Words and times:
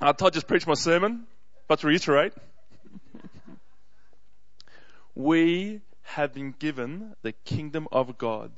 I 0.00 0.12
thought 0.12 0.28
I 0.28 0.30
just 0.30 0.46
preached 0.46 0.66
my 0.66 0.74
sermon, 0.74 1.26
but 1.68 1.80
to 1.80 1.86
reiterate, 1.86 2.32
we 5.14 5.82
have 6.02 6.32
been 6.32 6.54
given 6.58 7.14
the 7.22 7.32
kingdom 7.44 7.86
of 7.92 8.16
God. 8.16 8.50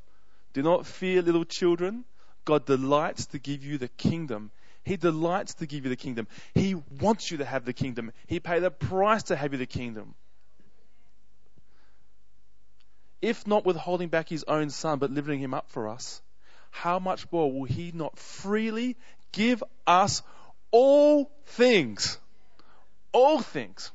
Do 0.53 0.63
not 0.63 0.87
fear, 0.87 1.21
little 1.21 1.45
children. 1.45 2.05
God 2.45 2.65
delights 2.65 3.27
to 3.27 3.39
give 3.39 3.65
you 3.65 3.79
the 3.79 3.89
kingdom. 3.89 4.51
He 4.85 4.97
delights 4.97 5.55
to 5.55 5.67
give 5.67 5.85
you 5.85 5.91
the 5.91 5.97
kingdom. 5.97 6.29
He 6.55 6.75
wants 7.01 7.31
you 7.31 7.39
to 7.39 7.45
have 7.45 7.65
the 7.65 7.73
kingdom. 7.73 8.13
He 8.27 8.41
paid 8.41 8.63
a 8.63 8.71
price 8.71 9.25
to 9.25 9.37
have 9.37 9.53
you 9.53 9.59
the 9.59 9.67
kingdom. 9.67 10.15
If 13.21 13.47
not 13.47 13.65
withholding 13.65 14.09
back 14.09 14.29
his 14.29 14.45
own 14.45 14.71
son, 14.71 14.99
but 14.99 15.11
lifting 15.11 15.39
him 15.39 15.55
up 15.55 15.71
for 15.71 15.89
us, 15.89 16.21
how 16.71 16.99
much 16.99 17.31
more 17.31 17.53
will 17.53 17.65
he 17.65 17.93
not 17.93 18.19
freely 18.19 18.97
give 19.31 19.63
us 19.87 20.23
all 20.73 21.31
things? 21.47 22.19
All 23.13 23.41
things. 23.41 23.93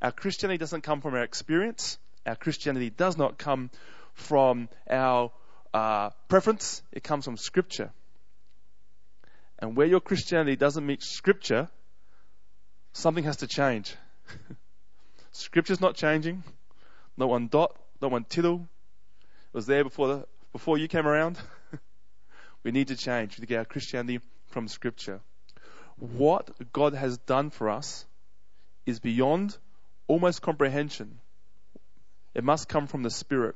Our 0.00 0.12
Christianity 0.12 0.58
doesn't 0.58 0.82
come 0.82 1.00
from 1.00 1.14
our 1.14 1.22
experience. 1.22 1.98
Our 2.24 2.36
Christianity 2.36 2.90
does 2.90 3.18
not 3.18 3.36
come 3.36 3.70
from 4.14 4.68
our 4.88 5.32
uh, 5.74 6.10
preference. 6.28 6.82
It 6.92 7.02
comes 7.02 7.24
from 7.24 7.36
Scripture. 7.36 7.90
And 9.58 9.76
where 9.76 9.86
your 9.86 10.00
Christianity 10.00 10.56
doesn't 10.56 10.86
meet 10.86 11.02
Scripture, 11.02 11.68
something 12.92 13.24
has 13.24 13.38
to 13.38 13.46
change. 13.46 13.94
Scripture's 15.32 15.80
not 15.80 15.96
changing. 15.96 16.44
Not 17.16 17.28
one 17.28 17.48
dot, 17.48 17.76
not 18.00 18.10
one 18.10 18.24
tittle. 18.24 18.66
It 19.22 19.56
was 19.56 19.66
there 19.66 19.84
before 19.84 20.08
the, 20.08 20.26
before 20.52 20.78
you 20.78 20.88
came 20.88 21.06
around. 21.06 21.38
we 22.62 22.70
need 22.70 22.88
to 22.88 22.96
change 22.96 23.36
to 23.36 23.46
get 23.46 23.58
our 23.58 23.64
Christianity 23.64 24.20
from 24.48 24.68
Scripture. 24.68 25.20
What 25.98 26.50
God 26.72 26.94
has 26.94 27.18
done 27.18 27.50
for 27.50 27.70
us 27.70 28.04
is 28.86 29.00
beyond 29.00 29.56
almost 30.06 30.42
comprehension. 30.42 31.20
It 32.34 32.44
must 32.44 32.68
come 32.68 32.86
from 32.86 33.02
the 33.02 33.10
Spirit. 33.10 33.54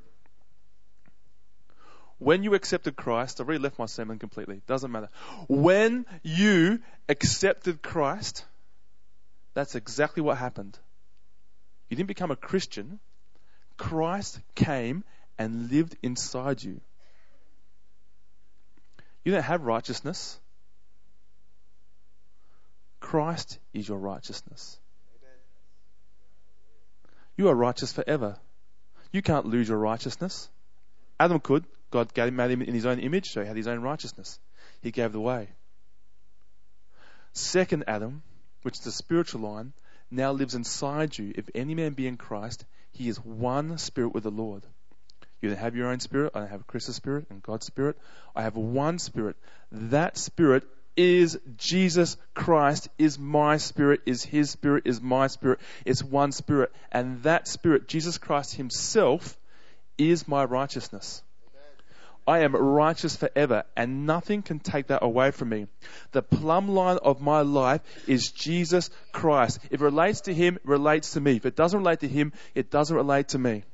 When 2.18 2.42
you 2.42 2.54
accepted 2.54 2.96
Christ, 2.96 3.40
I've 3.40 3.46
already 3.46 3.62
left 3.62 3.78
my 3.78 3.86
sermon 3.86 4.18
completely. 4.18 4.60
Doesn't 4.66 4.90
matter. 4.90 5.08
When 5.48 6.04
you 6.22 6.80
accepted 7.08 7.82
Christ, 7.82 8.44
that's 9.54 9.74
exactly 9.74 10.22
what 10.22 10.36
happened. 10.36 10.78
You 11.88 11.96
didn't 11.96 12.08
become 12.08 12.30
a 12.30 12.36
Christian. 12.36 12.98
Christ 13.76 14.40
came 14.54 15.04
and 15.38 15.70
lived 15.70 15.96
inside 16.02 16.62
you. 16.62 16.80
You 19.24 19.32
don't 19.32 19.42
have 19.42 19.62
righteousness. 19.62 20.40
Christ 23.00 23.58
is 23.72 23.88
your 23.88 23.98
righteousness. 23.98 24.78
You 27.36 27.48
are 27.48 27.54
righteous 27.54 27.92
forever. 27.92 28.36
You 29.12 29.22
can't 29.22 29.46
lose 29.46 29.68
your 29.68 29.78
righteousness. 29.78 30.48
Adam 31.20 31.40
could. 31.40 31.64
God 31.90 32.12
gave, 32.12 32.32
made 32.32 32.50
him 32.50 32.62
in 32.62 32.74
his 32.74 32.84
own 32.84 32.98
image, 32.98 33.30
so 33.30 33.40
he 33.40 33.46
had 33.46 33.56
his 33.56 33.68
own 33.68 33.80
righteousness. 33.80 34.38
He 34.82 34.90
gave 34.90 35.12
the 35.12 35.20
way. 35.20 35.48
Second 37.32 37.84
Adam, 37.86 38.22
which 38.62 38.78
is 38.78 38.84
the 38.84 38.92
spiritual 38.92 39.40
line, 39.42 39.72
now 40.10 40.32
lives 40.32 40.54
inside 40.54 41.16
you. 41.16 41.32
If 41.34 41.48
any 41.54 41.74
man 41.74 41.92
be 41.92 42.06
in 42.06 42.16
Christ, 42.16 42.64
he 42.90 43.08
is 43.08 43.18
one 43.18 43.78
spirit 43.78 44.12
with 44.12 44.24
the 44.24 44.30
Lord. 44.30 44.64
You 45.40 45.48
don't 45.48 45.58
have 45.58 45.76
your 45.76 45.88
own 45.88 46.00
spirit. 46.00 46.32
I 46.34 46.40
don't 46.40 46.50
have 46.50 46.66
Chris's 46.66 46.96
spirit 46.96 47.26
and 47.30 47.42
God's 47.42 47.66
spirit. 47.66 47.96
I 48.34 48.42
have 48.42 48.56
one 48.56 48.98
spirit. 48.98 49.36
That 49.70 50.16
spirit 50.18 50.64
is 50.98 51.38
Jesus 51.56 52.16
Christ, 52.34 52.88
is 52.98 53.18
my 53.18 53.56
spirit, 53.56 54.00
is 54.04 54.24
his 54.24 54.50
spirit, 54.50 54.82
is 54.86 55.00
my 55.00 55.28
spirit. 55.28 55.60
It's 55.86 56.02
one 56.02 56.32
spirit. 56.32 56.72
And 56.90 57.22
that 57.22 57.46
spirit, 57.46 57.86
Jesus 57.86 58.18
Christ 58.18 58.56
himself, 58.56 59.38
is 59.96 60.26
my 60.26 60.44
righteousness. 60.44 61.22
I 62.26 62.40
am 62.40 62.54
righteous 62.54 63.16
forever, 63.16 63.64
and 63.74 64.04
nothing 64.04 64.42
can 64.42 64.58
take 64.58 64.88
that 64.88 65.02
away 65.02 65.30
from 65.30 65.48
me. 65.48 65.66
The 66.12 66.20
plumb 66.20 66.68
line 66.68 66.98
of 67.02 67.22
my 67.22 67.40
life 67.40 67.80
is 68.06 68.30
Jesus 68.32 68.90
Christ. 69.12 69.60
If 69.70 69.80
it 69.80 69.84
relates 69.84 70.22
to 70.22 70.34
Him, 70.34 70.56
it 70.56 70.66
relates 70.66 71.12
to 71.12 71.20
me. 71.20 71.36
If 71.36 71.46
it 71.46 71.56
doesn't 71.56 71.78
relate 71.78 72.00
to 72.00 72.08
Him, 72.08 72.34
it 72.54 72.70
doesn't 72.70 72.94
relate 72.94 73.28
to 73.28 73.38
me. 73.38 73.64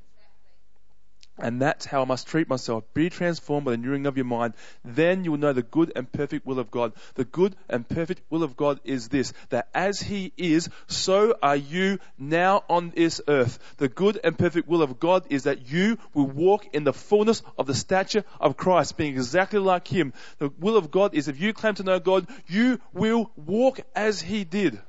And 1.37 1.61
that's 1.61 1.85
how 1.85 2.01
I 2.01 2.05
must 2.05 2.27
treat 2.27 2.47
myself. 2.47 2.85
Be 2.93 3.09
transformed 3.09 3.65
by 3.65 3.71
the 3.71 3.77
renewing 3.77 4.05
of 4.05 4.15
your 4.15 4.25
mind. 4.25 4.53
Then 4.85 5.25
you 5.25 5.31
will 5.31 5.37
know 5.37 5.51
the 5.51 5.63
good 5.63 5.91
and 5.93 6.09
perfect 6.09 6.45
will 6.45 6.59
of 6.59 6.71
God. 6.71 6.93
The 7.15 7.25
good 7.25 7.57
and 7.67 7.87
perfect 7.87 8.21
will 8.29 8.43
of 8.43 8.55
God 8.55 8.79
is 8.85 9.09
this, 9.09 9.33
that 9.49 9.67
as 9.73 9.99
He 9.99 10.31
is, 10.37 10.69
so 10.87 11.35
are 11.43 11.57
you 11.57 11.99
now 12.17 12.63
on 12.69 12.91
this 12.95 13.19
earth. 13.27 13.59
The 13.77 13.89
good 13.89 14.17
and 14.23 14.37
perfect 14.37 14.69
will 14.69 14.81
of 14.81 14.97
God 14.97 15.25
is 15.29 15.43
that 15.43 15.69
you 15.69 15.97
will 16.13 16.27
walk 16.27 16.67
in 16.73 16.85
the 16.85 16.93
fullness 16.93 17.43
of 17.57 17.67
the 17.67 17.75
stature 17.75 18.23
of 18.39 18.55
Christ, 18.55 18.95
being 18.95 19.15
exactly 19.15 19.59
like 19.59 19.89
Him. 19.89 20.13
The 20.37 20.53
will 20.57 20.77
of 20.77 20.89
God 20.89 21.13
is 21.13 21.27
if 21.27 21.39
you 21.39 21.51
claim 21.51 21.75
to 21.75 21.83
know 21.83 21.99
God, 21.99 22.27
you 22.47 22.79
will 22.93 23.29
walk 23.35 23.81
as 23.93 24.21
He 24.21 24.45
did. 24.45 24.79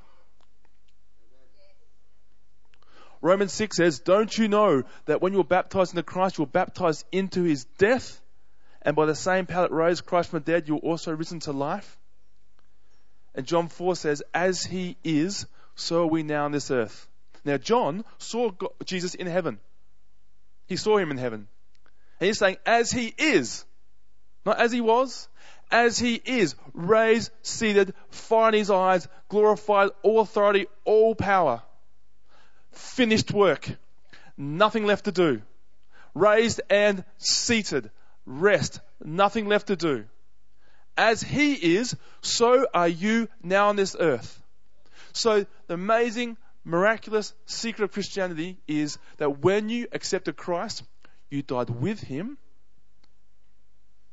Romans 3.21 3.53
6 3.53 3.77
says, 3.77 4.01
Don't 4.01 4.37
you 4.37 4.49
know 4.49 4.83
that 5.07 5.23
when 5.23 5.33
you 5.33 5.39
were 5.39 5.45
baptized 5.45 5.93
into 5.93 6.03
Christ, 6.03 6.39
you 6.39 6.45
were 6.45 6.51
baptized 6.51 7.05
into 7.13 7.43
his 7.43 7.65
death? 7.79 8.21
And 8.83 8.95
by 8.95 9.07
the 9.07 9.15
same 9.15 9.47
power 9.47 9.63
that 9.63 9.73
rose 9.73 10.01
Christ 10.01 10.31
from 10.31 10.41
the 10.41 10.53
dead, 10.53 10.69
you 10.69 10.75
were 10.75 10.81
also 10.81 11.13
risen 11.13 11.41
to 11.41 11.53
life? 11.53 11.99
And 13.35 13.47
John 13.47 13.69
4 13.69 13.97
says, 13.97 14.23
As 14.33 14.65
he 14.65 14.97
is, 15.03 15.47
so 15.75 16.03
are 16.03 16.07
we 16.07 16.23
now 16.23 16.45
on 16.45 16.53
this 16.53 16.71
earth. 16.71 17.09
Now, 17.45 17.59
John 17.59 18.05
saw 18.19 18.51
Jesus 18.85 19.15
in 19.15 19.27
heaven. 19.27 19.61
He 20.67 20.77
saw 20.77 20.99
him 20.99 21.11
in 21.11 21.19
heaven. 21.19 21.49
And 22.21 22.27
he's 22.27 22.39
saying, 22.39 22.57
As 22.65 22.91
he 22.91 23.15
is, 23.19 23.65
not 24.45 24.59
as 24.59 24.73
he 24.73 24.81
was, 24.81 25.29
as 25.71 25.99
he 25.99 26.15
is, 26.15 26.55
raised, 26.73 27.31
seated, 27.43 27.95
fire 28.11 28.49
in 28.49 28.55
his 28.55 28.71
eyes, 28.71 29.09
glorified, 29.29 29.91
all 30.03 30.21
authority, 30.21 30.67
all 30.85 31.15
power 31.15 31.63
finished 32.77 33.33
work. 33.33 33.69
Nothing 34.37 34.85
left 34.85 35.07
to 35.07 35.13
do. 35.13 35.43
Raised 36.15 36.61
and 36.71 37.05
seated. 37.19 37.91
Rest. 38.25 38.81
Nothing 39.05 39.47
left 39.47 39.69
to 39.69 39.77
do. 39.77 40.05
As 40.97 41.23
He 41.23 41.55
is, 41.77 41.97
so 42.23 42.67
are 42.73 42.89
you 42.89 43.29
now 43.43 43.69
on 43.69 43.77
this 43.77 43.97
earth. 43.99 44.43
So 45.13 45.47
the 45.67 45.75
amazing, 45.75 46.37
miraculous 46.65 47.33
secret 47.47 47.85
of 47.85 47.93
Christianity 47.93 48.59
is 48.67 48.99
that 49.19 49.41
when 49.41 49.69
you 49.69 49.89
accepted 49.93 50.37
Christ, 50.37 50.83
you 51.31 51.43
died 51.43 51.71
with 51.71 52.01
Him 52.01 52.39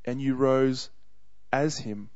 and 0.05 0.21
you 0.21 0.35
rose 0.35 0.89
as 1.51 1.77
Him. 1.77 2.09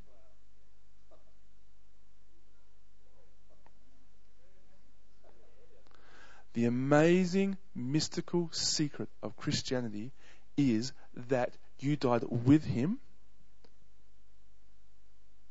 The 6.57 6.65
amazing 6.65 7.55
mystical 7.75 8.49
secret 8.51 9.09
of 9.21 9.37
Christianity 9.37 10.11
is 10.57 10.91
that 11.27 11.55
you 11.77 11.95
died 11.95 12.23
with 12.23 12.65
him 12.65 12.97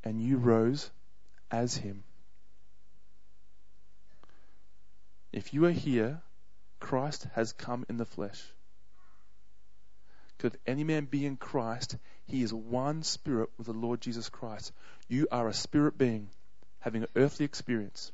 and 0.03 0.21
you 0.21 0.37
rose 0.37 0.91
as 1.49 1.77
him. 1.77 2.03
If 5.33 5.55
you 5.55 5.67
are 5.67 5.71
here, 5.71 6.23
Christ 6.81 7.29
has 7.35 7.53
come 7.53 7.87
in 7.89 7.99
the 7.99 8.05
flesh. 8.05 8.43
Could 10.39 10.59
any 10.67 10.83
man 10.83 11.05
be 11.05 11.25
in 11.25 11.37
Christ, 11.37 11.99
he 12.25 12.43
is 12.43 12.53
one 12.53 13.05
spirit 13.05 13.51
with 13.57 13.69
the 13.69 13.73
Lord 13.73 14.01
Jesus 14.01 14.29
Christ. 14.29 14.73
You 15.07 15.29
are 15.31 15.47
a 15.47 15.55
spirit 15.55 15.97
being 15.97 16.31
having 16.81 17.05
an 17.05 17.09
earthly 17.15 17.45
experience. 17.45 18.11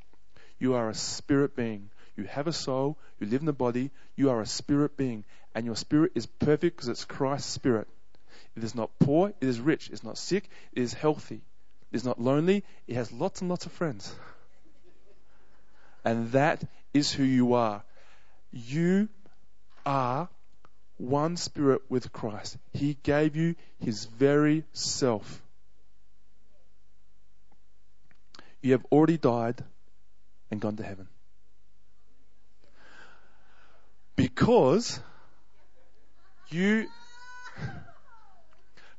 You 0.58 0.74
are 0.74 0.90
a 0.90 0.94
spirit 0.94 1.56
being 1.56 1.88
you 2.16 2.24
have 2.24 2.46
a 2.46 2.52
soul, 2.52 2.98
you 3.18 3.26
live 3.26 3.40
in 3.40 3.46
the 3.46 3.52
body, 3.52 3.90
you 4.16 4.30
are 4.30 4.40
a 4.40 4.46
spirit 4.46 4.96
being, 4.96 5.24
and 5.54 5.64
your 5.64 5.76
spirit 5.76 6.12
is 6.14 6.26
perfect 6.26 6.76
because 6.76 6.88
it's 6.88 7.04
Christ's 7.04 7.50
spirit. 7.50 7.88
It 8.56 8.64
is 8.64 8.74
not 8.74 8.90
poor, 8.98 9.32
it 9.40 9.48
is 9.48 9.60
rich. 9.60 9.90
It's 9.90 10.04
not 10.04 10.18
sick, 10.18 10.48
it 10.72 10.82
is 10.82 10.92
healthy. 10.92 11.40
It 11.90 11.96
is 11.96 12.04
not 12.04 12.20
lonely, 12.20 12.64
it 12.86 12.94
has 12.94 13.12
lots 13.12 13.40
and 13.40 13.50
lots 13.50 13.66
of 13.66 13.72
friends. 13.72 14.14
And 16.04 16.32
that 16.32 16.62
is 16.92 17.12
who 17.12 17.22
you 17.22 17.54
are. 17.54 17.82
You 18.50 19.08
are 19.86 20.28
one 20.98 21.36
spirit 21.36 21.82
with 21.88 22.12
Christ. 22.12 22.56
He 22.72 22.96
gave 23.02 23.36
you 23.36 23.54
his 23.80 24.04
very 24.04 24.64
self. 24.72 25.40
You 28.60 28.72
have 28.72 28.84
already 28.92 29.18
died 29.18 29.64
and 30.50 30.60
gone 30.60 30.76
to 30.76 30.82
heaven. 30.82 31.08
Because 34.16 35.00
you, 36.48 36.86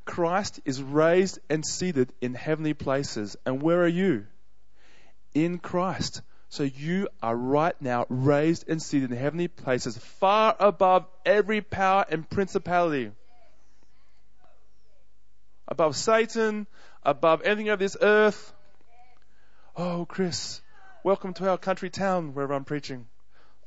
Christ 0.06 0.60
is 0.65 0.81
raised 0.81 1.39
and 1.50 1.65
seated 1.65 2.13
in 2.21 2.33
heavenly 2.33 2.74
places. 2.74 3.38
And 3.45 3.62
where 3.62 3.81
are 3.81 3.88
you? 3.88 4.25
in 5.33 5.57
Christ. 5.57 6.21
So 6.50 6.63
you 6.63 7.07
are 7.21 7.36
right 7.36 7.80
now 7.81 8.06
raised 8.10 8.69
and 8.69 8.81
seated 8.81 9.12
in 9.12 9.18
heavenly 9.18 9.48
places 9.48 9.98
far 9.98 10.56
above 10.60 11.07
every 11.25 11.62
power 11.62 12.06
and 12.07 12.30
principality. 12.30 13.12
Above 15.68 15.95
Satan, 15.95 16.68
above 17.01 17.42
anything 17.44 17.69
of 17.69 17.80
this 17.80 17.98
earth. 18.00 18.54
Oh, 19.75 20.06
Chris, 20.06 20.62
welcome 21.04 21.33
to 21.36 21.50
our 21.50 21.57
country 21.57 21.89
town 21.89 22.36
where 22.36 22.51
I'm 22.51 22.65
preaching. 22.65 23.07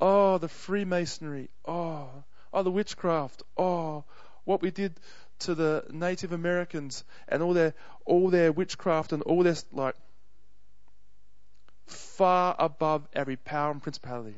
Oh, 0.00 0.38
the 0.38 0.48
Freemasonry. 0.48 1.48
Oh, 1.64 2.08
oh, 2.52 2.62
the 2.62 2.70
witchcraft. 2.70 3.42
Oh, 3.56 4.04
what 4.44 4.62
we 4.62 4.70
did 4.70 4.98
to 5.40 5.54
the 5.54 5.84
Native 5.90 6.32
Americans 6.32 7.04
and 7.28 7.42
all 7.42 7.52
their 7.52 7.74
all 8.04 8.30
their 8.30 8.52
witchcraft 8.52 9.12
and 9.12 9.22
all 9.22 9.42
their 9.42 9.56
like 9.72 9.96
far 11.86 12.56
above 12.58 13.06
every 13.12 13.36
power 13.36 13.70
and 13.70 13.82
principality. 13.82 14.34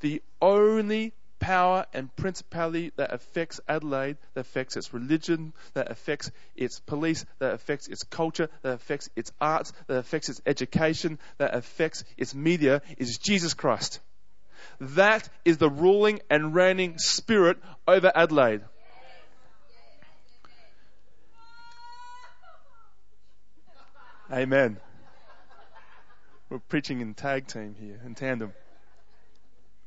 The 0.00 0.22
only 0.40 1.14
power 1.42 1.84
and 1.92 2.14
principality 2.14 2.92
that 2.96 3.12
affects 3.12 3.60
Adelaide, 3.68 4.16
that 4.34 4.40
affects 4.40 4.76
its 4.76 4.94
religion, 4.94 5.52
that 5.74 5.90
affects 5.90 6.30
its 6.56 6.78
police, 6.80 7.26
that 7.40 7.52
affects 7.52 7.88
its 7.88 8.04
culture, 8.04 8.48
that 8.62 8.74
affects 8.74 9.10
its 9.16 9.32
arts, 9.40 9.72
that 9.88 9.98
affects 9.98 10.28
its 10.28 10.40
education, 10.46 11.18
that 11.38 11.54
affects 11.54 12.04
its 12.16 12.34
media 12.34 12.80
is 12.96 13.18
Jesus 13.18 13.54
Christ. 13.54 14.00
That 14.80 15.28
is 15.44 15.58
the 15.58 15.68
ruling 15.68 16.20
and 16.30 16.54
reigning 16.54 16.98
spirit 16.98 17.58
over 17.88 18.12
Adelaide. 18.14 18.62
Amen. 24.32 24.78
We're 26.48 26.60
preaching 26.60 27.00
in 27.00 27.14
tag 27.14 27.48
team 27.48 27.74
here, 27.78 28.00
in 28.06 28.14
tandem. 28.14 28.54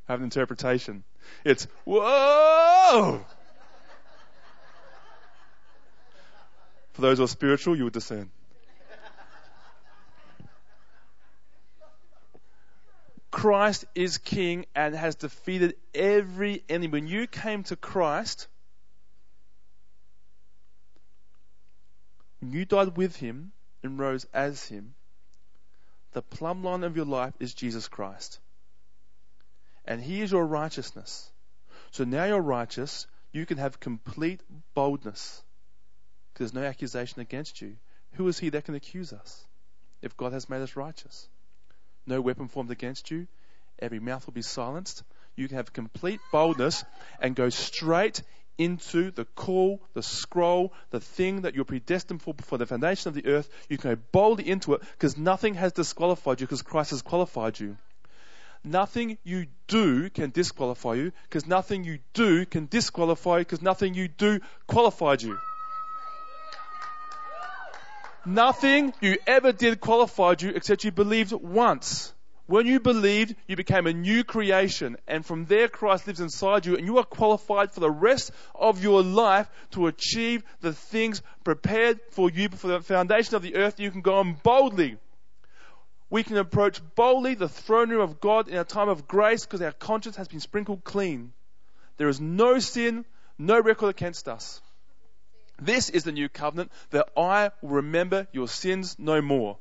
Have 0.07 0.19
an 0.19 0.25
interpretation. 0.25 1.03
It's, 1.43 1.67
whoa! 1.83 3.25
For 6.93 7.01
those 7.01 7.17
who 7.17 7.23
are 7.23 7.27
spiritual, 7.27 7.75
you 7.75 7.85
would 7.85 7.93
discern. 7.93 8.29
Christ 13.31 13.83
is 13.95 14.17
king 14.17 14.65
and 14.73 14.95
has 14.95 15.15
defeated 15.15 15.75
every 15.93 16.63
enemy. 16.69 16.87
When 16.87 17.07
you 17.07 17.27
came 17.27 17.63
to 17.63 17.75
Christ, 17.75 18.47
when 22.39 22.53
you 22.53 22.63
died 22.63 22.95
with 22.95 23.17
him 23.17 23.51
and 23.83 23.99
rose 23.99 24.25
as 24.33 24.65
him, 24.65 24.95
the 26.13 26.21
plumb 26.21 26.63
line 26.63 26.85
of 26.85 26.95
your 26.95 27.05
life 27.05 27.33
is 27.41 27.53
Jesus 27.53 27.89
Christ. 27.89 28.39
And 29.85 30.01
he 30.01 30.21
is 30.21 30.31
your 30.31 30.45
righteousness. 30.45 31.29
So 31.91 32.03
now 32.03 32.25
you're 32.25 32.41
righteous, 32.41 33.07
you 33.31 33.45
can 33.45 33.57
have 33.57 33.79
complete 33.79 34.41
boldness. 34.73 35.43
There's 36.35 36.53
no 36.53 36.63
accusation 36.63 37.21
against 37.21 37.61
you. 37.61 37.77
Who 38.13 38.27
is 38.27 38.39
he 38.39 38.49
that 38.49 38.65
can 38.65 38.75
accuse 38.75 39.13
us 39.13 39.45
if 40.01 40.17
God 40.17 40.33
has 40.33 40.49
made 40.49 40.61
us 40.61 40.75
righteous? 40.75 41.27
No 42.05 42.21
weapon 42.21 42.47
formed 42.47 42.71
against 42.71 43.11
you. 43.11 43.27
Every 43.79 43.99
mouth 43.99 44.25
will 44.25 44.33
be 44.33 44.41
silenced. 44.41 45.03
You 45.35 45.47
can 45.47 45.57
have 45.57 45.73
complete 45.73 46.19
boldness 46.31 46.83
and 47.19 47.35
go 47.35 47.49
straight 47.49 48.21
into 48.57 49.11
the 49.11 49.25
call, 49.25 49.81
the 49.93 50.03
scroll, 50.03 50.71
the 50.91 51.01
thing 51.01 51.41
that 51.41 51.55
you're 51.55 51.65
predestined 51.65 52.21
for 52.21 52.33
before 52.33 52.57
the 52.57 52.65
foundation 52.65 53.09
of 53.09 53.15
the 53.15 53.27
earth. 53.27 53.49
You 53.69 53.77
can 53.77 53.91
go 53.91 54.01
boldly 54.11 54.47
into 54.47 54.73
it 54.73 54.81
because 54.93 55.17
nothing 55.17 55.55
has 55.55 55.73
disqualified 55.73 56.39
you 56.39 56.47
because 56.47 56.61
Christ 56.61 56.91
has 56.91 57.01
qualified 57.01 57.59
you. 57.59 57.77
Nothing 58.65 59.19
you 59.23 59.45
do 59.67 60.09
can 60.09 60.31
disqualify 60.31 60.95
you 60.95 61.11
because 61.29 61.45
nothing 61.45 61.83
you 61.83 61.99
do 62.13 62.47
can 62.47 62.65
disqualify 62.65 63.37
you 63.37 63.45
because 63.45 63.61
nothing 63.61 63.93
you 63.93 64.07
do 64.07 64.39
qualified 64.65 65.21
you. 65.21 65.37
Nothing 68.25 68.91
you 69.01 69.17
ever 69.27 69.51
did 69.51 69.79
qualified 69.79 70.41
you 70.41 70.49
except 70.49 70.83
you 70.83 70.91
believed 70.91 71.31
once. 71.31 72.11
When 72.47 72.65
you 72.65 72.79
believed, 72.79 73.35
you 73.47 73.55
became 73.55 73.87
a 73.87 73.93
new 73.93 74.23
creation, 74.23 74.97
and 75.07 75.25
from 75.25 75.45
there 75.45 75.67
Christ 75.67 76.05
lives 76.05 76.19
inside 76.19 76.65
you, 76.65 76.75
and 76.75 76.85
you 76.85 76.99
are 76.99 77.03
qualified 77.03 77.71
for 77.71 77.79
the 77.79 77.89
rest 77.89 78.31
of 78.53 78.83
your 78.83 79.01
life 79.01 79.49
to 79.71 79.87
achieve 79.87 80.43
the 80.61 80.73
things 80.73 81.23
prepared 81.43 81.99
for 82.11 82.29
you 82.29 82.49
before 82.49 82.71
the 82.71 82.81
foundation 82.81 83.35
of 83.35 83.41
the 83.41 83.55
earth. 83.55 83.79
You 83.79 83.89
can 83.89 84.01
go 84.01 84.15
on 84.15 84.33
boldly. 84.43 84.97
We 86.09 86.23
can 86.23 86.37
approach 86.37 86.81
boldly 86.95 87.35
the 87.35 87.49
throne 87.49 87.89
room 87.89 88.01
of 88.01 88.19
God 88.19 88.47
in 88.47 88.57
a 88.57 88.63
time 88.63 88.89
of 88.89 89.07
grace 89.07 89.45
because 89.45 89.61
our 89.61 89.71
conscience 89.71 90.15
has 90.17 90.27
been 90.27 90.39
sprinkled 90.39 90.83
clean. 90.83 91.33
There 91.97 92.09
is 92.09 92.21
no 92.21 92.59
sin, 92.59 93.05
no 93.37 93.59
record 93.59 93.89
against 93.89 94.27
us. 94.27 94.61
This 95.59 95.89
is 95.89 96.03
the 96.03 96.11
new 96.11 96.29
covenant 96.29 96.71
that 96.91 97.07
I 97.17 97.51
will 97.61 97.69
remember 97.69 98.27
your 98.31 98.47
sins 98.47 98.97
no 98.99 99.21
more. 99.21 99.57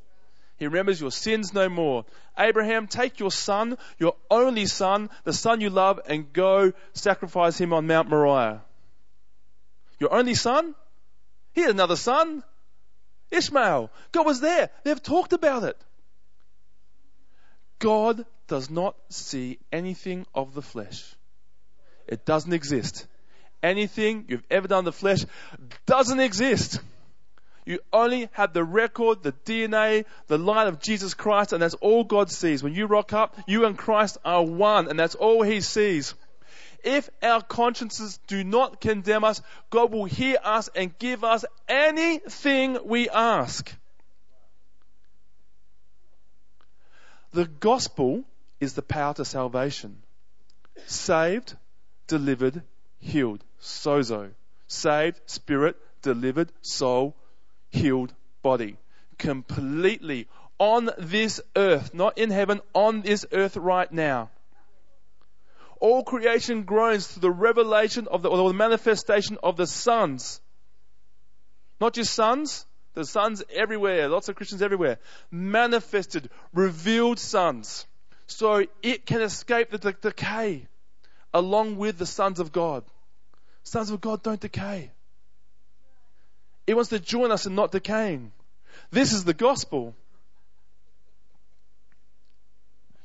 He 0.57 0.67
remembers 0.67 1.01
your 1.01 1.11
sins 1.11 1.53
no 1.53 1.69
more. 1.69 2.05
Abraham, 2.39 2.87
take 2.87 3.19
your 3.19 3.31
son, 3.31 3.77
your 3.99 4.17
only 4.31 4.67
son, 4.67 5.11
the 5.25 5.33
son 5.33 5.61
you 5.61 5.71
love, 5.71 6.01
and 6.07 6.33
go 6.33 6.73
sacrifice 6.93 7.59
him 7.59 7.73
on 7.73 7.87
Mount 7.87 8.09
Moriah. 8.09 8.63
Your 9.99 10.13
only 10.13 10.35
son? 10.35 10.75
He 11.53 11.63
had 11.63 11.71
another 11.71 11.97
son. 11.97 12.45
Ishmael. 13.31 13.91
God 14.13 14.27
was 14.27 14.41
there. 14.41 14.71
They've 14.85 15.03
talked 15.03 15.33
about 15.33 15.65
it. 15.65 15.81
God 17.85 18.25
does 18.49 18.71
not 18.71 18.97
see 19.11 19.59
anything 19.71 20.25
of 20.35 20.55
the 20.55 20.63
flesh. 20.63 21.15
It 22.07 22.25
doesn't 22.25 22.55
exist. 22.55 23.07
Anything 23.63 24.25
you've 24.29 24.43
ever 24.51 24.67
done 24.67 24.81
in 24.81 24.85
the 24.87 24.93
flesh 24.93 25.27
doesn't 25.85 26.19
exist. 26.19 26.81
You 27.67 27.81
only 27.93 28.31
have 28.33 28.55
the 28.55 28.65
record, 28.65 29.23
the 29.23 29.33
DNA, 29.33 30.07
the 30.29 30.39
light 30.39 30.67
of 30.67 30.81
Jesus 30.81 31.13
Christ, 31.13 31.53
and 31.53 31.61
that's 31.61 31.75
all 31.75 32.05
God 32.05 32.31
sees. 32.31 32.63
When 32.63 32.73
you 32.73 32.87
rock 32.87 33.13
up, 33.13 33.37
you 33.47 33.67
and 33.67 33.77
Christ 33.77 34.17
are 34.25 34.43
one, 34.43 34.89
and 34.89 34.99
that's 34.99 35.15
all 35.15 35.43
He 35.43 35.61
sees. 35.61 36.15
If 36.85 37.11
our 37.23 37.43
consciences 37.43 38.19
do 38.27 38.45
not 38.45 38.81
condemn 38.81 39.25
us, 39.25 39.43
God 39.69 39.93
will 39.93 40.07
hear 40.07 40.39
us 40.43 40.71
and 40.75 40.99
give 40.99 41.23
us 41.23 41.45
anything 41.69 42.79
we 42.87 43.11
ask. 43.11 43.75
The 47.35 47.47
gospel 47.47 48.23
is 48.61 48.75
the 48.75 48.83
power 48.83 49.13
to 49.15 49.25
salvation. 49.25 50.05
Saved, 50.87 51.57
delivered, 52.07 52.63
healed. 53.01 53.43
Sozo. 53.61 54.31
Saved, 54.69 55.21
spirit, 55.27 55.77
delivered, 56.01 56.53
soul, 56.63 57.17
healed 57.71 58.15
body. 58.43 58.77
Completely 59.19 60.29
on 60.61 60.91
this 60.97 61.41
earth, 61.57 61.93
not 61.93 62.19
in 62.19 62.31
heaven, 62.31 62.61
on 62.73 63.03
this 63.03 63.27
earth 63.33 63.57
right 63.57 63.91
now. 63.91 64.31
All 65.81 66.05
creation 66.05 66.63
groans 66.63 67.09
through 67.09 67.23
the 67.23 67.33
revelation 67.33 68.07
of 68.07 68.23
the, 68.23 68.31
or 68.31 68.47
the 68.47 68.55
manifestation 68.55 69.39
of 69.43 69.57
the 69.57 69.67
sons. 69.67 70.41
Not 71.81 71.95
just 71.95 72.15
sons, 72.15 72.65
the 72.95 73.05
sons 73.05 73.43
everywhere, 73.53 74.09
lots 74.09 74.29
of 74.29 74.37
Christians 74.37 74.63
everywhere. 74.63 74.99
Manifested, 75.31 76.31
revealed 76.53 77.19
sons. 77.19 77.87
So 78.27 78.65
it 78.83 79.05
can 79.05 79.21
escape 79.21 79.71
the 79.71 79.93
decay 79.93 80.67
along 81.33 81.77
with 81.77 81.99
the 81.99 82.07
sons 82.07 82.41
of 82.41 82.53
God. 82.53 82.85
Sons 83.65 83.91
of 83.91 84.01
God 84.01 84.23
don't 84.23 84.41
decay. 84.41 84.93
It 86.67 86.75
wants 86.75 86.91
to 86.91 87.01
join 87.01 87.33
us 87.33 87.47
in 87.47 87.55
not 87.55 87.73
decaying. 87.73 88.33
This 88.91 89.13
is 89.13 89.25
the 89.25 89.35
gospel. 89.35 89.95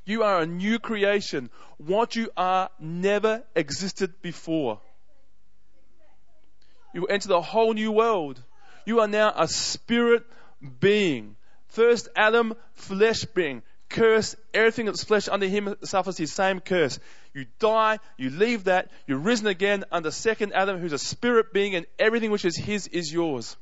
You 0.05 0.23
are 0.23 0.41
a 0.41 0.45
new 0.45 0.79
creation. 0.79 1.49
What 1.77 2.15
you 2.15 2.31
are 2.37 2.69
never 2.79 3.43
existed 3.55 4.21
before. 4.21 4.79
You 6.93 7.05
enter 7.05 7.27
the 7.27 7.41
whole 7.41 7.73
new 7.73 7.91
world. 7.91 8.41
You 8.89 9.01
are 9.01 9.07
now 9.07 9.31
a 9.35 9.47
spirit 9.47 10.23
being. 10.79 11.35
First 11.67 12.09
Adam, 12.15 12.55
flesh 12.73 13.23
being. 13.23 13.61
Curse, 13.87 14.35
everything 14.51 14.87
that's 14.87 15.03
flesh 15.03 15.27
under 15.27 15.45
him 15.45 15.75
suffers 15.83 16.17
his 16.17 16.33
same 16.33 16.59
curse. 16.59 16.97
You 17.35 17.45
die, 17.59 17.99
you 18.17 18.31
leave 18.31 18.63
that, 18.63 18.89
you're 19.05 19.19
risen 19.19 19.45
again 19.45 19.83
under 19.91 20.09
second 20.09 20.53
Adam, 20.53 20.79
who's 20.79 20.91
a 20.91 20.97
spirit 20.97 21.53
being, 21.53 21.75
and 21.75 21.85
everything 21.99 22.31
which 22.31 22.45
is 22.45 22.57
his 22.57 22.87
is 22.87 23.13
yours. 23.13 23.57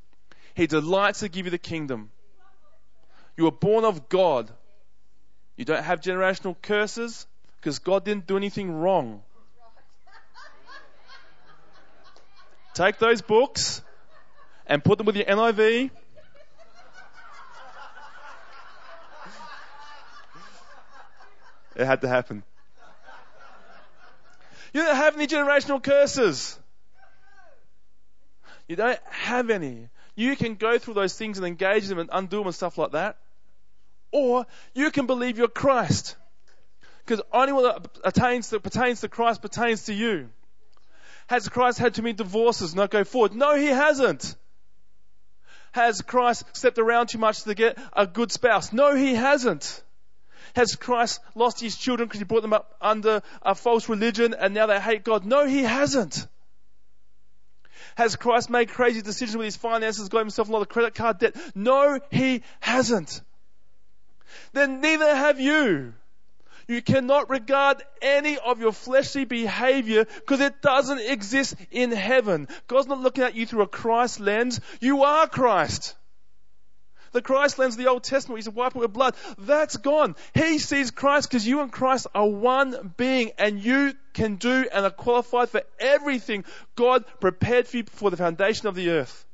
He 0.55 0.65
delights 0.65 1.19
to 1.19 1.27
give 1.27 1.45
you 1.45 1.51
the 1.51 1.57
kingdom. 1.57 2.09
You 3.35 3.47
are 3.47 3.51
born 3.51 3.83
of 3.83 4.07
God. 4.07 4.49
You 5.57 5.65
don't 5.65 5.83
have 5.83 5.99
generational 5.99 6.55
curses 6.61 7.27
because 7.57 7.79
God 7.79 8.05
didn't 8.05 8.27
do 8.27 8.37
anything 8.37 8.71
wrong. 8.71 9.23
Take 12.73 12.97
those 12.97 13.21
books 13.21 13.81
and 14.67 14.83
put 14.83 14.97
them 14.97 15.07
with 15.07 15.15
your 15.15 15.25
NIV 15.25 15.89
it 21.75 21.85
had 21.85 22.01
to 22.01 22.07
happen. 22.07 22.43
You 24.73 24.83
don't 24.83 24.95
have 24.95 25.15
any 25.15 25.27
generational 25.27 25.81
curses. 25.81 26.57
You 28.67 28.75
don't 28.75 28.99
have 29.09 29.49
any. 29.49 29.89
You 30.15 30.35
can 30.35 30.55
go 30.55 30.77
through 30.77 30.95
those 30.95 31.15
things 31.15 31.37
and 31.37 31.47
engage 31.47 31.87
them 31.87 31.99
and 31.99 32.09
undo 32.11 32.37
them 32.37 32.47
and 32.47 32.55
stuff 32.55 32.77
like 32.77 32.91
that. 32.91 33.17
Or 34.11 34.45
you 34.73 34.91
can 34.91 35.05
believe 35.05 35.37
you're 35.37 35.47
Christ. 35.47 36.15
Because 37.05 37.21
only 37.31 37.53
what 37.53 37.97
attains 38.03 38.49
to, 38.49 38.59
pertains 38.59 39.01
to 39.01 39.07
Christ 39.07 39.41
pertains 39.41 39.85
to 39.85 39.93
you. 39.93 40.29
Has 41.27 41.47
Christ 41.47 41.77
had 41.77 41.93
too 41.93 42.01
many 42.01 42.13
divorces 42.13 42.73
not 42.75 42.89
go 42.89 43.03
forward? 43.03 43.35
No, 43.35 43.55
he 43.55 43.67
hasn't. 43.67 44.35
Has 45.77 46.01
Christ 46.01 46.43
stepped 46.53 46.79
around 46.79 47.09
too 47.09 47.19
much 47.19 47.43
to 47.43 47.53
get 47.53 47.77
a 47.93 48.07
good 48.07 48.31
spouse? 48.31 48.73
No, 48.73 48.95
he 48.95 49.13
hasn't. 49.13 49.83
Has 50.55 50.75
Christ 50.75 51.19
lost 51.35 51.61
his 51.61 51.77
children 51.77 52.07
because 52.07 52.19
he 52.19 52.25
brought 52.25 52.41
them 52.41 52.51
up 52.51 52.75
under 52.81 53.21
a 53.43 53.53
false 53.53 53.87
religion 53.87 54.33
and 54.33 54.55
now 54.55 54.65
they 54.65 54.79
hate 54.79 55.03
God? 55.03 55.23
No, 55.23 55.45
he 55.45 55.61
hasn't. 55.61 56.25
Has 57.95 58.15
Christ 58.15 58.49
made 58.49 58.69
crazy 58.69 59.03
decisions 59.03 59.37
with 59.37 59.45
his 59.45 59.55
finances, 59.55 60.09
got 60.09 60.17
himself 60.17 60.49
a 60.49 60.51
lot 60.51 60.63
of 60.63 60.69
credit 60.69 60.95
card 60.95 61.19
debt? 61.19 61.35
No, 61.53 61.99
he 62.09 62.41
hasn't. 62.59 63.21
Then 64.53 64.81
neither 64.81 65.15
have 65.15 65.39
you. 65.39 65.93
You 66.67 66.81
cannot 66.81 67.29
regard 67.29 67.81
any 68.01 68.37
of 68.37 68.59
your 68.59 68.73
fleshly 68.73 69.23
behavior 69.23 70.05
because 70.05 70.41
it 70.41 70.61
doesn't 70.61 70.99
exist 70.99 71.55
in 71.71 71.91
heaven. 71.91 72.49
God's 72.67 72.87
not 72.87 72.99
looking 72.99 73.23
at 73.23 73.35
you 73.35 73.45
through 73.45 73.61
a 73.61 73.67
Christ 73.67 74.19
lens. 74.19 74.59
You 74.81 75.03
are 75.03 75.27
Christ. 75.27 75.95
The 77.13 77.21
Christ 77.21 77.57
lens 77.57 77.75
of 77.75 77.79
the 77.79 77.89
Old 77.89 78.03
Testament, 78.03 78.39
he 78.39 78.43
said, 78.43 78.53
wipe 78.53 78.75
it 78.75 78.79
with 78.79 78.91
blood. 78.91 79.15
That's 79.37 79.77
gone. 79.77 80.15
He 80.33 80.59
sees 80.59 80.91
Christ 80.91 81.29
because 81.29 81.47
you 81.47 81.61
and 81.61 81.71
Christ 81.71 82.07
are 82.13 82.27
one 82.27 82.93
being 82.97 83.31
and 83.37 83.63
you 83.63 83.93
can 84.13 84.35
do 84.35 84.67
and 84.71 84.85
are 84.85 84.91
qualified 84.91 85.49
for 85.49 85.63
everything 85.79 86.43
God 86.75 87.05
prepared 87.21 87.67
for 87.67 87.77
you 87.77 87.83
before 87.85 88.11
the 88.11 88.17
foundation 88.17 88.67
of 88.67 88.75
the 88.75 88.89
earth. 88.89 89.25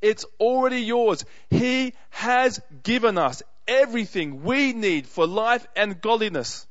It's 0.00 0.24
already 0.38 0.82
yours. 0.82 1.24
He 1.50 1.94
has 2.10 2.60
given 2.84 3.18
us 3.18 3.42
everything 3.68 4.42
we 4.42 4.72
need 4.72 5.06
for 5.06 5.26
life 5.26 5.66
and 5.76 6.00
godliness. 6.00 6.66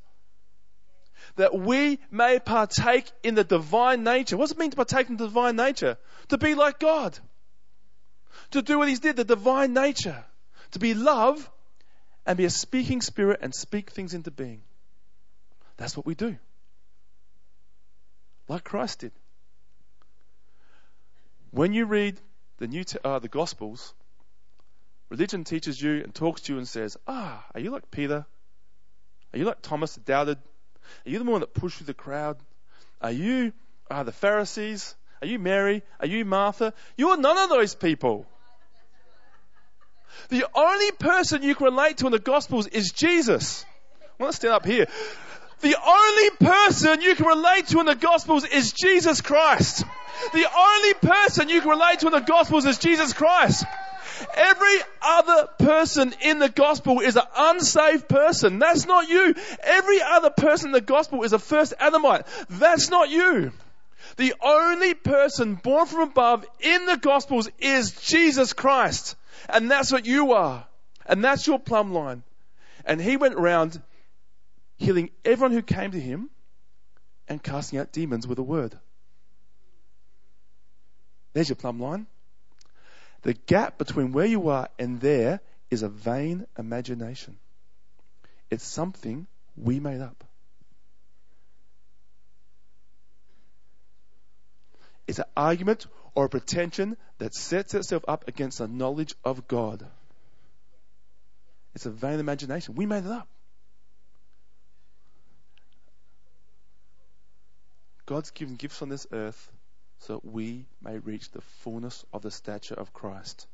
That 1.36 1.58
we 1.58 1.98
may 2.10 2.38
partake 2.38 3.10
in 3.22 3.34
the 3.34 3.44
divine 3.44 4.04
nature. 4.04 4.36
What 4.36 4.44
does 4.44 4.52
it 4.52 4.58
mean 4.58 4.70
to 4.70 4.76
partake 4.76 5.10
in 5.10 5.16
the 5.16 5.26
divine 5.26 5.56
nature? 5.56 5.98
To 6.28 6.38
be 6.38 6.54
like 6.54 6.78
God 6.78 7.18
to 8.50 8.62
do 8.62 8.78
what 8.78 8.88
He 8.88 8.94
did, 8.94 9.16
the 9.16 9.24
divine 9.24 9.72
nature, 9.72 10.24
to 10.72 10.78
be 10.78 10.94
love 10.94 11.50
and 12.24 12.36
be 12.36 12.44
a 12.44 12.50
speaking 12.50 13.00
spirit 13.00 13.40
and 13.42 13.54
speak 13.54 13.90
things 13.90 14.14
into 14.14 14.30
being. 14.30 14.62
That's 15.76 15.96
what 15.96 16.06
we 16.06 16.14
do. 16.14 16.36
Like 18.48 18.64
Christ 18.64 19.00
did. 19.00 19.12
When 21.50 21.72
you 21.72 21.84
read 21.84 22.20
the 22.58 22.66
new 22.66 22.84
uh, 23.04 23.18
the 23.18 23.28
Gospels, 23.28 23.94
religion 25.08 25.44
teaches 25.44 25.80
you 25.80 26.02
and 26.02 26.14
talks 26.14 26.42
to 26.42 26.52
you 26.52 26.58
and 26.58 26.68
says, 26.68 26.96
"Ah, 27.06 27.44
are 27.54 27.60
you 27.60 27.70
like 27.70 27.90
Peter? 27.90 28.26
Are 29.32 29.38
you 29.38 29.44
like 29.44 29.62
Thomas 29.62 29.94
that 29.94 30.04
doubted? 30.04 30.38
Are 31.04 31.10
you 31.10 31.18
the 31.18 31.24
one 31.24 31.40
that 31.40 31.54
pushed 31.54 31.78
through 31.78 31.86
the 31.86 31.94
crowd? 31.94 32.38
Are 33.00 33.10
you 33.10 33.52
uh, 33.90 34.02
the 34.02 34.12
Pharisees? 34.12 34.94
Are 35.22 35.26
you 35.26 35.38
Mary? 35.38 35.82
Are 36.00 36.06
you 36.06 36.24
Martha? 36.24 36.72
You're 36.96 37.16
none 37.16 37.38
of 37.38 37.48
those 37.48 37.74
people. 37.74 38.26
The 40.28 40.46
only 40.54 40.92
person 40.92 41.42
you 41.42 41.54
can 41.54 41.66
relate 41.66 41.98
to 41.98 42.06
in 42.06 42.12
the 42.12 42.18
Gospels 42.18 42.66
is 42.66 42.90
Jesus. 42.92 43.64
I 44.18 44.22
want 44.22 44.32
to 44.32 44.36
stand 44.36 44.54
up 44.54 44.64
here. 44.64 44.86
The 45.60 45.76
only 45.86 46.30
person 46.38 47.00
you 47.00 47.14
can 47.14 47.26
relate 47.26 47.68
to 47.68 47.80
in 47.80 47.86
the 47.86 47.94
Gospels 47.94 48.44
is 48.44 48.72
Jesus 48.72 49.20
Christ. 49.20 49.84
The 50.32 50.46
only 50.56 50.94
person 50.94 51.48
you 51.48 51.60
can 51.60 51.70
relate 51.70 52.00
to 52.00 52.06
in 52.06 52.12
the 52.12 52.20
Gospels 52.20 52.66
is 52.66 52.78
Jesus 52.78 53.12
Christ. 53.12 53.64
Every 54.34 54.78
other 55.02 55.48
person 55.58 56.14
in 56.22 56.38
the 56.38 56.48
gospel 56.48 57.00
is 57.00 57.16
an 57.16 57.22
unsaved 57.36 58.08
person. 58.08 58.58
That's 58.58 58.86
not 58.86 59.08
you. 59.08 59.34
Every 59.62 60.00
other 60.02 60.30
person 60.30 60.68
in 60.68 60.72
the 60.72 60.80
gospel 60.80 61.22
is 61.22 61.32
a 61.32 61.38
first 61.38 61.74
Adamite. 61.78 62.26
That's 62.48 62.90
not 62.90 63.10
you. 63.10 63.52
The 64.16 64.34
only 64.40 64.94
person 64.94 65.56
born 65.56 65.86
from 65.86 66.00
above 66.00 66.46
in 66.60 66.86
the 66.86 66.96
gospels 66.96 67.48
is 67.58 67.92
Jesus 67.92 68.52
Christ. 68.52 69.16
And 69.48 69.70
that's 69.70 69.92
what 69.92 70.06
you 70.06 70.32
are. 70.32 70.66
And 71.06 71.22
that's 71.22 71.46
your 71.46 71.58
plumb 71.58 71.92
line. 71.92 72.22
And 72.84 73.00
he 73.00 73.16
went 73.16 73.34
around 73.34 73.80
healing 74.76 75.10
everyone 75.24 75.52
who 75.52 75.62
came 75.62 75.92
to 75.92 76.00
him 76.00 76.30
and 77.28 77.42
casting 77.42 77.78
out 77.78 77.92
demons 77.92 78.26
with 78.26 78.38
a 78.38 78.42
word. 78.42 78.78
There's 81.32 81.48
your 81.48 81.56
plumb 81.56 81.80
line. 81.80 82.06
The 83.26 83.34
gap 83.34 83.76
between 83.76 84.12
where 84.12 84.24
you 84.24 84.50
are 84.50 84.68
and 84.78 85.00
there 85.00 85.40
is 85.68 85.82
a 85.82 85.88
vain 85.88 86.46
imagination. 86.56 87.36
It's 88.52 88.64
something 88.64 89.26
we 89.56 89.80
made 89.80 90.00
up. 90.00 90.22
It's 95.08 95.18
an 95.18 95.24
argument 95.36 95.88
or 96.14 96.26
a 96.26 96.28
pretension 96.28 96.96
that 97.18 97.34
sets 97.34 97.74
itself 97.74 98.04
up 98.06 98.28
against 98.28 98.58
the 98.58 98.68
knowledge 98.68 99.16
of 99.24 99.48
God. 99.48 99.84
It's 101.74 101.84
a 101.84 101.90
vain 101.90 102.20
imagination. 102.20 102.76
We 102.76 102.86
made 102.86 103.06
it 103.06 103.10
up. 103.10 103.26
God's 108.06 108.30
given 108.30 108.54
gifts 108.54 108.82
on 108.82 108.88
this 108.88 109.04
earth 109.10 109.50
so 110.06 110.14
that 110.14 110.24
we 110.24 110.66
may 110.80 110.98
reach 110.98 111.30
the 111.30 111.40
fullness 111.40 112.04
of 112.12 112.22
the 112.22 112.30
stature 112.30 112.74
of 112.74 112.92
Christ. 112.92 113.46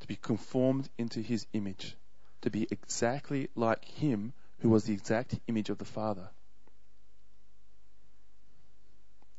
To 0.00 0.06
be 0.06 0.16
conformed 0.16 0.88
into 0.96 1.20
his 1.20 1.46
image. 1.52 1.94
To 2.42 2.50
be 2.50 2.66
exactly 2.70 3.50
like 3.54 3.84
him 3.84 4.32
who 4.60 4.70
was 4.70 4.84
the 4.84 4.94
exact 4.94 5.34
image 5.46 5.68
of 5.68 5.78
the 5.78 5.84
Father. 5.84 6.30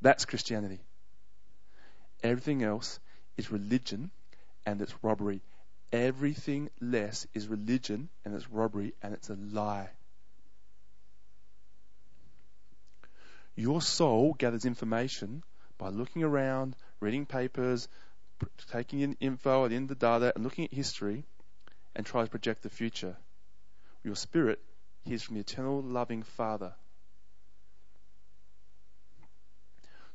That's 0.01 0.25
Christianity. 0.25 0.79
Everything 2.22 2.63
else 2.63 3.00
is 3.36 3.51
religion 3.51 4.12
and 4.65 4.82
it's 4.82 4.94
robbery. 5.01 5.41
Everything 5.91 6.70
less 6.79 7.25
is 7.34 7.48
religion 7.48 8.10
and 8.24 8.36
it's 8.36 8.50
robbery 8.50 8.94
and 9.01 9.13
it's 9.13 9.29
a 9.29 9.36
lie. 9.36 9.89
Your 13.60 13.82
soul 13.82 14.34
gathers 14.34 14.66
information 14.66 15.44
by 15.78 15.89
looking 15.89 16.24
around, 16.24 16.75
reading 17.01 17.25
papers, 17.25 17.89
taking 18.72 19.01
in 19.01 19.18
info 19.20 19.66
and 19.66 19.74
in 19.74 19.88
the 19.88 19.96
data 19.96 20.32
and 20.34 20.44
looking 20.44 20.66
at 20.66 20.74
history 20.74 21.25
and 21.96 22.06
tries 22.06 22.28
to 22.28 22.32
project 22.32 22.63
the 22.63 22.70
future. 22.70 23.18
Your 24.04 24.16
spirit 24.16 24.60
hears 25.04 25.24
from 25.24 25.36
the 25.36 25.42
eternal 25.42 25.82
loving 25.82 26.24
Father 26.24 26.74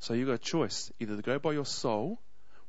So 0.05 0.13
you've 0.13 0.29
got 0.29 0.35
a 0.35 0.39
choice 0.39 0.93
either 1.01 1.17
to 1.17 1.23
go 1.23 1.39
by 1.39 1.53
your 1.53 1.65
soul, 1.65 2.21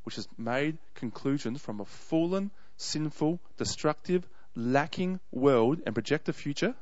which 0.04 0.16
has 0.16 0.26
made 0.38 0.78
conclusions 0.94 1.62
from 1.62 1.82
a 1.82 1.86
fallen, 1.86 2.50
sinful, 2.78 3.42
destructive, 3.58 4.26
lacking 4.56 5.20
world 5.34 5.82
and 5.86 5.94
project 5.94 6.28
the 6.28 6.32
future, 6.32 6.74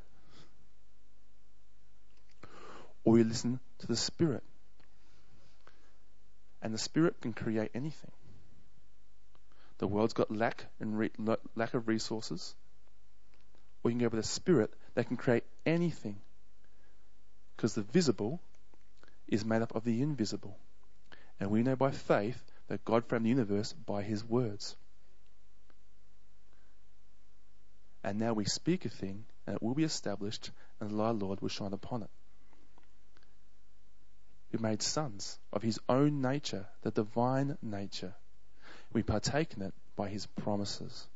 or 3.04 3.18
you 3.18 3.24
listen 3.24 3.60
to 3.84 3.88
the 3.88 3.98
Spirit. 3.98 4.44
And 6.62 6.74
the 6.74 6.78
Spirit 6.78 7.20
can 7.20 7.34
create 7.34 7.72
anything. 7.74 8.12
The 9.80 9.88
world's 9.88 10.14
got 10.14 10.32
lack 10.32 10.66
and 10.80 10.98
re- 10.98 11.12
lack 11.56 11.74
of 11.74 11.90
resources, 11.90 12.56
or 13.84 13.92
you 13.92 13.98
can 13.98 14.08
go 14.08 14.16
with 14.16 14.24
the 14.24 14.28
Spirit 14.28 14.74
that 14.96 15.08
can 15.08 15.18
create 15.18 15.44
anything. 15.66 16.16
Because 17.58 17.76
the 17.76 17.82
visible 17.82 18.40
is 19.28 19.44
made 19.44 19.62
up 19.62 19.76
of 19.76 19.84
the 19.84 20.02
invisible. 20.02 20.56
And 21.42 21.52
we 21.52 21.62
know 21.62 21.76
by 21.76 21.92
faith 21.92 22.42
that 22.70 22.86
God 22.86 23.04
framed 23.06 23.26
the 23.26 23.30
universe 23.30 23.74
by 23.74 24.02
his 24.02 24.24
words. 24.24 24.78
And 28.02 28.18
now 28.18 28.32
we 28.32 28.46
speak 28.46 28.86
a 28.86 28.90
thing, 28.90 29.26
and 29.46 29.58
it 29.58 29.62
will 29.62 29.76
be 29.76 29.84
established, 29.84 30.52
and 30.80 30.90
the 30.90 30.96
light 30.96 31.10
of 31.10 31.20
the 31.20 31.26
Lord 31.26 31.42
will 31.42 31.50
shine 31.50 31.74
upon 31.74 32.04
it. 32.04 32.10
Who 34.54 34.60
made 34.60 34.84
sons 34.84 35.40
of 35.52 35.64
his 35.64 35.80
own 35.90 36.22
nature, 36.22 36.68
the 36.84 36.92
divine 36.92 37.58
nature. 37.64 38.14
We 38.94 39.02
partake 39.02 39.56
in 39.56 39.64
it 39.64 39.74
by 39.96 40.10
his 40.10 40.28
promises. 40.28 41.08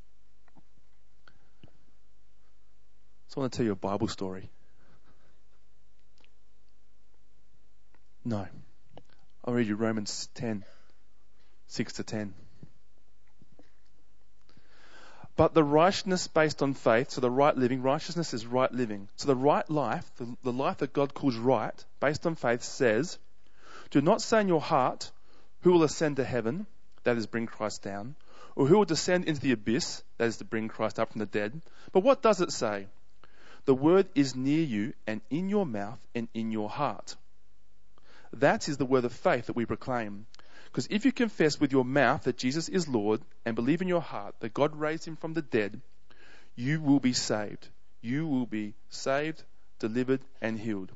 So 3.28 3.38
I 3.38 3.40
want 3.42 3.54
to 3.54 3.58
tell 3.58 3.66
you 3.68 3.74
a 3.74 3.76
Bible 3.76 4.08
story. 4.08 4.50
No. 8.26 8.48
I'll 9.46 9.54
read 9.54 9.68
you 9.68 9.76
Romans 9.76 10.30
10, 10.34 10.66
6 11.68 11.94
to 11.94 12.04
10. 12.04 12.34
But 15.36 15.54
the 15.54 15.64
righteousness 15.64 16.28
based 16.28 16.64
on 16.64 16.74
faith, 16.74 17.12
so 17.12 17.22
the 17.22 17.30
right 17.30 17.56
living, 17.56 17.84
righteousness 17.84 18.34
is 18.34 18.48
right 18.48 18.72
living. 18.72 19.10
So 19.16 19.28
the 19.28 19.36
right 19.36 19.70
life, 19.70 20.10
the, 20.18 20.36
the 20.42 20.52
life 20.52 20.78
that 20.78 20.92
God 20.92 21.14
calls 21.14 21.36
right, 21.36 21.86
based 22.00 22.26
on 22.26 22.34
faith, 22.34 22.64
says, 22.64 23.20
Do 23.90 24.02
not 24.02 24.22
say 24.22 24.42
in 24.42 24.48
your 24.48 24.62
heart, 24.62 25.12
Who 25.62 25.72
will 25.72 25.84
ascend 25.84 26.18
to 26.18 26.24
heaven, 26.24 26.68
that 27.04 27.18
is, 27.18 27.26
bring 27.26 27.46
Christ 27.46 27.84
down, 27.84 28.16
or 28.56 28.68
who 28.68 28.78
will 28.78 28.86
descend 28.86 29.26
into 29.26 29.40
the 29.40 29.52
abyss, 29.52 30.04
that 30.18 30.26
is, 30.26 30.38
to 30.38 30.46
bring 30.46 30.68
Christ 30.68 31.00
up 31.00 31.12
from 31.12 31.20
the 31.20 31.26
dead. 31.26 31.62
But 31.92 32.02
what 32.02 32.22
does 32.22 32.42
it 32.42 32.52
say? 32.52 32.88
The 33.66 33.76
word 33.76 34.08
is 34.16 34.36
near 34.36 34.64
you 34.64 34.94
and 35.06 35.22
in 35.30 35.50
your 35.50 35.66
mouth 35.66 36.00
and 36.16 36.28
in 36.34 36.52
your 36.52 36.70
heart. 36.70 37.16
That 38.34 38.68
is 38.68 38.78
the 38.78 38.86
word 38.86 39.06
of 39.06 39.14
faith 39.14 39.48
that 39.48 39.56
we 39.56 39.66
proclaim. 39.66 40.26
Because 40.66 40.88
if 40.90 41.06
you 41.06 41.12
confess 41.12 41.60
with 41.60 41.72
your 41.72 41.86
mouth 41.86 42.24
that 42.24 42.38
Jesus 42.38 42.70
is 42.70 42.88
Lord 42.88 43.22
and 43.46 43.56
believe 43.56 43.82
in 43.82 43.88
your 43.88 44.02
heart 44.02 44.36
that 44.40 44.54
God 44.54 44.76
raised 44.76 45.06
him 45.06 45.16
from 45.16 45.34
the 45.34 45.42
dead, 45.42 45.82
you 46.56 46.82
will 46.82 47.00
be 47.00 47.14
saved. 47.14 47.68
You 48.02 48.28
will 48.28 48.46
be 48.46 48.74
saved, 48.90 49.44
delivered, 49.80 50.22
and 50.42 50.60
healed. 50.60 50.92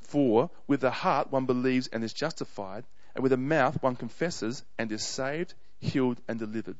For 0.00 0.50
with 0.66 0.80
the 0.80 0.90
heart 0.90 1.30
one 1.30 1.46
believes 1.46 1.88
and 1.88 2.04
is 2.04 2.12
justified, 2.12 2.84
and 3.14 3.22
with 3.22 3.30
the 3.30 3.36
mouth 3.36 3.82
one 3.82 3.96
confesses 3.96 4.64
and 4.78 4.90
is 4.92 5.02
saved, 5.02 5.54
healed, 5.80 6.20
and 6.28 6.38
delivered. 6.38 6.76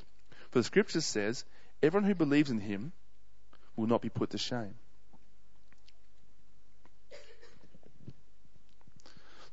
For 0.50 0.58
the 0.58 0.64
scripture 0.64 1.00
says, 1.00 1.44
everyone 1.82 2.08
who 2.08 2.14
believes 2.14 2.50
in 2.50 2.60
him 2.60 2.92
will 3.76 3.86
not 3.86 4.02
be 4.02 4.08
put 4.08 4.30
to 4.30 4.38
shame. 4.38 4.74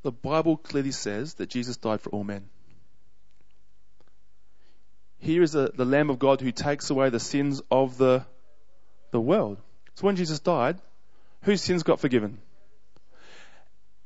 The 0.02 0.12
Bible 0.12 0.56
clearly 0.58 0.92
says 0.92 1.34
that 1.36 1.50
Jesus 1.50 1.78
died 1.78 2.02
for 2.02 2.10
all 2.12 2.24
men. 2.24 2.50
Here 5.20 5.44
is 5.44 5.52
the, 5.52 5.72
the 5.76 5.84
Lamb 5.84 6.10
of 6.10 6.20
God 6.20 6.40
who 6.40 6.52
takes 6.52 6.90
away 6.90 7.10
the 7.10 7.20
sins 7.20 7.62
of 7.70 7.98
the, 7.98 8.26
the 9.12 9.20
world. 9.20 9.58
So 9.96 10.06
when 10.06 10.16
Jesus 10.16 10.40
died, 10.40 10.78
whose 11.42 11.62
sins 11.62 11.84
got 11.84 12.00
forgiven? 12.00 12.40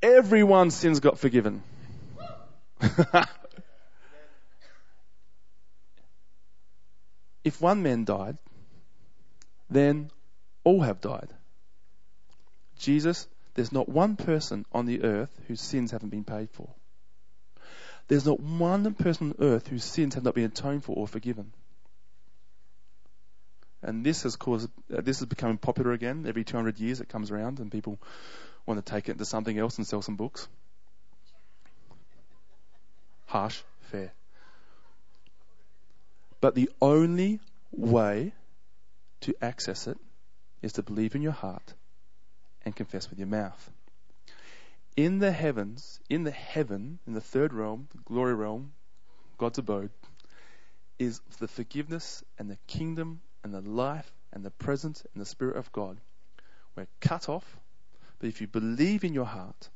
Everyone's 0.03 0.75
sins 0.75 0.99
got 0.99 1.17
forgiven. 1.17 1.63
if 7.45 7.61
one 7.61 7.81
man 7.81 8.03
died, 8.03 8.37
then 9.69 10.11
all 10.65 10.81
have 10.81 10.99
died. 10.99 11.29
Jesus, 12.77 13.27
there's 13.53 13.71
not 13.71 13.87
one 13.87 14.17
person 14.17 14.65
on 14.73 14.85
the 14.85 15.03
earth 15.03 15.31
whose 15.47 15.61
sins 15.61 15.91
haven't 15.91 16.09
been 16.09 16.25
paid 16.25 16.49
for. 16.51 16.67
There's 18.09 18.25
not 18.25 18.41
one 18.41 18.93
person 18.95 19.29
on 19.31 19.45
earth 19.45 19.67
whose 19.67 19.85
sins 19.85 20.15
have 20.15 20.25
not 20.25 20.35
been 20.35 20.43
atoned 20.45 20.83
for 20.83 20.97
or 20.97 21.07
forgiven. 21.07 21.53
And 23.81 24.05
this 24.05 24.23
has 24.23 24.35
caused, 24.35 24.69
uh, 24.93 24.99
this 25.01 25.21
is 25.21 25.27
becoming 25.27 25.57
popular 25.57 25.93
again. 25.93 26.25
Every 26.27 26.43
200 26.43 26.79
years 26.79 26.99
it 26.99 27.07
comes 27.07 27.31
around 27.31 27.59
and 27.59 27.71
people 27.71 27.99
want 28.65 28.83
to 28.83 28.91
take 28.91 29.09
it 29.09 29.13
into 29.13 29.25
something 29.25 29.57
else 29.57 29.77
and 29.77 29.87
sell 29.87 30.01
some 30.01 30.15
books. 30.15 30.47
Harsh, 33.25 33.61
fair. 33.81 34.13
But 36.41 36.55
the 36.55 36.69
only 36.81 37.39
way 37.71 38.33
to 39.21 39.33
access 39.41 39.87
it 39.87 39.97
is 40.61 40.73
to 40.73 40.83
believe 40.83 41.15
in 41.15 41.21
your 41.21 41.31
heart 41.31 41.73
and 42.65 42.75
confess 42.75 43.09
with 43.09 43.19
your 43.19 43.27
mouth 43.27 43.71
in 44.95 45.19
the 45.19 45.31
heavens, 45.31 45.99
in 46.09 46.23
the 46.23 46.31
heaven, 46.31 46.99
in 47.07 47.13
the 47.13 47.21
third 47.21 47.53
realm, 47.53 47.87
the 47.91 48.01
glory 48.03 48.33
realm, 48.33 48.73
God's 49.37 49.57
abode, 49.57 49.89
is 50.99 51.19
the 51.39 51.47
forgiveness 51.47 52.23
and 52.37 52.49
the 52.49 52.57
kingdom 52.67 53.21
and 53.43 53.53
the 53.53 53.61
life 53.61 54.11
and 54.31 54.43
the 54.43 54.51
presence 54.51 55.03
and 55.13 55.21
the 55.21 55.25
spirit 55.25 55.57
of 55.57 55.71
God. 55.71 55.97
We're 56.75 56.87
cut 57.01 57.27
off, 57.29 57.57
but 58.23 58.29
if 58.29 58.39
you 58.39 58.47
believe 58.47 59.03
in 59.03 59.13
your 59.13 59.25
heart 59.25 59.69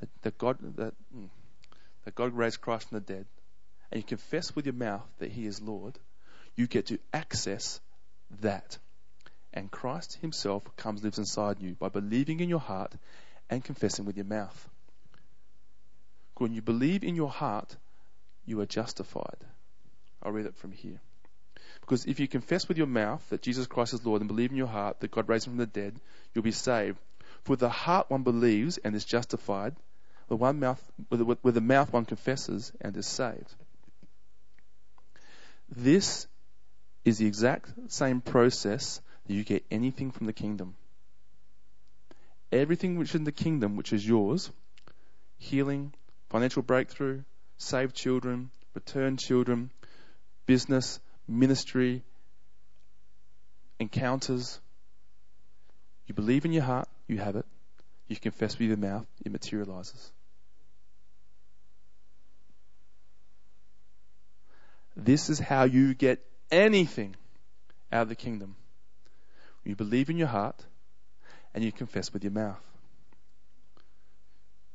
that, 0.00 0.08
that 0.22 0.36
God 0.36 0.58
that, 0.78 0.94
mm, 1.16 1.28
that 2.04 2.12
God 2.16 2.32
raised 2.32 2.60
Christ 2.60 2.88
from 2.88 2.96
the 2.96 3.04
dead, 3.04 3.24
and 3.92 4.00
you 4.00 4.02
confess 4.02 4.56
with 4.56 4.66
your 4.66 4.74
mouth 4.74 5.06
that 5.20 5.30
He 5.30 5.46
is 5.46 5.62
Lord, 5.62 5.96
you 6.56 6.66
get 6.66 6.86
to 6.86 6.98
access 7.12 7.78
that. 8.40 8.78
And 9.52 9.70
Christ 9.70 10.18
Himself 10.20 10.64
comes 10.76 11.04
lives 11.04 11.18
inside 11.18 11.60
you 11.60 11.76
by 11.76 11.88
believing 11.88 12.40
in 12.40 12.48
your 12.48 12.58
heart 12.58 12.94
and 13.48 13.62
confessing 13.62 14.06
with 14.06 14.16
your 14.16 14.26
mouth. 14.26 14.68
When 16.38 16.54
you 16.54 16.62
believe 16.62 17.04
in 17.04 17.14
your 17.14 17.30
heart, 17.30 17.76
you 18.44 18.60
are 18.60 18.66
justified. 18.66 19.38
I'll 20.20 20.32
read 20.32 20.46
it 20.46 20.56
from 20.56 20.72
here. 20.72 21.00
Because 21.80 22.06
if 22.06 22.20
you 22.20 22.26
confess 22.26 22.68
with 22.68 22.78
your 22.78 22.86
mouth 22.86 23.24
that 23.30 23.42
Jesus 23.42 23.66
Christ 23.66 23.94
is 23.94 24.04
Lord 24.04 24.20
and 24.20 24.28
believe 24.28 24.50
in 24.50 24.56
your 24.56 24.66
heart 24.66 24.98
that 25.00 25.12
God 25.12 25.28
raised 25.28 25.46
him 25.46 25.52
from 25.52 25.58
the 25.58 25.66
dead, 25.66 26.00
you'll 26.34 26.42
be 26.42 26.50
saved. 26.50 26.98
For 27.44 27.56
the 27.56 27.68
heart 27.68 28.10
one 28.10 28.22
believes 28.22 28.78
and 28.78 28.94
is 28.94 29.04
justified, 29.04 29.74
with, 30.28 30.40
one 30.40 30.60
mouth, 30.60 30.82
with 31.10 31.54
the 31.54 31.60
mouth 31.60 31.92
one 31.92 32.04
confesses 32.04 32.72
and 32.80 32.96
is 32.96 33.06
saved. 33.06 33.54
This 35.68 36.26
is 37.04 37.18
the 37.18 37.26
exact 37.26 37.68
same 37.88 38.20
process 38.20 39.00
that 39.26 39.34
you 39.34 39.44
get 39.44 39.64
anything 39.70 40.10
from 40.10 40.26
the 40.26 40.32
kingdom 40.32 40.74
everything 42.52 42.98
which 42.98 43.10
is 43.10 43.14
in 43.14 43.24
the 43.24 43.32
kingdom, 43.32 43.76
which 43.76 43.92
is 43.92 44.06
yours 44.06 44.50
healing, 45.38 45.92
financial 46.30 46.62
breakthrough, 46.62 47.20
saved 47.58 47.96
children, 47.96 48.48
returned 48.74 49.18
children, 49.18 49.70
business, 50.46 51.00
ministry, 51.26 52.04
encounters. 53.80 54.60
You 56.06 56.14
believe 56.14 56.44
in 56.44 56.52
your 56.52 56.62
heart, 56.62 56.88
you 57.12 57.18
have 57.18 57.36
it. 57.36 57.46
You 58.08 58.16
confess 58.16 58.58
with 58.58 58.68
your 58.68 58.76
mouth, 58.76 59.06
it 59.24 59.32
materializes. 59.32 60.10
This 64.96 65.30
is 65.30 65.38
how 65.38 65.64
you 65.64 65.94
get 65.94 66.20
anything 66.50 67.16
out 67.90 68.02
of 68.02 68.08
the 68.08 68.14
kingdom. 68.14 68.56
You 69.64 69.76
believe 69.76 70.10
in 70.10 70.16
your 70.16 70.28
heart, 70.28 70.62
and 71.54 71.62
you 71.62 71.72
confess 71.72 72.12
with 72.12 72.24
your 72.24 72.32
mouth. 72.32 72.60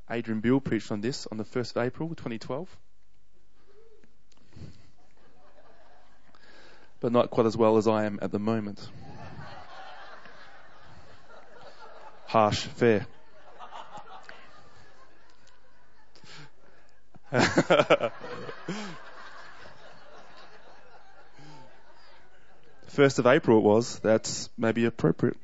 Adrian 0.10 0.40
Bill 0.40 0.62
preached 0.62 0.92
on 0.92 1.02
this 1.02 1.28
on 1.28 1.38
the 1.38 1.44
1st 1.44 1.76
of 1.76 1.84
April 1.86 2.10
2012. 2.10 2.78
But 7.00 7.12
not 7.12 7.30
quite 7.30 7.46
as 7.46 7.58
well 7.58 7.78
as 7.78 7.88
I 7.88 8.06
am 8.06 8.18
at 8.22 8.32
the 8.32 8.40
moment. 8.40 8.88
Harsh, 12.28 12.60
fair. 12.60 13.08
First 22.88 23.20
of 23.20 23.28
April 23.28 23.60
it 23.60 23.64
was. 23.64 24.00
That's 24.00 24.50
maybe 24.58 24.84
appropriate. 24.86 25.38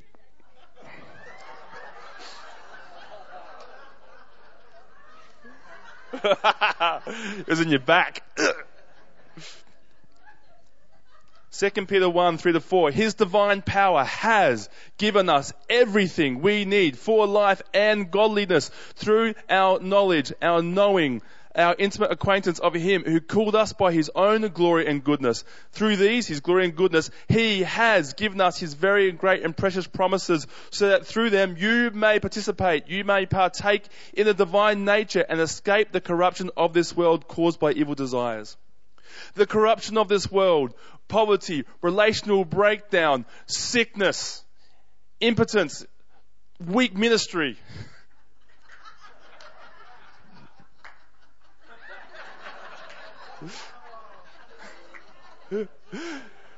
it 6.24 7.48
was 7.48 7.62
in 7.62 7.69
your 7.69 7.80
back. 7.80 8.24
2 11.55 11.69
Peter 11.85 12.09
1, 12.09 12.39
3 12.39 12.53
to 12.53 12.59
4. 12.59 12.89
His 12.89 13.13
divine 13.13 13.61
power 13.61 14.03
has 14.03 14.69
given 14.97 15.29
us 15.29 15.53
everything 15.69 16.41
we 16.41 16.65
need 16.65 16.97
for 16.97 17.27
life 17.27 17.61
and 17.75 18.09
godliness 18.09 18.69
through 18.95 19.35
our 19.47 19.79
knowledge, 19.79 20.33
our 20.41 20.63
knowing, 20.63 21.21
our 21.55 21.75
intimate 21.77 22.11
acquaintance 22.11 22.57
of 22.57 22.73
Him 22.73 23.03
who 23.03 23.21
called 23.21 23.55
us 23.55 23.71
by 23.71 23.91
His 23.91 24.09
own 24.15 24.47
glory 24.47 24.87
and 24.87 25.03
goodness. 25.03 25.43
Through 25.73 25.97
these, 25.97 26.25
His 26.25 26.39
glory 26.39 26.65
and 26.65 26.75
goodness, 26.75 27.11
He 27.27 27.61
has 27.61 28.13
given 28.13 28.41
us 28.41 28.57
His 28.57 28.73
very 28.73 29.11
great 29.11 29.43
and 29.43 29.55
precious 29.55 29.85
promises 29.85 30.47
so 30.71 30.87
that 30.87 31.05
through 31.05 31.29
them 31.29 31.55
you 31.59 31.91
may 31.91 32.19
participate, 32.19 32.87
you 32.87 33.03
may 33.03 33.27
partake 33.27 33.83
in 34.13 34.25
the 34.25 34.33
divine 34.33 34.85
nature 34.85 35.23
and 35.29 35.39
escape 35.39 35.91
the 35.91 36.01
corruption 36.01 36.49
of 36.57 36.73
this 36.73 36.97
world 36.97 37.27
caused 37.27 37.59
by 37.59 37.73
evil 37.73 37.93
desires. 37.93 38.57
The 39.35 39.47
corruption 39.47 39.97
of 39.97 40.07
this 40.07 40.31
world, 40.31 40.73
poverty, 41.13 41.63
relational 41.84 42.43
breakdown, 42.43 43.23
sickness, 43.45 44.43
impotence, 45.19 45.86
weak 46.60 46.97
ministry. 46.97 47.56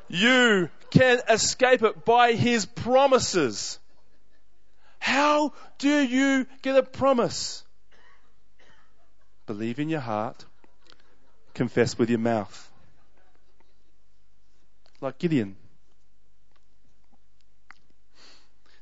You 0.08 0.70
can 0.89 1.20
escape 1.30 1.84
it 1.84 2.06
by 2.06 2.32
His 2.32 2.65
promises. 2.65 3.78
How 5.00 5.52
do 5.80 5.89
you 5.89 6.48
get 6.62 6.78
a 6.78 6.84
promise? 6.84 7.65
Believe 9.48 9.80
in 9.80 9.89
your 9.89 10.00
heart, 10.00 10.46
confess 11.54 11.98
with 11.98 12.10
your 12.10 12.20
mouth. 12.20 12.72
Like 15.01 15.17
Gideon. 15.17 15.55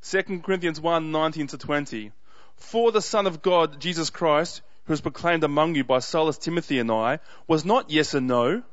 2 0.03 0.41
Corinthians 0.41 0.79
1, 0.79 1.11
19 1.11 1.47
to 1.47 1.57
20. 1.57 2.11
For 2.55 2.91
the 2.91 3.01
Son 3.01 3.25
of 3.25 3.41
God, 3.41 3.79
Jesus 3.79 4.09
Christ, 4.09 4.61
who 4.85 4.93
was 4.93 5.01
proclaimed 5.01 5.43
among 5.43 5.75
you 5.75 5.83
by 5.83 5.99
Silas, 5.99 6.37
Timothy, 6.37 6.79
and 6.79 6.91
I, 6.91 7.19
was 7.47 7.65
not 7.65 7.89
yes 7.89 8.13
and 8.13 8.27
no, 8.27 8.63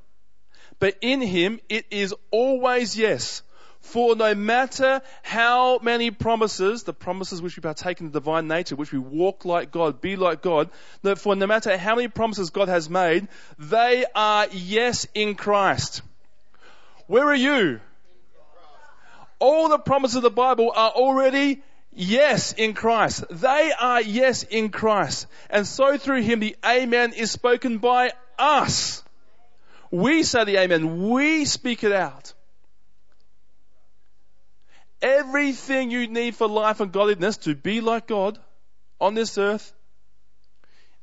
but 0.78 0.96
in 1.00 1.20
him 1.20 1.60
it 1.68 1.86
is 1.90 2.14
always 2.30 2.98
yes. 2.98 3.42
For 3.80 4.14
no 4.14 4.34
matter 4.34 5.00
how 5.22 5.78
many 5.78 6.10
promises, 6.10 6.82
the 6.82 6.92
promises 6.92 7.40
which 7.40 7.56
we 7.56 7.62
partake 7.62 8.00
in 8.00 8.06
the 8.06 8.20
divine 8.20 8.46
nature, 8.46 8.76
which 8.76 8.92
we 8.92 8.98
walk 8.98 9.44
like 9.44 9.70
God, 9.70 10.00
be 10.00 10.16
like 10.16 10.42
God, 10.42 10.68
for 11.16 11.34
no 11.34 11.46
matter 11.46 11.76
how 11.78 11.94
many 11.94 12.08
promises 12.08 12.50
God 12.50 12.68
has 12.68 12.90
made, 12.90 13.28
they 13.58 14.04
are 14.14 14.46
yes 14.52 15.06
in 15.14 15.34
Christ. 15.34 16.02
Where 17.10 17.26
are 17.26 17.34
you? 17.34 17.80
All 19.40 19.68
the 19.68 19.78
promises 19.78 20.18
of 20.18 20.22
the 20.22 20.30
Bible 20.30 20.72
are 20.72 20.90
already 20.90 21.60
yes 21.92 22.52
in 22.52 22.72
Christ. 22.72 23.24
They 23.28 23.72
are 23.80 24.00
yes 24.00 24.44
in 24.44 24.68
Christ. 24.68 25.26
And 25.50 25.66
so 25.66 25.98
through 25.98 26.22
Him 26.22 26.38
the 26.38 26.54
Amen 26.64 27.12
is 27.14 27.32
spoken 27.32 27.78
by 27.78 28.12
us. 28.38 29.02
We 29.90 30.22
say 30.22 30.44
the 30.44 30.58
Amen. 30.58 31.08
We 31.08 31.46
speak 31.46 31.82
it 31.82 31.90
out. 31.90 32.32
Everything 35.02 35.90
you 35.90 36.06
need 36.06 36.36
for 36.36 36.46
life 36.46 36.78
and 36.78 36.92
godliness 36.92 37.38
to 37.38 37.56
be 37.56 37.80
like 37.80 38.06
God 38.06 38.38
on 39.00 39.14
this 39.14 39.36
earth. 39.36 39.72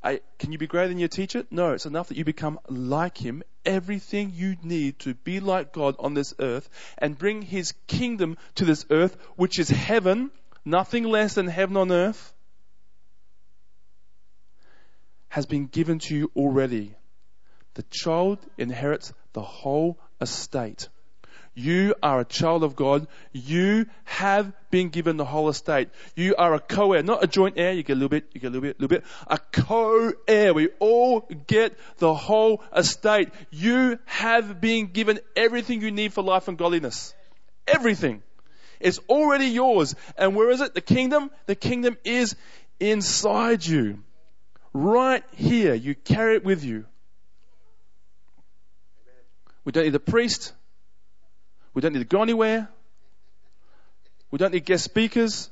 Can 0.04 0.52
you 0.52 0.58
be 0.58 0.68
greater 0.68 0.88
than 0.88 1.00
your 1.00 1.08
teacher? 1.08 1.46
No, 1.52 1.74
it's 1.74 1.86
enough 1.86 2.10
that 2.10 2.18
you 2.18 2.24
become 2.24 2.60
like 2.70 3.18
him. 3.18 3.44
Everything 3.66 4.32
you 4.34 4.56
need 4.64 5.00
to 5.00 5.14
be 5.14 5.40
like 5.40 5.74
God 5.74 5.96
on 6.00 6.14
this 6.14 6.34
earth 6.40 6.70
and 6.98 7.18
bring 7.18 7.42
his 7.42 7.74
kingdom 7.88 8.38
to 8.56 8.66
this 8.66 8.86
earth, 8.90 9.18
which 9.36 9.60
is 9.60 9.70
heaven, 9.70 10.32
nothing 10.64 11.04
less 11.04 11.34
than 11.34 11.48
heaven 11.48 11.78
on 11.78 11.92
earth, 11.92 12.34
has 15.30 15.46
been 15.46 15.68
given 15.68 16.00
to 16.00 16.16
you 16.16 16.32
already. 16.36 16.96
The 17.74 17.84
child 17.92 18.40
inherits 18.58 19.14
the 19.34 19.42
whole 19.42 20.00
estate. 20.22 20.90
You 21.58 21.96
are 22.04 22.20
a 22.20 22.24
child 22.24 22.63
of 22.63 22.76
God. 22.76 23.08
You 23.34 23.88
have 24.04 24.54
been 24.70 24.89
given 24.89 25.17
the 25.17 25.26
whole 25.26 25.50
estate. 25.50 25.89
You 26.15 26.36
are 26.36 26.54
a 26.54 26.60
co-heir, 26.60 27.02
not 27.02 27.24
a 27.24 27.28
joint 27.28 27.56
heir. 27.58 27.74
You 27.74 27.82
get 27.82 27.93
a 27.93 27.96
little 27.96 28.10
bit, 28.10 28.26
you 28.32 28.39
get 28.39 28.50
a 28.50 28.54
little 28.54 28.62
bit, 28.62 28.78
a 28.78 28.82
little 28.84 28.96
bit. 28.96 29.04
A 29.26 29.39
co-heir. 29.52 30.54
We 30.54 30.70
all 30.78 31.22
get 31.48 31.76
the 31.98 32.13
whole 32.13 32.62
estate. 32.76 33.30
You 33.50 33.98
have 34.06 34.62
been 34.62 34.86
given 34.86 35.20
everything 35.36 35.82
you 35.82 35.89
need 35.89 36.13
for 36.13 36.24
life 36.24 36.48
and 36.48 36.60
godliness. 36.60 37.15
Everything. 37.67 38.22
It's 38.80 39.00
already 39.10 39.48
yours. 39.48 39.96
And 40.15 40.36
where 40.36 40.52
is 40.52 40.62
it? 40.62 40.76
The 40.76 40.82
kingdom? 40.82 41.32
The 41.48 41.56
kingdom 41.56 41.98
is 42.04 42.36
inside 42.80 43.65
you. 43.65 44.04
Right 44.74 45.24
here. 45.32 45.74
You 45.74 45.96
carry 45.96 46.36
it 46.36 46.46
with 46.46 46.63
you. 46.63 46.86
We 49.65 49.72
don't 49.72 49.86
need 49.86 49.96
a 49.96 50.00
priest. 50.00 50.54
We 51.78 51.82
don't 51.82 51.94
need 51.94 52.00
to 52.00 52.06
go 52.06 52.24
anywhere. 52.24 52.68
We 54.32 54.40
don't 54.40 54.52
need 54.52 54.66
guest 54.66 54.84
speakers. 54.84 55.52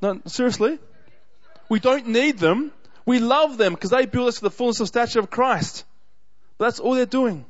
No, 0.00 0.20
seriously. 0.26 0.78
We 1.68 1.80
don't 1.80 2.06
need 2.06 2.38
them. 2.38 2.70
We 3.04 3.18
love 3.18 3.58
them 3.58 3.74
because 3.74 3.90
they 3.90 4.06
build 4.06 4.28
us 4.28 4.36
to 4.36 4.42
the 4.42 4.52
fullness 4.52 4.78
of 4.78 4.86
stature 4.86 5.18
of 5.18 5.30
Christ. 5.30 5.82
But 6.58 6.66
that's 6.66 6.78
all 6.78 6.94
they're 6.94 7.06
doing. 7.06 7.44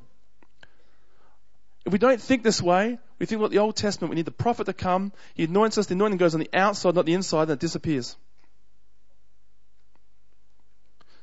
If 1.84 1.92
we 1.92 1.98
don't 1.98 2.18
think 2.18 2.44
this 2.44 2.62
way, 2.62 2.98
we 3.18 3.26
think 3.26 3.38
about 3.38 3.50
the 3.50 3.58
Old 3.58 3.76
Testament, 3.76 4.08
we 4.08 4.16
need 4.16 4.24
the 4.24 4.30
prophet 4.30 4.64
to 4.68 4.72
come, 4.72 5.12
he 5.34 5.44
anoints 5.44 5.76
us, 5.76 5.88
the 5.88 5.92
anointing 5.96 6.16
goes 6.16 6.32
on 6.32 6.40
the 6.40 6.48
outside, 6.54 6.94
not 6.94 7.04
the 7.04 7.12
inside, 7.12 7.42
and 7.42 7.50
it 7.50 7.58
disappears. 7.58 8.16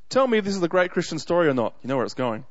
Tell 0.10 0.28
me 0.28 0.38
if 0.38 0.46
this 0.46 0.56
is 0.56 0.62
a 0.62 0.68
great 0.68 0.92
Christian 0.92 1.18
story 1.18 1.48
or 1.48 1.56
not. 1.56 1.74
You 1.82 1.88
know 1.88 1.96
where 1.96 2.06
it's 2.06 2.14
going 2.14 2.46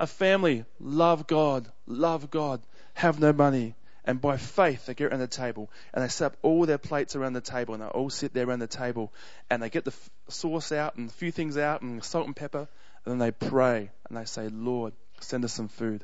a 0.00 0.06
family 0.06 0.64
love 0.80 1.26
God, 1.26 1.70
love 1.86 2.30
God, 2.30 2.60
have 2.94 3.20
no 3.20 3.32
money, 3.32 3.74
and 4.04 4.20
by 4.20 4.38
faith 4.38 4.86
they 4.86 4.94
get 4.94 5.12
around 5.12 5.20
the 5.20 5.28
table 5.28 5.70
and 5.92 6.02
they 6.02 6.08
set 6.08 6.32
up 6.32 6.36
all 6.42 6.64
their 6.66 6.78
plates 6.78 7.14
around 7.14 7.34
the 7.34 7.40
table 7.40 7.74
and 7.74 7.82
they 7.82 7.86
all 7.86 8.10
sit 8.10 8.32
there 8.32 8.48
around 8.48 8.60
the 8.60 8.66
table 8.66 9.12
and 9.50 9.62
they 9.62 9.68
get 9.68 9.84
the 9.84 9.92
f- 9.92 10.10
sauce 10.28 10.72
out 10.72 10.96
and 10.96 11.10
a 11.10 11.12
few 11.12 11.30
things 11.30 11.58
out 11.58 11.82
and 11.82 12.02
salt 12.02 12.26
and 12.26 12.34
pepper 12.34 12.66
and 13.04 13.12
then 13.12 13.18
they 13.18 13.30
pray 13.30 13.90
and 14.08 14.16
they 14.16 14.24
say, 14.24 14.48
Lord, 14.48 14.94
send 15.20 15.44
us 15.44 15.52
some 15.52 15.68
food. 15.68 16.02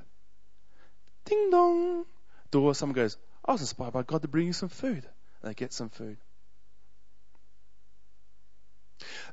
Ding 1.24 1.50
dong. 1.50 2.04
Door, 2.50 2.74
someone 2.74 2.94
goes, 2.94 3.16
I 3.44 3.52
was 3.52 3.62
inspired 3.62 3.92
by 3.92 4.02
God 4.02 4.22
to 4.22 4.28
bring 4.28 4.46
you 4.46 4.52
some 4.52 4.68
food. 4.68 5.04
And 5.42 5.50
they 5.50 5.54
get 5.54 5.72
some 5.72 5.88
food. 5.88 6.18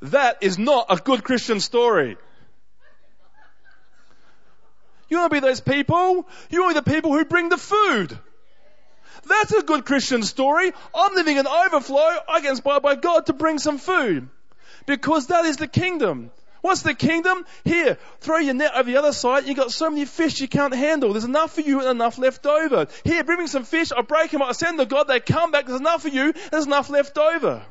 That 0.01 0.37
is 0.41 0.57
not 0.57 0.87
a 0.89 0.97
good 0.97 1.23
Christian 1.23 1.59
story. 1.59 2.17
You 5.13 5.19
want 5.19 5.31
to 5.31 5.41
be 5.41 5.47
those 5.47 5.61
people? 5.61 6.27
You 6.49 6.63
want 6.63 6.75
to 6.75 6.81
be 6.81 6.89
the 6.89 6.95
people 6.95 7.13
who 7.13 7.23
bring 7.23 7.49
the 7.49 7.57
food. 7.57 8.17
That's 9.29 9.51
a 9.51 9.61
good 9.61 9.85
Christian 9.85 10.23
story. 10.23 10.73
I'm 10.95 11.13
living 11.13 11.37
in 11.37 11.45
overflow. 11.45 12.17
I 12.27 12.41
get 12.41 12.49
inspired 12.49 12.81
by 12.81 12.95
God 12.95 13.27
to 13.27 13.33
bring 13.33 13.59
some 13.59 13.77
food. 13.77 14.27
Because 14.87 15.27
that 15.27 15.45
is 15.45 15.57
the 15.57 15.67
kingdom. 15.67 16.31
What's 16.61 16.81
the 16.81 16.95
kingdom? 16.95 17.45
Here, 17.63 17.99
throw 18.21 18.37
your 18.37 18.55
net 18.55 18.71
over 18.73 18.89
the 18.89 18.97
other 18.97 19.11
side. 19.11 19.45
You've 19.45 19.55
got 19.55 19.71
so 19.71 19.91
many 19.91 20.05
fish 20.05 20.41
you 20.41 20.47
can't 20.47 20.73
handle. 20.73 21.13
There's 21.13 21.25
enough 21.25 21.53
for 21.53 21.61
you 21.61 21.81
and 21.81 21.89
enough 21.89 22.17
left 22.17 22.47
over. 22.47 22.87
Here, 23.03 23.23
bring 23.23 23.37
me 23.37 23.45
some 23.45 23.65
fish. 23.65 23.91
I 23.95 24.01
break 24.01 24.31
them. 24.31 24.41
I 24.41 24.53
send 24.53 24.79
to 24.79 24.87
God. 24.87 25.03
They 25.03 25.19
come 25.19 25.51
back. 25.51 25.67
There's 25.67 25.79
enough 25.79 26.01
for 26.01 26.09
you. 26.09 26.33
There's 26.49 26.65
enough 26.65 26.89
left 26.89 27.19
over. 27.19 27.61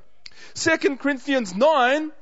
Second 0.55 1.01
Corinthians 1.01 1.57
9. 1.57 2.13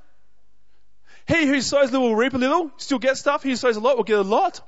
He 1.28 1.46
who 1.46 1.61
sows 1.61 1.92
little 1.92 2.09
will 2.09 2.16
reap 2.16 2.33
a 2.33 2.38
little. 2.38 2.70
Still 2.78 2.98
get 2.98 3.18
stuff. 3.18 3.42
He 3.42 3.50
who 3.50 3.56
sows 3.56 3.76
a 3.76 3.80
lot 3.80 3.98
will 3.98 4.04
get 4.04 4.18
a 4.18 4.22
lot. 4.22 4.62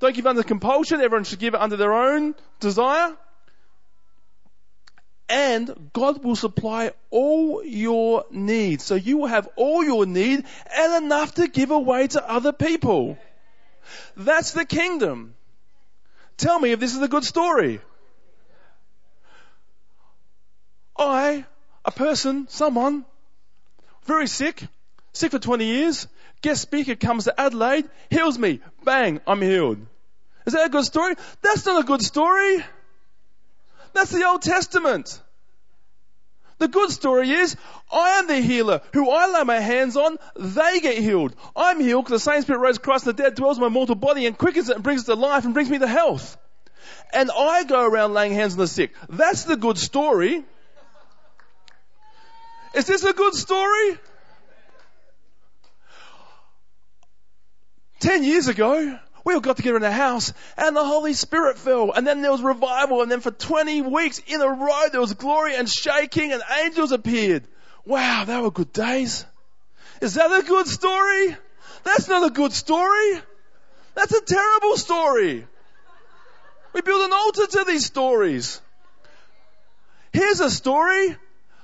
Don't 0.00 0.14
give 0.14 0.26
under 0.26 0.42
compulsion. 0.42 1.00
Everyone 1.00 1.24
should 1.24 1.38
give 1.38 1.54
it 1.54 1.60
under 1.60 1.76
their 1.76 1.92
own 1.92 2.34
desire. 2.58 3.16
And 5.28 5.90
God 5.92 6.24
will 6.24 6.34
supply 6.34 6.92
all 7.10 7.62
your 7.62 8.24
needs. 8.30 8.82
So 8.82 8.96
you 8.96 9.18
will 9.18 9.28
have 9.28 9.48
all 9.56 9.84
your 9.84 10.06
need 10.06 10.44
and 10.76 11.04
enough 11.04 11.34
to 11.34 11.46
give 11.46 11.70
away 11.70 12.08
to 12.08 12.28
other 12.28 12.52
people. 12.52 13.16
That's 14.16 14.52
the 14.52 14.64
kingdom. 14.64 15.34
Tell 16.36 16.58
me 16.58 16.72
if 16.72 16.80
this 16.80 16.96
is 16.96 17.02
a 17.02 17.08
good 17.08 17.24
story. 17.24 17.80
I, 20.98 21.44
a 21.84 21.90
person, 21.90 22.48
someone, 22.48 23.04
very 24.04 24.26
sick, 24.26 24.66
sick 25.12 25.30
for 25.30 25.38
20 25.38 25.64
years, 25.64 26.08
guest 26.42 26.62
speaker 26.62 26.94
comes 26.94 27.24
to 27.24 27.40
Adelaide, 27.40 27.88
heals 28.10 28.38
me, 28.38 28.60
bang, 28.84 29.20
I'm 29.26 29.42
healed. 29.42 29.78
Is 30.46 30.54
that 30.54 30.66
a 30.66 30.70
good 30.70 30.84
story? 30.84 31.14
That's 31.42 31.66
not 31.66 31.82
a 31.82 31.86
good 31.86 32.02
story. 32.02 32.64
That's 33.92 34.10
the 34.10 34.24
Old 34.24 34.42
Testament. 34.42 35.20
The 36.58 36.68
good 36.68 36.90
story 36.90 37.30
is, 37.30 37.56
I 37.90 38.18
am 38.18 38.26
the 38.26 38.40
healer. 38.40 38.82
Who 38.92 39.10
I 39.10 39.32
lay 39.32 39.44
my 39.44 39.60
hands 39.60 39.96
on, 39.96 40.18
they 40.36 40.80
get 40.80 40.98
healed. 40.98 41.34
I'm 41.56 41.80
healed 41.80 42.04
because 42.04 42.22
the 42.22 42.30
same 42.30 42.42
Spirit 42.42 42.58
rose 42.58 42.78
Christ 42.78 43.04
from 43.04 43.14
the 43.14 43.22
dead, 43.22 43.34
dwells 43.34 43.56
in 43.56 43.62
my 43.62 43.68
mortal 43.68 43.94
body 43.94 44.26
and 44.26 44.36
quickens 44.36 44.68
it 44.68 44.74
and 44.74 44.84
brings 44.84 45.02
it 45.02 45.06
to 45.06 45.14
life 45.14 45.46
and 45.46 45.54
brings 45.54 45.70
me 45.70 45.78
to 45.78 45.86
health. 45.86 46.36
And 47.14 47.30
I 47.34 47.64
go 47.64 47.86
around 47.86 48.12
laying 48.12 48.34
hands 48.34 48.54
on 48.54 48.58
the 48.58 48.68
sick. 48.68 48.92
That's 49.08 49.44
the 49.44 49.56
good 49.56 49.78
story. 49.78 50.44
Is 52.74 52.86
this 52.86 53.04
a 53.04 53.12
good 53.12 53.34
story? 53.34 53.98
Ten 58.00 58.24
years 58.24 58.48
ago, 58.48 58.98
we 59.24 59.34
all 59.34 59.40
got 59.40 59.58
together 59.58 59.76
in 59.76 59.82
the 59.82 59.92
house 59.92 60.32
and 60.56 60.74
the 60.74 60.84
Holy 60.84 61.12
Spirit 61.12 61.58
fell 61.58 61.92
and 61.92 62.06
then 62.06 62.22
there 62.22 62.32
was 62.32 62.42
revival 62.42 63.02
and 63.02 63.10
then 63.10 63.20
for 63.20 63.30
20 63.30 63.82
weeks 63.82 64.20
in 64.26 64.40
a 64.40 64.48
row 64.48 64.88
there 64.90 65.00
was 65.00 65.12
glory 65.12 65.54
and 65.54 65.68
shaking 65.68 66.32
and 66.32 66.42
angels 66.62 66.92
appeared. 66.92 67.46
Wow, 67.84 68.24
they 68.24 68.40
were 68.40 68.50
good 68.50 68.72
days. 68.72 69.26
Is 70.00 70.14
that 70.14 70.32
a 70.32 70.42
good 70.42 70.66
story? 70.66 71.36
That's 71.84 72.08
not 72.08 72.26
a 72.26 72.32
good 72.32 72.52
story. 72.52 73.20
That's 73.94 74.14
a 74.14 74.22
terrible 74.22 74.76
story. 74.78 75.46
We 76.72 76.80
build 76.80 77.04
an 77.04 77.12
altar 77.12 77.46
to 77.46 77.64
these 77.64 77.84
stories. 77.84 78.62
Here's 80.12 80.40
a 80.40 80.50
story. 80.50 81.16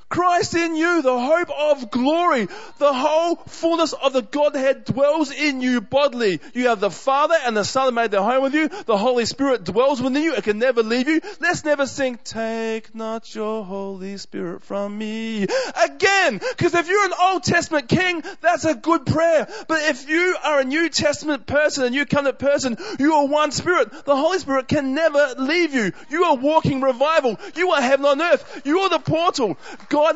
Christ 0.08 0.54
in 0.54 0.76
you, 0.76 1.02
the 1.02 1.18
hope 1.18 1.50
of 1.50 1.90
glory. 1.90 2.46
The 2.78 2.92
whole 2.92 3.36
fullness 3.36 3.92
of 3.92 4.12
the 4.12 4.22
Godhead 4.22 4.84
dwells 4.84 5.32
in 5.32 5.60
you 5.60 5.80
bodily. 5.80 6.40
You 6.54 6.68
have 6.68 6.80
the 6.80 6.90
Father 6.90 7.34
and 7.44 7.56
the 7.56 7.64
Son 7.64 7.92
made 7.94 8.12
their 8.12 8.22
home 8.22 8.42
with 8.42 8.54
you. 8.54 8.68
The 8.68 8.96
Holy 8.96 9.24
Spirit 9.24 9.64
dwells 9.64 10.00
within 10.00 10.22
you. 10.22 10.34
It 10.34 10.44
can 10.44 10.58
never 10.58 10.82
leave 10.82 11.08
you. 11.08 11.20
Let's 11.40 11.64
never 11.64 11.86
sing, 11.86 12.18
take 12.22 12.94
not 12.94 13.34
your 13.34 13.64
Holy 13.64 14.16
Spirit 14.16 14.62
from 14.62 14.96
me. 14.96 15.46
Again, 15.84 16.38
because 16.38 16.74
if 16.74 16.88
you're 16.88 17.04
an 17.04 17.12
Old 17.20 17.42
Testament 17.42 17.88
king, 17.88 18.22
that's 18.40 18.64
a 18.64 18.74
good 18.74 19.06
prayer. 19.06 19.48
But 19.66 19.82
if 19.82 20.08
you 20.08 20.36
are 20.42 20.60
a 20.60 20.64
New 20.64 20.88
Testament 20.88 21.46
person, 21.46 21.84
a 21.84 21.90
New 21.90 22.06
Covenant 22.06 22.38
person, 22.38 22.76
you 23.00 23.14
are 23.14 23.26
one 23.26 23.50
Spirit. 23.50 23.90
The 24.04 24.16
Holy 24.16 24.38
Spirit 24.38 24.68
can 24.68 24.94
never 24.94 25.34
leave 25.38 25.74
you. 25.74 25.92
You 26.10 26.24
are 26.24 26.36
walking 26.36 26.80
revival. 26.80 27.38
You 27.56 27.72
are 27.72 27.82
heaven 27.82 28.06
on 28.06 28.22
earth. 28.22 28.62
You 28.64 28.80
are 28.80 28.88
the 28.88 28.98
portal. 28.98 29.58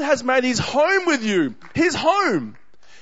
Has 0.00 0.22
made 0.22 0.44
his 0.44 0.58
home 0.58 1.06
with 1.06 1.24
you. 1.24 1.54
His 1.74 1.94
home. 1.94 2.56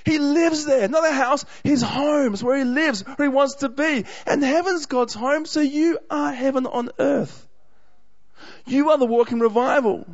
He 0.05 0.19
lives 0.19 0.65
there. 0.65 0.89
Not 0.89 1.09
a 1.09 1.13
house. 1.13 1.45
His 1.63 1.83
home 1.83 2.35
is 2.35 2.43
where 2.43 2.57
he 2.57 2.65
lives, 2.65 3.03
where 3.03 3.29
he 3.29 3.35
wants 3.35 3.57
to 3.57 3.69
be. 3.69 4.05
And 4.27 4.43
heaven's 4.43 4.87
God's 4.87 5.15
home, 5.15 5.45
so 5.45 5.61
you 5.61 5.99
are 6.11 6.33
heaven 6.33 6.67
on 6.67 6.91
earth. 6.99 7.47
You 8.67 8.91
are 8.91 8.99
the 8.99 9.07
walking 9.07 9.41
revival. 9.41 10.07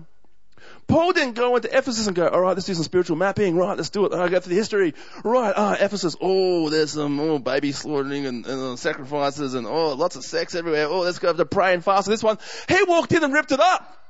Paul 0.87 1.13
didn't 1.13 1.35
go 1.35 1.57
into 1.57 1.69
Ephesus 1.69 2.07
and 2.07 2.15
go, 2.15 2.29
all 2.29 2.41
right, 2.41 2.55
let's 2.55 2.67
do 2.67 2.75
some 2.75 2.85
spiritual 2.85 3.17
mapping. 3.17 3.57
Right, 3.57 3.77
let's 3.77 3.91
do 3.91 4.05
it. 4.07 4.13
I'll 4.13 4.29
go 4.29 4.41
through 4.41 4.51
the 4.51 4.59
history. 4.59 4.95
Right, 5.23 5.55
ah, 5.57 5.77
Ephesus. 5.79 6.15
Oh, 6.21 6.69
there's 6.69 6.93
some 6.93 7.19
oh, 7.21 7.39
baby 7.39 7.73
slaughtering 7.73 8.27
and, 8.27 8.47
and 8.47 8.63
uh, 8.63 8.77
sacrifices 8.77 9.55
and 9.55 9.67
oh, 9.67 9.95
lots 9.95 10.17
of 10.17 10.25
sex 10.25 10.55
everywhere. 10.55 10.87
Oh, 10.89 11.01
let's 11.01 11.19
go 11.19 11.33
to 11.33 11.47
pray 11.47 11.73
and 11.73 11.83
fast. 11.83 12.07
This 12.07 12.23
one, 12.23 12.39
he 12.69 12.83
walked 12.87 13.13
in 13.13 13.25
and 13.25 13.33
ripped 13.33 13.53
it 13.53 13.61
up. 13.61 14.04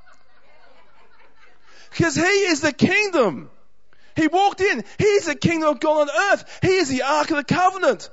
Because 1.95 2.15
he 2.15 2.21
is 2.21 2.59
the 2.59 2.73
kingdom. 2.73 3.49
He 4.17 4.27
walked 4.27 4.59
in. 4.59 4.83
He 4.97 5.05
is 5.05 5.27
the 5.27 5.35
kingdom 5.35 5.69
of 5.69 5.79
God 5.79 6.09
on 6.09 6.33
earth. 6.33 6.59
He 6.61 6.75
is 6.75 6.89
the 6.89 7.03
ark 7.03 7.31
of 7.31 7.37
the 7.37 7.43
covenant. 7.45 8.09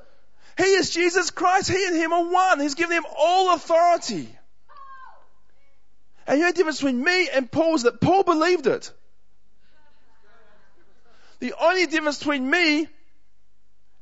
He 0.57 0.64
is 0.64 0.90
Jesus 0.90 1.33
Christ. 1.33 1.68
He 1.68 1.87
and 1.87 1.97
him 1.97 2.12
are 2.12 2.31
one. 2.31 2.61
He's 2.61 2.77
given 2.77 2.97
him 2.97 3.05
all 3.18 3.55
authority. 3.55 4.29
And 6.29 6.38
the 6.38 6.45
only 6.45 6.53
difference 6.53 6.79
between 6.79 7.03
me 7.03 7.29
and 7.29 7.51
Paul 7.51 7.75
is 7.75 7.83
that 7.83 8.01
Paul 8.01 8.23
believed 8.23 8.68
it. 8.68 8.92
The 11.40 11.55
only 11.61 11.87
difference 11.87 12.18
between 12.18 12.49
me 12.49 12.87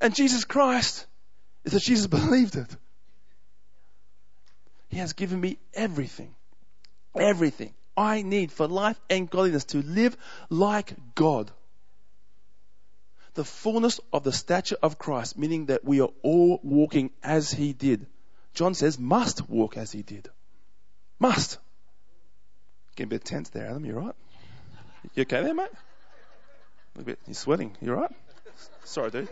and 0.02 0.14
Jesus 0.14 0.44
Christ 0.44 1.06
is 1.64 1.72
that 1.72 1.80
Jesus 1.80 2.06
believed 2.18 2.56
it. 2.56 2.76
He 4.88 4.98
has 4.98 5.14
given 5.14 5.40
me 5.40 5.56
everything. 5.72 6.34
Everything. 7.16 7.72
I 8.00 8.22
need 8.22 8.50
for 8.50 8.66
life 8.66 8.98
and 9.10 9.28
godliness 9.28 9.64
to 9.66 9.82
live 9.82 10.16
like 10.48 10.94
God. 11.14 11.50
The 13.34 13.44
fullness 13.44 14.00
of 14.10 14.24
the 14.24 14.32
stature 14.32 14.78
of 14.82 14.98
Christ, 14.98 15.36
meaning 15.36 15.66
that 15.66 15.84
we 15.84 16.00
are 16.00 16.08
all 16.22 16.60
walking 16.62 17.10
as 17.22 17.52
He 17.52 17.74
did. 17.74 18.06
John 18.54 18.72
says, 18.72 18.98
must 18.98 19.50
walk 19.50 19.76
as 19.76 19.92
He 19.92 20.02
did. 20.02 20.30
Must. 21.18 21.58
Getting 22.96 23.08
a 23.08 23.14
bit 23.16 23.24
tense 23.24 23.50
there, 23.50 23.66
Adam. 23.66 23.84
You 23.84 23.98
right? 23.98 24.14
You 25.14 25.22
okay 25.22 25.42
there, 25.42 25.54
mate? 25.54 25.68
A 26.98 27.02
bit. 27.02 27.18
You're 27.26 27.34
sweating. 27.34 27.76
You 27.82 27.92
right? 27.92 28.10
Sorry, 28.84 29.10
dude. 29.10 29.28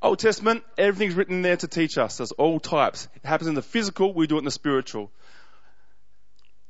Old 0.00 0.20
Testament, 0.20 0.62
everything's 0.76 1.14
written 1.14 1.42
there 1.42 1.56
to 1.56 1.66
teach 1.66 1.98
us. 1.98 2.18
There's 2.18 2.32
all 2.32 2.60
types. 2.60 3.08
It 3.16 3.26
happens 3.26 3.48
in 3.48 3.54
the 3.54 3.62
physical, 3.62 4.14
we 4.14 4.26
do 4.26 4.36
it 4.36 4.40
in 4.40 4.44
the 4.44 4.50
spiritual. 4.50 5.10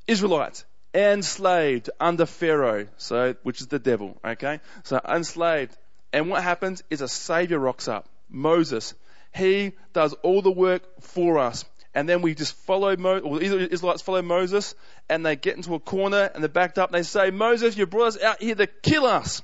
Israelites, 0.06 0.64
enslaved 0.94 1.90
under 2.00 2.24
Pharaoh, 2.24 2.88
so, 2.96 3.34
which 3.42 3.60
is 3.60 3.66
the 3.66 3.78
devil, 3.78 4.18
okay? 4.24 4.60
So 4.84 4.98
enslaved. 5.06 5.76
And 6.12 6.30
what 6.30 6.42
happens 6.42 6.82
is 6.88 7.02
a 7.02 7.08
savior 7.08 7.58
rocks 7.58 7.86
up. 7.86 8.08
Moses. 8.30 8.94
He 9.34 9.72
does 9.92 10.14
all 10.22 10.40
the 10.40 10.50
work 10.50 11.02
for 11.02 11.38
us. 11.38 11.66
And 11.94 12.08
then 12.08 12.22
we 12.22 12.34
just 12.34 12.54
follow 12.54 12.92
or 12.92 13.38
the 13.38 13.68
Israelites 13.70 14.02
follow 14.02 14.22
Moses, 14.22 14.74
and 15.08 15.24
they 15.24 15.36
get 15.36 15.56
into 15.56 15.74
a 15.74 15.80
corner, 15.80 16.30
and 16.32 16.42
they're 16.42 16.48
backed 16.48 16.78
up, 16.78 16.90
and 16.90 16.98
they 16.98 17.02
say, 17.02 17.30
Moses, 17.30 17.76
you 17.76 17.86
brought 17.86 18.08
us 18.08 18.22
out 18.22 18.40
here 18.40 18.54
to 18.54 18.66
kill 18.66 19.04
us. 19.04 19.42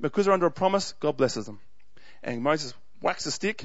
Because 0.00 0.26
they're 0.26 0.34
under 0.34 0.46
a 0.46 0.50
promise, 0.50 0.92
God 1.00 1.16
blesses 1.16 1.46
them. 1.46 1.58
And 2.22 2.42
Moses 2.42 2.74
whacks 3.00 3.26
a 3.26 3.30
stick. 3.30 3.64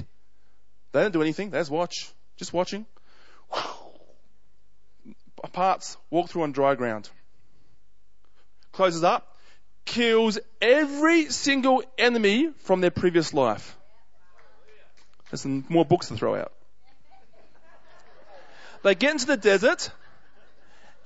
They 0.92 1.02
don't 1.02 1.12
do 1.12 1.22
anything. 1.22 1.50
They 1.50 1.58
just 1.58 1.70
watch. 1.70 2.10
Just 2.36 2.52
watching. 2.52 2.86
Parts, 5.52 5.96
walk 6.10 6.30
through 6.30 6.42
on 6.42 6.52
dry 6.52 6.74
ground. 6.74 7.08
Closes 8.72 9.04
up, 9.04 9.36
kills 9.84 10.38
every 10.60 11.30
single 11.30 11.84
enemy 11.96 12.50
from 12.60 12.80
their 12.80 12.90
previous 12.90 13.32
life. 13.32 13.76
There's 15.30 15.42
some 15.42 15.64
more 15.68 15.84
books 15.84 16.08
to 16.08 16.16
throw 16.16 16.34
out. 16.34 16.52
They 18.82 18.94
get 18.94 19.12
into 19.12 19.26
the 19.26 19.36
desert, 19.36 19.90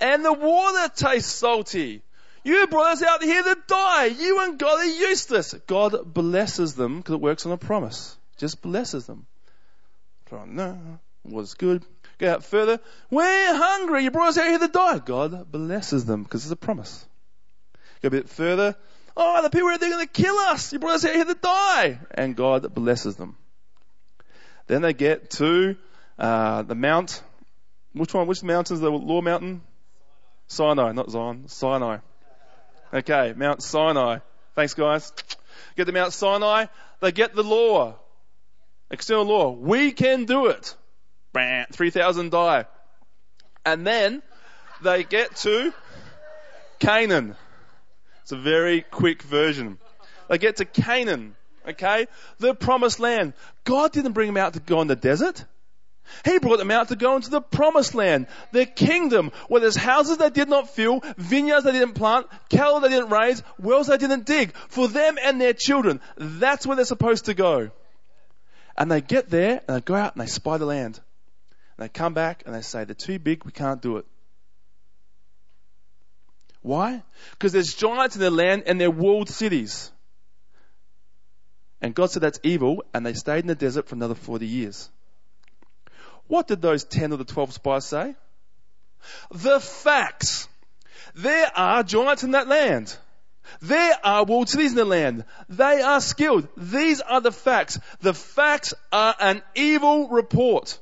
and 0.01 0.25
the 0.25 0.33
water 0.33 0.91
tastes 0.95 1.31
salty. 1.31 2.01
You 2.43 2.67
brought 2.67 2.93
us 2.93 3.03
out 3.03 3.23
here 3.23 3.43
to 3.43 3.57
die. 3.67 4.05
You 4.05 4.43
and 4.43 4.57
God 4.57 4.79
are 4.79 4.85
useless. 4.85 5.53
God 5.67 6.13
blesses 6.13 6.75
them 6.75 6.97
because 6.97 7.15
it 7.15 7.21
works 7.21 7.45
on 7.45 7.51
a 7.51 7.57
promise. 7.57 8.17
Just 8.37 8.61
blesses 8.61 9.05
them. 9.05 9.25
No, 10.31 10.99
was 11.23 11.55
good. 11.55 11.83
Go 12.19 12.31
out 12.31 12.43
further. 12.43 12.79
We're 13.09 13.55
hungry. 13.55 14.03
You 14.03 14.11
brought 14.11 14.29
us 14.29 14.37
out 14.37 14.47
here 14.47 14.59
to 14.59 14.67
die. 14.67 14.99
God 14.99 15.51
blesses 15.51 16.05
them 16.05 16.23
because 16.23 16.43
it's 16.43 16.51
a 16.51 16.55
promise. 16.55 17.05
Go 18.01 18.07
a 18.07 18.11
bit 18.11 18.29
further. 18.29 18.75
Oh, 19.17 19.41
the 19.41 19.49
people 19.49 19.69
are 19.69 19.77
going 19.77 19.99
to 19.99 20.07
kill 20.07 20.35
us. 20.35 20.71
You 20.71 20.79
brought 20.79 20.95
us 20.95 21.05
out 21.05 21.15
here 21.15 21.25
to 21.25 21.33
die. 21.33 21.99
And 22.11 22.35
God 22.35 22.73
blesses 22.73 23.15
them. 23.15 23.37
Then 24.67 24.81
they 24.81 24.93
get 24.93 25.31
to 25.31 25.75
uh, 26.17 26.61
the 26.61 26.75
mount. 26.75 27.23
Which 27.93 28.13
one? 28.13 28.27
Which 28.27 28.43
mountain 28.43 28.75
is 28.75 28.81
the 28.81 28.91
law 28.91 29.21
mountain? 29.21 29.61
Sinai, 30.47 30.91
not 30.91 31.09
Zion. 31.09 31.47
Sinai. 31.47 31.97
Okay, 32.93 33.33
Mount 33.35 33.61
Sinai. 33.61 34.19
Thanks, 34.55 34.73
guys. 34.73 35.13
Get 35.75 35.85
to 35.85 35.91
Mount 35.91 36.13
Sinai. 36.13 36.65
They 37.01 37.11
get 37.11 37.35
the 37.35 37.43
law. 37.43 37.95
External 38.91 39.25
law. 39.25 39.51
We 39.51 39.91
can 39.91 40.25
do 40.25 40.47
it. 40.47 40.75
3,000 41.71 42.31
die. 42.31 42.65
And 43.65 43.85
then 43.85 44.23
they 44.81 45.03
get 45.03 45.35
to 45.37 45.73
Canaan. 46.79 47.35
It's 48.23 48.31
a 48.31 48.37
very 48.37 48.81
quick 48.81 49.21
version. 49.21 49.77
They 50.27 50.39
get 50.39 50.57
to 50.57 50.65
Canaan. 50.65 51.35
Okay? 51.67 52.07
The 52.39 52.55
promised 52.55 52.99
land. 52.99 53.33
God 53.63 53.91
didn't 53.91 54.13
bring 54.13 54.27
them 54.27 54.37
out 54.37 54.53
to 54.53 54.59
go 54.59 54.81
in 54.81 54.87
the 54.87 54.95
desert. 54.95 55.45
He 56.25 56.39
brought 56.39 56.57
them 56.57 56.71
out 56.71 56.89
to 56.89 56.95
go 56.95 57.15
into 57.15 57.29
the 57.29 57.41
promised 57.41 57.95
land, 57.95 58.27
the 58.51 58.65
kingdom, 58.65 59.31
where 59.47 59.61
there's 59.61 59.75
houses 59.75 60.17
they 60.17 60.29
did 60.29 60.49
not 60.49 60.69
fill, 60.69 61.01
vineyards 61.17 61.63
they 61.65 61.71
didn't 61.71 61.93
plant, 61.93 62.27
cattle 62.49 62.79
they 62.79 62.89
didn't 62.89 63.09
raise, 63.09 63.43
wells 63.57 63.87
they 63.87 63.97
didn't 63.97 64.25
dig, 64.25 64.55
for 64.69 64.87
them 64.87 65.17
and 65.23 65.39
their 65.39 65.53
children. 65.53 66.01
That's 66.17 66.65
where 66.65 66.75
they're 66.75 66.85
supposed 66.85 67.25
to 67.25 67.33
go. 67.33 67.71
And 68.77 68.91
they 68.91 69.01
get 69.01 69.29
there 69.29 69.61
and 69.67 69.77
they 69.77 69.81
go 69.81 69.95
out 69.95 70.15
and 70.15 70.21
they 70.21 70.27
spy 70.27 70.57
the 70.57 70.65
land. 70.65 70.99
And 71.77 71.85
they 71.85 71.89
come 71.89 72.13
back 72.13 72.43
and 72.45 72.55
they 72.55 72.61
say, 72.61 72.83
they're 72.83 72.95
too 72.95 73.19
big, 73.19 73.45
we 73.45 73.51
can't 73.51 73.81
do 73.81 73.97
it. 73.97 74.05
Why? 76.61 77.03
Because 77.31 77.51
there's 77.51 77.73
giants 77.73 78.15
in 78.15 78.21
their 78.21 78.29
land 78.29 78.63
and 78.65 78.79
they're 78.79 78.91
walled 78.91 79.29
cities. 79.29 79.91
And 81.81 81.95
God 81.95 82.11
said 82.11 82.21
that's 82.21 82.39
evil, 82.43 82.83
and 82.93 83.05
they 83.05 83.13
stayed 83.13 83.39
in 83.39 83.47
the 83.47 83.55
desert 83.55 83.87
for 83.87 83.95
another 83.95 84.15
40 84.15 84.45
years. 84.45 84.89
What 86.29 86.47
did 86.47 86.61
those 86.61 86.83
10 86.83 87.11
of 87.11 87.17
the 87.17 87.25
12 87.25 87.53
spies 87.53 87.85
say? 87.85 88.15
The 89.31 89.59
facts. 89.59 90.47
There 91.15 91.51
are 91.55 91.81
giants 91.81 92.23
in 92.23 92.31
that 92.31 92.47
land. 92.47 92.95
There 93.61 93.97
are 94.03 94.25
walled 94.25 94.47
cities 94.47 94.71
in 94.71 94.77
the 94.77 94.85
land. 94.85 95.25
They 95.49 95.81
are 95.81 95.99
skilled. 95.99 96.47
These 96.55 97.01
are 97.01 97.19
the 97.19 97.31
facts. 97.31 97.79
The 98.01 98.13
facts 98.13 98.75
are 98.91 99.15
an 99.19 99.41
evil 99.55 100.09
report. 100.09 100.77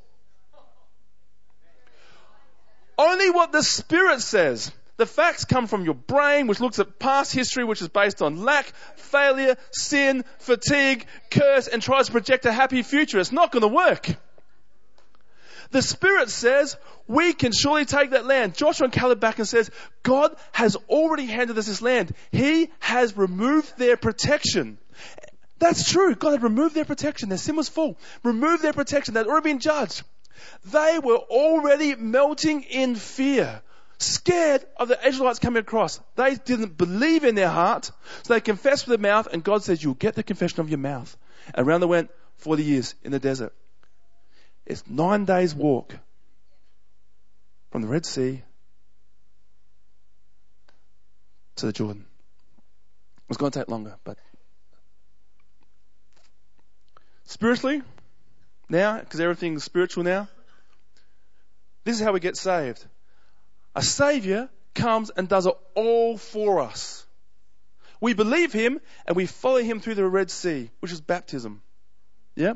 Only 2.98 3.30
what 3.30 3.54
the 3.54 3.64
Spirit 3.64 4.20
says. 4.20 4.70
The 4.98 5.06
facts 5.06 5.46
come 5.46 5.68
from 5.68 5.86
your 5.86 5.94
brain, 5.94 6.48
which 6.48 6.60
looks 6.60 6.80
at 6.80 7.00
past 7.00 7.34
history, 7.34 7.64
which 7.64 7.82
is 7.82 7.88
based 7.88 8.22
on 8.22 8.44
lack, 8.44 8.66
failure, 8.98 9.56
sin, 9.72 10.26
fatigue, 10.40 11.06
curse, 11.32 11.70
and 11.70 11.82
tries 11.82 12.08
to 12.08 12.12
project 12.12 12.46
a 12.46 12.52
happy 12.52 12.84
future. 12.84 13.20
It's 13.20 13.32
not 13.32 13.54
going 13.54 13.62
to 13.62 13.70
work. 13.70 14.18
The 15.72 15.82
Spirit 15.82 16.30
says 16.30 16.78
we 17.08 17.34
can 17.34 17.52
surely 17.52 17.86
take 17.86 18.12
that 18.12 18.26
land. 18.26 18.56
Joshua 18.56 18.86
and 18.86 18.94
Caleb 18.94 19.20
back 19.20 19.40
and 19.40 19.48
says, 19.48 19.72
God 20.04 20.36
has 20.52 20.76
already 20.90 21.26
handed 21.26 21.58
us 21.58 21.68
this 21.68 21.82
land. 21.82 22.14
He 22.32 22.70
has 22.80 23.16
removed 23.18 23.78
their 23.78 23.98
protection. 23.98 24.78
That's 25.60 25.90
true. 25.90 26.16
God 26.16 26.32
had 26.32 26.44
removed 26.44 26.76
their 26.76 26.86
protection. 26.86 27.30
Their 27.30 27.38
sin 27.38 27.56
was 27.56 27.70
full. 27.70 27.98
Removed 28.24 28.64
their 28.64 28.74
protection. 28.74 29.14
They'd 29.14 29.28
already 29.28 29.52
been 29.52 29.60
judged. 29.60 30.04
They 30.66 31.00
were 31.04 31.18
already 31.18 31.96
melting 31.96 32.64
in 32.64 32.96
fear, 32.96 33.62
scared 33.98 34.64
of 34.78 34.88
the 34.88 35.08
Israelites 35.08 35.40
coming 35.40 35.62
across. 35.62 36.00
They 36.16 36.36
didn't 36.36 36.78
believe 36.78 37.24
in 37.24 37.36
their 37.36 37.50
heart, 37.50 37.92
so 38.24 38.34
they 38.34 38.42
confessed 38.42 38.88
with 38.88 39.00
their 39.00 39.12
mouth, 39.12 39.28
and 39.32 39.44
God 39.44 39.64
says, 39.64 39.84
You'll 39.84 39.96
get 39.96 40.16
the 40.16 40.24
confession 40.24 40.60
of 40.60 40.70
your 40.70 40.78
mouth. 40.78 41.18
And 41.56 41.68
around 41.68 41.82
they 41.82 41.88
went 41.88 42.12
40 42.38 42.64
years 42.64 42.96
in 43.04 43.12
the 43.12 43.20
desert. 43.20 43.54
It's 44.68 44.86
nine 44.86 45.24
days' 45.24 45.56
walk 45.56 45.96
from 47.72 47.82
the 47.84 47.88
Red 47.88 48.06
Sea 48.06 48.44
to 51.56 51.66
the 51.66 51.72
Jordan. 51.72 52.06
It's 53.30 53.38
going 53.38 53.52
to 53.54 53.60
take 53.60 53.70
longer, 53.70 53.96
but 54.04 54.18
spiritually, 57.24 57.82
now, 58.68 59.00
because 59.00 59.22
everything's 59.22 59.64
spiritual 59.64 60.04
now, 60.04 60.28
this 61.86 61.96
is 61.96 62.02
how 62.02 62.12
we 62.12 62.20
get 62.20 62.36
saved. 62.36 62.86
A 63.74 63.82
Savior 63.82 64.50
comes 64.76 65.12
and 65.12 65.30
does 65.30 65.46
it 65.46 65.56
all 65.76 66.18
for 66.18 66.60
us. 66.60 67.06
We 68.02 68.14
believe 68.14 68.52
Him 68.52 68.82
and 69.06 69.16
we 69.16 69.28
follow 69.28 69.62
Him 69.62 69.80
through 69.80 69.96
the 69.96 70.06
Red 70.06 70.30
Sea, 70.30 70.70
which 70.82 70.92
is 70.92 71.00
baptism. 71.00 71.62
Yeah? 72.36 72.56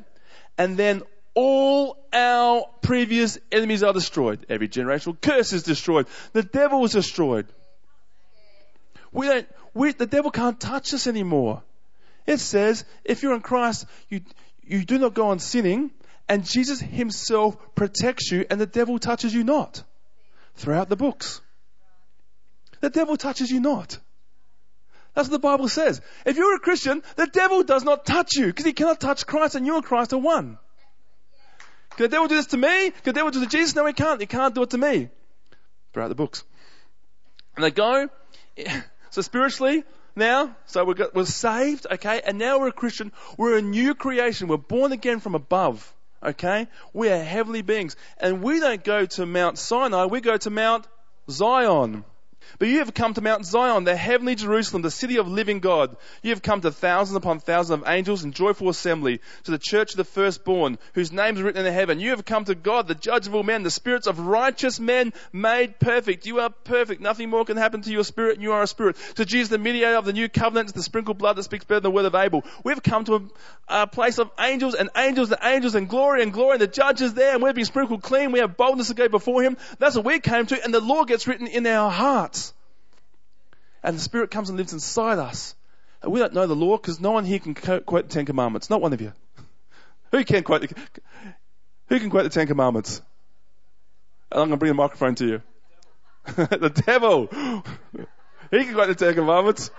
And 0.58 0.76
then 0.76 1.04
all 1.34 1.98
our 2.14 2.66
previous 2.82 3.38
enemies 3.52 3.84
are 3.84 3.94
destroyed. 3.94 4.46
Every 4.50 4.68
generational 4.68 5.20
curse 5.20 5.54
is 5.54 5.64
destroyed. 5.64 6.08
The 6.34 6.44
devil 6.44 6.84
is 6.84 6.92
destroyed. 6.92 7.48
We 9.12 9.28
don't, 9.28 9.48
we, 9.74 9.94
the 9.94 10.06
devil 10.06 10.32
can't 10.32 10.60
touch 10.60 10.94
us 10.94 11.08
anymore. 11.08 11.64
It 12.26 12.40
says, 12.40 12.86
if 13.04 13.24
you're 13.24 13.34
in 13.34 13.42
Christ, 13.42 13.86
you, 14.10 14.22
you 14.64 14.86
do 14.86 14.98
not 14.98 15.14
go 15.14 15.30
on 15.30 15.40
sinning, 15.40 15.92
and 16.30 16.46
Jesus 16.46 16.80
himself 16.80 17.58
protects 17.76 18.32
you, 18.32 18.46
and 18.50 18.60
the 18.60 18.66
devil 18.66 19.00
touches 19.00 19.34
you 19.34 19.44
not. 19.44 19.84
Throughout 20.56 20.90
the 20.90 20.96
books. 20.96 21.42
The 22.80 22.90
devil 22.90 23.18
touches 23.18 23.50
you 23.50 23.60
not. 23.60 23.98
That's 25.14 25.30
what 25.30 25.42
the 25.42 25.48
Bible 25.48 25.68
says. 25.68 26.02
If 26.26 26.38
you're 26.38 26.56
a 26.56 26.60
Christian, 26.60 27.04
the 27.16 27.28
devil 27.28 27.64
does 27.64 27.84
not 27.84 28.06
touch 28.06 28.36
you, 28.36 28.48
because 28.48 28.66
he 28.66 28.74
cannot 28.74 29.00
touch 29.02 29.26
Christ, 29.26 29.56
and 29.56 29.66
you 29.66 29.76
and 29.76 29.84
Christ 29.84 30.14
are 30.14 30.20
one. 30.20 30.58
Can 31.96 32.06
the 32.06 32.10
devil 32.10 32.28
do 32.28 32.36
this 32.36 32.48
to 32.48 32.58
me? 32.58 32.92
Can 32.92 33.02
the 33.04 33.14
devil 33.14 33.32
do 33.32 33.40
this 33.40 33.50
to 33.50 33.58
Jesus? 33.58 33.76
No, 33.76 33.86
he 33.86 33.94
can't. 33.94 34.20
He 34.20 34.28
can't 34.28 34.56
do 34.56 34.64
it 34.64 34.72
to 34.72 34.78
me. 34.78 35.10
Throughout 35.94 36.08
the 36.08 36.16
books. 36.16 36.44
And 37.56 37.66
they 37.66 37.72
go, 37.72 38.10
so 39.10 39.22
spiritually, 39.22 39.84
now, 40.16 40.56
so 40.66 40.84
we're, 40.86 40.94
got, 40.94 41.16
we're 41.16 41.26
saved, 41.26 41.88
okay, 41.90 42.22
and 42.26 42.38
now 42.38 42.60
we're 42.60 42.68
a 42.68 42.74
Christian. 42.74 43.12
We're 43.38 43.58
a 43.58 43.62
new 43.62 43.96
creation. 43.96 44.48
We're 44.48 44.58
born 44.58 44.92
again 44.92 45.20
from 45.20 45.36
above, 45.36 45.94
okay? 46.24 46.68
We 46.94 47.10
are 47.10 47.24
heavenly 47.24 47.62
beings. 47.62 47.96
And 48.18 48.42
we 48.42 48.60
don't 48.60 48.84
go 48.84 49.06
to 49.06 49.26
Mount 49.26 49.58
Sinai, 49.58 50.06
we 50.06 50.22
go 50.22 50.38
to 50.38 50.50
Mount 50.50 50.88
Zion. 51.30 52.04
But 52.60 52.68
you 52.68 52.80
have 52.80 52.94
come 52.94 53.14
to 53.14 53.22
Mount 53.22 53.46
Zion, 53.46 53.84
the 53.84 53.96
heavenly 53.96 54.36
Jerusalem, 54.36 54.82
the 54.82 54.92
city 54.92 55.18
of 55.18 55.28
living 55.28 55.60
God. 55.60 55.96
You 56.22 56.32
have 56.32 56.42
come 56.42 56.62
to 56.62 56.72
thousands 56.72 57.16
upon 57.16 57.40
thousands 57.40 57.82
of 57.82 57.88
angels 57.88 58.24
in 58.24 58.32
joyful 58.34 58.70
assembly, 58.70 59.22
to 59.44 59.52
the 59.52 59.58
church 59.58 59.92
of 59.92 59.98
the 59.98 60.04
firstborn, 60.04 60.78
whose 60.94 61.12
name 61.12 61.36
is 61.36 61.42
written 61.42 61.60
in 61.60 61.66
the 61.66 61.72
heaven. 61.72 62.00
You 62.00 62.12
have 62.12 62.26
come 62.26 62.46
to 62.46 62.56
God, 62.56 62.88
the 62.88 62.96
judge 62.96 63.28
of 63.28 63.36
all 63.36 63.44
men, 63.44 63.64
the 63.64 63.72
spirits 63.72 64.08
of 64.08 64.20
righteous 64.20 64.80
men 64.80 65.14
made 65.32 65.80
perfect. 65.80 66.26
You 66.26 66.40
are 66.40 66.50
perfect. 66.50 67.02
Nothing 67.02 67.30
more 67.30 67.46
can 67.46 67.58
happen 67.58 67.82
to 67.84 67.92
your 67.92 68.04
spirit, 68.04 68.36
and 68.36 68.44
you 68.44 68.52
are 68.54 68.64
a 68.64 68.68
spirit. 68.68 68.98
To 69.16 69.26
Jesus, 69.26 69.50
the 69.50 69.58
mediator 69.58 69.98
of 69.98 70.06
the 70.06 70.14
new 70.14 70.30
covenant, 70.30 70.74
the 70.74 70.84
sprinkled 70.84 71.18
blood 71.18 71.38
that 71.38 71.44
speaks 71.44 71.66
better 71.66 71.80
than 71.80 71.92
the 71.92 71.96
word 71.96 72.06
of 72.06 72.16
Abel. 72.16 72.44
We've 72.64 72.82
come 72.82 73.06
to 73.06 73.16
a, 73.68 73.84
a 73.84 73.88
place 73.88 74.18
of 74.18 74.30
angels 74.40 74.76
and 74.76 74.90
angels 74.96 75.32
and 75.32 75.40
angels 75.44 75.76
and 75.76 75.88
glory 75.88 76.24
and 76.24 76.34
glory, 76.34 76.54
and 76.54 76.62
the 76.62 76.68
judge 76.68 77.02
is 77.02 77.14
there, 77.14 77.34
and 77.34 77.44
we've 77.44 77.56
been 77.56 77.66
sprinkled 77.66 78.02
clean. 78.02 78.32
We 78.32 78.40
have 78.40 78.58
boldness 78.58 78.88
to 78.88 78.94
go 78.94 79.08
before 79.08 79.44
him. 79.44 79.58
That's 79.80 79.96
what 79.96 80.06
we 80.06 80.20
came 80.20 80.46
to, 80.48 80.64
and 80.64 80.74
the 80.74 80.82
law 80.82 81.04
gets 81.04 81.28
written 81.28 81.48
in 81.48 81.68
our 81.68 81.92
hearts 81.92 82.41
and 83.84 83.96
the 83.96 84.02
Spirit 84.02 84.32
comes 84.32 84.50
and 84.50 84.58
lives 84.58 84.74
inside 84.74 85.20
us. 85.20 85.56
And 86.02 86.12
we 86.12 86.20
don't 86.20 86.34
know 86.34 86.48
the 86.48 86.56
law 86.56 86.78
because 86.78 87.00
no 87.00 87.12
one 87.12 87.26
here 87.26 87.40
can 87.40 87.54
quote 87.54 87.86
the 87.88 88.14
Ten 88.14 88.26
Commandments. 88.26 88.70
Not 88.70 88.82
one 88.82 88.94
of 88.94 89.02
you. 89.02 89.14
Who 90.12 90.24
can 90.24 90.44
quote 90.44 90.62
the, 90.62 90.76
who 91.88 92.00
can 92.00 92.10
quote 92.10 92.24
the 92.24 92.30
Ten 92.30 92.48
Commandments? 92.48 93.02
And 94.32 94.42
I'm 94.42 94.48
going 94.48 94.52
to 94.52 94.58
bring 94.58 94.70
the 94.70 94.76
microphone 94.76 95.16
to 95.16 95.28
you. 95.28 95.42
the 96.36 96.82
devil. 96.86 97.28
he 98.52 98.64
can 98.64 98.74
quote 98.74 98.88
the 98.88 98.96
Ten 98.96 99.14
Commandments. 99.14 99.72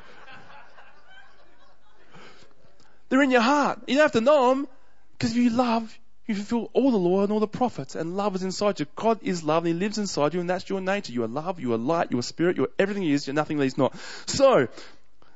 They're 3.09 3.23
in 3.23 3.31
your 3.31 3.43
heart. 3.43 3.81
You 3.87 3.97
don't 3.97 4.05
have 4.05 4.13
to 4.13 4.21
know 4.21 4.51
them 4.51 4.69
because 5.13 5.33
if 5.33 5.37
you 5.37 5.51
love, 5.51 5.99
you 6.33 6.43
fulfill 6.43 6.71
all 6.73 6.91
the 6.91 6.97
law 6.97 7.23
and 7.23 7.33
all 7.33 7.41
the 7.41 7.47
prophets, 7.47 7.95
and 7.95 8.17
love 8.17 8.35
is 8.35 8.43
inside 8.43 8.81
you. 8.81 8.87
God 8.97 9.21
is 9.23 9.43
love, 9.43 9.65
and 9.65 9.75
He 9.75 9.79
lives 9.79 9.99
inside 9.99 10.35
you, 10.35 10.41
and 10.41 10.51
that's 10.51 10.69
your 10.69 10.81
nature. 10.81 11.13
You 11.13 11.25
are 11.25 11.29
love, 11.29 11.61
you 11.61 11.73
are 11.73 11.79
light, 11.79 12.11
you 12.11 12.19
are 12.19 12.23
spirit, 12.23 12.57
you 12.57 12.65
are 12.65 12.71
everything 12.79 13.03
He 13.03 13.13
is, 13.13 13.27
you're 13.27 13.35
nothing 13.35 13.59
that 13.59 13.65
He's 13.65 13.79
not. 13.79 13.95
So, 14.27 14.69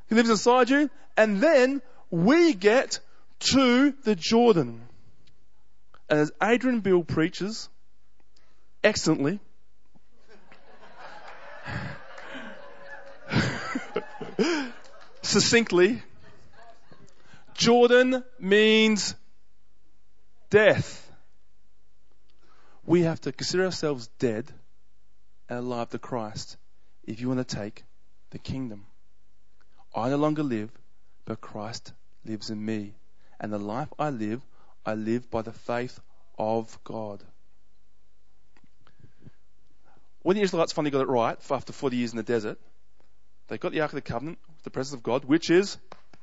He 0.08 0.14
lives 0.14 0.30
inside 0.30 0.70
you, 0.70 0.90
and 1.16 1.40
then 1.40 1.82
we 2.10 2.54
get 2.54 3.00
to 3.40 3.92
the 4.04 4.14
Jordan. 4.14 4.82
And 6.08 6.20
as 6.20 6.32
Adrian 6.42 6.80
Beale 6.80 7.04
preaches, 7.04 7.68
excellently, 8.82 9.40
succinctly, 15.22 16.02
Jordan 17.54 18.22
means 18.38 19.14
death, 20.56 21.12
we 22.86 23.02
have 23.02 23.20
to 23.20 23.30
consider 23.30 23.66
ourselves 23.66 24.08
dead 24.18 24.50
and 25.50 25.58
alive 25.58 25.90
to 25.90 25.98
Christ 25.98 26.56
if 27.04 27.20
you 27.20 27.28
want 27.28 27.46
to 27.46 27.56
take 27.56 27.84
the 28.30 28.38
kingdom. 28.38 28.86
I 29.94 30.08
no 30.08 30.16
longer 30.16 30.42
live, 30.42 30.70
but 31.26 31.42
Christ 31.42 31.92
lives 32.24 32.48
in 32.48 32.64
me. 32.64 32.94
And 33.38 33.52
the 33.52 33.58
life 33.58 33.88
I 33.98 34.08
live, 34.08 34.40
I 34.86 34.94
live 34.94 35.30
by 35.30 35.42
the 35.42 35.52
faith 35.52 36.00
of 36.38 36.78
God. 36.84 37.22
When 40.22 40.36
the 40.36 40.42
Israelites 40.42 40.72
finally 40.72 40.90
got 40.90 41.02
it 41.02 41.08
right 41.08 41.36
after 41.50 41.74
40 41.74 41.98
years 41.98 42.12
in 42.12 42.16
the 42.16 42.22
desert, 42.22 42.58
they 43.48 43.58
got 43.58 43.72
the 43.72 43.82
Ark 43.82 43.92
of 43.92 43.96
the 43.96 44.00
Covenant, 44.00 44.38
the 44.62 44.70
presence 44.70 44.94
of 44.94 45.02
God, 45.02 45.26
which 45.26 45.50
is 45.50 45.76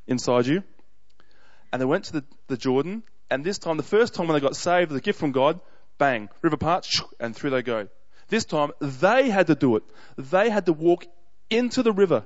inside 0.07 0.47
you. 0.47 0.63
And 1.71 1.79
they 1.79 1.85
went 1.85 2.05
to 2.05 2.13
the, 2.13 2.23
the 2.47 2.57
Jordan 2.57 3.03
and 3.29 3.43
this 3.43 3.57
time, 3.57 3.77
the 3.77 3.83
first 3.83 4.13
time 4.13 4.27
when 4.27 4.35
they 4.35 4.41
got 4.41 4.55
saved, 4.55 4.91
the 4.91 5.01
gift 5.01 5.19
from 5.19 5.31
God, 5.31 5.59
bang, 5.97 6.29
river 6.41 6.57
parts, 6.57 7.01
and 7.19 7.35
through 7.35 7.51
they 7.51 7.61
go. 7.61 7.87
This 8.29 8.45
time, 8.45 8.71
they 8.79 9.29
had 9.29 9.47
to 9.47 9.55
do 9.55 9.75
it. 9.75 9.83
They 10.17 10.49
had 10.49 10.65
to 10.67 10.73
walk 10.73 11.05
into 11.49 11.83
the 11.83 11.91
river. 11.91 12.23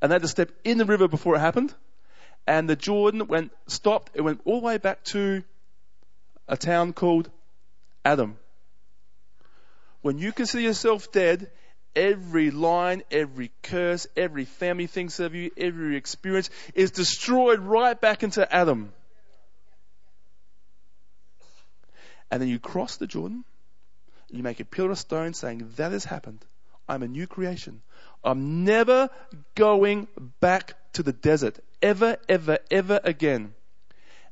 And 0.00 0.10
they 0.10 0.14
had 0.14 0.22
to 0.22 0.28
step 0.28 0.52
in 0.64 0.78
the 0.78 0.84
river 0.84 1.08
before 1.08 1.36
it 1.36 1.40
happened. 1.40 1.74
And 2.46 2.68
the 2.68 2.76
Jordan 2.76 3.26
went, 3.26 3.52
stopped, 3.66 4.12
it 4.14 4.20
went 4.20 4.40
all 4.44 4.60
the 4.60 4.66
way 4.66 4.78
back 4.78 5.04
to 5.04 5.42
a 6.48 6.56
town 6.56 6.92
called 6.92 7.30
Adam. 8.04 8.38
When 10.02 10.18
you 10.18 10.32
consider 10.32 10.62
yourself 10.62 11.10
dead, 11.10 11.50
every 11.96 12.50
line, 12.50 13.02
every 13.10 13.50
curse, 13.62 14.06
every 14.16 14.44
family 14.44 14.86
thinks 14.86 15.18
of 15.18 15.34
you, 15.34 15.50
every 15.56 15.96
experience 15.96 16.50
is 16.74 16.92
destroyed 16.92 17.58
right 17.58 18.00
back 18.00 18.22
into 18.22 18.54
Adam. 18.54 18.92
And 22.30 22.42
then 22.42 22.48
you 22.48 22.58
cross 22.58 22.96
the 22.96 23.06
Jordan, 23.06 23.44
you 24.30 24.42
make 24.42 24.60
a 24.60 24.64
pillar 24.64 24.90
of 24.90 24.98
stone 24.98 25.34
saying, 25.34 25.70
That 25.76 25.92
has 25.92 26.04
happened. 26.04 26.44
I'm 26.88 27.02
a 27.02 27.08
new 27.08 27.26
creation. 27.26 27.82
I'm 28.22 28.64
never 28.64 29.10
going 29.54 30.08
back 30.40 30.74
to 30.94 31.02
the 31.02 31.12
desert. 31.12 31.58
Ever, 31.82 32.16
ever, 32.28 32.58
ever 32.70 33.00
again. 33.02 33.54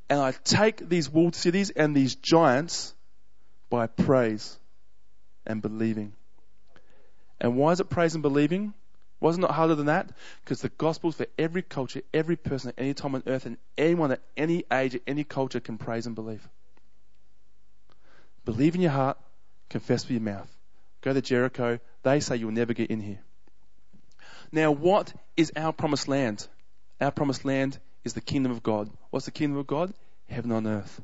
And 0.08 0.20
I 0.20 0.32
take 0.44 0.88
these 0.88 1.08
walled 1.08 1.34
cities 1.34 1.70
and 1.70 1.96
these 1.96 2.14
giants 2.14 2.94
by 3.70 3.86
praise 3.86 4.56
and 5.46 5.62
believing. 5.62 6.12
And 7.40 7.56
why 7.56 7.72
is 7.72 7.80
it 7.80 7.90
praise 7.90 8.14
and 8.14 8.22
believing? 8.22 8.74
Wasn't 9.20 9.44
it 9.44 9.50
harder 9.50 9.74
than 9.74 9.86
that? 9.86 10.10
Because 10.42 10.60
the 10.60 10.68
gospel's 10.68 11.16
for 11.16 11.26
every 11.38 11.62
culture, 11.62 12.02
every 12.12 12.36
person 12.36 12.70
at 12.70 12.74
any 12.78 12.94
time 12.94 13.14
on 13.14 13.22
earth, 13.26 13.46
and 13.46 13.56
anyone 13.78 14.12
at 14.12 14.20
any 14.36 14.64
age, 14.70 14.94
at 14.94 15.00
any 15.06 15.24
culture 15.24 15.60
can 15.60 15.78
praise 15.78 16.06
and 16.06 16.14
believe. 16.14 16.46
Believe 18.44 18.74
in 18.74 18.80
your 18.80 18.90
heart, 18.90 19.18
confess 19.70 20.04
with 20.04 20.12
your 20.12 20.20
mouth. 20.20 20.50
Go 21.00 21.12
to 21.12 21.22
Jericho. 21.22 21.78
They 22.02 22.20
say 22.20 22.36
you'll 22.36 22.50
never 22.50 22.74
get 22.74 22.90
in 22.90 23.00
here. 23.00 23.20
Now, 24.52 24.70
what 24.70 25.12
is 25.36 25.52
our 25.56 25.72
promised 25.72 26.08
land? 26.08 26.46
Our 27.00 27.10
promised 27.10 27.44
land 27.44 27.78
is 28.04 28.12
the 28.12 28.20
kingdom 28.20 28.52
of 28.52 28.62
God. 28.62 28.90
What's 29.10 29.26
the 29.26 29.32
kingdom 29.32 29.58
of 29.58 29.66
God? 29.66 29.92
Heaven 30.28 30.52
on 30.52 30.66
earth. 30.66 31.00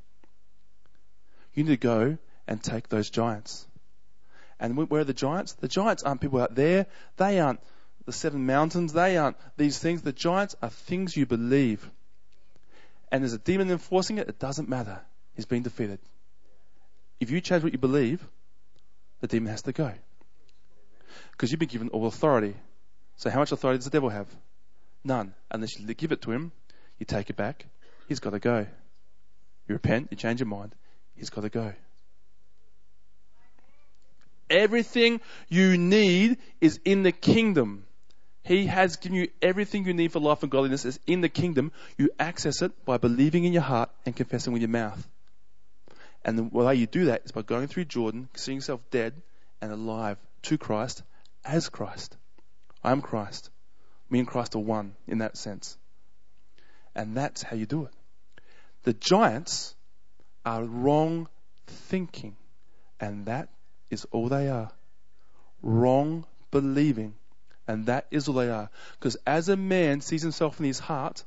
You 1.54 1.64
need 1.64 1.70
to 1.70 1.76
go 1.76 2.18
and 2.46 2.62
take 2.62 2.88
those 2.88 3.10
giants. 3.10 3.66
And 4.58 4.76
where 4.76 5.00
are 5.00 5.04
the 5.04 5.14
giants? 5.14 5.54
The 5.54 5.68
giants 5.68 6.02
aren't 6.02 6.20
people 6.20 6.40
out 6.40 6.54
there. 6.54 6.86
They 7.16 7.40
aren't 7.40 7.60
the 8.04 8.12
seven 8.12 8.46
mountains. 8.46 8.92
They 8.92 9.16
aren't 9.16 9.36
these 9.56 9.78
things. 9.78 10.02
The 10.02 10.12
giants 10.12 10.54
are 10.62 10.68
things 10.68 11.16
you 11.16 11.26
believe. 11.26 11.90
And 13.10 13.22
there's 13.22 13.32
a 13.32 13.38
demon 13.38 13.70
enforcing 13.70 14.18
it. 14.18 14.28
It 14.28 14.38
doesn't 14.38 14.68
matter. 14.68 15.00
He's 15.34 15.46
been 15.46 15.62
defeated. 15.62 15.98
If 17.20 17.30
you 17.30 17.40
change 17.40 17.62
what 17.62 17.72
you 17.72 17.78
believe, 17.78 18.26
the 19.20 19.26
demon 19.26 19.50
has 19.50 19.62
to 19.62 19.72
go. 19.72 19.92
Because 21.32 21.50
you've 21.50 21.60
been 21.60 21.68
given 21.68 21.88
all 21.90 22.06
authority. 22.06 22.54
So 23.16 23.30
how 23.30 23.40
much 23.40 23.52
authority 23.52 23.78
does 23.78 23.84
the 23.84 23.90
devil 23.90 24.08
have? 24.08 24.26
None. 25.04 25.34
Unless 25.50 25.78
you 25.78 25.94
give 25.94 26.12
it 26.12 26.22
to 26.22 26.32
him, 26.32 26.52
you 26.98 27.06
take 27.06 27.30
it 27.30 27.36
back, 27.36 27.66
he's 28.08 28.20
got 28.20 28.30
to 28.30 28.38
go. 28.38 28.66
You 29.68 29.74
repent, 29.74 30.08
you 30.10 30.16
change 30.16 30.40
your 30.40 30.48
mind, 30.48 30.74
he's 31.16 31.30
got 31.30 31.42
to 31.42 31.48
go. 31.48 31.72
Everything 34.48 35.20
you 35.48 35.78
need 35.78 36.38
is 36.60 36.80
in 36.84 37.02
the 37.02 37.12
kingdom. 37.12 37.84
He 38.42 38.66
has 38.66 38.96
given 38.96 39.16
you 39.16 39.28
everything 39.40 39.84
you 39.84 39.94
need 39.94 40.12
for 40.12 40.18
life 40.18 40.42
and 40.42 40.50
godliness 40.50 40.84
is 40.84 40.98
in 41.06 41.20
the 41.20 41.28
kingdom. 41.28 41.70
You 41.98 42.10
access 42.18 42.62
it 42.62 42.84
by 42.84 42.96
believing 42.96 43.44
in 43.44 43.52
your 43.52 43.62
heart 43.62 43.90
and 44.04 44.16
confessing 44.16 44.52
with 44.52 44.62
your 44.62 44.70
mouth. 44.70 45.06
And 46.24 46.38
the 46.38 46.44
way 46.44 46.74
you 46.74 46.86
do 46.86 47.06
that 47.06 47.22
is 47.24 47.32
by 47.32 47.42
going 47.42 47.66
through 47.66 47.86
Jordan, 47.86 48.28
seeing 48.34 48.58
yourself 48.58 48.80
dead 48.90 49.14
and 49.60 49.72
alive 49.72 50.18
to 50.42 50.58
Christ 50.58 51.02
as 51.44 51.68
Christ. 51.68 52.16
I 52.84 52.92
am 52.92 53.00
Christ. 53.00 53.50
Me 54.10 54.18
and 54.18 54.28
Christ 54.28 54.54
are 54.54 54.60
one 54.60 54.94
in 55.06 55.18
that 55.18 55.36
sense. 55.36 55.76
And 56.94 57.16
that's 57.16 57.42
how 57.42 57.56
you 57.56 57.66
do 57.66 57.84
it. 57.84 57.92
The 58.82 58.92
giants 58.92 59.74
are 60.44 60.64
wrong 60.64 61.28
thinking. 61.66 62.36
And 62.98 63.26
that 63.26 63.48
is 63.90 64.06
all 64.10 64.28
they 64.28 64.48
are. 64.48 64.70
Wrong 65.62 66.26
believing. 66.50 67.14
And 67.66 67.86
that 67.86 68.06
is 68.10 68.28
all 68.28 68.34
they 68.34 68.50
are. 68.50 68.70
Because 68.98 69.16
as 69.26 69.48
a 69.48 69.56
man 69.56 70.00
sees 70.00 70.22
himself 70.22 70.58
in 70.58 70.66
his 70.66 70.78
heart, 70.78 71.24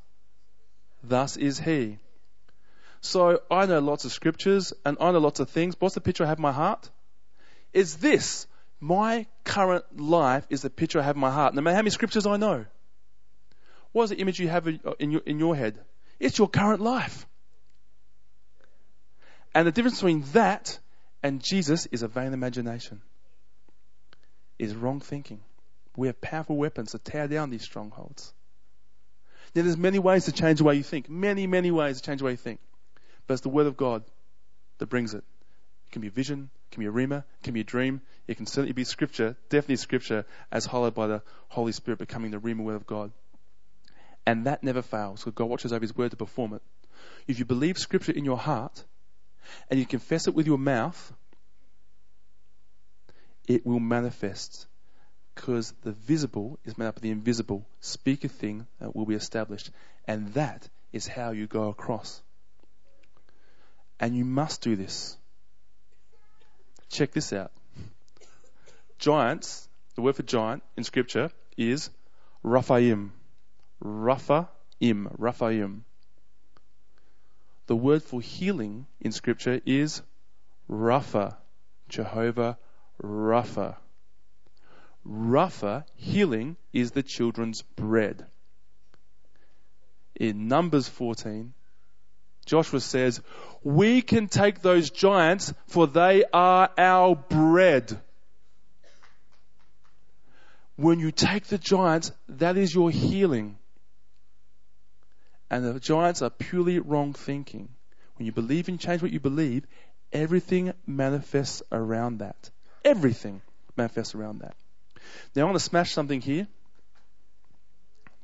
thus 1.02 1.36
is 1.36 1.58
he. 1.58 1.98
So 3.04 3.42
I 3.50 3.66
know 3.66 3.80
lots 3.80 4.06
of 4.06 4.12
scriptures 4.12 4.72
and 4.82 4.96
I 4.98 5.12
know 5.12 5.18
lots 5.18 5.38
of 5.38 5.50
things. 5.50 5.76
What's 5.78 5.94
the 5.94 6.00
picture 6.00 6.24
I 6.24 6.28
have 6.28 6.38
in 6.38 6.42
my 6.42 6.52
heart? 6.52 6.90
Is 7.74 7.96
this. 7.96 8.46
My 8.80 9.26
current 9.44 9.84
life 10.00 10.46
is 10.48 10.62
the 10.62 10.70
picture 10.70 11.00
I 11.00 11.02
have 11.02 11.14
in 11.14 11.20
my 11.20 11.30
heart. 11.30 11.54
No 11.54 11.60
matter 11.60 11.76
how 11.76 11.82
many 11.82 11.90
scriptures 11.90 12.26
I 12.26 12.38
know. 12.38 12.64
What 13.92 14.04
is 14.04 14.10
the 14.10 14.16
image 14.16 14.40
you 14.40 14.48
have 14.48 14.66
in 14.66 15.10
your, 15.10 15.20
in 15.26 15.38
your 15.38 15.54
head? 15.54 15.78
It's 16.18 16.38
your 16.38 16.48
current 16.48 16.80
life. 16.80 17.26
And 19.54 19.66
the 19.66 19.72
difference 19.72 19.96
between 19.98 20.22
that 20.32 20.78
and 21.22 21.42
Jesus 21.42 21.84
is 21.86 22.02
a 22.02 22.08
vain 22.08 22.32
imagination, 22.32 23.02
is 24.58 24.74
wrong 24.74 25.00
thinking. 25.00 25.40
We 25.94 26.06
have 26.06 26.22
powerful 26.22 26.56
weapons 26.56 26.92
to 26.92 26.98
tear 26.98 27.28
down 27.28 27.50
these 27.50 27.62
strongholds. 27.62 28.32
Now, 29.54 29.62
there's 29.62 29.76
many 29.76 29.98
ways 29.98 30.24
to 30.24 30.32
change 30.32 30.58
the 30.58 30.64
way 30.64 30.76
you 30.76 30.82
think. 30.82 31.10
Many, 31.10 31.46
many 31.46 31.70
ways 31.70 32.00
to 32.00 32.02
change 32.02 32.20
the 32.20 32.24
way 32.24 32.30
you 32.32 32.38
think. 32.38 32.60
But 33.26 33.34
it's 33.34 33.42
the 33.42 33.48
Word 33.48 33.66
of 33.66 33.76
God 33.76 34.04
that 34.78 34.86
brings 34.86 35.14
it. 35.14 35.24
It 35.86 35.92
can 35.92 36.02
be 36.02 36.08
a 36.08 36.12
vision, 36.12 36.50
it 36.68 36.74
can 36.74 36.80
be 36.80 36.86
a 36.86 36.92
rhema, 36.92 37.18
it 37.18 37.42
can 37.42 37.54
be 37.54 37.60
a 37.60 37.64
dream. 37.64 38.00
It 38.26 38.36
can 38.36 38.46
certainly 38.46 38.72
be 38.72 38.84
Scripture, 38.84 39.36
definitely 39.48 39.76
Scripture, 39.76 40.24
as 40.50 40.64
hollowed 40.64 40.94
by 40.94 41.06
the 41.06 41.22
Holy 41.48 41.72
Spirit 41.72 41.98
becoming 41.98 42.30
the 42.30 42.38
rhema 42.38 42.60
Word 42.60 42.76
of 42.76 42.86
God. 42.86 43.12
And 44.26 44.46
that 44.46 44.62
never 44.62 44.82
fails, 44.82 45.20
because 45.20 45.34
God 45.34 45.50
watches 45.50 45.72
over 45.72 45.82
His 45.82 45.96
Word 45.96 46.10
to 46.12 46.16
perform 46.16 46.54
it. 46.54 46.62
If 47.28 47.38
you 47.38 47.44
believe 47.44 47.78
Scripture 47.78 48.12
in 48.12 48.24
your 48.24 48.38
heart, 48.38 48.84
and 49.70 49.78
you 49.78 49.86
confess 49.86 50.26
it 50.26 50.34
with 50.34 50.46
your 50.46 50.58
mouth, 50.58 51.12
it 53.46 53.66
will 53.66 53.80
manifest 53.80 54.66
because 55.34 55.72
the 55.82 55.92
visible 55.92 56.58
is 56.64 56.78
made 56.78 56.86
up 56.86 56.96
of 56.96 57.02
the 57.02 57.10
invisible. 57.10 57.66
Speak 57.80 58.24
a 58.24 58.28
thing 58.28 58.66
that 58.80 58.94
will 58.94 59.04
be 59.04 59.14
established. 59.14 59.70
And 60.06 60.32
that 60.34 60.68
is 60.92 61.06
how 61.06 61.32
you 61.32 61.46
go 61.46 61.68
across. 61.68 62.22
And 64.00 64.16
you 64.16 64.24
must 64.24 64.60
do 64.60 64.76
this. 64.76 65.16
Check 66.88 67.12
this 67.12 67.32
out. 67.32 67.52
Giants, 68.98 69.68
the 69.94 70.02
word 70.02 70.16
for 70.16 70.22
giant 70.22 70.62
in 70.76 70.84
scripture 70.84 71.30
is 71.56 71.90
Raphaim. 72.44 73.10
Raphaim. 73.82 75.08
Raphaim. 75.18 75.80
The 77.66 77.76
word 77.76 78.02
for 78.02 78.20
healing 78.20 78.86
in 79.00 79.12
scripture 79.12 79.60
is 79.64 80.02
Rapha. 80.68 81.36
Jehovah 81.88 82.58
Rapha. 83.02 83.76
Rapha, 85.06 85.84
healing, 85.96 86.56
is 86.72 86.92
the 86.92 87.02
children's 87.02 87.62
bread. 87.62 88.26
In 90.14 90.48
Numbers 90.48 90.88
14, 90.88 91.52
Joshua 92.44 92.80
says, 92.80 93.20
We 93.62 94.02
can 94.02 94.28
take 94.28 94.60
those 94.60 94.90
giants, 94.90 95.52
for 95.66 95.86
they 95.86 96.24
are 96.32 96.70
our 96.76 97.16
bread. 97.16 98.00
When 100.76 100.98
you 100.98 101.12
take 101.12 101.46
the 101.46 101.58
giants, 101.58 102.12
that 102.28 102.56
is 102.56 102.74
your 102.74 102.90
healing. 102.90 103.58
And 105.50 105.64
the 105.64 105.78
giants 105.78 106.22
are 106.22 106.30
purely 106.30 106.78
wrong 106.78 107.12
thinking. 107.12 107.68
When 108.16 108.26
you 108.26 108.32
believe 108.32 108.68
and 108.68 108.80
change 108.80 109.02
what 109.02 109.12
you 109.12 109.20
believe, 109.20 109.66
everything 110.12 110.72
manifests 110.86 111.62
around 111.70 112.18
that. 112.18 112.50
Everything 112.84 113.40
manifests 113.76 114.14
around 114.14 114.40
that. 114.40 114.56
Now 115.34 115.42
I 115.42 115.44
want 115.44 115.56
to 115.56 115.64
smash 115.64 115.92
something 115.92 116.20
here. 116.20 116.46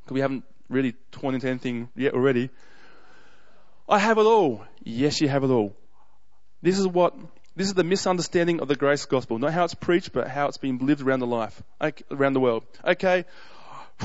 Because 0.02 0.14
we 0.14 0.20
haven't 0.20 0.44
really 0.68 0.94
torn 1.12 1.34
into 1.34 1.48
anything 1.48 1.88
yet 1.94 2.14
already. 2.14 2.50
I 3.91 3.99
have 3.99 4.18
it 4.18 4.22
all. 4.22 4.64
Yes, 4.82 5.20
you 5.20 5.28
have 5.28 5.45
it 5.45 5.51
all. 5.51 5.76
This 6.62 6.78
is 6.78 6.86
what, 6.86 7.14
this 7.57 7.66
is 7.66 7.74
the 7.74 7.84
misunderstanding 7.84 8.61
of 8.61 8.68
the 8.68 8.76
grace 8.76 9.05
gospel. 9.05 9.38
Not 9.38 9.53
how 9.53 9.64
it's 9.64 9.74
preached, 9.74 10.12
but 10.12 10.28
how 10.28 10.49
it's 10.49 10.59
been 10.59 10.78
lived 10.78 11.03
around 11.03 11.20
the 11.20 11.26
life, 11.26 11.62
around 12.11 12.34
the 12.34 12.41
world. 12.41 12.64
Okay. 12.84 13.24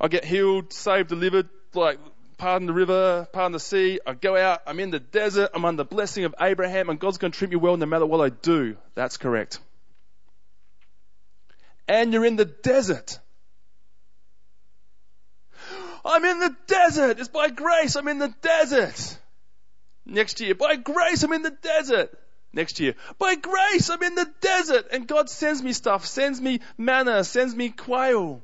I 0.00 0.08
get 0.08 0.24
healed, 0.24 0.72
saved, 0.72 1.08
delivered, 1.08 1.48
like, 1.74 1.98
pardon 2.36 2.66
the 2.66 2.72
river, 2.72 3.26
pardon 3.32 3.52
the 3.52 3.60
sea. 3.60 4.00
I 4.06 4.14
go 4.14 4.36
out, 4.36 4.62
I'm 4.66 4.80
in 4.80 4.90
the 4.90 5.00
desert, 5.00 5.50
I'm 5.54 5.64
under 5.64 5.82
the 5.82 5.88
blessing 5.88 6.24
of 6.24 6.34
Abraham, 6.40 6.90
and 6.90 7.00
God's 7.00 7.18
going 7.18 7.32
to 7.32 7.38
treat 7.38 7.50
me 7.50 7.56
well 7.56 7.76
no 7.76 7.86
matter 7.86 8.06
what 8.06 8.20
I 8.20 8.28
do. 8.28 8.76
That's 8.94 9.16
correct 9.16 9.60
and 11.88 12.12
you're 12.12 12.24
in 12.24 12.36
the 12.36 12.44
desert. 12.44 13.18
I'm 16.08 16.24
in 16.24 16.40
the 16.40 16.56
desert. 16.66 17.20
It's 17.20 17.28
by 17.28 17.50
grace. 17.50 17.94
I'm 17.94 18.08
in 18.08 18.18
the 18.18 18.34
desert. 18.42 19.18
Next 20.08 20.40
year, 20.40 20.54
by 20.54 20.76
grace, 20.76 21.22
I'm 21.22 21.34
in 21.34 21.42
the 21.42 21.50
desert. 21.50 22.18
Next 22.54 22.80
year, 22.80 22.94
by 23.18 23.34
grace, 23.34 23.90
I'm 23.90 24.02
in 24.02 24.14
the 24.14 24.26
desert. 24.40 24.86
And 24.90 25.06
God 25.06 25.28
sends 25.28 25.62
me 25.62 25.74
stuff, 25.74 26.06
sends 26.06 26.40
me 26.40 26.60
manna, 26.78 27.22
sends 27.24 27.54
me 27.54 27.68
quail, 27.68 28.42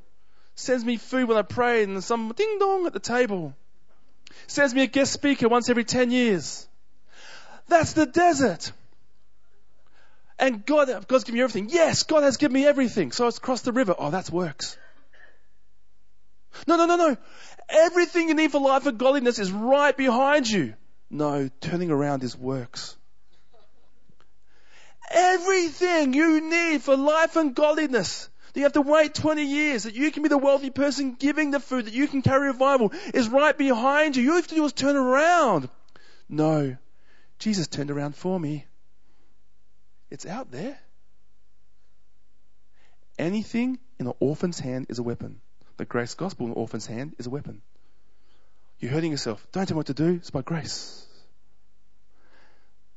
sends 0.54 0.84
me 0.84 0.98
food 0.98 1.26
when 1.26 1.38
I 1.38 1.42
pray, 1.42 1.82
and 1.82 2.04
some 2.04 2.32
ding 2.36 2.58
dong 2.58 2.84
at 2.86 2.92
the 2.92 3.00
table. 3.00 3.54
Sends 4.46 4.74
me 4.74 4.82
a 4.82 4.86
guest 4.86 5.14
speaker 5.14 5.48
once 5.48 5.70
every 5.70 5.84
10 5.84 6.10
years. 6.10 6.68
That's 7.68 7.94
the 7.94 8.04
desert. 8.04 8.72
And 10.38 10.66
God, 10.66 10.88
God's 11.08 11.24
given 11.24 11.38
me 11.38 11.42
everything. 11.42 11.70
Yes, 11.70 12.02
God 12.02 12.24
has 12.24 12.36
given 12.36 12.52
me 12.52 12.66
everything. 12.66 13.10
So 13.10 13.26
it's 13.26 13.38
crossed 13.38 13.64
the 13.64 13.72
river. 13.72 13.94
Oh, 13.96 14.10
that's 14.10 14.30
works. 14.30 14.76
No, 16.66 16.76
no, 16.76 16.84
no, 16.86 16.96
no. 16.96 17.16
Everything 17.68 18.28
you 18.28 18.34
need 18.34 18.52
for 18.52 18.60
life 18.60 18.86
and 18.86 18.98
godliness 18.98 19.38
is 19.38 19.50
right 19.50 19.96
behind 19.96 20.48
you. 20.48 20.74
No, 21.10 21.48
turning 21.60 21.90
around 21.90 22.22
is 22.22 22.36
works. 22.36 22.96
Everything 25.10 26.14
you 26.14 26.40
need 26.40 26.82
for 26.82 26.96
life 26.96 27.36
and 27.36 27.54
godliness 27.54 28.28
that 28.52 28.60
you 28.60 28.64
have 28.64 28.72
to 28.72 28.82
wait 28.82 29.14
20 29.14 29.44
years, 29.44 29.82
that 29.82 29.94
you 29.94 30.10
can 30.12 30.22
be 30.22 30.28
the 30.28 30.38
wealthy 30.38 30.70
person 30.70 31.14
giving 31.14 31.50
the 31.50 31.58
food, 31.58 31.86
that 31.86 31.92
you 31.92 32.06
can 32.06 32.22
carry 32.22 32.46
revival, 32.46 32.92
is 33.12 33.28
right 33.28 33.56
behind 33.56 34.16
you. 34.16 34.22
You 34.22 34.36
have 34.36 34.46
to 34.46 34.54
do 34.54 34.64
is 34.64 34.72
turn 34.72 34.96
around. 34.96 35.68
No, 36.28 36.76
Jesus 37.38 37.66
turned 37.66 37.90
around 37.90 38.14
for 38.14 38.38
me. 38.38 38.64
It's 40.10 40.24
out 40.24 40.52
there. 40.52 40.78
Anything 43.18 43.78
in 43.98 44.06
an 44.06 44.14
orphan's 44.20 44.60
hand 44.60 44.86
is 44.88 44.98
a 44.98 45.02
weapon. 45.02 45.40
The 45.76 45.84
grace 45.84 46.14
gospel 46.14 46.46
in 46.46 46.52
an 46.52 46.58
orphan's 46.58 46.86
hand 46.86 47.14
is 47.18 47.26
a 47.26 47.30
weapon. 47.30 47.62
You're 48.78 48.92
hurting 48.92 49.10
yourself. 49.10 49.46
Don't 49.52 49.66
tell 49.66 49.74
me 49.74 49.78
what 49.78 49.86
to 49.86 49.94
do. 49.94 50.14
It's 50.14 50.30
by 50.30 50.42
grace. 50.42 51.06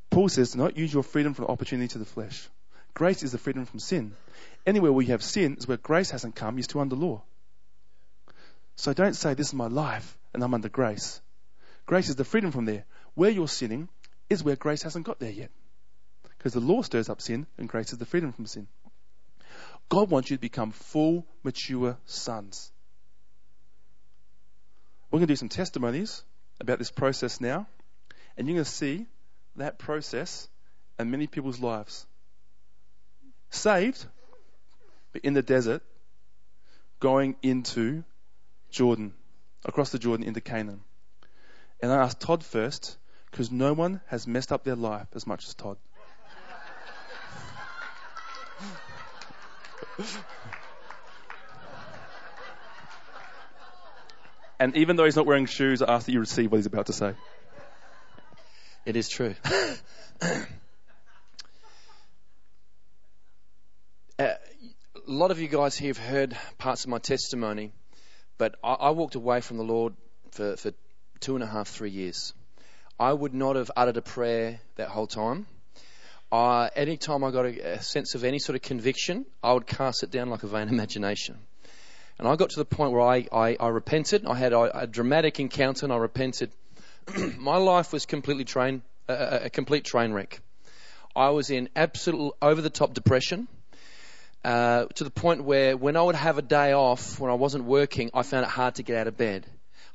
Paul 0.09 0.29
says, 0.29 0.51
do 0.51 0.59
not 0.59 0.77
use 0.77 0.93
your 0.93 1.03
freedom 1.03 1.33
for 1.33 1.49
opportunity 1.49 1.87
to 1.89 1.97
the 1.97 2.05
flesh. 2.05 2.47
Grace 2.93 3.23
is 3.23 3.31
the 3.31 3.37
freedom 3.37 3.65
from 3.65 3.79
sin. 3.79 4.15
Anywhere 4.65 4.91
where 4.91 5.05
you 5.05 5.11
have 5.11 5.23
sin 5.23 5.55
is 5.57 5.67
where 5.67 5.77
grace 5.77 6.09
hasn't 6.11 6.35
come, 6.35 6.57
you're 6.57 6.63
still 6.63 6.81
under 6.81 6.95
law. 6.95 7.21
So 8.75 8.93
don't 8.93 9.15
say, 9.15 9.33
this 9.33 9.47
is 9.47 9.53
my 9.53 9.67
life 9.67 10.17
and 10.33 10.43
I'm 10.43 10.53
under 10.53 10.69
grace. 10.69 11.21
Grace 11.85 12.09
is 12.09 12.15
the 12.15 12.25
freedom 12.25 12.51
from 12.51 12.65
there. 12.65 12.85
Where 13.13 13.29
you're 13.29 13.47
sinning 13.47 13.89
is 14.29 14.43
where 14.43 14.55
grace 14.55 14.83
hasn't 14.83 15.05
got 15.05 15.19
there 15.19 15.31
yet. 15.31 15.51
Because 16.37 16.53
the 16.53 16.59
law 16.59 16.81
stirs 16.81 17.09
up 17.09 17.21
sin 17.21 17.47
and 17.57 17.69
grace 17.69 17.91
is 17.91 17.99
the 17.99 18.05
freedom 18.05 18.31
from 18.33 18.45
sin. 18.45 18.67
God 19.89 20.09
wants 20.09 20.29
you 20.29 20.37
to 20.37 20.41
become 20.41 20.71
full, 20.71 21.25
mature 21.43 21.97
sons. 22.05 22.71
We're 25.09 25.19
going 25.19 25.27
to 25.27 25.31
do 25.33 25.37
some 25.37 25.49
testimonies 25.49 26.23
about 26.59 26.79
this 26.79 26.91
process 26.91 27.39
now, 27.39 27.67
and 28.35 28.47
you're 28.47 28.55
going 28.55 28.65
to 28.65 28.69
see 28.69 29.05
that 29.55 29.79
process 29.79 30.47
in 30.99 31.09
many 31.09 31.27
people's 31.27 31.59
lives. 31.59 32.05
Saved, 33.49 34.05
but 35.13 35.21
in 35.23 35.33
the 35.33 35.41
desert, 35.41 35.81
going 36.99 37.35
into 37.41 38.03
Jordan, 38.69 39.13
across 39.63 39.91
the 39.91 39.99
Jordan 39.99 40.25
into 40.25 40.41
Canaan. 40.41 40.81
And 41.81 41.91
I 41.91 42.03
asked 42.03 42.19
Todd 42.19 42.43
first, 42.43 42.97
because 43.31 43.51
no 43.51 43.73
one 43.73 44.01
has 44.07 44.27
messed 44.27 44.51
up 44.51 44.63
their 44.63 44.75
life 44.75 45.07
as 45.13 45.25
much 45.25 45.47
as 45.47 45.53
Todd. 45.53 45.77
and 54.59 54.75
even 54.75 54.95
though 54.95 55.05
he's 55.05 55.15
not 55.15 55.25
wearing 55.25 55.45
shoes, 55.45 55.81
I 55.81 55.93
ask 55.93 56.05
that 56.05 56.11
you 56.11 56.19
receive 56.19 56.51
what 56.51 56.57
he's 56.57 56.65
about 56.65 56.87
to 56.87 56.93
say. 56.93 57.13
It 58.85 58.95
is 58.95 59.09
true. 59.09 59.35
Uh, 64.19 64.33
a 64.95 65.11
lot 65.11 65.29
of 65.29 65.39
you 65.39 65.47
guys 65.47 65.77
here 65.77 65.89
have 65.89 65.99
heard 65.99 66.35
parts 66.57 66.85
of 66.85 66.89
my 66.89 66.97
testimony, 66.97 67.71
but 68.39 68.55
I, 68.63 68.73
I 68.73 68.89
walked 68.89 69.13
away 69.13 69.41
from 69.41 69.57
the 69.57 69.63
Lord 69.63 69.93
for, 70.31 70.57
for 70.57 70.71
two 71.19 71.35
and 71.35 71.43
a 71.43 71.47
half, 71.47 71.67
three 71.67 71.91
years. 71.91 72.33
I 72.99 73.13
would 73.13 73.35
not 73.35 73.57
have 73.57 73.69
uttered 73.77 73.97
a 73.97 74.01
prayer 74.01 74.59
that 74.77 74.87
whole 74.87 75.05
time. 75.05 75.45
Uh, 76.31 76.69
anytime 76.75 77.23
I 77.23 77.31
got 77.31 77.45
a, 77.45 77.73
a, 77.75 77.81
sense 77.81 78.13
of 78.13 78.25
any 78.25 78.39
sort 78.39 78.55
of 78.57 78.61
conviction, 78.61 79.25
I 79.41 79.53
would 79.53 79.65
cast 79.65 80.03
it 80.03 80.11
down 80.11 80.29
like 80.29 80.43
a 80.43 80.47
vain 80.47 80.67
imagination. 80.75 81.37
And 82.19 82.27
I 82.27 82.35
got 82.35 82.49
to 82.51 82.59
the 82.59 82.65
point 82.65 82.91
where 82.91 83.01
I, 83.01 83.27
I, 83.31 83.57
I 83.59 83.67
repented. 83.69 84.25
I 84.25 84.35
had 84.35 84.51
a, 84.51 84.81
a, 84.81 84.87
dramatic 84.87 85.39
encounter 85.39 85.85
and 85.85 85.93
I 85.93 85.97
repented. 85.97 86.51
My 87.37 87.57
life 87.57 87.93
was 87.93 88.05
completely 88.05 88.43
train, 88.43 88.81
a, 89.07 89.41
a 89.45 89.49
complete 89.49 89.85
train 89.85 90.11
wreck. 90.11 90.41
I 91.15 91.29
was 91.29 91.49
in 91.49 91.69
absolute 91.75 92.33
over 92.41 92.61
the 92.61 92.69
top 92.69 92.93
depression. 92.93 93.47
Uh, 94.43 94.85
to 94.95 95.03
the 95.03 95.09
point 95.09 95.43
where 95.43 95.75
when 95.75 95.97
I 95.97 96.01
would 96.01 96.15
have 96.15 96.37
a 96.37 96.41
day 96.41 96.73
off, 96.73 97.19
when 97.19 97.31
I 97.31 97.33
wasn't 97.33 97.65
working, 97.65 98.11
I 98.13 98.23
found 98.23 98.45
it 98.45 98.49
hard 98.49 98.75
to 98.75 98.83
get 98.83 98.97
out 98.97 99.07
of 99.07 99.17
bed. 99.17 99.45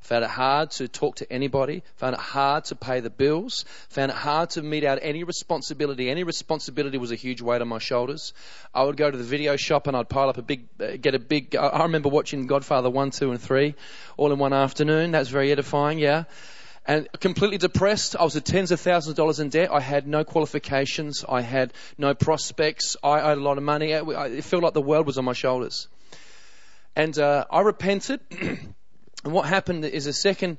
Found 0.02 0.24
it 0.24 0.30
hard 0.30 0.70
to 0.72 0.88
talk 0.88 1.16
to 1.16 1.32
anybody. 1.32 1.82
Found 1.96 2.14
it 2.14 2.20
hard 2.20 2.64
to 2.66 2.74
pay 2.74 3.00
the 3.00 3.10
bills. 3.10 3.64
Found 3.90 4.10
it 4.10 4.16
hard 4.16 4.50
to 4.50 4.62
meet 4.62 4.84
out 4.84 4.98
any 5.00 5.24
responsibility. 5.24 6.10
Any 6.10 6.24
responsibility 6.24 6.98
was 6.98 7.12
a 7.12 7.14
huge 7.14 7.40
weight 7.40 7.62
on 7.62 7.68
my 7.68 7.78
shoulders. 7.78 8.32
I 8.74 8.82
would 8.82 8.96
go 8.96 9.10
to 9.10 9.16
the 9.16 9.24
video 9.24 9.56
shop 9.56 9.86
and 9.86 9.96
I'd 9.96 10.08
pile 10.08 10.28
up 10.28 10.38
a 10.38 10.42
big, 10.42 10.66
uh, 10.80 10.96
get 11.00 11.14
a 11.14 11.18
big. 11.18 11.54
I 11.54 11.82
remember 11.84 12.08
watching 12.08 12.46
Godfather 12.46 12.90
one, 12.90 13.10
two, 13.10 13.30
and 13.30 13.40
three 13.40 13.74
all 14.16 14.32
in 14.32 14.38
one 14.38 14.52
afternoon. 14.52 15.12
That's 15.12 15.28
very 15.28 15.52
edifying. 15.52 15.98
Yeah 15.98 16.24
and 16.84 17.08
completely 17.20 17.58
depressed. 17.58 18.16
I 18.16 18.24
was 18.24 18.34
at 18.36 18.44
tens 18.44 18.72
of 18.72 18.80
thousands 18.80 19.10
of 19.12 19.16
dollars 19.16 19.38
in 19.38 19.50
debt. 19.50 19.70
I 19.72 19.80
had 19.80 20.06
no 20.06 20.24
qualifications. 20.24 21.24
I 21.28 21.40
had 21.40 21.72
no 21.96 22.14
prospects. 22.14 22.96
I 23.02 23.20
owed 23.20 23.38
a 23.38 23.40
lot 23.40 23.56
of 23.56 23.62
money. 23.62 23.92
It 23.92 24.42
felt 24.42 24.62
like 24.62 24.74
the 24.74 24.82
world 24.82 25.06
was 25.06 25.18
on 25.18 25.24
my 25.24 25.32
shoulders. 25.32 25.86
And 26.96 27.16
uh, 27.18 27.44
I 27.50 27.60
repented. 27.60 28.20
and 29.24 29.32
what 29.32 29.48
happened 29.48 29.84
is 29.84 30.06
a 30.06 30.12
second, 30.12 30.58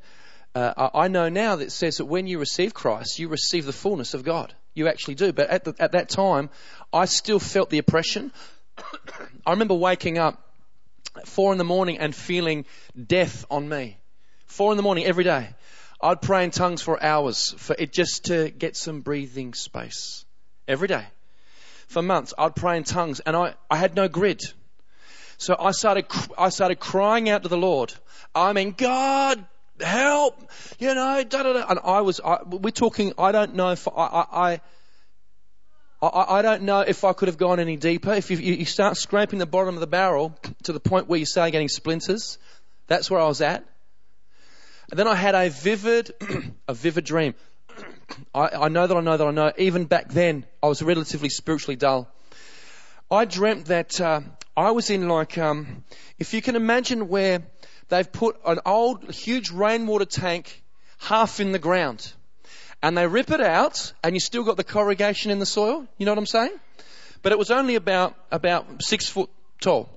uh, 0.55 0.89
I 0.93 1.07
know 1.07 1.29
now 1.29 1.55
that 1.57 1.71
says 1.71 1.97
that 1.97 2.05
when 2.05 2.27
you 2.27 2.39
receive 2.39 2.73
Christ, 2.73 3.19
you 3.19 3.27
receive 3.27 3.65
the 3.65 3.73
fullness 3.73 4.13
of 4.13 4.23
God. 4.23 4.53
You 4.73 4.87
actually 4.87 5.15
do. 5.15 5.33
But 5.33 5.49
at, 5.49 5.63
the, 5.63 5.75
at 5.79 5.93
that 5.93 6.09
time, 6.09 6.49
I 6.91 7.05
still 7.05 7.39
felt 7.39 7.69
the 7.69 7.79
oppression. 7.79 8.31
I 9.45 9.51
remember 9.51 9.73
waking 9.73 10.17
up 10.17 10.39
at 11.15 11.27
four 11.27 11.51
in 11.51 11.57
the 11.57 11.63
morning 11.63 11.97
and 11.99 12.15
feeling 12.15 12.65
death 13.07 13.45
on 13.49 13.67
me. 13.67 13.97
Four 14.45 14.71
in 14.71 14.77
the 14.77 14.83
morning 14.83 15.05
every 15.05 15.23
day. 15.23 15.49
I'd 16.01 16.21
pray 16.21 16.43
in 16.43 16.51
tongues 16.51 16.81
for 16.81 17.01
hours 17.01 17.55
for 17.57 17.75
it 17.79 17.93
just 17.93 18.25
to 18.25 18.49
get 18.49 18.75
some 18.75 19.01
breathing 19.01 19.53
space. 19.53 20.25
Every 20.67 20.87
day. 20.87 21.05
For 21.87 22.01
months, 22.01 22.33
I'd 22.37 22.55
pray 22.55 22.77
in 22.77 22.83
tongues 22.83 23.19
and 23.21 23.35
I, 23.35 23.55
I 23.69 23.77
had 23.77 23.95
no 23.95 24.07
grid. 24.07 24.41
So 25.37 25.55
I 25.59 25.71
started, 25.71 26.05
I 26.37 26.49
started 26.49 26.79
crying 26.79 27.29
out 27.29 27.43
to 27.43 27.49
the 27.49 27.57
Lord. 27.57 27.93
I 28.35 28.53
mean, 28.53 28.71
God, 28.77 29.45
help, 29.79 30.49
you 30.79 30.93
know, 30.93 31.23
da 31.23 31.43
da 31.43 31.53
da. 31.53 31.65
And 31.69 31.79
I 31.83 32.01
was, 32.01 32.19
I, 32.23 32.43
we're 32.43 32.71
talking, 32.71 33.13
I 33.17 33.31
don't 33.31 33.55
know 33.55 33.71
if 33.71 33.87
I, 33.87 33.91
I, 33.91 34.25
I 34.31 34.61
I, 36.05 36.41
don't 36.41 36.63
know 36.63 36.81
if 36.81 37.05
I 37.05 37.13
could 37.13 37.29
have 37.29 37.37
gone 37.37 37.61
any 37.61 37.77
deeper. 37.77 38.11
If 38.11 38.29
you, 38.29 38.35
you, 38.37 38.65
start 38.65 38.97
scraping 38.97 39.39
the 39.39 39.45
bottom 39.45 39.75
of 39.75 39.79
the 39.79 39.87
barrel 39.87 40.37
to 40.63 40.73
the 40.73 40.79
point 40.81 41.07
where 41.07 41.17
you 41.17 41.25
start 41.25 41.53
getting 41.53 41.69
splinters, 41.69 42.37
that's 42.87 43.09
where 43.09 43.21
I 43.21 43.27
was 43.27 43.39
at. 43.39 43.63
And 44.91 44.99
then 44.99 45.07
I 45.07 45.15
had 45.15 45.33
a 45.33 45.49
vivid, 45.49 46.11
a 46.67 46.73
vivid 46.73 47.05
dream. 47.05 47.35
I, 48.35 48.49
I 48.49 48.67
know 48.67 48.85
that 48.85 48.97
I 48.97 48.99
know 48.99 49.15
that 49.15 49.25
I 49.25 49.31
know. 49.31 49.53
Even 49.57 49.85
back 49.85 50.09
then, 50.09 50.45
I 50.61 50.67
was 50.67 50.81
relatively 50.81 51.29
spiritually 51.29 51.77
dull. 51.77 52.09
I 53.09 53.23
dreamt 53.23 53.67
that 53.67 54.01
uh, 54.01 54.21
I 54.55 54.71
was 54.71 54.89
in 54.89 55.07
like, 55.07 55.37
um, 55.37 55.83
if 56.19 56.33
you 56.33 56.41
can 56.41 56.55
imagine 56.55 57.07
where 57.07 57.41
they've 57.89 58.11
put 58.11 58.39
an 58.45 58.59
old, 58.65 59.11
huge 59.11 59.49
rainwater 59.49 60.05
tank 60.05 60.61
half 60.99 61.39
in 61.39 61.51
the 61.51 61.59
ground, 61.59 62.13
and 62.81 62.97
they 62.97 63.07
rip 63.07 63.31
it 63.31 63.41
out, 63.41 63.93
and 64.03 64.15
you 64.15 64.19
still 64.19 64.43
got 64.43 64.57
the 64.57 64.63
corrugation 64.63 65.31
in 65.31 65.39
the 65.39 65.45
soil. 65.45 65.87
You 65.97 66.05
know 66.05 66.11
what 66.11 66.19
I'm 66.19 66.25
saying? 66.27 66.59
But 67.23 67.31
it 67.31 67.37
was 67.37 67.49
only 67.49 67.75
about 67.75 68.15
about 68.31 68.83
six 68.83 69.07
foot 69.07 69.29
tall. 69.59 69.89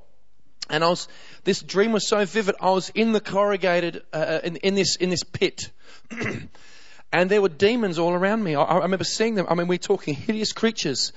And 0.71 0.83
I 0.83 0.89
was, 0.89 1.07
this 1.45 1.63
dream 1.63 1.93
was 1.93 2.09
so 2.09 2.25
vivid. 2.25 2.57
I 2.61 2.71
was 2.71 2.91
in 2.91 3.13
the 3.13 3.21
corrugated, 3.21 4.03
uh, 4.13 4.41
in, 4.43 4.57
in 4.57 4.75
this, 4.75 4.97
in 4.97 5.11
this 5.11 5.23
pit. 5.23 5.71
and 7.13 7.31
there 7.31 7.41
were 7.41 7.49
demons 7.49 7.99
all 7.99 8.13
around 8.13 8.43
me. 8.43 8.57
I, 8.57 8.63
I 8.63 8.79
remember 8.79 9.05
seeing 9.05 9.37
them. 9.37 9.47
I 9.49 9.55
mean, 9.55 9.69
we're 9.69 9.79
talking 9.79 10.15
hideous 10.15 10.53
creatures. 10.53 11.13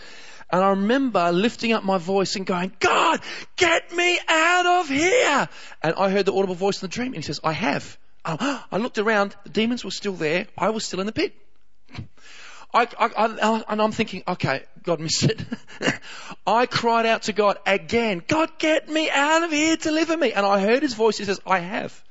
And 0.51 0.63
I 0.63 0.69
remember 0.69 1.31
lifting 1.31 1.73
up 1.73 1.83
my 1.83 1.97
voice 1.97 2.35
and 2.35 2.45
going, 2.45 2.71
God, 2.79 3.21
get 3.55 3.91
me 3.93 4.19
out 4.27 4.65
of 4.65 4.89
here. 4.89 5.47
And 5.83 5.93
I 5.95 6.09
heard 6.09 6.25
the 6.25 6.33
audible 6.33 6.55
voice 6.55 6.81
in 6.81 6.87
the 6.87 6.93
dream. 6.93 7.13
And 7.13 7.17
he 7.17 7.21
says, 7.21 7.39
I 7.43 7.51
have. 7.51 7.97
Um, 8.25 8.37
I 8.71 8.77
looked 8.77 8.97
around. 8.97 9.35
The 9.43 9.49
demons 9.49 9.85
were 9.85 9.91
still 9.91 10.13
there. 10.13 10.47
I 10.57 10.71
was 10.71 10.85
still 10.85 11.01
in 11.01 11.05
the 11.05 11.11
pit. 11.11 11.33
I, 12.71 12.87
I, 12.99 13.09
I, 13.17 13.63
and 13.67 13.81
I'm 13.81 13.91
thinking, 13.91 14.23
okay, 14.27 14.63
God 14.83 14.99
missed 14.99 15.23
it. 15.23 15.39
I 16.47 16.65
cried 16.67 17.07
out 17.07 17.23
to 17.23 17.33
God 17.33 17.57
again, 17.65 18.21
God, 18.27 18.51
get 18.59 18.87
me 18.87 19.09
out 19.09 19.43
of 19.43 19.51
here, 19.51 19.75
deliver 19.75 20.15
me. 20.15 20.33
And 20.33 20.45
I 20.45 20.59
heard 20.59 20.83
his 20.83 20.93
voice. 20.93 21.17
He 21.17 21.25
says, 21.25 21.39
I 21.47 21.59
have. 21.59 22.03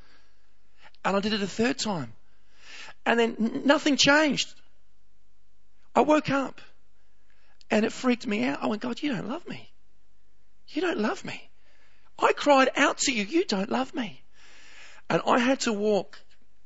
And 1.05 1.17
I 1.17 1.21
did 1.21 1.33
it 1.33 1.43
a 1.43 1.47
third 1.47 1.79
time. 1.79 2.13
And 3.07 3.21
then 3.21 3.63
nothing 3.65 3.97
changed. 3.97 4.53
I 5.95 6.01
woke 6.01 6.31
up 6.31 6.61
and 7.71 7.85
it 7.85 7.93
freaked 7.93 8.27
me 8.27 8.45
out. 8.45 8.63
I 8.63 8.67
went, 8.67 8.83
God, 8.83 9.03
you 9.03 9.13
don't 9.13 9.29
love 9.29 9.47
me. 9.49 9.71
You 10.69 10.83
don't 10.83 10.99
love 10.99 11.25
me. 11.25 11.51
I 12.19 12.33
cried 12.33 12.71
out 12.77 12.99
to 12.99 13.13
you, 13.13 13.25
you 13.25 13.45
don't 13.45 13.71
love 13.71 13.95
me. 13.95 14.23
And 15.09 15.23
I 15.27 15.39
had 15.39 15.61
to 15.61 15.73
walk 15.73 16.19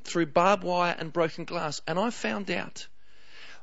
through 0.05 0.27
barbed 0.27 0.65
wire 0.65 0.97
and 0.99 1.13
broken 1.13 1.45
glass 1.45 1.81
and 1.87 1.99
I 1.99 2.11
found 2.11 2.51
out 2.51 2.87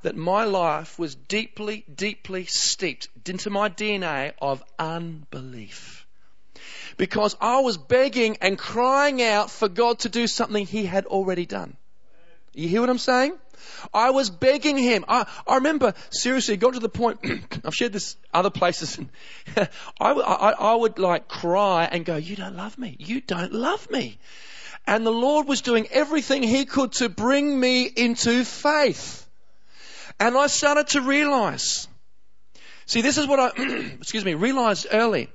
that 0.02 0.16
my 0.16 0.46
life 0.46 0.98
was 0.98 1.16
deeply, 1.16 1.84
deeply 1.94 2.46
steeped 2.46 3.10
into 3.28 3.50
my 3.50 3.70
DNA 3.70 4.34
of 4.42 4.64
unbelief. 4.78 6.08
Because 6.98 7.36
I 7.42 7.60
was 7.62 7.78
begging 7.78 8.38
and 8.42 8.58
crying 8.58 9.22
out 9.22 9.52
for 9.52 9.68
God 9.68 10.00
to 10.00 10.10
do 10.10 10.28
something 10.28 10.66
He 10.66 10.86
had 10.86 11.06
already 11.06 11.46
done. 11.46 11.76
You 12.54 12.68
hear 12.68 12.82
what 12.82 12.90
I'm 12.90 12.98
saying? 12.98 13.38
I 13.93 14.12
was 14.12 14.30
begging 14.30 14.78
him. 14.78 15.05
I, 15.07 15.26
I 15.47 15.55
remember, 15.55 15.93
seriously, 16.10 16.57
got 16.57 16.74
to 16.74 16.80
the 16.80 16.89
point, 16.89 17.20
I've 17.66 17.76
shared 17.76 17.93
this 17.93 18.16
other 18.34 18.49
places, 18.49 18.99
I, 19.57 19.68
I, 19.99 20.51
I 20.51 20.76
would 20.76 20.99
like 20.99 21.28
cry 21.28 21.86
and 21.91 22.05
go, 22.05 22.16
you 22.16 22.36
don't 22.36 22.55
love 22.55 22.78
me. 22.78 22.95
You 22.99 23.22
don't 23.22 23.53
love 23.53 23.89
me. 23.89 24.20
And 24.88 25.05
the 25.05 25.12
Lord 25.12 25.47
was 25.47 25.62
doing 25.62 25.88
everything 25.91 26.43
He 26.43 26.66
could 26.66 26.93
to 26.93 27.10
bring 27.10 27.60
me 27.60 27.84
into 27.84 28.43
faith. 28.43 29.28
And 30.20 30.38
I 30.38 30.47
started 30.47 30.88
to 30.89 31.01
realize. 31.01 31.88
See, 32.86 33.01
this 33.01 33.18
is 33.18 33.28
what 33.28 33.39
I, 33.39 33.51
excuse 33.99 34.26
me, 34.26 34.34
realized 34.34 34.88
early. 34.91 35.30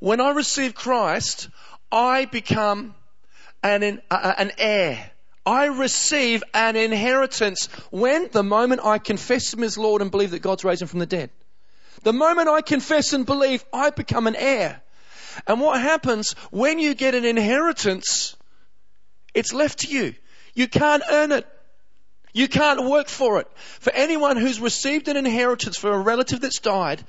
When 0.00 0.20
I 0.20 0.30
received 0.30 0.74
Christ, 0.74 1.48
I 1.90 2.26
become 2.26 2.94
an, 3.62 4.02
an 4.10 4.52
heir. 4.58 5.10
I 5.46 5.66
receive 5.66 6.42
an 6.52 6.74
inheritance 6.74 7.66
when 7.90 8.28
the 8.32 8.42
moment 8.42 8.80
I 8.84 8.98
confess 8.98 9.54
Him 9.54 9.62
as 9.62 9.78
Lord 9.78 10.02
and 10.02 10.10
believe 10.10 10.32
that 10.32 10.40
God's 10.40 10.64
raised 10.64 10.82
Him 10.82 10.88
from 10.88 10.98
the 10.98 11.06
dead. 11.06 11.30
The 12.02 12.12
moment 12.12 12.48
I 12.48 12.60
confess 12.60 13.12
and 13.12 13.24
believe, 13.24 13.64
I 13.72 13.90
become 13.90 14.26
an 14.26 14.36
heir. 14.36 14.82
And 15.46 15.60
what 15.60 15.80
happens 15.80 16.32
when 16.50 16.78
you 16.78 16.94
get 16.94 17.14
an 17.14 17.24
inheritance, 17.24 18.36
it's 19.34 19.52
left 19.52 19.80
to 19.80 19.88
you. 19.88 20.14
You 20.54 20.66
can't 20.66 21.02
earn 21.08 21.32
it. 21.32 21.46
You 22.32 22.48
can't 22.48 22.84
work 22.84 23.08
for 23.08 23.40
it. 23.40 23.48
For 23.80 23.92
anyone 23.92 24.36
who's 24.36 24.60
received 24.60 25.08
an 25.08 25.16
inheritance 25.16 25.76
for 25.76 25.92
a 25.92 25.98
relative 25.98 26.40
that's 26.40 26.58
died, 26.58 27.04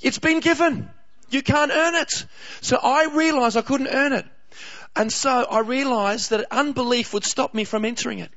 it's 0.00 0.18
been 0.18 0.40
given. 0.40 0.88
You 1.28 1.42
can't 1.42 1.70
earn 1.70 1.94
it. 1.96 2.26
So 2.60 2.78
I 2.82 3.08
realized 3.12 3.56
I 3.56 3.62
couldn't 3.62 3.88
earn 3.88 4.12
it. 4.12 4.26
And 4.96 5.12
so 5.12 5.46
I 5.50 5.60
realized 5.60 6.30
that 6.30 6.46
unbelief 6.50 7.12
would 7.14 7.24
stop 7.24 7.54
me 7.54 7.64
from 7.64 7.84
entering 7.84 8.18
it. 8.18 8.30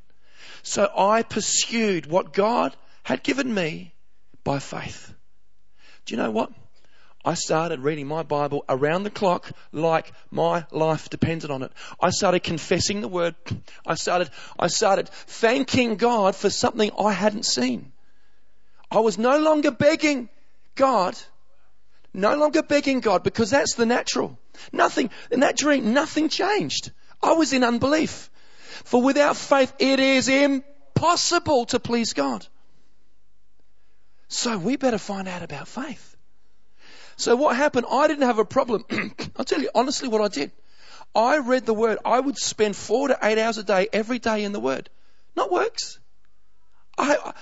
So 0.62 0.89
I 0.95 1.24
pursued 1.24 2.06
what 2.06 2.34
God 2.34 2.76
had 3.04 3.24
given 3.24 3.54
me 3.54 3.93
by 4.43 4.60
faith. 4.60 5.14
Do 6.06 6.16
you 6.16 6.22
know 6.22 6.32
what? 6.32 6.51
I 7.26 7.36
started 7.36 7.80
reading 7.80 8.08
my 8.08 8.24
Bible 8.24 8.66
around 8.68 9.04
the 9.04 9.10
clock 9.10 9.49
like 9.72 10.12
my 10.30 10.66
life 10.72 11.10
depended 11.10 11.51
on 11.51 11.64
it. 11.64 11.72
I 11.99 12.10
started 12.10 12.41
confessing 12.41 12.99
the 12.99 13.08
word. 13.08 13.36
I 13.86 13.95
started, 13.95 14.30
I 14.60 14.68
started 14.68 15.08
thanking 15.10 15.95
God 15.95 16.36
for 16.36 16.49
something 16.49 16.91
I 16.99 17.14
hadn't 17.14 17.45
seen. 17.45 17.93
I 18.91 18.99
was 18.99 19.18
no 19.18 19.39
longer 19.39 19.72
begging 19.72 20.28
God, 20.76 21.18
no 22.14 22.36
longer 22.36 22.61
begging 22.61 22.99
God 22.99 23.24
because 23.24 23.49
that's 23.49 23.76
the 23.76 23.86
natural. 23.86 24.38
Nothing, 24.72 25.09
in 25.32 25.41
that 25.41 25.57
dream, 25.57 25.93
nothing 25.93 26.30
changed. 26.30 26.91
I 27.22 27.34
was 27.34 27.53
in 27.53 27.64
unbelief. 27.64 28.30
For 28.84 29.01
without 29.01 29.38
faith, 29.38 29.74
it 29.80 29.99
is 29.99 30.30
impossible 30.30 31.66
to 31.68 31.80
please 31.80 32.14
God. 32.14 32.45
So 34.28 34.57
we 34.57 34.78
better 34.78 34.97
find 34.97 35.28
out 35.28 35.43
about 35.43 35.68
faith. 35.68 36.16
So 37.18 37.36
what 37.36 37.55
happened? 37.55 37.86
I 37.89 38.07
didn't 38.07 38.28
have 38.28 38.39
a 38.39 38.45
problem. 38.45 38.86
I'll 39.36 39.45
tell 39.45 39.61
you 39.61 39.70
honestly 39.76 40.07
what 40.07 40.22
I 40.22 40.28
did. 40.28 40.51
I 41.16 41.38
read 41.38 41.66
the 41.66 41.74
word. 41.74 41.99
I 42.03 42.20
would 42.20 42.38
spend 42.38 42.76
four 42.76 43.09
to 43.09 43.18
eight 43.22 43.38
hours 43.38 43.57
a 43.57 43.64
day 43.64 43.88
every 43.93 44.20
day 44.20 44.43
in 44.43 44.51
the 44.51 44.59
word. 44.59 44.89
Not 45.36 45.51
works. 45.51 45.99
I, 46.97 47.34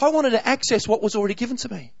I 0.00 0.10
wanted 0.10 0.30
to 0.30 0.46
access 0.46 0.88
what 0.88 1.02
was 1.02 1.14
already 1.14 1.34
given 1.34 1.56
to 1.58 1.68
me. 1.70 1.92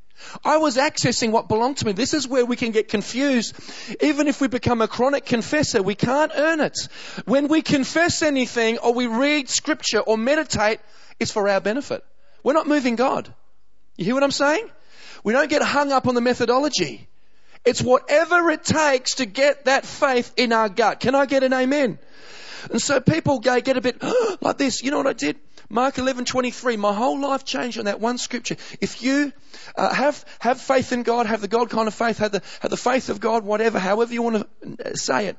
I 0.44 0.58
was 0.58 0.76
accessing 0.76 1.30
what 1.30 1.48
belonged 1.48 1.78
to 1.78 1.86
me. 1.86 1.92
This 1.92 2.14
is 2.14 2.26
where 2.26 2.44
we 2.44 2.56
can 2.56 2.72
get 2.72 2.88
confused. 2.88 3.54
Even 4.00 4.28
if 4.28 4.40
we 4.40 4.48
become 4.48 4.82
a 4.82 4.88
chronic 4.88 5.24
confessor, 5.24 5.82
we 5.82 5.94
can't 5.94 6.32
earn 6.34 6.60
it. 6.60 6.76
When 7.24 7.48
we 7.48 7.62
confess 7.62 8.22
anything 8.22 8.78
or 8.78 8.92
we 8.92 9.06
read 9.06 9.48
scripture 9.48 10.00
or 10.00 10.18
meditate, 10.18 10.80
it's 11.20 11.30
for 11.30 11.48
our 11.48 11.60
benefit. 11.60 12.04
We're 12.42 12.52
not 12.52 12.66
moving 12.66 12.96
God. 12.96 13.32
You 13.96 14.04
hear 14.04 14.14
what 14.14 14.22
I'm 14.22 14.30
saying? 14.30 14.68
We 15.24 15.32
don't 15.32 15.50
get 15.50 15.62
hung 15.62 15.92
up 15.92 16.06
on 16.06 16.14
the 16.14 16.20
methodology. 16.20 17.08
It's 17.64 17.82
whatever 17.82 18.50
it 18.50 18.64
takes 18.64 19.16
to 19.16 19.26
get 19.26 19.64
that 19.64 19.84
faith 19.84 20.32
in 20.36 20.52
our 20.52 20.68
gut. 20.68 21.00
Can 21.00 21.14
I 21.14 21.26
get 21.26 21.42
an 21.42 21.52
amen? 21.52 21.98
And 22.70 22.80
so 22.80 23.00
people 23.00 23.40
get 23.40 23.76
a 23.76 23.80
bit 23.80 24.02
like 24.40 24.58
this. 24.58 24.82
You 24.82 24.90
know 24.90 24.98
what 24.98 25.06
I 25.06 25.12
did? 25.12 25.36
Mark 25.70 25.96
11:23. 25.96 26.78
My 26.78 26.94
whole 26.94 27.20
life 27.20 27.44
changed 27.44 27.78
on 27.78 27.84
that 27.84 28.00
one 28.00 28.16
scripture. 28.18 28.56
If 28.80 29.02
you 29.02 29.32
uh, 29.76 29.92
have 29.92 30.24
have 30.38 30.60
faith 30.60 30.92
in 30.92 31.02
God, 31.02 31.26
have 31.26 31.42
the 31.42 31.48
God 31.48 31.68
kind 31.68 31.88
of 31.88 31.94
faith, 31.94 32.18
have 32.18 32.32
the 32.32 32.42
have 32.60 32.70
the 32.70 32.76
faith 32.76 33.10
of 33.10 33.20
God, 33.20 33.44
whatever, 33.44 33.78
however 33.78 34.12
you 34.12 34.22
want 34.22 34.36
to 34.36 34.90
uh, 34.90 34.94
say 34.94 35.26
it. 35.26 35.36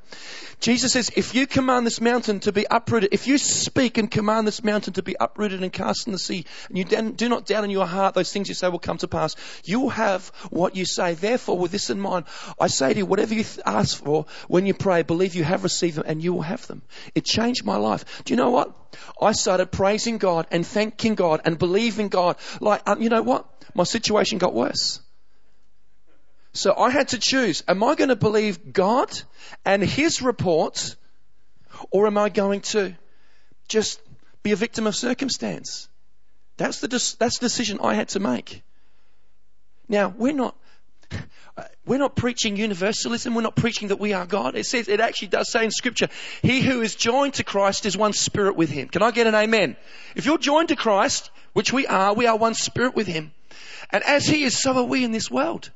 Jesus 0.60 0.92
says, 0.92 1.10
if 1.16 1.36
you 1.36 1.48
command 1.48 1.88
this 1.88 2.02
mountain 2.02 2.42
to 2.42 2.52
be 2.52 2.66
uprooted, 2.70 3.14
if 3.14 3.28
you 3.28 3.38
speak 3.38 3.98
and 3.98 4.12
command 4.12 4.46
this 4.46 4.62
mountain 4.62 4.92
to 4.94 5.04
be 5.04 5.16
uprooted 5.18 5.64
and 5.64 5.72
cast 5.72 6.06
in 6.06 6.12
the 6.12 6.20
sea, 6.20 6.46
and 6.68 6.78
you 6.78 6.84
do 6.84 7.30
not 7.30 7.46
doubt 7.46 7.64
in 7.64 7.70
your 7.70 7.86
heart 7.86 8.14
those 8.14 8.34
things 8.34 8.50
you 8.50 8.56
say 8.56 8.68
will 8.68 8.78
come 8.78 8.98
to 8.98 9.08
pass, 9.08 9.38
you 9.64 9.80
will 9.80 9.90
have 9.90 10.28
what 10.50 10.76
you 10.76 10.84
say. 10.84 11.14
Therefore, 11.14 11.58
with 11.58 11.72
this 11.72 11.90
in 11.90 12.00
mind, 12.00 12.26
I 12.60 12.68
say 12.68 12.94
to 12.94 13.00
you, 13.00 13.06
whatever 13.06 13.34
you 13.34 13.46
ask 13.66 14.04
for 14.04 14.26
when 14.50 14.66
you 14.66 14.74
pray, 14.74 15.04
believe 15.04 15.34
you 15.34 15.46
have 15.46 15.64
received 15.64 15.96
them 15.96 16.04
and 16.06 16.22
you 16.22 16.34
will 16.34 16.42
have 16.42 16.68
them. 16.68 16.82
It 17.16 17.24
changed 17.24 17.64
my 17.64 17.78
life. 17.78 18.24
Do 18.26 18.34
you 18.34 18.38
know 18.38 18.50
what? 18.50 18.76
I 19.22 19.32
started 19.34 19.72
praising 19.72 20.18
God 20.18 20.48
and 20.52 20.66
thanking 20.66 21.16
God 21.16 21.42
and 21.46 21.58
believing 21.58 22.10
God. 22.10 22.38
Like, 22.60 22.82
um, 22.88 23.02
you 23.02 23.10
know 23.10 23.22
what? 23.22 23.46
My 23.74 23.84
situation 23.84 24.38
got 24.38 24.54
worse. 24.54 25.02
So 26.54 26.76
I 26.76 26.90
had 26.90 27.10
to 27.10 27.20
choose, 27.20 27.64
am 27.68 27.84
I 27.84 27.96
going 27.96 28.10
to 28.10 28.16
believe 28.16 28.74
God 28.74 29.10
and 29.66 29.84
His 29.84 30.22
report, 30.22 30.96
or 31.92 32.08
am 32.08 32.18
I 32.18 32.30
going 32.30 32.62
to 32.62 32.96
just 33.68 34.02
be 34.42 34.52
a 34.52 34.56
victim 34.56 34.88
of 34.88 34.96
circumstance? 34.96 35.88
That's 36.58 36.82
the, 36.82 36.88
that's 36.88 37.38
the 37.38 37.46
decision 37.46 37.80
I 37.82 37.94
had 37.94 38.10
to 38.10 38.20
make. 38.20 38.64
Now, 39.88 40.14
we're 40.16 40.34
not, 40.34 40.56
we're 41.90 41.98
not 41.98 42.16
preaching 42.16 42.56
universalism. 42.56 43.34
We're 43.34 43.42
not 43.42 43.56
preaching 43.56 43.88
that 43.88 44.00
we 44.00 44.14
are 44.14 44.28
God. 44.28 44.56
It 44.56 44.68
says, 44.68 44.88
it 44.88 45.00
actually 45.00 45.30
does 45.30 45.52
say 45.52 45.66
in 45.66 45.72
scripture, 45.72 46.08
he 46.44 46.62
who 46.62 46.82
is 46.82 46.94
joined 46.94 47.34
to 47.34 47.44
Christ 47.44 47.88
is 47.88 47.98
one 47.98 48.14
spirit 48.14 48.56
with 48.56 48.70
him. 48.70 48.90
Can 48.90 49.02
I 49.02 49.10
get 49.10 49.26
an 49.26 49.34
amen? 49.34 49.76
If 50.16 50.28
you're 50.28 50.38
joined 50.38 50.70
to 50.70 50.76
Christ, 50.76 51.32
which 51.54 51.74
we 51.74 51.88
are, 51.88 52.14
we 52.14 52.28
are 52.28 52.38
one 52.38 52.54
spirit 52.54 52.96
with 52.96 53.08
him. 53.08 53.32
And 53.90 54.04
as 54.04 54.28
he 54.28 54.44
is, 54.44 54.56
so 54.56 54.78
are 54.78 54.84
we 54.84 55.04
in 55.04 55.12
this 55.12 55.32
world. 55.32 55.72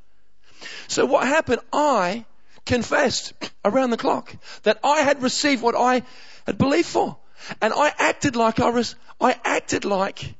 So 0.87 1.07
what 1.07 1.25
happened? 1.25 1.61
I 1.73 2.25
confessed 2.63 3.33
around 3.65 3.89
the 3.89 3.97
clock 3.97 4.35
that 4.61 4.77
I 4.83 4.99
had 4.99 5.23
received 5.23 5.63
what 5.63 5.75
I 5.75 6.03
had 6.45 6.59
believed 6.59 6.89
for. 6.89 7.17
And 7.59 7.73
I 7.75 7.91
acted 7.97 8.35
like 8.35 8.59
I 8.59 8.69
was, 8.69 8.95
I 9.19 9.35
acted 9.43 9.83
like 9.83 10.35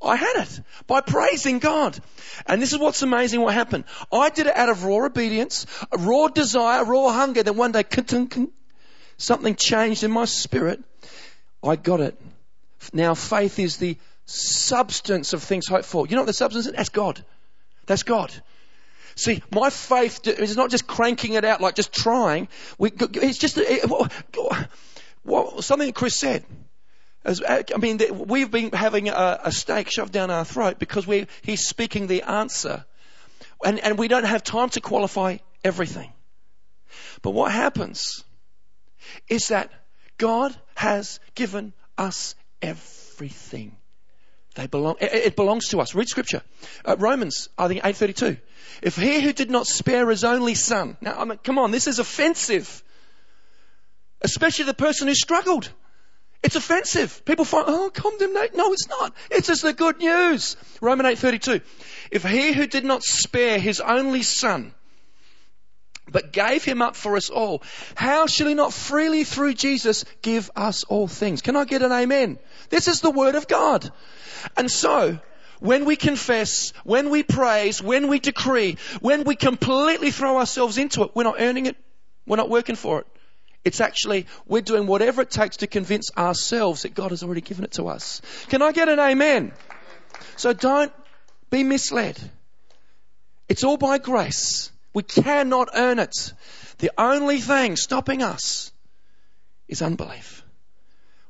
I 0.00 0.16
had 0.16 0.36
it 0.36 0.60
by 0.86 1.00
praising 1.00 1.58
God. 1.58 1.98
And 2.46 2.62
this 2.62 2.72
is 2.72 2.78
what's 2.78 3.02
amazing 3.02 3.40
what 3.40 3.54
happened. 3.54 3.84
I 4.12 4.30
did 4.30 4.46
it 4.46 4.56
out 4.56 4.68
of 4.68 4.84
raw 4.84 5.06
obedience, 5.06 5.66
raw 5.96 6.28
desire, 6.28 6.84
raw 6.84 7.12
hunger. 7.12 7.42
Then 7.42 7.56
one 7.56 7.72
day, 7.72 7.84
something 9.16 9.56
changed 9.56 10.04
in 10.04 10.10
my 10.10 10.24
spirit. 10.24 10.82
I 11.62 11.76
got 11.76 12.00
it. 12.00 12.20
Now 12.92 13.14
faith 13.14 13.58
is 13.58 13.78
the 13.78 13.96
substance 14.26 15.32
of 15.32 15.42
things 15.42 15.66
hoped 15.66 15.84
for. 15.84 16.06
You 16.06 16.14
know 16.14 16.22
what 16.22 16.26
the 16.26 16.32
substance 16.32 16.66
is? 16.66 16.72
That's 16.72 16.90
God. 16.90 17.24
That's 17.86 18.02
God. 18.02 18.32
See, 19.16 19.42
my 19.50 19.70
faith 19.70 20.26
is 20.28 20.56
not 20.56 20.70
just 20.70 20.86
cranking 20.86 21.32
it 21.32 21.44
out 21.44 21.60
like 21.60 21.74
just 21.74 21.92
trying. 21.92 22.46
We, 22.78 22.92
it's 22.92 23.38
just 23.38 23.58
it, 23.58 23.90
well, 25.24 25.60
something 25.60 25.88
that 25.88 25.94
Chris 25.94 26.14
said. 26.14 26.44
As, 27.24 27.42
I 27.46 27.64
mean, 27.78 27.98
we've 28.26 28.50
been 28.50 28.70
having 28.70 29.08
a, 29.08 29.40
a 29.44 29.52
stake 29.52 29.90
shoved 29.90 30.12
down 30.12 30.30
our 30.30 30.44
throat 30.44 30.78
because 30.78 31.06
we, 31.06 31.26
he's 31.42 31.66
speaking 31.66 32.06
the 32.06 32.22
answer. 32.22 32.84
And, 33.64 33.80
and 33.80 33.98
we 33.98 34.08
don't 34.08 34.24
have 34.24 34.44
time 34.44 34.68
to 34.70 34.80
qualify 34.80 35.38
everything. 35.64 36.12
But 37.22 37.30
what 37.30 37.50
happens 37.52 38.24
is 39.28 39.48
that 39.48 39.70
God 40.16 40.56
has 40.74 41.20
given 41.34 41.72
us 41.96 42.34
everything. 42.62 43.76
They 44.54 44.66
belong, 44.66 44.96
it, 45.00 45.12
it 45.12 45.36
belongs 45.36 45.68
to 45.68 45.80
us. 45.80 45.94
Read 45.94 46.08
scripture. 46.08 46.42
Uh, 46.84 46.96
Romans, 46.98 47.48
I 47.56 47.68
think 47.68 47.80
832. 47.80 48.36
If 48.82 48.96
he 48.96 49.20
who 49.20 49.32
did 49.32 49.50
not 49.50 49.66
spare 49.66 50.08
his 50.08 50.24
only 50.24 50.54
son, 50.54 50.96
now 51.00 51.18
I 51.18 51.24
mean, 51.24 51.38
come 51.38 51.58
on, 51.58 51.70
this 51.70 51.86
is 51.86 51.98
offensive. 51.98 52.82
Especially 54.20 54.64
the 54.64 54.74
person 54.74 55.08
who 55.08 55.14
struggled. 55.14 55.70
It's 56.42 56.56
offensive. 56.56 57.24
People 57.24 57.44
find, 57.44 57.64
oh, 57.68 57.90
condemnation. 57.90 58.56
No, 58.56 58.72
it's 58.72 58.88
not. 58.88 59.14
It's 59.30 59.48
just 59.48 59.62
the 59.62 59.72
good 59.72 59.98
news. 59.98 60.56
Roman 60.80 61.06
8.32. 61.06 61.62
If 62.12 62.22
he 62.24 62.52
who 62.52 62.66
did 62.66 62.84
not 62.84 63.02
spare 63.02 63.58
his 63.58 63.80
only 63.80 64.22
son, 64.22 64.72
but 66.10 66.32
gave 66.32 66.64
him 66.64 66.80
up 66.80 66.94
for 66.94 67.16
us 67.16 67.28
all, 67.28 67.62
how 67.96 68.26
shall 68.26 68.46
he 68.46 68.54
not 68.54 68.72
freely 68.72 69.24
through 69.24 69.54
Jesus 69.54 70.04
give 70.22 70.50
us 70.54 70.84
all 70.84 71.08
things? 71.08 71.42
Can 71.42 71.56
I 71.56 71.64
get 71.64 71.82
an 71.82 71.92
amen? 71.92 72.38
This 72.70 72.86
is 72.86 73.00
the 73.00 73.10
word 73.10 73.34
of 73.34 73.48
God. 73.48 73.90
And 74.56 74.70
so, 74.70 75.18
when 75.58 75.84
we 75.84 75.96
confess, 75.96 76.72
when 76.84 77.10
we 77.10 77.24
praise, 77.24 77.82
when 77.82 78.06
we 78.06 78.20
decree, 78.20 78.78
when 79.00 79.24
we 79.24 79.34
completely 79.34 80.12
throw 80.12 80.38
ourselves 80.38 80.78
into 80.78 81.02
it, 81.02 81.10
we're 81.14 81.24
not 81.24 81.36
earning 81.40 81.66
it. 81.66 81.76
We're 82.26 82.36
not 82.36 82.50
working 82.50 82.76
for 82.76 83.00
it. 83.00 83.06
It's 83.68 83.82
actually, 83.82 84.24
we're 84.46 84.62
doing 84.62 84.86
whatever 84.86 85.20
it 85.20 85.30
takes 85.30 85.58
to 85.58 85.66
convince 85.66 86.10
ourselves 86.16 86.82
that 86.82 86.94
God 86.94 87.10
has 87.10 87.22
already 87.22 87.42
given 87.42 87.64
it 87.64 87.72
to 87.72 87.88
us. 87.88 88.22
Can 88.48 88.62
I 88.62 88.72
get 88.72 88.88
an 88.88 88.98
amen? 88.98 89.52
So 90.36 90.54
don't 90.54 90.90
be 91.50 91.64
misled. 91.64 92.18
It's 93.46 93.64
all 93.64 93.76
by 93.76 93.98
grace. 93.98 94.72
We 94.94 95.02
cannot 95.02 95.68
earn 95.74 95.98
it. 95.98 96.32
The 96.78 96.90
only 96.96 97.42
thing 97.42 97.76
stopping 97.76 98.22
us 98.22 98.72
is 99.68 99.82
unbelief. 99.82 100.42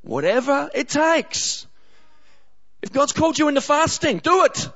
Whatever 0.02 0.70
it 0.72 0.88
takes. 0.88 1.66
If 2.82 2.92
God's 2.92 3.12
called 3.12 3.36
you 3.36 3.48
into 3.48 3.60
fasting, 3.60 4.18
do 4.18 4.44
it. 4.44 4.70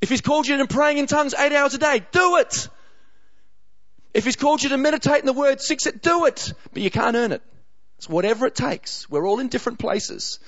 If 0.00 0.08
He's 0.08 0.20
called 0.20 0.48
you 0.48 0.54
into 0.54 0.66
praying 0.66 0.98
in 0.98 1.06
tongues 1.06 1.32
eight 1.32 1.52
hours 1.52 1.74
a 1.74 1.78
day, 1.78 2.04
do 2.10 2.38
it. 2.38 2.68
If 4.12 4.24
He's 4.24 4.36
called 4.36 4.62
you 4.62 4.70
to 4.70 4.76
meditate 4.76 5.20
in 5.20 5.26
the 5.26 5.32
Word 5.32 5.60
six, 5.60 5.86
it, 5.86 6.02
do 6.02 6.26
it. 6.26 6.52
But 6.72 6.82
you 6.82 6.90
can't 6.90 7.16
earn 7.16 7.32
it. 7.32 7.42
It's 7.98 8.08
whatever 8.08 8.46
it 8.46 8.54
takes. 8.54 9.08
We're 9.10 9.26
all 9.26 9.40
in 9.40 9.48
different 9.48 9.78
places. 9.78 10.38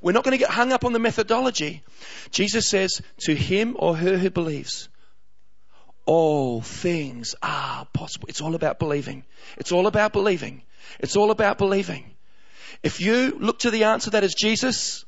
We're 0.00 0.12
not 0.12 0.24
going 0.24 0.32
to 0.32 0.38
get 0.38 0.50
hung 0.50 0.72
up 0.72 0.84
on 0.84 0.92
the 0.92 0.98
methodology. 0.98 1.82
Jesus 2.30 2.68
says, 2.68 3.02
to 3.20 3.34
him 3.34 3.76
or 3.78 3.96
her 3.96 4.16
who 4.16 4.30
believes, 4.30 4.88
all 6.06 6.62
things 6.62 7.34
are 7.42 7.86
possible. 7.92 8.28
It's 8.28 8.40
all 8.40 8.54
about 8.54 8.78
believing. 8.78 9.24
It's 9.58 9.72
all 9.72 9.86
about 9.86 10.12
believing. 10.12 10.62
It's 10.98 11.16
all 11.16 11.30
about 11.30 11.58
believing. 11.58 12.04
If 12.82 13.00
you 13.00 13.36
look 13.38 13.58
to 13.60 13.70
the 13.70 13.84
answer 13.84 14.10
that 14.10 14.24
is 14.24 14.34
Jesus, 14.34 15.04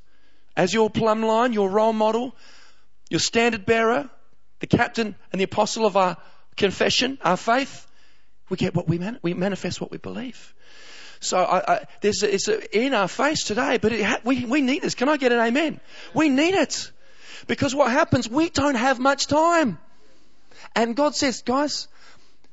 as 0.57 0.75
your 0.75 0.91
plumb 0.91 1.23
line, 1.23 1.55
your 1.55 1.71
role 1.71 1.95
model, 1.95 2.37
your 3.09 3.21
standard 3.21 3.65
bearer, 3.65 4.11
the 4.61 4.67
captain 4.67 5.15
and 5.33 5.41
the 5.41 5.45
apostle 5.45 5.87
of 5.87 5.97
our 5.97 6.19
confession, 6.57 7.19
our 7.23 7.39
faith, 7.39 7.87
we 8.49 8.57
get 8.57 8.75
what 8.75 8.89
we, 8.89 8.99
man- 8.99 9.19
we 9.23 9.35
manifest 9.35 9.81
what 9.81 9.91
we 9.91 9.99
believe. 9.99 10.55
So 11.21 11.39
I, 11.39 11.75
I, 11.75 11.85
there's 12.01 12.23
it's 12.23 12.49
in 12.49 12.95
our 12.95 13.09
face 13.09 13.45
today, 13.45 13.79
but 13.79 13.93
ha- 13.93 14.21
we, 14.25 14.45
we 14.45 14.61
need 14.61 14.83
this. 14.83 14.95
Can 14.97 15.09
I 15.09 15.17
get 15.17 15.31
an 15.31 15.39
amen? 15.39 15.81
We 16.15 16.29
need 16.29 16.55
it. 16.55 16.91
Because 17.47 17.75
what 17.75 17.91
happens, 17.91 18.29
we 18.29 18.51
don't 18.51 18.75
have 18.75 18.99
much 18.99 19.27
time. 19.27 19.79
And 20.75 20.97
God 20.97 21.15
says, 21.15 21.43
guys, 21.43 21.89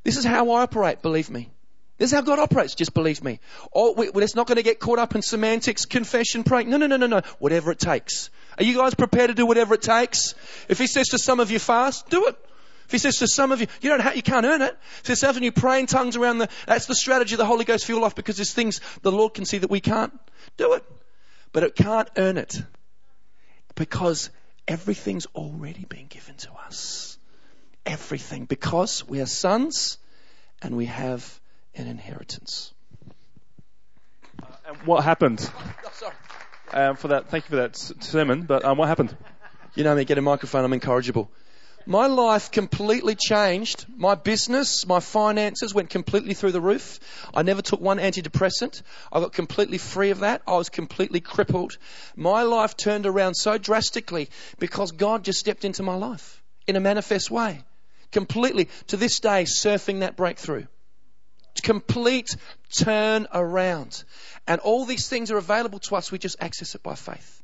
this 0.04 0.18
is 0.18 0.26
how 0.26 0.52
I 0.52 0.62
operate, 0.62 1.02
believe 1.02 1.30
me. 1.30 1.50
This 1.98 2.12
is 2.12 2.16
how 2.16 2.22
God 2.22 2.40
operates, 2.40 2.76
just 2.76 2.94
believe 2.94 3.24
me. 3.24 3.40
Oh, 3.74 3.94
we, 3.94 4.10
it's 4.24 4.36
not 4.36 4.48
going 4.48 4.56
to 4.56 4.64
get 4.64 4.80
caught 4.80 5.00
up 5.00 5.16
in 5.16 5.22
semantics, 5.22 5.86
confession, 5.86 6.44
praying. 6.44 6.70
No, 6.70 6.78
no, 6.78 6.88
no, 6.88 6.96
no, 6.96 7.08
no. 7.08 7.22
Whatever 7.40 7.72
it 7.72 7.80
takes. 7.80 8.30
Are 8.58 8.64
you 8.64 8.78
guys 8.78 8.94
prepared 8.94 9.30
to 9.30 9.34
do 9.34 9.46
whatever 9.46 9.74
it 9.74 9.82
takes? 9.82 10.34
If 10.70 10.78
He 10.78 10.88
says 10.88 11.10
to 11.10 11.20
some 11.20 11.40
of 11.40 11.52
you 11.52 11.60
fast, 11.60 12.10
do 12.10 12.28
it. 12.28 12.38
If 12.90 12.94
He 12.94 12.98
says 12.98 13.18
to 13.18 13.28
some 13.28 13.52
of 13.52 13.62
you, 13.62 13.68
you 13.82 13.92
don't 13.92 14.00
have, 14.00 14.16
you 14.16 14.24
can't 14.24 14.48
earn 14.48 14.64
it. 14.64 14.76
If 15.02 15.08
He 15.08 15.14
says 15.14 15.36
to 15.36 15.44
you 15.44 15.52
pray 15.52 15.80
in 15.80 15.86
tongues 15.86 16.16
around 16.16 16.40
the, 16.40 16.50
that's 16.66 16.88
the 16.88 16.96
strategy 16.96 17.36
of 17.36 17.38
the 17.38 17.46
Holy 17.46 17.64
Ghost 17.64 17.86
for 17.86 17.92
your 17.92 18.02
life 18.02 18.16
because 18.16 18.38
there's 18.38 18.52
things 18.52 18.82
the 19.04 19.12
Lord 19.12 19.36
can 19.36 19.46
see 19.46 19.60
that 19.60 19.70
we 19.70 19.80
can't. 19.80 20.12
Do 20.58 20.74
it. 20.74 20.84
But 21.52 21.62
it 21.62 21.76
can't 21.76 22.10
earn 22.18 22.38
it. 22.38 22.60
Because 23.76 24.32
everything's 24.68 25.28
already 25.36 25.86
been 25.86 26.08
given 26.08 26.36
to 26.38 26.52
us. 26.66 27.20
Everything. 27.86 28.46
Because 28.46 29.08
we 29.08 29.22
are 29.22 29.28
sons 29.28 30.00
and 30.60 30.76
we 30.76 30.88
have 30.88 31.40
an 31.76 31.86
inheritance. 31.86 32.74
Uh, 34.42 34.48
and 34.68 34.78
what 34.88 35.04
happened? 35.04 35.48
Oh, 35.86 35.92
sorry. 35.94 36.16
Um, 36.74 36.96
for 36.96 37.10
that, 37.10 37.30
thank 37.30 37.44
you 37.44 37.50
for 37.50 37.56
that 37.58 37.78
sermon. 37.78 38.42
But 38.48 38.66
um, 38.66 38.80
what 38.80 38.88
happened? 38.88 39.16
You 39.76 39.84
know 39.84 39.94
me, 39.94 40.06
get 40.06 40.18
a 40.18 40.22
microphone, 40.24 40.66
I'm 40.66 40.74
incorrigible. 40.74 41.30
My 41.86 42.08
life 42.08 42.52
completely 42.52 43.16
changed. 43.16 43.86
My 43.96 44.16
business, 44.16 44.86
my 44.86 45.00
finances 45.00 45.74
went 45.74 45.90
completely 45.90 46.34
through 46.34 46.52
the 46.52 46.62
roof. 46.62 47.00
I 47.34 47.42
never 47.42 47.62
took 47.62 47.82
one 47.82 47.98
antidepressant. 47.98 48.82
I 49.12 49.20
got 49.20 49.34
completely 49.34 49.78
free 49.78 50.12
of 50.12 50.20
that. 50.20 50.42
I 50.48 50.58
was 50.58 50.70
completely 50.70 51.20
crippled. 51.20 51.78
My 52.16 52.44
life 52.44 52.78
turned 52.78 53.06
around 53.06 53.36
so 53.36 53.58
drastically 53.58 54.30
because 54.60 54.92
God 54.92 55.24
just 55.24 55.40
stepped 55.40 55.66
into 55.66 55.84
my 55.84 55.96
life 55.96 56.44
in 56.68 56.76
a 56.76 56.80
manifest 56.80 57.32
way. 57.32 57.64
Completely. 58.12 58.70
To 58.88 58.98
this 58.98 59.20
day, 59.20 59.44
surfing 59.44 60.02
that 60.02 60.16
breakthrough 60.16 60.66
complete 61.62 62.36
turn 62.72 63.28
around. 63.34 64.04
And 64.48 64.60
all 64.62 64.86
these 64.86 65.08
things 65.08 65.32
are 65.32 65.38
available 65.38 65.80
to 65.80 65.96
us. 65.96 66.12
We 66.12 66.18
just 66.18 66.38
access 66.40 66.76
it 66.76 66.84
by 66.84 66.96
faith. 66.96 67.39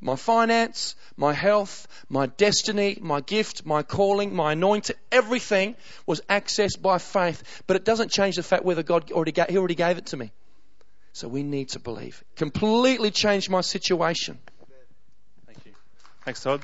My 0.00 0.16
finance, 0.16 0.94
my 1.16 1.34
health, 1.34 1.86
my 2.08 2.26
destiny, 2.26 2.98
my 3.00 3.20
gift, 3.20 3.66
my 3.66 3.82
calling, 3.82 4.34
my 4.34 4.52
anointing, 4.52 4.96
everything 5.12 5.76
was 6.06 6.22
accessed 6.22 6.80
by 6.80 6.98
faith. 6.98 7.62
But 7.66 7.76
it 7.76 7.84
doesn't 7.84 8.10
change 8.10 8.36
the 8.36 8.42
fact 8.42 8.64
whether 8.64 8.82
God 8.82 9.12
already 9.12 9.32
gave, 9.32 9.48
He 9.48 9.58
already 9.58 9.74
gave 9.74 9.98
it 9.98 10.06
to 10.06 10.16
me. 10.16 10.32
So 11.12 11.28
we 11.28 11.42
need 11.42 11.70
to 11.70 11.80
believe. 11.80 12.24
Completely 12.36 13.10
changed 13.10 13.50
my 13.50 13.60
situation. 13.60 14.38
Thank 15.46 15.66
you. 15.66 15.72
Thanks, 16.24 16.42
Todd. 16.42 16.62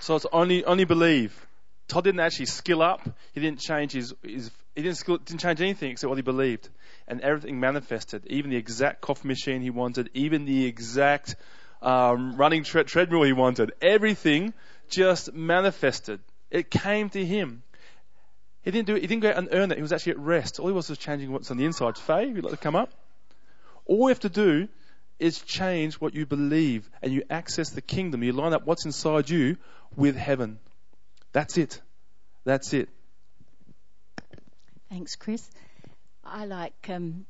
So 0.00 0.16
it's 0.16 0.26
only 0.32 0.64
only 0.64 0.84
believe. 0.84 1.46
Todd 1.88 2.04
didn't 2.04 2.20
actually 2.20 2.46
skill 2.46 2.82
up. 2.82 3.00
He 3.32 3.40
didn't 3.40 3.60
change 3.60 3.92
his, 3.92 4.14
his 4.22 4.50
he 4.74 4.82
didn't, 4.82 4.96
skill, 4.96 5.18
didn't 5.18 5.40
change 5.40 5.60
anything 5.60 5.90
except 5.90 6.08
what 6.08 6.18
he 6.18 6.22
believed. 6.22 6.68
And 7.08 7.20
everything 7.20 7.60
manifested. 7.60 8.26
Even 8.26 8.50
the 8.50 8.56
exact 8.56 9.00
coffee 9.00 9.28
machine 9.28 9.60
he 9.60 9.70
wanted, 9.70 10.10
even 10.14 10.44
the 10.44 10.66
exact 10.66 11.36
um, 11.82 12.36
running 12.36 12.64
tre- 12.64 12.84
treadmill 12.84 13.22
he 13.22 13.32
wanted. 13.32 13.72
Everything 13.82 14.54
just 14.88 15.32
manifested. 15.32 16.20
It 16.50 16.70
came 16.70 17.10
to 17.10 17.24
him. 17.24 17.62
He 18.62 18.70
didn't 18.70 18.86
do 18.86 18.94
it. 18.94 19.00
He 19.00 19.06
didn't 19.08 19.22
go 19.22 19.30
out 19.30 19.38
and 19.38 19.48
earn 19.52 19.72
it. 19.72 19.76
He 19.76 19.82
was 19.82 19.92
actually 19.92 20.12
at 20.12 20.18
rest. 20.18 20.60
All 20.60 20.68
he 20.68 20.72
was 20.72 20.88
was 20.88 20.98
changing 20.98 21.32
what's 21.32 21.50
on 21.50 21.56
the 21.56 21.64
inside. 21.64 21.98
Faye, 21.98 22.26
would 22.26 22.36
you 22.36 22.42
like 22.42 22.52
to 22.52 22.56
come 22.56 22.76
up? 22.76 22.90
All 23.86 24.04
we 24.04 24.10
have 24.12 24.20
to 24.20 24.28
do 24.28 24.68
is 25.18 25.40
change 25.40 25.94
what 25.94 26.14
you 26.14 26.26
believe 26.26 26.88
and 27.00 27.12
you 27.12 27.22
access 27.30 27.70
the 27.70 27.80
kingdom. 27.80 28.22
You 28.22 28.32
line 28.32 28.52
up 28.52 28.66
what's 28.66 28.84
inside 28.84 29.28
you 29.28 29.56
with 29.96 30.16
heaven. 30.16 30.58
That's 31.32 31.58
it. 31.58 31.80
That's 32.44 32.72
it. 32.72 32.88
Thanks, 34.90 35.16
Chris. 35.16 35.48
I 36.34 36.46
like 36.46 36.88
um, 36.88 37.26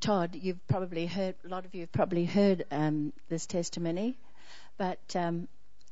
Todd. 0.00 0.34
You've 0.34 0.66
probably 0.66 1.04
heard, 1.04 1.34
a 1.44 1.48
lot 1.48 1.66
of 1.66 1.74
you 1.74 1.82
have 1.82 1.92
probably 1.92 2.24
heard 2.24 2.64
um, 2.70 3.12
this 3.28 3.44
testimony, 3.44 4.16
but 4.78 4.98
um, 5.14 5.46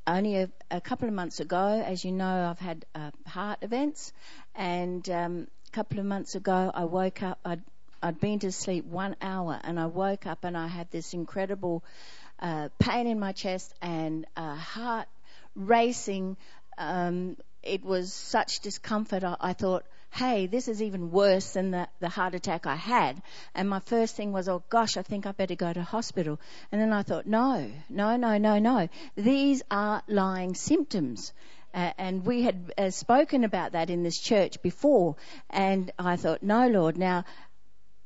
only 0.06 0.36
a, 0.36 0.50
a, 0.70 0.80
couple 0.80 1.08
of 1.08 1.14
months 1.14 1.40
ago, 1.40 1.82
as 1.84 2.06
you 2.06 2.12
know, 2.12 2.48
I've 2.48 2.58
had 2.58 2.86
uh, 2.94 3.10
heart 3.26 3.58
events, 3.60 4.14
and 4.54 5.06
um, 5.10 5.46
a 5.66 5.70
couple 5.72 5.98
of 5.98 6.06
months 6.06 6.36
ago, 6.36 6.70
I 6.72 6.84
woke 6.86 7.22
up. 7.22 7.38
I'd, 7.44 7.60
I'd 8.02 8.18
been 8.18 8.38
to 8.38 8.50
sleep 8.50 8.86
one 8.86 9.14
hour, 9.20 9.60
and 9.62 9.78
I 9.78 9.84
woke 9.84 10.26
up 10.26 10.44
and 10.44 10.56
I 10.56 10.68
had 10.68 10.90
this 10.90 11.12
incredible 11.12 11.84
uh, 12.40 12.70
pain 12.78 13.06
in 13.06 13.20
my 13.20 13.32
chest 13.32 13.74
and 13.82 14.24
uh, 14.38 14.54
heart 14.54 15.06
racing. 15.54 16.38
Um, 16.78 17.36
it 17.62 17.84
was 17.84 18.10
such 18.10 18.60
discomfort. 18.60 19.22
I, 19.22 19.36
I 19.38 19.52
thought 19.52 19.84
hey, 20.10 20.46
this 20.46 20.68
is 20.68 20.82
even 20.82 21.10
worse 21.10 21.52
than 21.52 21.70
the, 21.70 21.88
the 22.00 22.08
heart 22.08 22.34
attack 22.34 22.66
I 22.66 22.76
had. 22.76 23.22
And 23.54 23.68
my 23.68 23.80
first 23.80 24.16
thing 24.16 24.32
was, 24.32 24.48
oh 24.48 24.62
gosh, 24.68 24.96
I 24.96 25.02
think 25.02 25.26
I 25.26 25.32
better 25.32 25.54
go 25.54 25.72
to 25.72 25.82
hospital. 25.82 26.40
And 26.72 26.80
then 26.80 26.92
I 26.92 27.02
thought, 27.02 27.26
no, 27.26 27.70
no, 27.88 28.16
no, 28.16 28.38
no, 28.38 28.58
no. 28.58 28.88
These 29.16 29.62
are 29.70 30.02
lying 30.08 30.54
symptoms. 30.54 31.32
Uh, 31.74 31.92
and 31.98 32.24
we 32.24 32.42
had 32.42 32.72
uh, 32.78 32.90
spoken 32.90 33.44
about 33.44 33.72
that 33.72 33.90
in 33.90 34.02
this 34.02 34.18
church 34.18 34.62
before. 34.62 35.16
And 35.50 35.92
I 35.98 36.16
thought, 36.16 36.42
no, 36.42 36.66
Lord, 36.66 36.96
now 36.96 37.24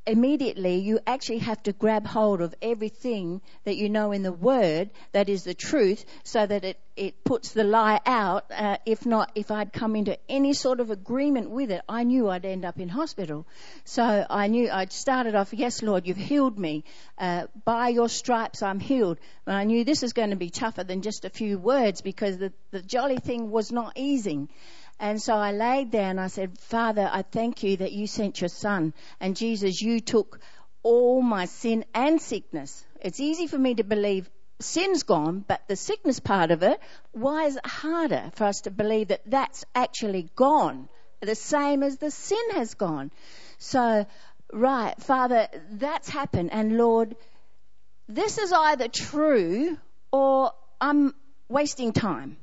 immediately 0.07 0.76
you 0.76 0.98
actually 1.07 1.38
have 1.38 1.62
to 1.62 1.72
grab 1.72 2.07
hold 2.07 2.40
of 2.40 2.55
everything 2.61 3.40
that 3.64 3.76
you 3.76 3.88
know 3.88 4.11
in 4.11 4.22
the 4.22 4.32
word 4.32 4.90
that 5.12 5.28
is 5.28 5.44
the 5.44 5.55
truth 5.55 6.05
so 6.24 6.44
that 6.44 6.64
it, 6.64 6.80
it 6.96 7.22
puts 7.24 7.53
the 7.53 7.62
lie 7.62 8.00
out. 8.05 8.44
Uh, 8.50 8.78
if 8.84 9.07
not, 9.07 9.30
if 9.34 9.50
I'd 9.50 9.72
come 9.72 9.94
into 9.94 10.18
any 10.28 10.55
sort 10.55 10.80
of 10.80 10.90
agreement 10.90 11.50
with 11.50 11.70
it, 11.70 11.82
I 11.88 12.03
knew 12.03 12.28
I'd 12.28 12.44
end 12.44 12.64
up 12.64 12.80
in 12.80 12.88
hospital. 12.88 13.46
So 13.84 14.26
I 14.28 14.48
knew 14.48 14.70
I'd 14.70 14.92
started 14.92 15.36
off, 15.36 15.53
yes, 15.53 15.82
Lord, 15.82 16.07
you've 16.07 16.16
healed 16.16 16.59
me. 16.59 16.84
Uh, 17.16 17.46
by 17.64 17.88
your 17.88 18.09
stripes, 18.09 18.62
I'm 18.62 18.80
healed. 18.80 19.18
And 19.46 19.55
I 19.55 19.64
knew 19.64 19.84
this 19.84 20.03
is 20.03 20.12
going 20.12 20.30
to 20.30 20.36
be 20.36 20.50
tougher 20.50 20.82
than 20.82 21.03
just 21.03 21.24
a 21.24 21.30
few 21.30 21.59
words 21.59 22.00
because 22.00 22.38
the, 22.38 22.53
the 22.72 22.82
jolly 22.82 23.18
thing 23.18 23.50
was 23.50 23.70
not 23.70 23.92
easing. 23.96 24.48
And 24.99 25.20
so 25.20 25.34
I 25.34 25.53
laid 25.53 25.90
there 25.90 26.09
and 26.09 26.20
I 26.20 26.28
said, 26.28 26.59
Father, 26.59 27.09
I 27.11 27.22
thank 27.22 27.62
you 27.62 27.78
that 27.78 27.93
you 27.93 28.07
sent 28.07 28.40
your 28.40 28.49
son. 28.49 28.95
And 29.20 29.36
Jesus, 29.36 29.80
you 29.82 30.01
took 30.01 30.40
all 30.82 31.22
my 31.22 31.47
sin 31.47 31.84
and 31.95 32.20
sickness. 32.20 32.84
It's 33.01 33.20
easy 33.20 33.47
for 33.47 33.59
me 33.59 33.74
to 33.74 33.84
believe 33.84 34.30
sin's 34.61 35.03
gone, 35.03 35.45
but 35.47 35.61
the 35.66 35.76
sickness 35.76 36.20
part 36.20 36.51
of 36.51 36.62
it, 36.62 36.80
why 37.11 37.47
is 37.47 37.57
it 37.57 37.66
harder 37.66 38.30
for 38.34 38.45
us 38.45 38.62
to 38.62 38.70
believe 38.70 39.09
that 39.09 39.22
that's 39.26 39.64
actually 39.74 40.30
gone? 40.36 40.88
The 41.20 41.34
same 41.34 41.82
as 41.82 41.99
the 41.99 42.11
sin 42.11 42.51
has 42.53 42.74
gone. 42.74 43.11
So, 43.59 44.07
right, 44.53 44.95
Father, 45.01 45.49
that's 45.70 46.09
happened. 46.09 46.53
And 46.53 46.76
Lord, 46.76 47.16
this 48.09 48.38
is 48.38 48.53
either 48.53 48.88
true 48.88 49.76
or 50.12 50.53
I'm 50.80 51.14
wasting 51.49 51.93
time. 51.93 52.36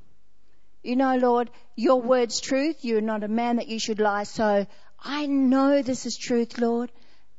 You 0.83 0.95
know, 0.95 1.17
Lord, 1.17 1.49
your 1.75 2.01
word's 2.01 2.39
truth. 2.39 2.85
You're 2.85 3.01
not 3.01 3.23
a 3.23 3.27
man 3.27 3.57
that 3.57 3.67
you 3.67 3.79
should 3.79 3.99
lie. 3.99 4.23
So 4.23 4.65
I 4.99 5.25
know 5.25 5.81
this 5.81 6.05
is 6.05 6.17
truth, 6.17 6.57
Lord, 6.57 6.91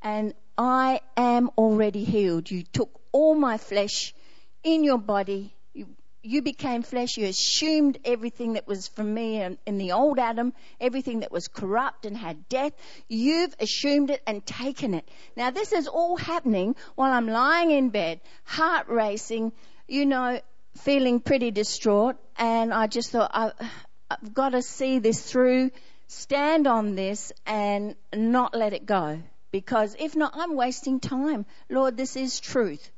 and 0.03 0.34
I 0.59 1.01
am 1.16 1.51
already 1.57 2.05
healed. 2.05 2.51
You 2.51 2.62
took 2.62 3.01
all 3.12 3.34
my 3.34 3.57
flesh 3.57 4.14
in 4.62 4.84
your 4.84 4.99
body. 4.99 5.55
You, 5.72 5.86
you 6.22 6.43
became 6.43 6.82
flesh. 6.82 7.16
You 7.16 7.26
assumed 7.26 7.99
everything 8.05 8.55
that 8.55 8.66
was 8.66 8.88
from 8.88 9.14
me 9.14 9.41
in, 9.41 9.57
in 9.66 9.78
the 9.78 9.93
old 9.93 10.18
Adam, 10.18 10.53
everything 10.78 11.20
that 11.20 11.32
was 11.32 11.49
corrupt 11.49 12.05
and 12.05 12.16
had 12.16 12.47
death. 12.51 12.74
You've 13.09 13.55
assumed 13.59 14.11
it 14.11 14.22
and 14.26 14.45
taken 14.45 14.93
it. 14.93 15.09
Now, 15.34 15.51
this 15.51 15.72
is 15.72 15.88
all 15.88 16.16
happening 16.16 16.76
while 16.95 17.11
I'm 17.11 17.26
lying 17.26 17.70
in 17.70 17.88
bed, 17.88 18.20
heart 18.45 18.88
racing, 18.88 19.53
you 19.88 20.05
know, 20.05 20.41
feeling 20.79 21.21
pretty 21.21 21.51
distraught, 21.51 22.16
and 22.37 22.73
I 22.73 22.87
just 22.87 23.11
thought, 23.11 23.31
I've 23.35 24.35
got 24.35 24.51
to 24.51 24.62
see 24.62 24.99
this 24.99 25.23
through, 25.23 25.71
stand 26.07 26.66
on 26.66 26.95
this, 26.95 27.33
and 27.47 27.95
not 28.14 28.55
let 28.55 28.73
it 28.73 28.87
go. 28.87 29.23
Because 29.53 29.97
if 29.99 30.14
not, 30.14 30.33
I'm 30.35 30.55
wasting 30.55 31.01
time. 31.01 31.45
Lord, 31.68 31.97
this 31.97 32.16
is 32.16 32.39
truth. 32.41 32.91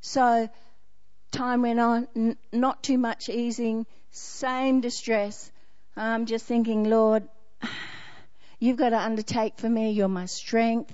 So, 0.00 0.48
time 1.30 1.62
went 1.62 1.78
on, 1.78 2.08
n- 2.16 2.36
not 2.52 2.82
too 2.82 2.98
much 2.98 3.28
easing, 3.28 3.86
same 4.10 4.80
distress. 4.80 5.50
I'm 5.96 6.26
just 6.26 6.44
thinking, 6.44 6.84
Lord, 6.84 7.28
you've 8.58 8.76
got 8.76 8.90
to 8.90 8.98
undertake 8.98 9.58
for 9.58 9.68
me. 9.68 9.92
You're 9.92 10.08
my 10.08 10.26
strength. 10.26 10.92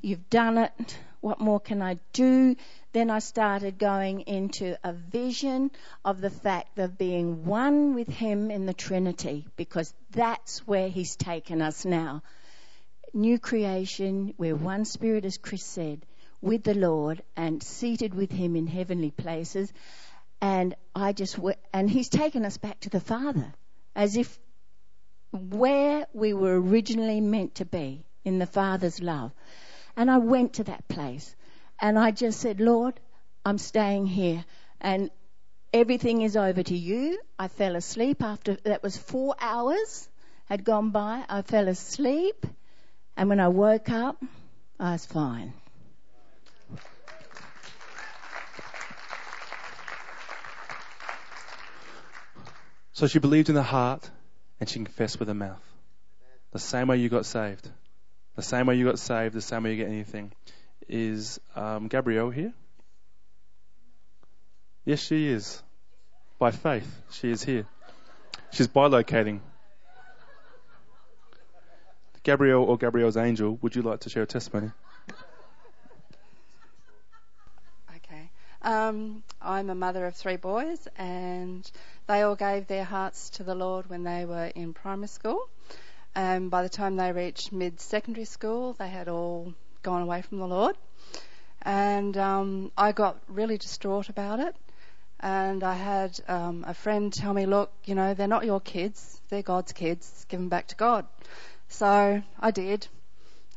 You've 0.00 0.28
done 0.28 0.58
it. 0.58 0.98
What 1.20 1.40
more 1.40 1.60
can 1.60 1.82
I 1.82 2.00
do? 2.12 2.56
Then 2.92 3.10
I 3.10 3.20
started 3.20 3.78
going 3.78 4.20
into 4.20 4.76
a 4.84 4.92
vision 4.92 5.70
of 6.04 6.20
the 6.20 6.30
fact 6.30 6.78
of 6.78 6.98
being 6.98 7.46
one 7.46 7.94
with 7.94 8.08
Him 8.08 8.50
in 8.50 8.66
the 8.66 8.74
Trinity, 8.74 9.46
because 9.56 9.94
that's 10.10 10.66
where 10.66 10.88
He's 10.88 11.16
taken 11.16 11.62
us 11.62 11.86
now. 11.86 12.22
New 13.14 13.38
creation, 13.38 14.34
we're 14.36 14.56
one 14.56 14.84
spirit, 14.84 15.24
as 15.24 15.38
Chris 15.38 15.64
said, 15.64 16.04
with 16.42 16.64
the 16.64 16.74
Lord 16.74 17.22
and 17.34 17.62
seated 17.62 18.12
with 18.12 18.30
Him 18.30 18.56
in 18.56 18.66
heavenly 18.66 19.10
places. 19.10 19.72
And 20.42 20.74
I 20.94 21.12
just, 21.12 21.38
and 21.72 21.88
he's 21.88 22.08
taken 22.08 22.44
us 22.44 22.58
back 22.58 22.80
to 22.80 22.90
the 22.90 23.00
Father 23.00 23.54
as 23.94 24.16
if 24.16 24.38
where 25.30 26.06
we 26.12 26.34
were 26.34 26.60
originally 26.60 27.20
meant 27.20 27.54
to 27.54 27.64
be 27.64 28.04
in 28.24 28.38
the 28.38 28.46
Father's 28.46 29.00
love. 29.00 29.32
And 29.96 30.10
I 30.10 30.18
went 30.18 30.54
to 30.54 30.64
that 30.64 30.88
place 30.88 31.34
and 31.82 31.98
I 31.98 32.12
just 32.12 32.40
said, 32.40 32.60
Lord, 32.60 32.94
I'm 33.44 33.58
staying 33.58 34.06
here 34.06 34.44
and 34.80 35.10
everything 35.74 36.22
is 36.22 36.36
over 36.36 36.62
to 36.62 36.76
you. 36.76 37.18
I 37.38 37.48
fell 37.48 37.74
asleep 37.74 38.22
after, 38.22 38.56
that 38.64 38.84
was 38.84 38.96
four 38.96 39.34
hours 39.40 40.08
had 40.44 40.64
gone 40.64 40.90
by. 40.90 41.24
I 41.28 41.42
fell 41.42 41.66
asleep 41.66 42.46
and 43.16 43.28
when 43.28 43.40
I 43.40 43.48
woke 43.48 43.90
up, 43.90 44.22
I 44.78 44.92
was 44.92 45.04
fine. 45.04 45.52
So 52.92 53.08
she 53.08 53.18
believed 53.18 53.48
in 53.48 53.56
the 53.56 53.62
heart 53.64 54.08
and 54.60 54.68
she 54.68 54.76
confessed 54.76 55.18
with 55.18 55.26
the 55.26 55.34
mouth. 55.34 55.64
The 56.52 56.60
same 56.60 56.86
way 56.86 56.98
you 56.98 57.08
got 57.08 57.26
saved. 57.26 57.68
The 58.36 58.42
same 58.42 58.66
way 58.66 58.76
you 58.76 58.84
got 58.84 59.00
saved, 59.00 59.34
the 59.34 59.40
same 59.40 59.64
way 59.64 59.72
you 59.72 59.76
get 59.76 59.88
anything. 59.88 60.30
Is 60.88 61.40
um, 61.54 61.88
Gabrielle 61.88 62.30
here? 62.30 62.52
Yes, 64.84 65.00
she 65.00 65.28
is. 65.28 65.62
By 66.38 66.50
faith, 66.50 67.02
she 67.10 67.30
is 67.30 67.42
here. 67.42 67.66
She's 68.50 68.68
bilocating. 68.68 69.40
Gabrielle 72.24 72.62
or 72.62 72.78
Gabrielle's 72.78 73.16
angel, 73.16 73.58
would 73.62 73.74
you 73.74 73.82
like 73.82 74.00
to 74.00 74.10
share 74.10 74.22
a 74.22 74.26
testimony? 74.26 74.70
Okay. 77.96 78.30
Um, 78.62 79.22
I'm 79.40 79.70
a 79.70 79.74
mother 79.74 80.06
of 80.06 80.14
three 80.14 80.36
boys, 80.36 80.86
and 80.96 81.68
they 82.06 82.22
all 82.22 82.36
gave 82.36 82.66
their 82.66 82.84
hearts 82.84 83.30
to 83.30 83.42
the 83.42 83.54
Lord 83.54 83.88
when 83.88 84.04
they 84.04 84.24
were 84.24 84.46
in 84.54 84.72
primary 84.72 85.08
school. 85.08 85.48
And 86.14 86.50
by 86.50 86.62
the 86.62 86.68
time 86.68 86.96
they 86.96 87.10
reached 87.10 87.52
mid 87.52 87.80
secondary 87.80 88.26
school, 88.26 88.74
they 88.74 88.88
had 88.88 89.08
all 89.08 89.54
gone 89.82 90.02
away 90.02 90.22
from 90.22 90.38
the 90.38 90.46
Lord. 90.46 90.76
And 91.62 92.16
um, 92.16 92.72
I 92.76 92.92
got 92.92 93.18
really 93.28 93.58
distraught 93.58 94.08
about 94.08 94.40
it. 94.40 94.56
And 95.20 95.62
I 95.62 95.74
had 95.74 96.18
um, 96.26 96.64
a 96.66 96.74
friend 96.74 97.12
tell 97.12 97.32
me, 97.32 97.46
look, 97.46 97.72
you 97.84 97.94
know, 97.94 98.14
they're 98.14 98.26
not 98.26 98.44
your 98.44 98.60
kids, 98.60 99.20
they're 99.28 99.42
God's 99.42 99.72
kids. 99.72 100.26
Give 100.28 100.40
them 100.40 100.48
back 100.48 100.66
to 100.68 100.76
God. 100.76 101.06
So 101.68 102.22
I 102.40 102.50
did. 102.50 102.88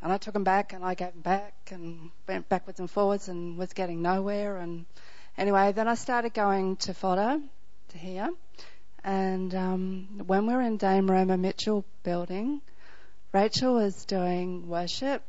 And 0.03 0.13
I 0.13 0.17
took 0.17 0.33
them 0.33 0.43
back 0.43 0.73
and 0.73 0.85
I 0.85 0.93
gave 0.93 1.13
them 1.13 1.21
back 1.21 1.53
and 1.71 2.11
went 2.27 2.47
backwards 2.47 2.79
and 2.79 2.89
forwards 2.89 3.27
and 3.27 3.57
was 3.57 3.73
getting 3.73 4.03
nowhere. 4.03 4.57
And 4.57 4.85
anyway, 5.37 5.71
then 5.71 5.87
I 5.87 5.95
started 5.95 6.33
going 6.35 6.75
to 6.77 6.93
fodder 6.93 7.41
to 7.89 7.97
here. 7.97 8.29
And 9.03 9.53
um, 9.55 10.07
when 10.27 10.45
we 10.45 10.53
were 10.53 10.61
in 10.61 10.77
Dame 10.77 11.09
Roma 11.09 11.37
Mitchell 11.37 11.83
building, 12.03 12.61
Rachel 13.31 13.73
was 13.73 14.05
doing 14.05 14.67
worship 14.67 15.23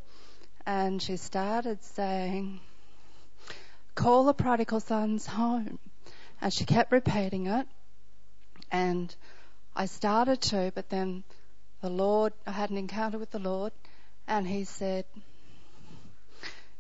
and 0.67 1.01
she 1.01 1.17
started 1.17 1.83
saying, 1.83 2.59
Call 3.95 4.25
the 4.25 4.35
prodigal 4.35 4.81
sons 4.81 5.25
home. 5.25 5.79
And 6.41 6.53
she 6.53 6.65
kept 6.65 6.93
repeating 6.93 7.47
it. 7.47 7.67
And 8.71 9.15
I 9.75 9.87
started 9.87 10.41
to, 10.43 10.73
but 10.75 10.91
then 10.91 11.23
the 11.81 11.89
Lord, 11.89 12.33
I 12.47 12.51
had 12.51 12.71
an 12.71 12.77
encounter 12.77 13.17
with 13.17 13.31
the 13.31 13.39
Lord, 13.39 13.73
and 14.27 14.47
He 14.47 14.65
said, 14.65 15.05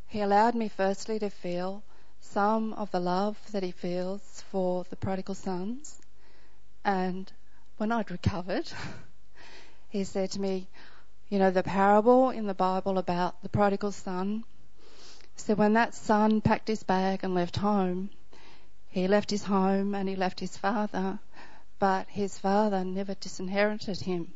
He 0.08 0.20
allowed 0.20 0.54
me 0.56 0.68
firstly 0.68 1.18
to 1.20 1.30
feel 1.30 1.82
some 2.20 2.72
of 2.72 2.90
the 2.90 3.00
love 3.00 3.38
that 3.52 3.62
He 3.62 3.70
feels 3.70 4.42
for 4.50 4.84
the 4.90 4.96
prodigal 4.96 5.36
sons. 5.36 6.00
And 6.84 7.32
when 7.76 7.92
I'd 7.92 8.10
recovered, 8.10 8.70
He 9.88 10.02
said 10.04 10.32
to 10.32 10.40
me, 10.40 10.66
You 11.28 11.40
know, 11.40 11.50
the 11.50 11.64
parable 11.64 12.30
in 12.30 12.46
the 12.46 12.54
Bible 12.54 12.98
about 12.98 13.42
the 13.42 13.48
prodigal 13.48 13.90
son. 13.90 14.44
So 15.34 15.54
when 15.54 15.72
that 15.72 15.94
son 15.94 16.40
packed 16.40 16.68
his 16.68 16.84
bag 16.84 17.24
and 17.24 17.34
left 17.34 17.56
home, 17.56 18.10
he 18.88 19.08
left 19.08 19.30
his 19.30 19.42
home 19.42 19.94
and 19.94 20.08
he 20.08 20.14
left 20.14 20.38
his 20.38 20.56
father, 20.56 21.18
but 21.80 22.06
his 22.08 22.38
father 22.38 22.84
never 22.84 23.14
disinherited 23.14 24.00
him. 24.00 24.32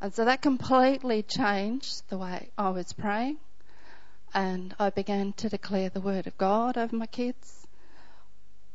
And 0.00 0.14
so 0.14 0.24
that 0.24 0.40
completely 0.40 1.22
changed 1.22 2.08
the 2.08 2.18
way 2.18 2.50
I 2.56 2.70
was 2.70 2.92
praying. 2.94 3.36
And 4.32 4.74
I 4.78 4.88
began 4.88 5.34
to 5.34 5.50
declare 5.50 5.90
the 5.90 6.00
word 6.00 6.26
of 6.26 6.38
God 6.38 6.78
over 6.78 6.96
my 6.96 7.06
kids, 7.06 7.66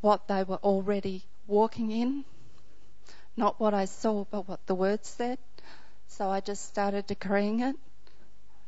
what 0.01 0.27
they 0.27 0.43
were 0.43 0.57
already 0.57 1.25
walking 1.47 1.89
in, 1.89 2.25
not 3.35 3.59
what 3.59 3.73
I 3.73 3.85
saw, 3.85 4.23
but 4.25 4.47
what 4.47 4.65
the 4.67 4.75
word 4.75 5.03
said. 5.03 5.39
So 6.07 6.29
I 6.29 6.39
just 6.39 6.65
started 6.65 7.07
decreeing 7.07 7.59
it, 7.59 7.75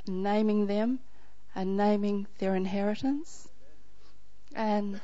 naming 0.08 0.68
them, 0.68 1.00
and 1.56 1.78
naming 1.78 2.28
their 2.38 2.56
inheritance. 2.56 3.48
And 4.56 5.00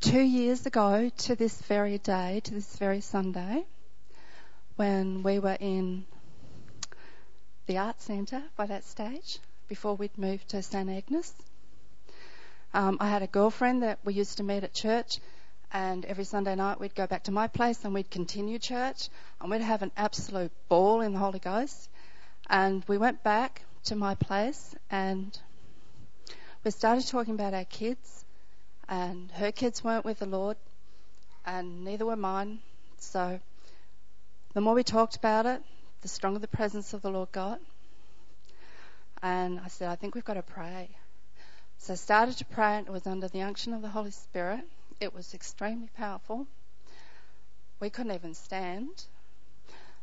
two 0.00 0.20
years 0.20 0.66
ago, 0.66 1.10
to 1.10 1.34
this 1.34 1.60
very 1.62 1.98
day, 1.98 2.40
to 2.44 2.54
this 2.54 2.76
very 2.76 3.00
Sunday, 3.00 3.64
when 4.76 5.22
we 5.22 5.38
were 5.38 5.56
in 5.60 6.04
the 7.66 7.78
art 7.78 8.00
centre 8.00 8.42
by 8.56 8.66
that 8.66 8.84
stage, 8.84 9.38
before 9.68 9.94
we'd 9.96 10.16
moved 10.18 10.48
to 10.50 10.62
St 10.62 10.90
Agnes. 10.90 11.32
Um, 12.74 12.98
I 13.00 13.08
had 13.08 13.22
a 13.22 13.26
girlfriend 13.26 13.82
that 13.82 13.98
we 14.04 14.14
used 14.14 14.36
to 14.38 14.42
meet 14.42 14.64
at 14.64 14.74
church, 14.74 15.20
and 15.74 16.04
every 16.04 16.22
Sunday 16.22 16.54
night 16.54 16.78
we'd 16.78 16.94
go 16.94 17.08
back 17.08 17.24
to 17.24 17.32
my 17.32 17.48
place 17.48 17.84
and 17.84 17.92
we'd 17.92 18.08
continue 18.08 18.60
church, 18.60 19.08
and 19.40 19.50
we'd 19.50 19.60
have 19.60 19.82
an 19.82 19.90
absolute 19.96 20.52
ball 20.68 21.00
in 21.00 21.12
the 21.12 21.18
Holy 21.18 21.40
Ghost. 21.40 21.90
And 22.48 22.84
we 22.86 22.96
went 22.96 23.24
back 23.24 23.62
to 23.86 23.96
my 23.96 24.14
place, 24.14 24.76
and 24.88 25.36
we 26.62 26.70
started 26.70 27.06
talking 27.08 27.34
about 27.34 27.54
our 27.54 27.64
kids, 27.64 28.24
and 28.88 29.32
her 29.32 29.50
kids 29.50 29.82
weren't 29.82 30.04
with 30.04 30.20
the 30.20 30.26
Lord, 30.26 30.56
and 31.44 31.84
neither 31.84 32.06
were 32.06 32.16
mine. 32.16 32.60
So 32.98 33.40
the 34.52 34.60
more 34.60 34.74
we 34.74 34.84
talked 34.84 35.16
about 35.16 35.44
it, 35.44 35.60
the 36.02 36.08
stronger 36.08 36.38
the 36.38 36.46
presence 36.46 36.94
of 36.94 37.02
the 37.02 37.10
Lord 37.10 37.32
got. 37.32 37.58
And 39.22 39.58
I 39.58 39.68
said, 39.68 39.88
I 39.88 39.96
think 39.96 40.14
we've 40.14 40.24
got 40.24 40.34
to 40.34 40.42
pray. 40.42 40.88
So 41.78 41.94
I 41.94 41.96
started 41.96 42.38
to 42.38 42.44
pray, 42.44 42.76
and 42.76 42.86
it 42.86 42.92
was 42.92 43.08
under 43.08 43.26
the 43.26 43.42
unction 43.42 43.74
of 43.74 43.82
the 43.82 43.88
Holy 43.88 44.12
Spirit. 44.12 44.60
It 45.04 45.12
was 45.12 45.34
extremely 45.34 45.90
powerful. 45.96 46.46
We 47.78 47.90
couldn't 47.90 48.12
even 48.14 48.34
stand. 48.34 49.04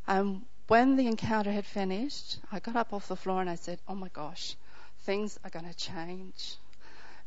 And 0.06 0.42
when 0.68 0.96
the 0.96 1.08
encounter 1.08 1.50
had 1.50 1.66
finished, 1.66 2.38
I 2.52 2.60
got 2.60 2.76
up 2.76 2.92
off 2.92 3.08
the 3.08 3.16
floor 3.16 3.40
and 3.40 3.50
I 3.50 3.56
said, 3.56 3.80
Oh 3.88 3.96
my 3.96 4.08
gosh, 4.08 4.56
things 5.00 5.38
are 5.44 5.50
going 5.50 5.66
to 5.66 5.74
change. 5.74 6.56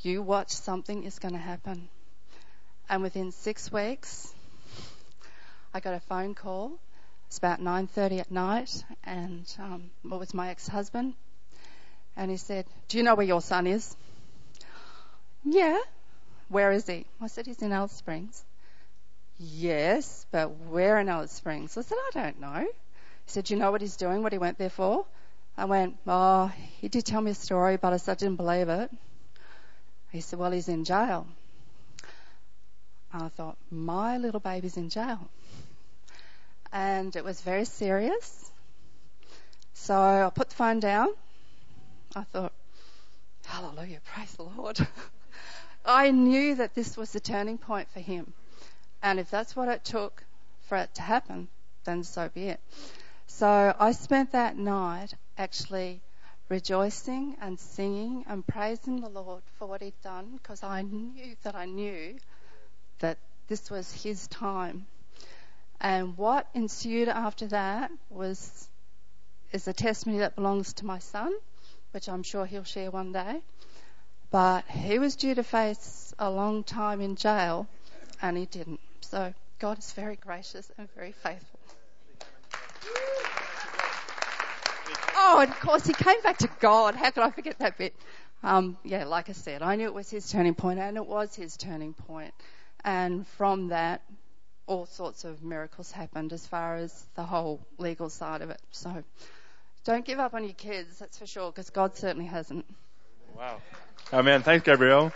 You 0.01 0.21
watch, 0.21 0.51
something 0.51 1.03
is 1.03 1.19
going 1.19 1.33
to 1.33 1.39
happen. 1.39 1.89
And 2.89 3.03
within 3.03 3.33
six 3.33 3.69
weeks, 3.71 4.33
I 5.73 5.81
got 5.81 5.93
a 5.93 5.99
phone 5.99 6.33
call 6.33 6.79
it's 7.27 7.39
about 7.39 7.59
9:30 7.59 8.19
at 8.19 8.31
night, 8.31 8.85
and 9.03 9.53
um, 9.59 9.91
it 10.05 10.17
was 10.17 10.33
my 10.33 10.49
ex-husband, 10.49 11.15
and 12.15 12.31
he 12.31 12.37
said, 12.37 12.65
"Do 12.87 12.97
you 12.97 13.03
know 13.03 13.15
where 13.15 13.25
your 13.25 13.41
son 13.41 13.67
is?" 13.67 13.97
Yeah. 15.43 15.79
Where 16.49 16.71
is 16.71 16.87
he? 16.87 17.05
I 17.21 17.27
said, 17.27 17.45
"He's 17.45 17.61
in 17.61 17.71
Alice 17.71 17.91
Springs." 17.91 18.43
Yes, 19.37 20.25
but 20.31 20.49
where 20.69 20.99
in 20.99 21.09
Alice 21.09 21.31
Springs? 21.31 21.77
I 21.77 21.81
said, 21.81 21.97
"I 21.97 22.11
don't 22.13 22.39
know." 22.39 22.61
He 23.25 23.31
said, 23.31 23.45
"Do 23.45 23.53
you 23.53 23.59
know 23.59 23.71
what 23.71 23.81
he's 23.81 23.97
doing? 23.97 24.23
What 24.23 24.31
he 24.31 24.37
went 24.37 24.57
there 24.57 24.69
for?" 24.69 25.05
I 25.57 25.65
went, 25.65 25.97
"Oh, 26.07 26.47
he 26.79 26.87
did 26.87 27.05
tell 27.05 27.21
me 27.21 27.31
a 27.31 27.35
story, 27.35 27.77
but 27.77 27.93
I 27.93 27.97
said 27.97 28.13
I 28.13 28.15
didn't 28.15 28.37
believe 28.37 28.69
it." 28.69 28.91
He 30.11 30.21
said, 30.21 30.39
"Well, 30.39 30.51
he's 30.51 30.69
in 30.69 30.83
jail." 30.85 31.27
I 33.11 33.29
thought, 33.29 33.57
"My 33.71 34.17
little 34.17 34.39
baby's 34.39 34.77
in 34.77 34.89
jail." 34.89 35.29
and 36.75 37.15
it 37.15 37.23
was 37.23 37.39
very 37.39 37.63
serious. 37.63 38.51
So 39.73 39.95
I 39.95 40.29
put 40.29 40.49
the 40.49 40.55
phone 40.55 40.81
down. 40.81 41.07
I 42.13 42.23
thought, 42.23 42.51
hallelujah, 43.45 44.01
praise 44.13 44.33
the 44.33 44.43
Lord. 44.43 44.77
I 45.85 46.11
knew 46.11 46.55
that 46.55 46.73
this 46.73 46.97
was 46.97 47.11
the 47.11 47.19
turning 47.19 47.57
point 47.57 47.89
for 47.91 47.99
him. 47.99 48.33
And 49.03 49.19
if 49.19 49.29
that's 49.29 49.55
what 49.55 49.67
it 49.67 49.83
took 49.83 50.23
for 50.67 50.77
it 50.77 50.93
to 50.95 51.01
happen, 51.01 51.47
then 51.83 52.03
so 52.03 52.29
be 52.29 52.49
it. 52.49 52.59
So 53.27 53.75
I 53.79 53.91
spent 53.91 54.31
that 54.31 54.57
night 54.57 55.13
actually 55.37 56.01
rejoicing 56.49 57.37
and 57.41 57.59
singing 57.59 58.25
and 58.27 58.45
praising 58.45 59.01
the 59.01 59.09
Lord 59.09 59.43
for 59.57 59.67
what 59.67 59.81
he'd 59.81 60.01
done 60.03 60.39
because 60.41 60.63
I 60.63 60.81
knew 60.81 61.35
that 61.43 61.55
I 61.55 61.65
knew 61.65 62.15
that 62.99 63.17
this 63.47 63.69
was 63.69 63.91
his 64.03 64.27
time 64.27 64.85
and 65.81 66.17
what 66.17 66.47
ensued 66.53 67.09
after 67.09 67.47
that 67.47 67.91
was 68.09 68.69
is 69.51 69.67
a 69.67 69.73
testimony 69.73 70.19
that 70.19 70.35
belongs 70.35 70.73
to 70.73 70.85
my 70.85 70.99
son, 70.99 71.33
which 71.91 72.09
I'm 72.09 72.23
sure 72.23 72.45
he'll 72.45 72.63
share 72.63 72.91
one 72.91 73.11
day. 73.11 73.41
But 74.31 74.65
he 74.67 74.99
was 74.99 75.15
due 75.15 75.35
to 75.35 75.43
face 75.43 76.13
a 76.19 76.29
long 76.29 76.63
time 76.63 77.01
in 77.01 77.15
jail 77.15 77.67
and 78.21 78.37
he 78.37 78.45
didn't. 78.45 78.79
So 79.01 79.33
God 79.59 79.79
is 79.79 79.91
very 79.93 80.15
gracious 80.15 80.71
and 80.77 80.89
very 80.95 81.11
faithful. 81.11 81.59
Oh, 85.17 85.39
and 85.39 85.49
of 85.49 85.59
course 85.59 85.85
he 85.85 85.93
came 85.93 86.21
back 86.21 86.37
to 86.39 86.49
God. 86.59 86.95
How 86.95 87.11
could 87.11 87.23
I 87.23 87.31
forget 87.31 87.59
that 87.59 87.77
bit? 87.77 87.95
Um, 88.43 88.77
yeah, 88.83 89.05
like 89.05 89.29
I 89.29 89.33
said, 89.33 89.61
I 89.61 89.75
knew 89.75 89.85
it 89.85 89.93
was 89.93 90.09
his 90.09 90.29
turning 90.29 90.53
point 90.53 90.79
and 90.79 90.97
it 90.97 91.05
was 91.05 91.35
his 91.35 91.57
turning 91.57 91.93
point. 91.93 92.33
And 92.83 93.25
from 93.27 93.69
that, 93.69 94.01
all 94.67 94.85
sorts 94.85 95.23
of 95.23 95.43
miracles 95.43 95.91
happened 95.91 96.33
as 96.33 96.45
far 96.45 96.75
as 96.75 97.05
the 97.15 97.23
whole 97.23 97.59
legal 97.77 98.09
side 98.09 98.41
of 98.41 98.49
it. 98.49 98.61
So 98.71 99.03
don't 99.83 100.05
give 100.05 100.19
up 100.19 100.33
on 100.33 100.43
your 100.43 100.53
kids, 100.53 100.99
that's 100.99 101.17
for 101.17 101.27
sure, 101.27 101.51
because 101.51 101.69
God 101.69 101.95
certainly 101.95 102.25
hasn't. 102.25 102.65
Wow. 103.35 103.61
Oh 104.13 104.21
man, 104.21 104.43
thanks 104.43 104.63
Gabrielle. 104.65 105.11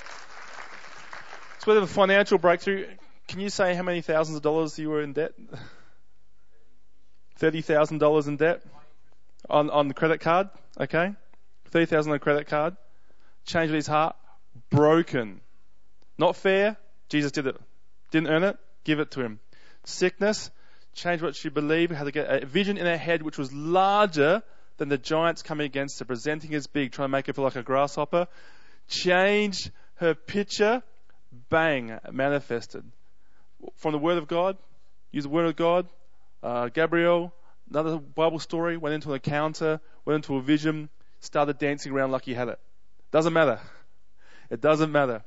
So 1.59 1.73
with 1.73 1.83
a 1.83 1.87
financial 1.87 2.37
breakthrough, 2.37 2.87
can 3.29 3.39
you 3.39 3.49
say 3.49 3.73
how 3.75 3.83
many 3.83 4.01
thousands 4.01 4.35
of 4.35 4.43
dollars 4.43 4.77
you 4.77 4.89
were 4.89 5.01
in 5.01 5.13
debt? 5.13 5.31
Thirty 7.37 7.61
thousand 7.61 7.99
dollars 7.99 8.27
in 8.27 8.35
debt 8.35 8.61
on 9.49 9.69
on 9.69 9.87
the 9.87 9.93
credit 9.93 10.19
card. 10.19 10.49
Okay, 10.77 11.13
thirty 11.69 11.85
thousand 11.85 12.11
on 12.11 12.15
the 12.15 12.19
credit 12.19 12.47
card. 12.47 12.75
Change 13.45 13.71
his 13.71 13.87
heart. 13.87 14.17
Broken. 14.69 15.39
Not 16.17 16.35
fair. 16.35 16.75
Jesus 17.07 17.31
did 17.31 17.47
it. 17.47 17.55
Didn't 18.11 18.27
earn 18.27 18.43
it. 18.43 18.57
Give 18.83 18.99
it 18.99 19.11
to 19.11 19.21
him. 19.21 19.39
Sickness. 19.85 20.51
Change 20.93 21.21
what 21.21 21.37
she 21.37 21.47
believed. 21.47 21.93
Had 21.93 22.03
to 22.03 22.11
get 22.11 22.29
a 22.29 22.45
vision 22.45 22.77
in 22.77 22.85
her 22.85 22.97
head 22.97 23.21
which 23.21 23.37
was 23.37 23.53
larger 23.53 24.43
than 24.79 24.89
the 24.89 24.97
giants 24.97 25.43
coming 25.43 25.65
against 25.65 25.99
her, 25.99 26.05
presenting 26.05 26.53
as 26.55 26.67
big, 26.67 26.91
trying 26.91 27.09
to 27.09 27.11
make 27.11 27.27
her 27.27 27.33
feel 27.33 27.43
like 27.43 27.55
a 27.55 27.63
grasshopper. 27.63 28.27
Changed 28.87 29.71
her 29.95 30.15
picture. 30.15 30.81
Bang. 31.49 31.99
Manifested. 32.11 32.83
From 33.75 33.91
the 33.91 33.99
Word 33.99 34.17
of 34.17 34.27
God. 34.27 34.57
Use 35.11 35.23
the 35.23 35.29
Word 35.29 35.45
of 35.45 35.55
God. 35.55 35.87
Uh, 36.41 36.69
Gabrielle, 36.69 37.33
another 37.69 37.97
Bible 37.97 38.39
story, 38.39 38.77
went 38.77 38.95
into 38.95 39.09
an 39.09 39.15
encounter, 39.15 39.81
went 40.05 40.15
into 40.15 40.37
a 40.37 40.41
vision, 40.41 40.89
started 41.19 41.57
dancing 41.59 41.91
around 41.91 42.11
like 42.11 42.23
he 42.23 42.33
had 42.33 42.47
it. 42.47 42.59
Doesn't 43.11 43.33
matter. 43.33 43.59
It 44.49 44.61
doesn't 44.61 44.91
matter. 44.91 45.23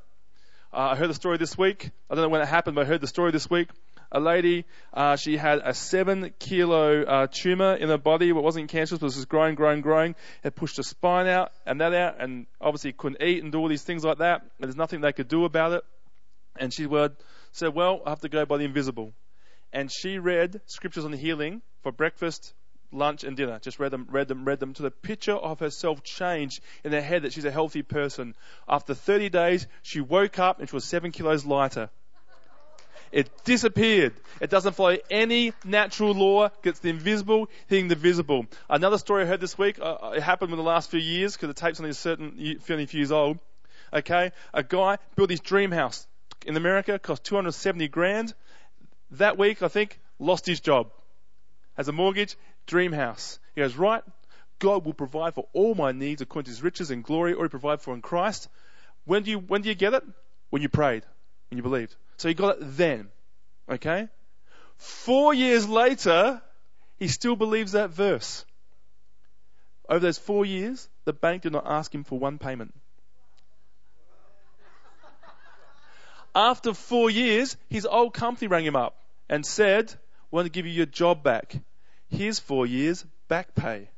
Uh, 0.73 0.91
I 0.93 0.97
heard 0.97 1.11
the 1.11 1.15
story 1.15 1.37
this 1.37 1.57
week. 1.59 1.91
I 2.09 2.15
don't 2.15 2.23
know 2.23 2.31
when 2.31 2.41
it 2.41 2.49
happened, 2.49 2.75
but 2.75 2.87
I 2.87 2.89
heard 2.89 3.03
the 3.03 3.07
story 3.07 3.31
this 3.31 3.51
week. 3.51 3.69
A 4.13 4.21
lady, 4.21 4.67
uh, 4.93 5.17
she 5.17 5.37
had 5.37 5.61
a 5.65 5.75
seven 5.75 6.33
kilo 6.39 7.03
uh, 7.03 7.27
tumor 7.31 7.75
in 7.75 7.89
her 7.89 7.99
body, 7.99 8.29
it 8.29 8.33
wasn't 8.33 8.69
cancerous, 8.69 9.01
but 9.01 9.07
it 9.07 9.09
was 9.09 9.15
just 9.17 9.29
growing, 9.29 9.55
growing, 9.55 9.81
growing. 9.81 10.15
It 10.45 10.55
pushed 10.55 10.77
her 10.77 10.83
spine 10.83 11.27
out 11.27 11.51
and 11.67 11.81
that 11.81 11.95
out, 11.95 12.21
and 12.21 12.47
obviously 12.61 12.93
couldn't 12.93 13.23
eat 13.23 13.43
and 13.43 13.51
do 13.51 13.59
all 13.59 13.69
these 13.69 13.83
things 13.83 14.05
like 14.05 14.19
that. 14.19 14.43
And 14.43 14.51
there's 14.61 14.77
nothing 14.77 15.01
they 15.01 15.13
could 15.13 15.29
do 15.29 15.45
about 15.47 15.73
it. 15.73 15.85
And 16.57 16.73
she 16.73 16.87
said, 17.53 17.75
well, 17.75 18.03
I 18.05 18.11
have 18.11 18.21
to 18.21 18.29
go 18.29 18.45
by 18.45 18.59
the 18.59 18.65
invisible 18.65 19.15
and 19.73 19.91
she 19.91 20.19
read 20.19 20.61
scriptures 20.67 21.05
on 21.05 21.13
healing 21.13 21.63
for 21.83 21.93
breakfast, 21.93 22.55
lunch, 22.93 23.25
and 23.25 23.37
dinner. 23.37 23.59
Just 23.59 23.81
read 23.81 23.91
them, 23.91 24.07
read 24.11 24.29
them, 24.29 24.45
read 24.45 24.61
them 24.61 24.75
to 24.75 24.83
the 24.83 24.91
picture 24.91 25.33
of 25.33 25.61
herself 25.61 26.03
changed 26.03 26.61
in 26.85 26.93
her 26.93 27.01
head 27.01 27.23
that 27.23 27.33
she's 27.33 27.47
a 27.47 27.51
healthy 27.51 27.83
person. 27.83 28.35
After 28.69 28.95
30 28.95 29.31
days, 29.31 29.67
she 29.83 30.01
woke 30.01 30.39
up 30.39 30.61
and 30.61 30.69
she 30.69 30.77
was 30.77 30.85
seven 30.85 31.11
kilos 31.11 31.47
lighter. 31.47 31.91
It 33.13 33.31
disappeared. 33.45 34.15
It 34.41 34.49
doesn't 34.49 34.73
follow 34.73 34.97
any 35.11 35.53
natural 35.65 36.13
law. 36.15 36.49
Gets 36.63 36.81
the 36.81 36.89
invisible 36.89 37.51
hitting 37.67 37.89
the 37.89 37.95
visible. 37.95 38.47
Another 38.71 38.97
story 38.97 39.25
I 39.25 39.27
heard 39.27 39.41
this 39.41 39.59
week. 39.59 39.79
Uh, 39.81 40.13
it 40.17 40.23
happened 40.23 40.51
in 40.51 40.57
the 40.57 40.65
last 40.65 40.91
few 40.91 40.99
years 40.99 41.35
because 41.35 41.49
the 41.49 41.55
tape's 41.55 41.79
only 41.79 41.91
a 41.91 41.95
certain 41.95 42.59
few 42.59 42.87
years 42.91 43.13
old. 43.13 43.39
Okay, 43.93 44.33
a 44.55 44.63
guy 44.63 44.97
built 45.15 45.29
his 45.29 45.41
dream 45.41 45.71
house 45.71 46.07
in 46.47 46.57
America. 46.57 46.99
Cost 46.99 47.25
270 47.25 47.89
grand. 47.89 48.33
That 49.13 49.37
week, 49.37 49.63
I 49.63 49.69
think, 49.69 50.01
lost 50.19 50.47
his 50.47 50.61
job. 50.61 50.91
Has 51.75 51.89
a 51.89 51.93
mortgage, 51.93 52.37
dream 52.67 52.93
house. 52.93 53.39
He 53.55 53.61
goes, 53.61 53.77
right, 53.77 54.03
God 54.59 54.87
will 54.87 54.95
provide 54.95 55.35
for 55.35 55.49
all 55.53 55.75
my 55.75 55.93
needs 55.93 56.23
according 56.23 56.47
to 56.47 56.51
his 56.51 56.63
riches 56.63 56.91
and 56.91 57.05
glory, 57.05 57.35
or 57.35 57.45
he 57.45 57.51
provide 57.51 57.83
for 57.83 57.93
in 57.93 58.01
Christ. 58.01 58.49
When 59.05 59.23
do 59.23 59.31
you, 59.31 59.39
when 59.39 59.61
do 59.61 59.69
you 59.69 59.75
get 59.75 59.93
it? 59.93 60.03
When 60.49 60.63
you 60.63 60.71
prayed, 60.71 61.05
when 61.51 61.59
you 61.59 61.63
believed. 61.63 61.95
So 62.23 62.29
he 62.29 62.35
got 62.35 62.59
it 62.59 62.77
then. 62.77 63.09
Okay? 63.69 64.09
Four 64.77 65.35
years 65.35 65.69
later, 65.69 66.41
he 67.01 67.09
still 67.09 67.35
believes 67.35 67.73
that 67.73 67.91
verse. 67.91 68.45
Over 69.89 69.99
those 69.99 70.19
four 70.19 70.47
years, 70.47 70.89
the 71.05 71.13
bank 71.13 71.43
did 71.43 71.51
not 71.51 71.65
ask 71.67 71.93
him 71.93 72.05
for 72.05 72.21
one 72.21 72.39
payment. 72.39 72.75
After 76.33 76.75
four 76.75 77.11
years, 77.11 77.57
his 77.69 77.87
old 77.87 78.15
company 78.15 78.47
rang 78.47 78.65
him 78.65 78.77
up 78.77 78.97
and 79.29 79.45
said, 79.45 79.93
We 80.31 80.37
want 80.37 80.47
to 80.47 80.53
give 80.53 80.65
you 80.65 80.73
your 80.73 80.87
job 80.87 81.25
back. 81.25 81.57
Here's 82.09 82.39
four 82.39 82.69
years 82.69 83.05
back 83.27 83.53
pay. 83.57 83.91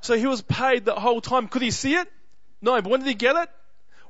So 0.00 0.16
he 0.16 0.28
was 0.28 0.42
paid 0.42 0.84
the 0.84 0.94
whole 0.94 1.20
time. 1.20 1.48
Could 1.48 1.62
he 1.62 1.72
see 1.72 1.96
it? 1.96 2.06
No, 2.62 2.80
but 2.80 2.88
when 2.88 3.00
did 3.00 3.08
he 3.08 3.14
get 3.14 3.34
it? 3.34 3.48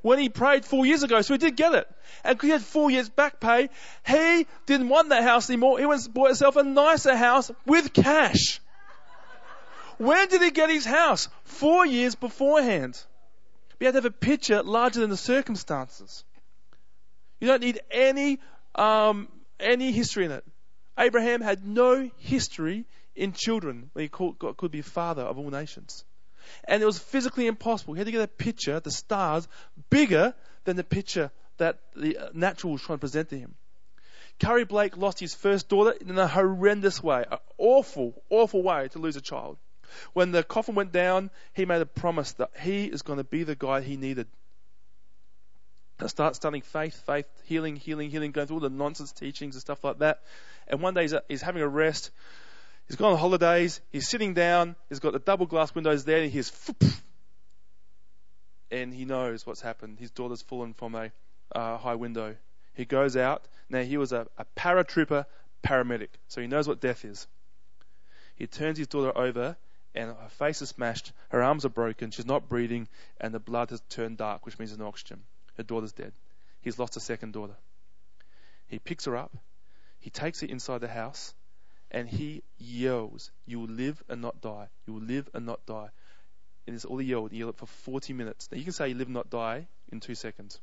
When 0.03 0.19
he 0.19 0.29
prayed 0.29 0.65
four 0.65 0.87
years 0.87 1.03
ago, 1.03 1.21
so 1.21 1.35
he 1.35 1.39
did 1.39 1.57
get 1.57 1.75
it. 1.75 1.89
And 2.25 2.37
because 2.37 2.47
he 2.47 2.53
had 2.53 2.63
four 2.63 2.91
years 2.91 3.09
back 3.09 3.41
pay, 3.41 3.69
he 4.07 4.47
didn't 4.67 4.89
want 4.89 5.11
that 5.11 5.23
house 5.23 5.51
anymore. 5.51 5.79
He 5.79 5.87
went 5.87 6.05
and 6.05 6.15
bought 6.15 6.29
himself 6.29 6.57
a 6.57 6.63
nicer 6.63 7.17
house 7.17 7.51
with 7.67 7.93
cash. 7.93 8.61
When 9.99 10.29
did 10.29 10.41
he 10.41 10.51
get 10.51 10.71
his 10.71 10.87
house? 10.87 11.29
Four 11.45 11.85
years 11.85 12.15
beforehand. 12.15 13.01
We 13.79 13.87
have 13.87 13.95
to 13.95 13.99
have 13.99 14.05
a 14.07 14.11
picture 14.11 14.63
larger 14.63 15.01
than 15.01 15.11
the 15.11 15.17
circumstances. 15.17 16.25
You 17.39 17.49
don't 17.49 17.63
need 17.63 17.81
any 17.91 18.39
um, 18.75 19.29
any 19.59 19.93
history 19.93 20.25
in 20.25 20.31
it. 20.31 20.45
Abraham 20.99 21.41
had 21.41 21.67
no 21.67 22.11
history 22.19 22.87
in 23.15 23.33
children 23.33 23.91
when 23.93 24.05
he 24.05 24.09
could 24.09 24.71
be 24.71 24.83
father 24.83 25.23
of 25.23 25.39
all 25.39 25.51
nations. 25.51 26.05
And 26.65 26.83
it 26.83 26.87
was 26.87 26.99
physically 26.99 27.47
impossible. 27.47 27.95
He 27.95 27.99
had 27.99 28.07
to 28.07 28.13
get 28.13 28.23
a 28.23 28.29
picture, 28.29 28.81
the 28.81 28.91
stars, 28.91 29.49
bigger 29.89 30.35
than 30.65 30.77
the 30.77 30.85
picture 30.85 31.31
that 31.59 31.79
the 31.95 32.17
uh, 32.17 32.29
natural 32.33 32.73
was 32.73 32.83
trying 32.83 32.99
to 32.99 33.01
present 33.01 33.29
to 33.31 33.39
him. 33.39 33.55
Curry 34.41 34.65
Blake 34.65 34.97
lost 34.97 35.21
his 35.21 35.35
first 35.35 35.69
daughter 35.69 35.91
in 35.93 36.19
a 36.19 36.27
horrendous 36.27 37.03
way, 37.03 37.25
an 37.31 37.39
awful, 37.59 38.23
awful 38.31 38.63
way 38.63 38.89
to 38.89 38.99
lose 38.99 39.17
a 39.17 39.21
child. 39.21 39.59
When 40.13 40.33
the 40.33 40.43
coffin 40.43 40.75
went 40.75 40.93
down, 40.93 41.31
he 41.53 41.67
made 41.67 41.83
a 41.83 41.87
promise 41.87 42.33
that 42.35 42.51
he 42.61 42.87
is 42.87 43.03
going 43.03 43.19
to 43.19 43.25
be 43.25 43.43
the 43.43 43.55
guy 43.55 43.81
he 43.83 43.97
needed. 43.97 44.29
I 45.99 46.07
start 46.07 46.37
studying 46.37 46.63
faith, 46.63 47.03
faith, 47.05 47.27
healing, 47.45 47.77
healing, 47.77 48.11
healing, 48.11 48.33
going 48.33 48.47
through 48.47 48.57
all 48.57 48.61
the 48.61 48.71
nonsense 48.71 49.13
teachings 49.13 49.55
and 49.55 49.61
stuff 49.61 49.85
like 49.85 49.99
that. 49.99 50.23
And 50.67 50.81
one 50.81 50.95
day 50.95 51.03
he's, 51.03 51.15
he's 51.29 51.43
having 51.43 51.61
a 51.61 51.69
rest. 51.69 52.11
He's 52.91 52.97
gone 52.97 53.13
on 53.13 53.19
holidays. 53.19 53.81
He's 53.93 54.09
sitting 54.09 54.35
down. 54.35 54.75
He's 54.89 54.99
got 54.99 55.13
the 55.13 55.21
double 55.21 55.47
glass 55.47 55.73
windows 55.73 56.05
there. 56.05 56.17
And 56.17 56.25
he 56.25 56.31
hears, 56.31 56.51
and 58.69 58.93
he 58.93 59.05
knows 59.05 59.47
what's 59.47 59.61
happened. 59.61 60.01
His 60.01 60.11
daughter's 60.11 60.43
fallen 60.43 60.75
from 60.75 60.97
a 60.97 61.13
uh, 61.55 61.77
high 61.77 61.95
window. 61.95 62.35
He 62.75 62.85
goes 62.85 63.17
out. 63.17 63.45
Now 63.69 63.83
he 63.83 63.97
was 63.97 64.11
a, 64.11 64.27
a 64.37 64.45
paratrooper 64.57 65.25
paramedic, 65.63 66.09
so 66.27 66.41
he 66.41 66.49
knows 66.49 66.67
what 66.67 66.81
death 66.81 67.05
is. 67.05 67.29
He 68.35 68.49
turns 68.49 68.77
his 68.77 68.89
daughter 68.89 69.17
over, 69.17 69.57
and 69.95 70.09
her 70.11 70.29
face 70.31 70.61
is 70.61 70.71
smashed. 70.71 71.13
Her 71.29 71.45
arms 71.45 71.65
are 71.65 71.69
broken. 71.69 72.11
She's 72.11 72.27
not 72.27 72.49
breathing, 72.49 72.89
and 73.21 73.33
the 73.33 73.39
blood 73.39 73.71
has 73.71 73.81
turned 73.89 74.17
dark, 74.17 74.45
which 74.45 74.59
means 74.59 74.73
there's 74.73 74.81
no 74.81 74.89
oxygen. 74.89 75.23
Her 75.57 75.63
daughter's 75.63 75.93
dead. 75.93 76.13
He's 76.61 76.81
lost 76.81 76.97
a 76.97 77.01
second 77.01 77.35
daughter. 77.35 77.55
He 78.67 78.81
picks 78.81 79.05
her 79.05 79.17
up, 79.17 79.31
he 80.01 80.11
takes 80.11 80.41
her 80.41 80.49
inside 80.49 80.81
the 80.81 80.89
house, 80.89 81.35
and 81.91 82.09
he 82.09 82.43
yells, 82.59 83.31
You 83.47 83.61
will 83.61 83.69
live 83.69 84.03
and 84.09 84.21
not 84.23 84.41
die. 84.41 84.69
You 84.87 84.95
will 84.95 85.03
live 85.03 85.29
and 85.35 85.47
not 85.47 85.65
die. 85.67 85.91
And 86.67 86.77
it's 86.77 86.85
all 86.85 86.99
he 86.99 87.09
yelled. 87.09 87.33
He 87.33 87.39
yelled 87.39 87.57
for 87.57 87.67
40 87.67 88.13
minutes. 88.13 88.49
Now 88.51 88.59
you 88.59 88.65
can 88.65 88.73
say 88.73 88.89
you 88.89 88.95
live 88.95 89.09
not 89.09 89.31
die 89.31 89.67
in 89.91 90.01
two 90.01 90.15
seconds. 90.15 90.61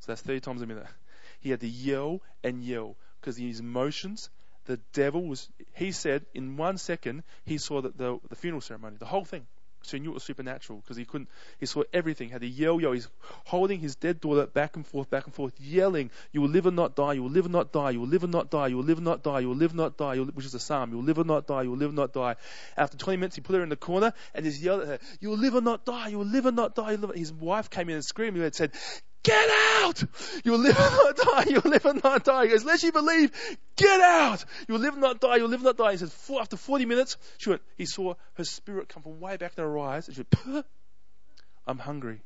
So 0.00 0.12
that's 0.12 0.22
30 0.22 0.40
times 0.40 0.62
a 0.62 0.66
minute. 0.66 0.86
He 1.40 1.50
had 1.50 1.60
to 1.60 1.68
yell 1.68 2.22
and 2.42 2.64
yell 2.64 2.96
because 3.20 3.36
his 3.36 3.60
emotions, 3.60 4.30
the 4.64 4.78
devil 4.94 5.22
was, 5.26 5.48
he 5.74 5.92
said 5.92 6.24
in 6.34 6.56
one 6.56 6.78
second, 6.78 7.24
he 7.44 7.58
saw 7.58 7.82
the, 7.82 7.90
the, 7.90 8.18
the 8.28 8.36
funeral 8.36 8.62
ceremony, 8.62 8.96
the 8.98 9.06
whole 9.06 9.24
thing. 9.24 9.46
So 9.86 9.96
he 9.96 10.02
knew 10.02 10.10
it 10.10 10.14
was 10.14 10.24
supernatural 10.24 10.80
because 10.80 10.96
he 10.96 11.04
couldn't, 11.04 11.28
he 11.58 11.66
saw 11.66 11.82
everything, 11.92 12.28
had 12.28 12.40
to 12.40 12.46
yell, 12.46 12.80
yell. 12.80 12.92
He's 12.92 13.08
holding 13.44 13.80
his 13.80 13.94
dead 13.94 14.20
daughter 14.20 14.46
back 14.46 14.76
and 14.76 14.86
forth, 14.86 15.08
back 15.08 15.24
and 15.26 15.34
forth, 15.34 15.52
yelling, 15.60 16.10
You 16.32 16.42
will 16.42 16.48
live 16.48 16.66
and 16.66 16.76
not 16.76 16.96
die, 16.96 17.14
you 17.14 17.22
will 17.22 17.30
live 17.30 17.46
and 17.46 17.52
not 17.52 17.72
die, 17.72 17.90
you 17.90 18.00
will 18.00 18.08
live 18.08 18.24
and 18.24 18.32
not 18.32 18.50
die, 18.50 18.68
you 18.68 18.76
will 18.76 18.84
live 18.84 18.98
and 18.98 19.04
not 19.04 19.22
die, 19.22 19.40
you 19.40 19.48
will 19.48 19.56
live 19.56 19.70
and 19.70 19.78
not 19.78 19.96
die, 19.96 20.16
which 20.18 20.46
is 20.46 20.54
a 20.54 20.60
psalm, 20.60 20.90
you 20.90 20.96
will 20.96 21.04
live 21.04 21.18
and 21.18 21.28
not 21.28 21.46
die, 21.46 21.62
you 21.62 21.70
will 21.70 21.78
live 21.78 21.90
and 21.90 21.96
not 21.96 22.12
die. 22.12 22.36
After 22.76 22.96
20 22.96 23.16
minutes, 23.16 23.36
he 23.36 23.42
put 23.42 23.56
her 23.56 23.62
in 23.62 23.68
the 23.68 23.76
corner 23.76 24.12
and 24.34 24.44
just 24.44 24.60
yelled 24.60 24.82
at 24.82 24.88
her, 24.88 24.98
You 25.20 25.30
will 25.30 25.38
live 25.38 25.54
and 25.54 25.64
not 25.64 25.84
die, 25.84 26.08
you 26.08 26.18
will 26.18 26.26
live 26.26 26.46
and 26.46 26.56
not 26.56 26.74
die. 26.74 26.96
His 27.14 27.32
wife 27.32 27.70
came 27.70 27.88
in 27.88 27.94
and 27.94 28.04
screamed 28.04 28.36
and 28.36 28.54
said, 28.54 28.72
Get 29.22 29.48
out! 29.82 30.04
You'll 30.44 30.58
live 30.58 30.76
and 30.78 30.94
not 30.94 31.16
die. 31.16 31.44
You'll 31.48 31.70
live 31.70 31.84
and 31.84 32.02
not 32.02 32.24
die. 32.24 32.44
He 32.44 32.50
goes, 32.50 32.62
Unless 32.62 32.84
you 32.84 32.92
believe, 32.92 33.32
get 33.76 34.00
out! 34.00 34.44
You'll 34.68 34.78
live 34.78 34.94
and 34.94 35.02
not 35.02 35.20
die. 35.20 35.36
You'll 35.36 35.48
live 35.48 35.60
and 35.60 35.64
not 35.64 35.76
die. 35.76 35.92
He 35.92 35.98
says, 35.98 36.30
after 36.40 36.56
40 36.56 36.86
minutes, 36.86 37.16
she 37.38 37.50
went, 37.50 37.62
he 37.76 37.86
saw 37.86 38.14
her 38.34 38.44
spirit 38.44 38.88
come 38.88 39.02
from 39.02 39.20
way 39.20 39.36
back 39.36 39.52
in 39.56 39.64
her 39.64 39.78
eyes, 39.78 40.08
and 40.08 40.16
she 40.16 40.24
went, 40.46 40.66
I'm 41.66 41.78
hungry. 41.78 42.22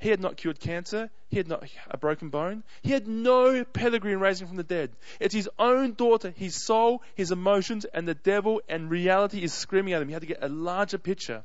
He 0.00 0.10
had 0.10 0.20
not 0.20 0.36
cured 0.36 0.60
cancer. 0.60 1.10
He 1.28 1.38
had 1.38 1.48
not 1.48 1.68
a 1.90 1.96
broken 1.96 2.28
bone. 2.28 2.62
He 2.82 2.92
had 2.92 3.08
no 3.08 3.64
pedigree 3.64 4.12
in 4.12 4.20
raising 4.20 4.46
from 4.46 4.56
the 4.56 4.62
dead. 4.62 4.92
It's 5.18 5.34
his 5.34 5.50
own 5.58 5.94
daughter, 5.94 6.30
his 6.30 6.54
soul, 6.54 7.02
his 7.16 7.32
emotions, 7.32 7.84
and 7.84 8.06
the 8.06 8.14
devil 8.14 8.62
and 8.68 8.90
reality 8.90 9.42
is 9.42 9.52
screaming 9.52 9.94
at 9.94 10.02
him. 10.02 10.08
He 10.08 10.14
had 10.14 10.22
to 10.22 10.28
get 10.28 10.42
a 10.42 10.48
larger 10.48 10.98
picture. 10.98 11.44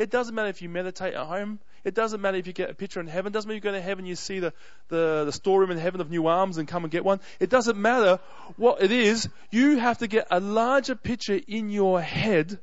It 0.00 0.10
doesn't 0.10 0.34
matter 0.34 0.48
if 0.48 0.62
you 0.62 0.70
meditate 0.70 1.12
at 1.12 1.26
home. 1.26 1.60
It 1.84 1.94
doesn't 1.94 2.22
matter 2.22 2.38
if 2.38 2.46
you 2.46 2.54
get 2.54 2.70
a 2.70 2.74
picture 2.74 3.00
in 3.00 3.06
heaven. 3.06 3.30
It 3.30 3.34
doesn't 3.34 3.48
matter 3.48 3.58
if 3.58 3.64
you 3.64 3.70
go 3.70 3.76
to 3.76 3.82
heaven, 3.82 4.04
and 4.04 4.08
you 4.08 4.16
see 4.16 4.38
the, 4.38 4.54
the, 4.88 5.24
the 5.26 5.32
storeroom 5.32 5.70
in 5.70 5.76
heaven 5.76 6.00
of 6.00 6.10
new 6.10 6.26
arms 6.26 6.56
and 6.56 6.66
come 6.66 6.84
and 6.84 6.90
get 6.90 7.04
one. 7.04 7.20
It 7.38 7.50
doesn't 7.50 7.76
matter 7.76 8.18
what 8.56 8.82
it 8.82 8.92
is. 8.92 9.28
You 9.50 9.76
have 9.76 9.98
to 9.98 10.06
get 10.06 10.28
a 10.30 10.40
larger 10.40 10.94
picture 10.94 11.38
in 11.46 11.68
your 11.68 12.00
head 12.00 12.58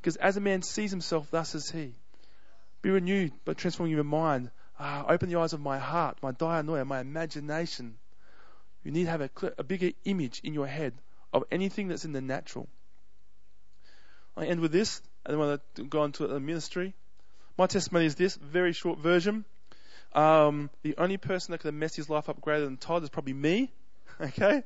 because 0.00 0.16
as 0.16 0.36
a 0.36 0.40
man 0.40 0.62
sees 0.62 0.90
himself, 0.90 1.30
thus 1.30 1.54
is 1.54 1.70
he. 1.70 1.94
Be 2.82 2.90
renewed 2.90 3.32
by 3.44 3.54
transforming 3.54 3.94
your 3.94 4.02
mind. 4.02 4.50
Ah, 4.80 5.06
open 5.08 5.28
the 5.28 5.38
eyes 5.38 5.52
of 5.52 5.60
my 5.60 5.78
heart, 5.78 6.18
my 6.20 6.32
dianoia, 6.32 6.84
my 6.84 6.98
imagination. 6.98 7.94
You 8.82 8.90
need 8.90 9.04
to 9.04 9.10
have 9.10 9.20
a, 9.20 9.30
a 9.56 9.62
bigger 9.62 9.92
image 10.04 10.40
in 10.42 10.52
your 10.52 10.66
head 10.66 10.94
of 11.32 11.44
anything 11.52 11.86
that's 11.86 12.04
in 12.04 12.10
the 12.10 12.20
natural. 12.20 12.66
I 14.36 14.46
end 14.46 14.58
with 14.58 14.72
this, 14.72 15.00
and 15.24 15.40
then 15.40 15.60
I 15.78 15.82
go 15.82 16.02
on 16.02 16.12
to 16.12 16.26
the 16.26 16.40
ministry. 16.40 16.94
My 17.58 17.66
testimony 17.66 18.06
is 18.06 18.14
this, 18.14 18.36
very 18.36 18.72
short 18.72 18.98
version. 18.98 19.44
Um, 20.14 20.70
the 20.82 20.94
only 20.98 21.16
person 21.16 21.52
that 21.52 21.58
could 21.58 21.68
have 21.68 21.74
messed 21.74 21.96
his 21.96 22.10
life 22.10 22.28
up 22.28 22.40
greater 22.40 22.64
than 22.64 22.76
Todd 22.76 23.02
is 23.02 23.10
probably 23.10 23.34
me. 23.34 23.72
Okay? 24.20 24.62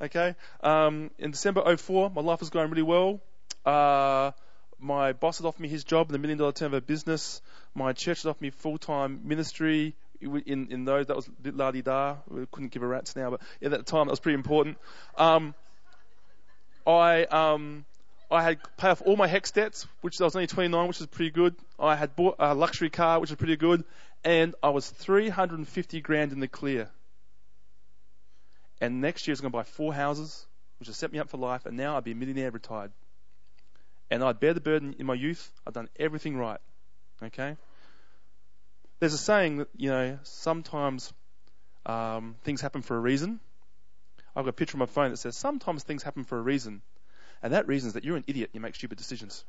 Okay? 0.00 0.34
Um, 0.62 1.10
in 1.18 1.32
December 1.32 1.76
04, 1.76 2.10
my 2.10 2.22
life 2.22 2.40
was 2.40 2.48
going 2.48 2.70
really 2.70 2.82
well. 2.82 3.20
Uh, 3.66 4.30
my 4.78 5.12
boss 5.12 5.38
had 5.38 5.46
offered 5.46 5.60
me 5.60 5.68
his 5.68 5.84
job 5.84 6.08
in 6.08 6.12
the 6.12 6.18
million 6.18 6.38
dollar 6.38 6.52
turnover 6.52 6.80
business. 6.80 7.42
My 7.74 7.92
church 7.92 8.22
had 8.22 8.30
offered 8.30 8.42
me 8.42 8.50
full 8.50 8.78
time 8.78 9.22
ministry. 9.24 9.94
In, 10.20 10.68
in 10.70 10.84
those, 10.84 11.06
that 11.06 11.16
was 11.16 11.26
a 11.26 11.30
bit 11.30 11.56
la 11.56 11.70
di 11.70 11.82
da. 11.82 12.16
We 12.28 12.46
couldn't 12.50 12.72
give 12.72 12.82
a 12.82 12.86
rat's 12.86 13.14
now, 13.14 13.30
but 13.30 13.40
at 13.62 13.70
that 13.72 13.86
time, 13.86 14.06
that 14.06 14.12
was 14.12 14.20
pretty 14.20 14.34
important. 14.34 14.78
Um, 15.16 15.54
I, 16.86 17.24
um, 17.24 17.84
I 18.30 18.42
had 18.42 18.58
paid 18.76 18.90
off 18.90 19.02
all 19.04 19.16
my 19.16 19.26
HECS 19.26 19.52
debts, 19.52 19.86
which 20.02 20.20
I 20.20 20.24
was 20.24 20.36
only 20.36 20.46
29, 20.46 20.88
which 20.88 20.98
was 20.98 21.06
pretty 21.06 21.30
good. 21.30 21.56
I 21.78 21.96
had 21.96 22.14
bought 22.14 22.36
a 22.38 22.54
luxury 22.54 22.90
car, 22.90 23.20
which 23.20 23.30
was 23.30 23.38
pretty 23.38 23.56
good. 23.56 23.84
And 24.22 24.54
I 24.62 24.68
was 24.70 24.88
350 24.88 26.00
grand 26.02 26.32
in 26.32 26.40
the 26.40 26.48
clear. 26.48 26.90
And 28.80 29.00
next 29.00 29.26
year 29.26 29.32
I 29.32 29.34
was 29.34 29.40
going 29.40 29.52
to 29.52 29.56
buy 29.56 29.62
four 29.62 29.94
houses, 29.94 30.46
which 30.78 30.88
has 30.88 30.96
set 30.96 31.10
me 31.10 31.18
up 31.18 31.30
for 31.30 31.38
life. 31.38 31.64
And 31.64 31.76
now 31.76 31.96
I'd 31.96 32.04
be 32.04 32.12
a 32.12 32.16
millionaire 32.16 32.50
retired 32.50 32.92
and 34.10 34.22
I'd 34.22 34.40
bear 34.40 34.54
the 34.54 34.60
burden 34.60 34.96
in 34.98 35.06
my 35.06 35.14
youth. 35.14 35.50
I'd 35.66 35.74
done 35.74 35.88
everything 35.98 36.36
right. 36.36 36.60
Okay? 37.22 37.56
There's 39.00 39.14
a 39.14 39.18
saying 39.18 39.58
that, 39.58 39.68
you 39.76 39.90
know, 39.90 40.18
sometimes 40.22 41.12
um, 41.86 42.36
things 42.42 42.60
happen 42.60 42.82
for 42.82 42.96
a 42.96 43.00
reason. 43.00 43.40
I've 44.34 44.44
got 44.44 44.50
a 44.50 44.54
picture 44.54 44.76
on 44.76 44.80
my 44.80 44.86
phone 44.86 45.10
that 45.10 45.18
says, 45.18 45.36
sometimes 45.36 45.82
things 45.82 46.02
happen 46.02 46.24
for 46.24 46.38
a 46.38 46.42
reason. 46.42 46.82
And 47.42 47.52
that 47.52 47.68
reason 47.68 47.88
is 47.88 47.94
that 47.94 48.04
you're 48.04 48.16
an 48.16 48.24
idiot, 48.26 48.50
you 48.52 48.60
make 48.60 48.74
stupid 48.74 48.98
decisions. 48.98 49.44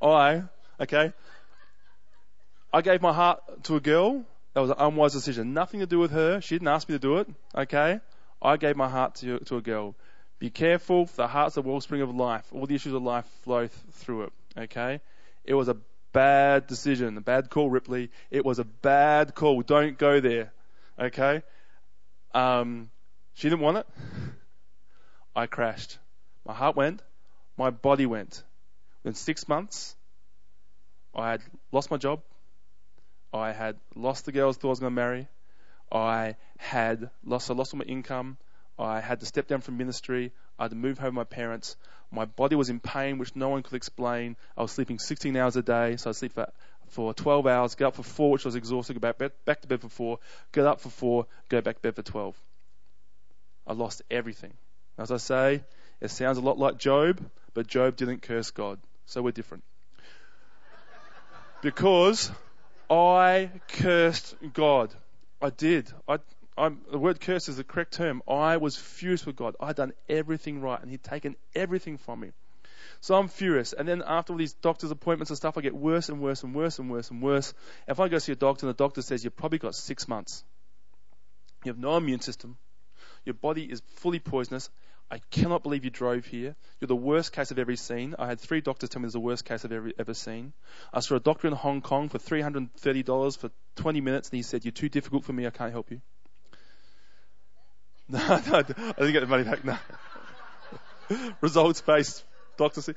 I, 0.00 0.42
okay, 0.80 1.12
I 2.72 2.82
gave 2.82 3.00
my 3.00 3.12
heart 3.12 3.40
to 3.64 3.76
a 3.76 3.80
girl. 3.80 4.24
That 4.52 4.60
was 4.60 4.70
an 4.70 4.76
unwise 4.78 5.12
decision. 5.12 5.54
Nothing 5.54 5.80
to 5.80 5.86
do 5.86 5.98
with 5.98 6.10
her. 6.10 6.40
She 6.40 6.54
didn't 6.54 6.68
ask 6.68 6.88
me 6.88 6.94
to 6.94 6.98
do 6.98 7.18
it. 7.18 7.28
Okay. 7.54 8.00
I 8.42 8.56
gave 8.58 8.76
my 8.76 8.88
heart 8.88 9.14
to, 9.16 9.38
to 9.38 9.56
a 9.56 9.62
girl. 9.62 9.94
Be 10.38 10.50
careful, 10.50 11.06
the 11.16 11.26
heart's 11.26 11.54
the 11.54 11.62
wellspring 11.62 12.02
of 12.02 12.14
life. 12.14 12.44
All 12.52 12.66
the 12.66 12.74
issues 12.74 12.92
of 12.92 13.02
life 13.02 13.24
flow 13.44 13.60
th- 13.60 13.72
through 13.92 14.24
it. 14.24 14.32
Okay? 14.58 15.00
It 15.44 15.54
was 15.54 15.68
a 15.68 15.76
bad 16.12 16.66
decision, 16.66 17.16
a 17.16 17.22
bad 17.22 17.48
call, 17.48 17.70
Ripley. 17.70 18.10
It 18.30 18.44
was 18.44 18.58
a 18.58 18.64
bad 18.64 19.34
call. 19.34 19.62
Don't 19.62 19.96
go 19.96 20.20
there. 20.20 20.52
Okay? 20.98 21.42
Um, 22.34 22.90
she 23.36 23.50
didn't 23.50 23.60
want 23.60 23.76
it. 23.76 23.86
I 25.36 25.46
crashed. 25.46 25.98
My 26.46 26.54
heart 26.54 26.74
went. 26.74 27.02
My 27.58 27.68
body 27.68 28.06
went. 28.06 28.42
Within 29.02 29.14
six 29.14 29.46
months, 29.46 29.94
I 31.14 31.32
had 31.32 31.42
lost 31.70 31.90
my 31.90 31.98
job. 31.98 32.22
I 33.34 33.52
had 33.52 33.76
lost 33.94 34.24
the 34.24 34.32
girl 34.32 34.48
I 34.48 34.52
thought 34.52 34.68
I 34.68 34.70
was 34.70 34.80
going 34.80 34.90
to 34.90 34.94
marry. 34.94 35.28
I 35.92 36.36
had 36.56 37.10
lost, 37.24 37.50
I 37.50 37.54
lost 37.54 37.74
all 37.74 37.78
my 37.78 37.84
income. 37.84 38.38
I 38.78 39.00
had 39.00 39.20
to 39.20 39.26
step 39.26 39.48
down 39.48 39.60
from 39.60 39.76
ministry. 39.76 40.32
I 40.58 40.64
had 40.64 40.70
to 40.70 40.76
move 40.76 40.98
home 40.98 41.16
with 41.16 41.28
my 41.28 41.36
parents. 41.36 41.76
My 42.10 42.24
body 42.24 42.56
was 42.56 42.70
in 42.70 42.80
pain, 42.80 43.18
which 43.18 43.36
no 43.36 43.50
one 43.50 43.62
could 43.62 43.74
explain. 43.74 44.36
I 44.56 44.62
was 44.62 44.72
sleeping 44.72 44.98
16 44.98 45.36
hours 45.36 45.56
a 45.56 45.62
day, 45.62 45.96
so 45.96 46.08
I'd 46.08 46.16
sleep 46.16 46.32
for, 46.32 46.50
for 46.88 47.12
12 47.12 47.46
hours, 47.46 47.74
get 47.74 47.88
up 47.88 47.96
for 47.96 48.02
four, 48.02 48.32
which 48.32 48.46
I 48.46 48.48
was 48.48 48.54
exhausted, 48.54 48.94
go 48.94 49.12
back, 49.12 49.30
back 49.44 49.60
to 49.60 49.68
bed 49.68 49.82
for 49.82 49.90
four, 49.90 50.18
get 50.52 50.64
up 50.64 50.80
for 50.80 50.88
four, 50.88 51.26
go 51.50 51.60
back 51.60 51.76
to 51.76 51.82
bed 51.82 51.96
for 51.96 52.02
12. 52.02 52.34
I 53.66 53.72
lost 53.72 54.02
everything. 54.10 54.52
As 54.98 55.10
I 55.10 55.16
say, 55.16 55.62
it 56.00 56.10
sounds 56.10 56.38
a 56.38 56.40
lot 56.40 56.58
like 56.58 56.78
Job, 56.78 57.20
but 57.54 57.66
Job 57.66 57.96
didn't 57.96 58.22
curse 58.22 58.50
God. 58.50 58.78
So 59.06 59.22
we're 59.22 59.32
different. 59.32 59.64
because 61.62 62.30
I 62.90 63.50
cursed 63.68 64.34
God. 64.52 64.94
I 65.40 65.50
did. 65.50 65.90
I, 66.08 66.18
I'm, 66.56 66.80
the 66.90 66.98
word 66.98 67.20
curse 67.20 67.48
is 67.48 67.56
the 67.56 67.64
correct 67.64 67.92
term. 67.92 68.22
I 68.28 68.56
was 68.56 68.76
furious 68.76 69.26
with 69.26 69.36
God. 69.36 69.54
I'd 69.60 69.76
done 69.76 69.92
everything 70.08 70.60
right, 70.60 70.80
and 70.80 70.90
He'd 70.90 71.02
taken 71.02 71.36
everything 71.54 71.98
from 71.98 72.20
me. 72.20 72.32
So 73.00 73.14
I'm 73.14 73.28
furious. 73.28 73.72
And 73.72 73.86
then 73.86 74.02
after 74.06 74.32
all 74.32 74.38
these 74.38 74.54
doctor's 74.54 74.90
appointments 74.90 75.30
and 75.30 75.36
stuff, 75.36 75.58
I 75.58 75.60
get 75.60 75.74
worse 75.74 76.08
and 76.08 76.20
worse 76.20 76.42
and 76.42 76.54
worse 76.54 76.78
and 76.78 76.90
worse 76.90 77.10
and 77.10 77.20
worse. 77.20 77.52
And 77.86 77.94
If 77.94 78.00
I 78.00 78.08
go 78.08 78.18
see 78.18 78.32
a 78.32 78.36
doctor 78.36 78.66
and 78.66 78.74
the 78.74 78.78
doctor 78.78 79.02
says 79.02 79.22
you've 79.22 79.36
probably 79.36 79.58
got 79.58 79.74
six 79.74 80.08
months, 80.08 80.44
you 81.64 81.70
have 81.70 81.78
no 81.78 81.96
immune 81.96 82.20
system, 82.20 82.56
your 83.26 83.34
body 83.34 83.64
is 83.64 83.82
fully 83.96 84.18
poisonous, 84.18 84.70
I 85.10 85.18
cannot 85.30 85.62
believe 85.62 85.84
you 85.84 85.90
drove 85.90 86.24
here. 86.26 86.56
You're 86.80 86.88
the 86.88 86.96
worst 86.96 87.32
case 87.32 87.52
I've 87.52 87.58
ever 87.58 87.76
seen. 87.76 88.16
I 88.18 88.26
had 88.26 88.40
three 88.40 88.60
doctors 88.60 88.88
tell 88.88 89.00
me 89.00 89.06
it's 89.06 89.12
the 89.12 89.20
worst 89.20 89.44
case 89.44 89.64
I've 89.64 89.72
ever, 89.72 89.92
ever 89.98 90.14
seen. 90.14 90.52
I 90.92 91.00
saw 91.00 91.14
a 91.16 91.20
doctor 91.20 91.46
in 91.46 91.54
Hong 91.54 91.80
Kong 91.80 92.08
for 92.08 92.18
$330 92.18 93.38
for 93.38 93.50
20 93.76 94.00
minutes, 94.00 94.30
and 94.30 94.36
he 94.36 94.42
said, 94.42 94.64
You're 94.64 94.72
too 94.72 94.88
difficult 94.88 95.24
for 95.24 95.32
me, 95.32 95.46
I 95.46 95.50
can't 95.50 95.72
help 95.72 95.90
you. 95.90 96.00
No, 98.08 98.20
no, 98.20 98.28
I 98.28 98.62
didn't 98.62 99.12
get 99.12 99.20
the 99.20 99.26
money 99.26 99.42
back, 99.42 99.64
no. 99.64 99.76
Results 101.40 101.80
based 101.80 102.22
doctor 102.56 102.94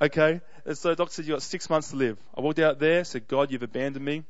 Okay, 0.00 0.40
and 0.64 0.78
so 0.78 0.88
the 0.88 0.96
doctor 0.96 1.12
said, 1.12 1.26
You've 1.26 1.34
got 1.34 1.42
six 1.42 1.68
months 1.68 1.90
to 1.90 1.96
live. 1.96 2.18
I 2.34 2.40
walked 2.40 2.58
out 2.58 2.78
there, 2.78 3.04
said, 3.04 3.28
God, 3.28 3.50
you've 3.50 3.62
abandoned 3.62 4.04
me. 4.04 4.24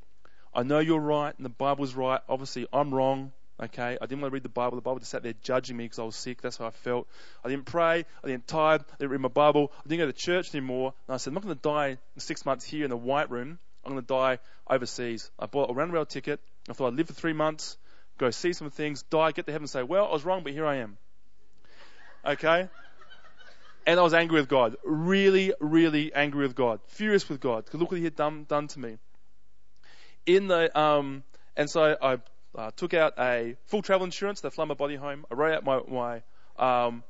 I 0.53 0.63
know 0.63 0.81
you're 0.81 0.99
right, 1.01 1.33
and 1.37 1.45
the 1.45 1.51
Bible's 1.51 1.95
right. 1.95 2.21
Obviously, 2.29 2.67
I'm 2.73 2.93
wrong. 2.93 3.33
Okay, 3.63 3.97
I 4.01 4.07
didn't 4.07 4.21
want 4.21 4.33
to 4.33 4.35
read 4.35 4.43
the 4.43 4.51
Bible. 4.51 4.77
The 4.77 4.83
Bible 4.83 4.99
just 4.99 5.11
sat 5.11 5.23
there 5.23 5.33
judging 5.43 5.79
me 5.79 5.85
because 5.85 5.99
I 5.99 6.03
was 6.03 6.15
sick. 6.15 6.43
That's 6.43 6.59
how 6.59 6.67
I 6.67 6.71
felt. 6.71 7.09
I 7.43 7.49
didn't 7.49 7.65
pray. 7.65 8.05
I 8.23 8.27
didn't 8.27 8.47
tithe. 8.47 8.83
I 8.83 8.97
didn't 8.99 9.13
read 9.13 9.21
my 9.21 9.29
Bible. 9.29 9.73
I 9.79 9.89
didn't 9.89 10.01
go 10.01 10.07
to 10.07 10.13
church 10.13 10.55
anymore. 10.55 10.93
And 11.09 11.15
I 11.15 11.17
said, 11.17 11.31
I'm 11.31 11.35
not 11.35 11.45
going 11.45 11.55
to 11.55 11.63
die 11.63 11.89
in 11.89 12.21
six 12.21 12.45
months 12.45 12.67
here 12.67 12.85
in 12.85 12.91
the 12.91 12.97
white 12.99 13.31
room. 13.31 13.59
I'm 13.85 13.93
going 13.93 14.03
to 14.03 14.07
die 14.07 14.41
overseas. 14.69 15.31
I 15.39 15.47
bought 15.47 15.71
a 15.71 15.73
round 15.73 15.93
rail 15.93 16.05
ticket. 16.05 16.41
I 16.69 16.73
thought 16.73 16.89
I'd 16.89 16.95
live 16.95 17.07
for 17.07 17.15
three 17.15 17.33
months, 17.33 17.79
go 18.19 18.31
see 18.31 18.53
some 18.53 18.71
things, 18.71 19.03
die, 19.03 19.31
get 19.33 19.47
to 19.47 19.53
heaven 19.53 19.65
and 19.65 19.71
say, 19.71 19.83
well, 19.83 20.07
I 20.07 20.13
was 20.13 20.25
wrong, 20.25 20.43
but 20.43 20.53
here 20.53 20.67
I 20.67 20.77
am. 20.77 20.99
Okay? 22.25 22.69
And 23.87 24.01
I 24.01 24.03
was 24.03 24.15
angry 24.15 24.41
with 24.41 24.49
God. 24.49 24.77
Really, 24.85 25.53
really 25.61 26.13
angry 26.13 26.43
with 26.43 26.57
God. 26.57 26.81
Furious 26.89 27.29
with 27.29 27.41
God. 27.41 27.65
Because 27.65 27.79
look 27.79 27.93
what 27.93 27.99
he 27.99 28.05
had 28.05 28.17
done, 28.17 28.45
done 28.49 28.67
to 28.69 28.81
me. 28.81 28.99
In 30.27 30.49
the, 30.49 30.77
um, 30.77 31.23
and 31.57 31.71
so 31.71 31.97
I 32.03 32.19
uh, 32.57 32.71
took 32.77 32.95
out 32.95 33.15
a 33.19 33.57
full 33.67 33.83
travel 33.83 34.05
insurance 34.05 34.41
fly 34.41 34.65
my 34.65 34.75
body 34.75 34.97
home. 34.97 35.27
I 35.31 35.35
wrote 35.35 35.55
out 35.55 35.65
my, 35.65 35.81
my 35.89 36.23
um, 36.59 37.05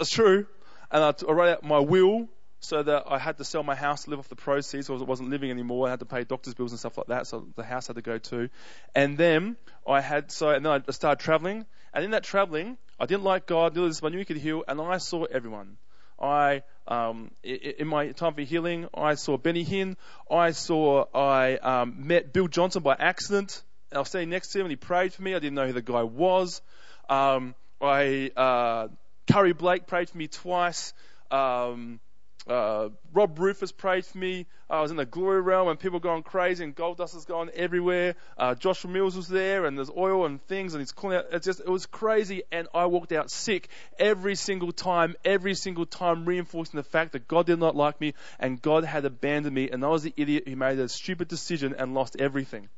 it's 0.00 0.10
true, 0.10 0.46
and 0.90 1.02
I, 1.02 1.12
t- 1.12 1.26
I 1.28 1.32
wrote 1.32 1.48
out 1.48 1.64
my 1.64 1.78
will 1.78 2.28
so 2.60 2.82
that 2.82 3.04
I 3.08 3.18
had 3.18 3.38
to 3.38 3.44
sell 3.44 3.64
my 3.64 3.74
house 3.74 4.04
to 4.04 4.10
live 4.10 4.20
off 4.20 4.28
the 4.28 4.36
proceeds, 4.36 4.88
or 4.88 4.98
I 4.98 5.02
wasn't 5.02 5.30
living 5.30 5.50
anymore. 5.50 5.88
I 5.88 5.90
had 5.90 5.98
to 5.98 6.06
pay 6.06 6.22
doctor's 6.22 6.54
bills 6.54 6.70
and 6.70 6.78
stuff 6.78 6.96
like 6.96 7.08
that, 7.08 7.26
so 7.26 7.46
the 7.56 7.64
house 7.64 7.88
had 7.88 7.96
to 7.96 8.02
go 8.02 8.18
too. 8.18 8.50
And 8.94 9.18
then 9.18 9.56
I 9.86 10.00
had 10.00 10.30
so, 10.30 10.50
and 10.50 10.64
then 10.64 10.84
I 10.86 10.92
started 10.92 11.22
traveling, 11.22 11.66
and 11.92 12.04
in 12.04 12.12
that 12.12 12.22
traveling, 12.22 12.78
I 13.00 13.06
didn't 13.06 13.24
like 13.24 13.46
God, 13.46 13.74
knew 13.74 13.90
I 14.02 14.08
knew 14.10 14.18
He 14.18 14.24
could 14.24 14.36
heal, 14.36 14.62
and 14.68 14.80
I 14.80 14.98
saw 14.98 15.24
everyone. 15.24 15.76
I, 16.20 16.62
um, 16.86 17.32
in 17.42 17.88
my 17.88 18.12
time 18.12 18.34
for 18.34 18.42
healing, 18.42 18.88
I 18.94 19.14
saw 19.14 19.36
Benny 19.38 19.64
Hinn. 19.64 19.96
I 20.30 20.52
saw, 20.52 21.06
I 21.12 21.56
um, 21.56 22.06
met 22.06 22.32
Bill 22.32 22.46
Johnson 22.46 22.82
by 22.82 22.94
accident. 22.96 23.60
I 23.94 23.98
was 23.98 24.08
standing 24.08 24.30
next 24.30 24.48
to 24.52 24.58
him 24.58 24.66
and 24.66 24.72
he 24.72 24.76
prayed 24.76 25.12
for 25.12 25.22
me. 25.22 25.34
I 25.34 25.38
didn't 25.38 25.54
know 25.54 25.66
who 25.66 25.72
the 25.72 25.82
guy 25.82 26.02
was. 26.02 26.60
Um, 27.08 27.54
I, 27.80 28.30
uh, 28.36 28.88
Curry 29.30 29.52
Blake 29.52 29.86
prayed 29.86 30.08
for 30.08 30.18
me 30.18 30.28
twice. 30.28 30.92
Um, 31.30 32.00
uh, 32.46 32.88
Rob 33.12 33.38
Rufus 33.38 33.70
prayed 33.70 34.04
for 34.04 34.18
me. 34.18 34.46
I 34.68 34.80
was 34.80 34.90
in 34.90 34.96
the 34.96 35.04
glory 35.04 35.40
realm 35.40 35.68
and 35.68 35.78
people 35.78 35.98
were 35.98 36.02
going 36.02 36.22
crazy 36.22 36.64
and 36.64 36.74
gold 36.74 36.96
dust 36.96 37.14
was 37.14 37.24
going 37.24 37.50
everywhere. 37.50 38.16
Uh, 38.36 38.54
Joshua 38.54 38.90
Mills 38.90 39.16
was 39.16 39.28
there 39.28 39.64
and 39.64 39.76
there's 39.76 39.90
oil 39.90 40.26
and 40.26 40.42
things 40.46 40.74
and 40.74 40.80
he's 40.80 40.92
calling 40.92 41.18
out. 41.18 41.26
It 41.32 41.42
just, 41.42 41.60
it 41.60 41.68
was 41.68 41.86
crazy 41.86 42.42
and 42.50 42.66
I 42.74 42.86
walked 42.86 43.12
out 43.12 43.30
sick 43.30 43.68
every 43.98 44.34
single 44.34 44.72
time, 44.72 45.14
every 45.24 45.54
single 45.54 45.86
time 45.86 46.24
reinforcing 46.24 46.78
the 46.78 46.84
fact 46.84 47.12
that 47.12 47.28
God 47.28 47.46
did 47.46 47.58
not 47.58 47.76
like 47.76 48.00
me 48.00 48.14
and 48.40 48.60
God 48.60 48.84
had 48.84 49.04
abandoned 49.04 49.54
me 49.54 49.70
and 49.70 49.84
I 49.84 49.88
was 49.88 50.02
the 50.02 50.14
idiot 50.16 50.48
who 50.48 50.56
made 50.56 50.78
a 50.78 50.88
stupid 50.88 51.28
decision 51.28 51.74
and 51.78 51.94
lost 51.94 52.16
everything. 52.18 52.68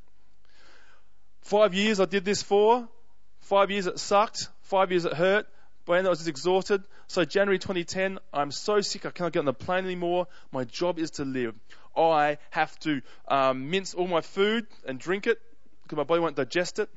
Five 1.44 1.74
years 1.74 2.00
I 2.00 2.06
did 2.06 2.24
this 2.24 2.42
for. 2.42 2.88
Five 3.40 3.70
years 3.70 3.86
it 3.86 3.98
sucked. 3.98 4.48
Five 4.62 4.90
years 4.90 5.04
it 5.04 5.12
hurt. 5.12 5.46
When 5.84 6.06
I 6.06 6.08
was 6.08 6.20
just 6.20 6.28
exhausted. 6.28 6.82
So 7.06 7.26
January 7.26 7.58
2010, 7.58 8.18
I'm 8.32 8.50
so 8.50 8.80
sick 8.80 9.04
I 9.04 9.10
cannot 9.10 9.32
get 9.32 9.40
on 9.40 9.44
the 9.44 9.52
plane 9.52 9.84
anymore. 9.84 10.26
My 10.52 10.64
job 10.64 10.98
is 10.98 11.12
to 11.12 11.26
live. 11.26 11.54
I 11.94 12.38
have 12.48 12.76
to 12.80 13.02
um, 13.28 13.70
mince 13.70 13.92
all 13.92 14.08
my 14.08 14.22
food 14.22 14.66
and 14.86 14.98
drink 14.98 15.26
it 15.26 15.38
because 15.82 15.98
my 15.98 16.04
body 16.04 16.22
won't 16.22 16.34
digest 16.34 16.78
it. 16.78 16.88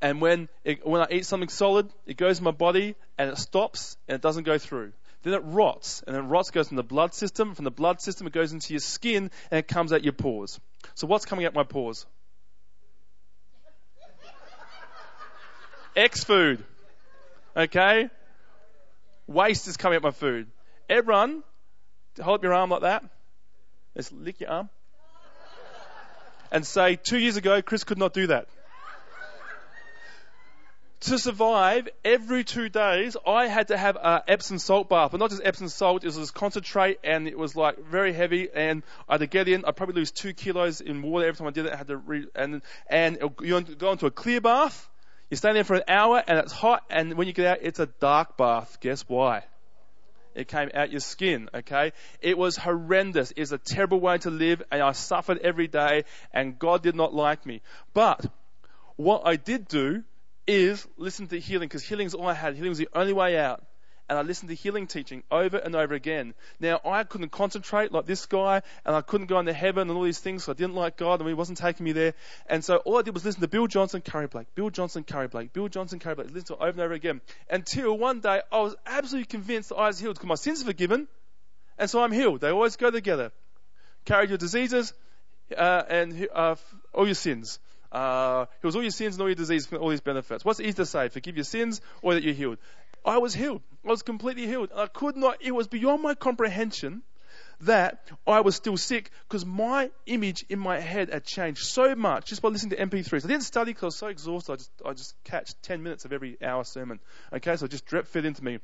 And 0.00 0.22
when 0.22 0.48
it, 0.64 0.86
when 0.86 1.02
I 1.02 1.06
eat 1.10 1.26
something 1.26 1.50
solid, 1.50 1.90
it 2.06 2.16
goes 2.16 2.38
in 2.38 2.44
my 2.44 2.52
body 2.52 2.94
and 3.18 3.28
it 3.30 3.36
stops 3.36 3.98
and 4.08 4.14
it 4.14 4.22
doesn't 4.22 4.44
go 4.44 4.56
through. 4.56 4.92
Then 5.22 5.34
it 5.34 5.42
rots, 5.44 6.02
and 6.06 6.16
then 6.16 6.28
rots 6.28 6.50
goes 6.50 6.70
in 6.70 6.78
the 6.78 6.82
blood 6.82 7.12
system. 7.12 7.54
From 7.54 7.66
the 7.66 7.70
blood 7.70 8.00
system, 8.00 8.26
it 8.26 8.32
goes 8.32 8.54
into 8.54 8.72
your 8.72 8.80
skin 8.80 9.30
and 9.50 9.58
it 9.58 9.68
comes 9.68 9.92
out 9.92 10.02
your 10.02 10.14
pores. 10.14 10.58
So 10.94 11.06
what's 11.06 11.26
coming 11.26 11.44
out 11.44 11.52
my 11.52 11.64
pores? 11.64 12.06
X 15.96 16.24
food. 16.24 16.64
Okay? 17.56 18.08
Waste 19.26 19.68
is 19.68 19.76
coming 19.76 19.96
up 19.96 20.02
my 20.02 20.10
food. 20.10 20.48
Everyone, 20.88 21.42
hold 22.20 22.40
up 22.40 22.42
your 22.42 22.54
arm 22.54 22.70
like 22.70 22.82
that. 22.82 23.04
Let's 23.94 24.12
lick 24.12 24.40
your 24.40 24.50
arm. 24.50 24.70
And 26.52 26.66
say, 26.66 26.96
two 26.96 27.18
years 27.18 27.36
ago, 27.36 27.62
Chris 27.62 27.84
could 27.84 27.98
not 27.98 28.12
do 28.12 28.26
that. 28.28 28.48
To 31.04 31.18
survive, 31.18 31.88
every 32.04 32.44
two 32.44 32.68
days, 32.68 33.16
I 33.26 33.46
had 33.46 33.68
to 33.68 33.76
have 33.76 33.96
an 34.02 34.20
Epsom 34.28 34.58
salt 34.58 34.90
bath. 34.90 35.12
But 35.12 35.20
not 35.20 35.30
just 35.30 35.40
Epsom 35.42 35.68
salt, 35.68 36.04
it 36.04 36.14
was 36.14 36.30
concentrate 36.30 36.98
and 37.02 37.26
it 37.26 37.38
was 37.38 37.56
like 37.56 37.78
very 37.78 38.12
heavy 38.12 38.48
and 38.52 38.82
I 39.08 39.14
had 39.14 39.20
to 39.20 39.26
get 39.26 39.48
in, 39.48 39.64
I'd 39.64 39.76
probably 39.76 39.94
lose 39.94 40.10
two 40.10 40.34
kilos 40.34 40.82
in 40.82 41.00
water 41.00 41.26
every 41.26 41.38
time 41.38 41.46
I 41.46 41.52
did 41.52 41.66
it. 41.66 41.72
I 41.72 41.76
had 41.76 41.88
to 41.88 41.96
re- 41.96 42.26
and, 42.34 42.60
and 42.86 43.18
you 43.40 43.60
go 43.62 43.92
into 43.92 44.06
a 44.06 44.10
clear 44.10 44.42
bath 44.42 44.90
you 45.30 45.36
stay 45.36 45.52
there 45.52 45.64
for 45.64 45.76
an 45.76 45.84
hour 45.88 46.22
and 46.26 46.38
it's 46.38 46.52
hot, 46.52 46.84
and 46.90 47.14
when 47.14 47.26
you 47.26 47.32
get 47.32 47.46
out, 47.46 47.58
it's 47.62 47.78
a 47.78 47.86
dark 47.86 48.36
bath. 48.36 48.78
Guess 48.80 49.04
why? 49.08 49.44
It 50.34 50.48
came 50.48 50.70
out 50.74 50.90
your 50.90 51.00
skin, 51.00 51.48
okay? 51.54 51.92
It 52.20 52.36
was 52.36 52.56
horrendous. 52.56 53.32
It's 53.36 53.52
a 53.52 53.58
terrible 53.58 54.00
way 54.00 54.18
to 54.18 54.30
live, 54.30 54.62
and 54.70 54.82
I 54.82 54.92
suffered 54.92 55.38
every 55.38 55.68
day, 55.68 56.04
and 56.32 56.58
God 56.58 56.82
did 56.82 56.94
not 56.94 57.14
like 57.14 57.46
me. 57.46 57.62
But 57.94 58.24
what 58.96 59.22
I 59.24 59.36
did 59.36 59.66
do 59.66 60.02
is 60.46 60.86
listen 60.96 61.28
to 61.28 61.38
healing, 61.38 61.68
because 61.68 61.82
healing 61.82 62.06
is 62.06 62.14
all 62.14 62.28
I 62.28 62.34
had. 62.34 62.54
Healing 62.54 62.70
was 62.70 62.78
the 62.78 62.88
only 62.94 63.12
way 63.12 63.38
out 63.38 63.64
and 64.10 64.18
I 64.18 64.22
listened 64.22 64.48
to 64.48 64.56
healing 64.56 64.88
teaching 64.88 65.22
over 65.30 65.56
and 65.56 65.76
over 65.76 65.94
again. 65.94 66.34
Now, 66.58 66.80
I 66.84 67.04
couldn't 67.04 67.30
concentrate 67.30 67.92
like 67.92 68.06
this 68.06 68.26
guy, 68.26 68.60
and 68.84 68.96
I 68.96 69.02
couldn't 69.02 69.28
go 69.28 69.38
into 69.38 69.52
heaven 69.52 69.88
and 69.88 69.96
all 69.96 70.02
these 70.02 70.18
things, 70.18 70.42
so 70.42 70.52
I 70.52 70.56
didn't 70.56 70.74
like 70.74 70.96
God, 70.96 71.20
and 71.20 71.28
He 71.28 71.34
wasn't 71.34 71.58
taking 71.58 71.84
me 71.84 71.92
there. 71.92 72.14
And 72.48 72.64
so 72.64 72.78
all 72.78 72.98
I 72.98 73.02
did 73.02 73.14
was 73.14 73.24
listen 73.24 73.40
to 73.40 73.46
Bill 73.46 73.68
Johnson, 73.68 74.00
Curry 74.00 74.26
Blake, 74.26 74.52
Bill 74.56 74.68
Johnson, 74.68 75.04
Curry 75.04 75.28
Blake, 75.28 75.52
Bill 75.52 75.68
Johnson, 75.68 76.00
Curry 76.00 76.16
Blake, 76.16 76.32
listen 76.32 76.48
to 76.48 76.54
it 76.54 76.56
over 76.60 76.70
and 76.70 76.80
over 76.80 76.92
again. 76.92 77.20
Until 77.48 77.96
one 77.96 78.18
day, 78.18 78.42
I 78.50 78.58
was 78.58 78.74
absolutely 78.84 79.26
convinced 79.26 79.68
that 79.68 79.76
I 79.76 79.86
was 79.86 80.00
healed 80.00 80.16
because 80.16 80.28
my 80.28 80.34
sins 80.34 80.62
are 80.62 80.66
forgiven, 80.66 81.06
and 81.78 81.88
so 81.88 82.02
I'm 82.02 82.10
healed. 82.10 82.40
They 82.40 82.50
always 82.50 82.74
go 82.74 82.90
together. 82.90 83.30
Carry 84.06 84.26
your 84.26 84.38
diseases, 84.38 84.92
uh, 85.56 85.82
and 85.88 86.28
uh, 86.34 86.56
all 86.92 87.06
your 87.06 87.14
sins. 87.14 87.60
Uh, 87.92 88.46
heals 88.62 88.76
all 88.76 88.82
your 88.82 88.90
sins 88.90 89.16
and 89.16 89.22
all 89.22 89.28
your 89.28 89.34
diseases, 89.34 89.72
all 89.72 89.88
these 89.88 90.00
benefits. 90.00 90.44
What's 90.44 90.60
easy 90.60 90.74
to 90.74 90.86
say? 90.86 91.08
Forgive 91.08 91.36
your 91.36 91.44
sins 91.44 91.80
or 92.02 92.14
that 92.14 92.22
you're 92.22 92.34
healed. 92.34 92.58
I 93.04 93.18
was 93.18 93.34
healed. 93.34 93.62
I 93.84 93.88
was 93.88 94.02
completely 94.02 94.46
healed. 94.46 94.70
I 94.74 94.86
could 94.86 95.16
not, 95.16 95.38
it 95.40 95.52
was 95.52 95.68
beyond 95.68 96.02
my 96.02 96.14
comprehension 96.14 97.02
that 97.62 98.06
I 98.26 98.40
was 98.40 98.56
still 98.56 98.76
sick 98.76 99.10
because 99.28 99.44
my 99.44 99.90
image 100.06 100.44
in 100.48 100.58
my 100.58 100.80
head 100.80 101.10
had 101.10 101.24
changed 101.24 101.64
so 101.64 101.94
much 101.94 102.26
just 102.26 102.42
by 102.42 102.48
listening 102.48 102.70
to 102.70 102.86
MP3s. 102.86 103.24
I 103.24 103.28
didn't 103.28 103.42
study 103.42 103.72
because 103.72 103.82
I 103.82 103.86
was 103.86 103.96
so 103.96 104.06
exhausted. 104.08 104.52
I 104.52 104.56
just, 104.56 104.70
I 104.86 104.92
just 104.92 105.14
catch 105.24 105.60
10 105.62 105.82
minutes 105.82 106.04
of 106.04 106.12
every 106.12 106.38
hour 106.42 106.64
sermon. 106.64 107.00
Okay, 107.32 107.56
so 107.56 107.66
it 107.66 107.70
just 107.70 107.86
drip 107.86 108.06
fed 108.06 108.24
into 108.24 108.42
me. 108.42 108.58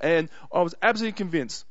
And 0.00 0.28
I 0.52 0.62
was 0.62 0.74
absolutely 0.82 1.16
convinced. 1.16 1.64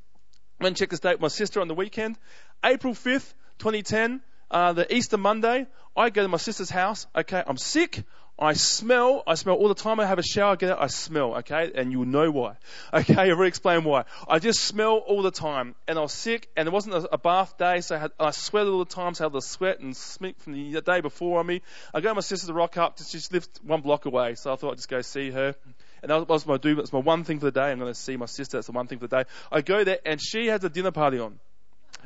I 0.59 0.65
went 0.65 0.71
and 0.71 0.77
checked 0.77 0.91
this 0.91 0.99
date 0.99 1.13
with 1.13 1.21
my 1.21 1.27
sister 1.27 1.61
on 1.61 1.67
the 1.67 1.75
weekend. 1.75 2.17
April 2.63 2.93
5th, 2.93 3.33
2010, 3.59 4.21
uh, 4.49 4.73
the 4.73 4.93
Easter 4.93 5.17
Monday, 5.17 5.67
I 5.95 6.09
go 6.09 6.21
to 6.23 6.27
my 6.27 6.37
sister's 6.37 6.69
house. 6.69 7.05
Okay, 7.15 7.43
I'm 7.45 7.57
sick. 7.57 8.03
I 8.37 8.53
smell, 8.53 9.21
I 9.27 9.35
smell 9.35 9.55
all 9.55 9.67
the 9.67 9.75
time 9.75 9.99
I 9.99 10.07
have 10.07 10.17
a 10.17 10.23
shower, 10.23 10.53
I 10.53 10.55
get 10.55 10.71
out, 10.71 10.81
I 10.81 10.87
smell, 10.87 11.35
okay? 11.37 11.71
And 11.75 11.91
you'll 11.91 12.05
know 12.05 12.31
why. 12.31 12.55
Okay, 12.93 13.15
I'll 13.15 13.35
really 13.35 13.47
explain 13.47 13.83
why. 13.83 14.05
I 14.27 14.39
just 14.39 14.61
smell 14.61 14.97
all 14.97 15.21
the 15.21 15.31
time. 15.31 15.75
And 15.87 15.99
I 15.99 16.01
was 16.01 16.13
sick, 16.13 16.49
and 16.55 16.67
it 16.67 16.71
wasn't 16.71 17.07
a, 17.11 17.17
bath 17.17 17.57
day, 17.57 17.81
so 17.81 17.95
I, 17.95 17.99
had, 17.99 18.11
I 18.19 18.31
sweated 18.31 18.71
all 18.71 18.79
the 18.79 18.93
time, 18.93 19.13
so 19.13 19.23
I 19.23 19.25
had 19.25 19.33
the 19.33 19.41
sweat 19.41 19.79
and 19.79 19.93
smink 19.93 20.39
from 20.39 20.53
the 20.53 20.81
day 20.81 21.01
before 21.01 21.39
on 21.39 21.45
me. 21.45 21.61
I 21.93 22.01
go 22.01 22.09
to 22.09 22.15
my 22.15 22.21
sister 22.21 22.47
to 22.47 22.53
rock 22.53 22.77
up, 22.77 22.97
she 22.97 23.17
just 23.17 23.31
lived 23.31 23.49
one 23.63 23.81
block 23.81 24.05
away, 24.05 24.35
so 24.35 24.51
I 24.51 24.55
thought 24.55 24.71
I'd 24.71 24.77
just 24.77 24.89
go 24.89 25.01
see 25.01 25.29
her. 25.31 25.55
And 26.01 26.09
that 26.11 26.27
was 26.27 26.45
my 26.47 26.57
do, 26.57 26.75
that's 26.75 26.91
my 26.91 26.99
one 26.99 27.23
thing 27.23 27.39
for 27.39 27.45
the 27.45 27.51
day. 27.51 27.71
I'm 27.71 27.79
to 27.79 27.93
see 27.93 28.17
my 28.17 28.25
sister, 28.25 28.57
that's 28.57 28.67
the 28.67 28.73
one 28.73 28.87
thing 28.87 28.99
for 28.99 29.07
the 29.07 29.23
day. 29.23 29.29
I 29.51 29.61
go 29.61 29.83
there, 29.83 29.99
and 30.05 30.19
she 30.21 30.47
has 30.47 30.63
a 30.63 30.69
dinner 30.69 30.91
party 30.91 31.19
on. 31.19 31.39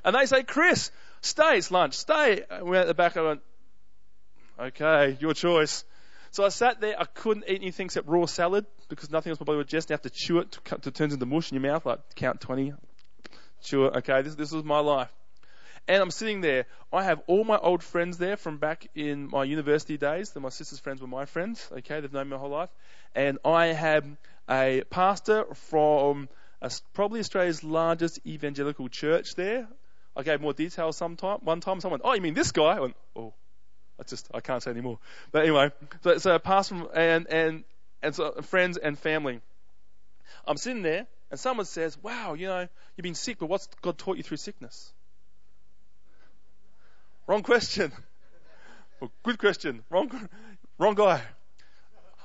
And 0.03 0.15
they 0.15 0.25
say, 0.25 0.43
Chris, 0.43 0.91
stay, 1.21 1.57
it's 1.57 1.71
lunch, 1.71 1.95
stay. 1.95 2.43
And 2.49 2.67
we're 2.67 2.81
at 2.81 2.87
the 2.87 2.93
back, 2.93 3.17
I 3.17 3.21
went, 3.21 3.41
okay, 4.59 5.17
your 5.19 5.33
choice. 5.33 5.83
So 6.31 6.45
I 6.45 6.49
sat 6.49 6.81
there. 6.81 6.99
I 6.99 7.05
couldn't 7.05 7.45
eat 7.47 7.61
anything 7.61 7.85
except 7.85 8.07
raw 8.07 8.25
salad 8.25 8.65
because 8.89 9.09
nothing 9.09 9.31
else 9.31 9.39
my 9.39 9.45
body 9.45 9.57
would 9.57 9.67
digest. 9.67 9.89
You 9.89 9.93
have 9.93 10.01
to 10.03 10.09
chew 10.09 10.39
it 10.39 10.51
to, 10.51 10.77
to 10.77 10.91
turns 10.91 11.13
into 11.13 11.25
mush 11.25 11.51
in 11.51 11.61
your 11.61 11.71
mouth, 11.71 11.85
like 11.85 11.99
count 12.15 12.41
20, 12.41 12.73
chew 13.63 13.85
it. 13.85 13.95
Okay, 13.97 14.21
this, 14.21 14.35
this 14.35 14.51
was 14.51 14.63
my 14.63 14.79
life. 14.79 15.11
And 15.87 16.01
I'm 16.01 16.11
sitting 16.11 16.41
there. 16.41 16.65
I 16.91 17.03
have 17.03 17.21
all 17.27 17.45
my 17.45 17.57
old 17.57 17.81
friends 17.81 18.17
there 18.17 18.35
from 18.35 18.57
back 18.57 18.87
in 18.93 19.29
my 19.29 19.45
university 19.45 19.97
days. 19.97 20.31
That 20.31 20.41
my 20.41 20.49
sister's 20.49 20.79
friends 20.79 21.01
were 21.01 21.07
my 21.07 21.25
friends. 21.25 21.65
Okay, 21.71 22.01
they've 22.01 22.11
known 22.11 22.27
me 22.27 22.35
my 22.35 22.39
whole 22.39 22.49
life. 22.49 22.69
And 23.15 23.39
I 23.45 23.67
have 23.67 24.05
a 24.49 24.83
pastor 24.89 25.45
from 25.53 26.27
a, 26.61 26.69
probably 26.93 27.21
Australia's 27.21 27.63
largest 27.63 28.19
evangelical 28.25 28.89
church 28.89 29.35
there. 29.35 29.67
I 30.15 30.23
gave 30.23 30.41
more 30.41 30.53
details 30.53 30.97
sometime. 30.97 31.39
One 31.41 31.61
time, 31.61 31.79
someone, 31.79 32.01
oh, 32.03 32.13
you 32.13 32.21
mean 32.21 32.33
this 32.33 32.51
guy? 32.51 32.75
I 32.75 32.79
went, 32.79 32.95
oh, 33.15 33.33
I 33.99 34.03
just 34.03 34.29
I 34.33 34.39
can't 34.39 34.61
say 34.61 34.71
anymore. 34.71 34.99
But 35.31 35.43
anyway, 35.43 35.71
so, 36.03 36.17
so 36.17 36.35
apart 36.35 36.67
from 36.67 36.87
and 36.93 37.27
and 37.27 37.63
and 38.01 38.15
so 38.15 38.41
friends 38.43 38.77
and 38.77 38.97
family, 38.97 39.41
I'm 40.45 40.57
sitting 40.57 40.83
there 40.83 41.07
and 41.31 41.39
someone 41.39 41.65
says, 41.65 41.97
"Wow, 42.01 42.33
you 42.33 42.47
know, 42.47 42.67
you've 42.95 43.03
been 43.03 43.15
sick, 43.15 43.39
but 43.39 43.47
what's 43.47 43.67
God 43.81 43.97
taught 43.97 44.17
you 44.17 44.23
through 44.23 44.37
sickness?" 44.37 44.93
Wrong 47.27 47.43
question. 47.43 47.91
Well, 48.99 49.11
good 49.21 49.37
question. 49.37 49.83
Wrong, 49.91 50.09
wrong 50.79 50.95
guy. 50.95 51.21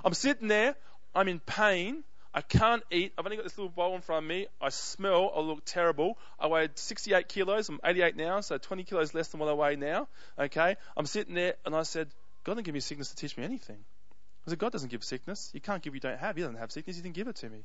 I'm 0.03 0.15
sitting 0.15 0.49
there. 0.49 0.75
I'm 1.15 1.29
in 1.29 1.39
pain. 1.39 2.03
I 2.35 2.41
can't 2.41 2.83
eat. 2.91 3.13
I've 3.19 3.27
only 3.27 3.37
got 3.37 3.45
this 3.45 3.59
little 3.59 3.71
bowl 3.71 3.95
in 3.95 4.01
front 4.01 4.25
of 4.25 4.29
me. 4.29 4.47
I 4.61 4.71
smell. 4.71 5.33
I 5.37 5.41
look 5.41 5.65
terrible. 5.67 6.17
I 6.39 6.47
weighed 6.47 6.79
68 6.79 7.29
kilos. 7.29 7.69
I'm 7.69 7.81
88 7.85 8.17
now, 8.17 8.41
so 8.41 8.57
20 8.57 8.85
kilos 8.85 9.13
less 9.13 9.29
than 9.29 9.41
what 9.41 9.51
I 9.51 9.53
weigh 9.53 9.77
now. 9.77 10.09
Okay. 10.39 10.77
I'm 10.97 11.07
sitting 11.07 11.35
there 11.35 11.55
and 11.67 11.75
I 11.75 11.83
said, 11.83 12.09
God 12.45 12.55
didn't 12.55 12.67
give 12.67 12.75
me 12.75 12.81
sickness 12.81 13.11
to 13.11 13.17
teach 13.17 13.37
me 13.37 13.45
anything. 13.45 13.79
I 14.47 14.51
said, 14.51 14.59
God 14.59 14.73
doesn't 14.73 14.91
give 14.91 15.05
sickness. 15.05 15.51
You 15.53 15.61
can't 15.61 15.83
give 15.83 15.95
you 15.95 16.01
don't 16.01 16.19
have. 16.19 16.37
He 16.37 16.43
doesn't 16.43 16.57
have 16.57 16.73
sickness. 16.73 16.97
He 16.97 17.03
didn't 17.03 17.15
give 17.15 17.29
it 17.29 17.37
to 17.37 17.51
me. 17.51 17.65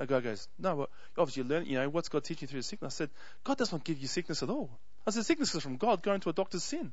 A 0.00 0.06
guy 0.06 0.20
goes, 0.20 0.48
no, 0.58 0.74
well, 0.74 0.88
obviously 1.18 1.42
you 1.42 1.48
learn, 1.48 1.66
you 1.66 1.78
know, 1.78 1.88
what's 1.88 2.08
God 2.08 2.24
teaching 2.24 2.46
you 2.46 2.48
through 2.48 2.60
the 2.60 2.64
sickness? 2.64 2.94
I 2.94 2.96
said, 2.96 3.10
God 3.44 3.58
doesn't 3.58 3.84
give 3.84 3.98
you 3.98 4.08
sickness 4.08 4.42
at 4.42 4.48
all. 4.48 4.70
I 5.06 5.10
said, 5.10 5.24
sickness 5.24 5.54
is 5.54 5.62
from 5.62 5.76
God 5.76 6.02
going 6.02 6.20
to 6.20 6.30
a 6.30 6.32
doctor's 6.32 6.64
sin. 6.64 6.92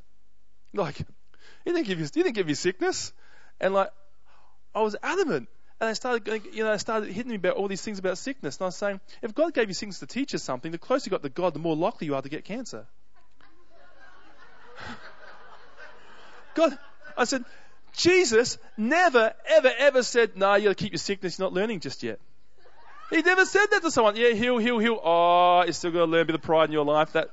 Like, 0.73 0.98
he 1.65 1.72
didn't 1.72 1.88
give 1.88 1.99
you, 1.99 2.06
he 2.06 2.23
didn't 2.23 2.35
give 2.35 2.49
you 2.49 2.56
sickness. 2.56 3.14
And 3.60 3.73
like, 3.73 3.91
I 4.76 4.81
was 4.81 4.95
adamant. 5.02 5.49
And 5.81 5.89
I 5.89 5.93
started 5.93 6.43
you 6.53 6.63
know, 6.63 6.71
I 6.71 6.77
started 6.77 7.11
hitting 7.11 7.31
me 7.31 7.37
about 7.37 7.55
all 7.55 7.67
these 7.67 7.81
things 7.81 7.97
about 7.97 8.19
sickness. 8.19 8.57
And 8.57 8.65
I 8.65 8.67
was 8.67 8.75
saying, 8.75 8.99
if 9.23 9.33
God 9.33 9.55
gave 9.55 9.67
you 9.67 9.73
sickness 9.73 9.97
to 9.99 10.05
teach 10.05 10.35
us 10.35 10.43
something, 10.43 10.71
the 10.71 10.77
closer 10.77 11.07
you 11.07 11.09
got 11.09 11.23
to 11.23 11.29
God, 11.29 11.55
the 11.55 11.59
more 11.59 11.75
likely 11.75 12.05
you 12.05 12.13
are 12.13 12.21
to 12.21 12.29
get 12.29 12.45
cancer. 12.45 12.85
God, 16.53 16.77
I 17.17 17.23
said, 17.23 17.43
Jesus 17.93 18.59
never, 18.77 19.33
ever, 19.49 19.71
ever 19.75 20.03
said, 20.03 20.37
no, 20.37 20.49
nah, 20.49 20.55
you 20.55 20.65
got 20.65 20.77
to 20.77 20.83
keep 20.83 20.91
your 20.91 20.99
sickness, 20.99 21.39
you're 21.39 21.47
not 21.47 21.53
learning 21.53 21.79
just 21.79 22.03
yet. 22.03 22.19
He 23.09 23.23
never 23.23 23.45
said 23.45 23.65
that 23.71 23.81
to 23.81 23.89
someone. 23.89 24.15
Yeah, 24.17 24.33
heal, 24.33 24.59
heal, 24.59 24.77
heal. 24.77 24.99
Oh, 25.03 25.63
you 25.65 25.73
still 25.73 25.89
got 25.89 25.99
to 25.99 26.05
learn 26.05 26.21
a 26.21 26.25
bit 26.25 26.35
of 26.35 26.43
pride 26.43 26.65
in 26.65 26.73
your 26.73 26.85
life. 26.85 27.13
That. 27.13 27.31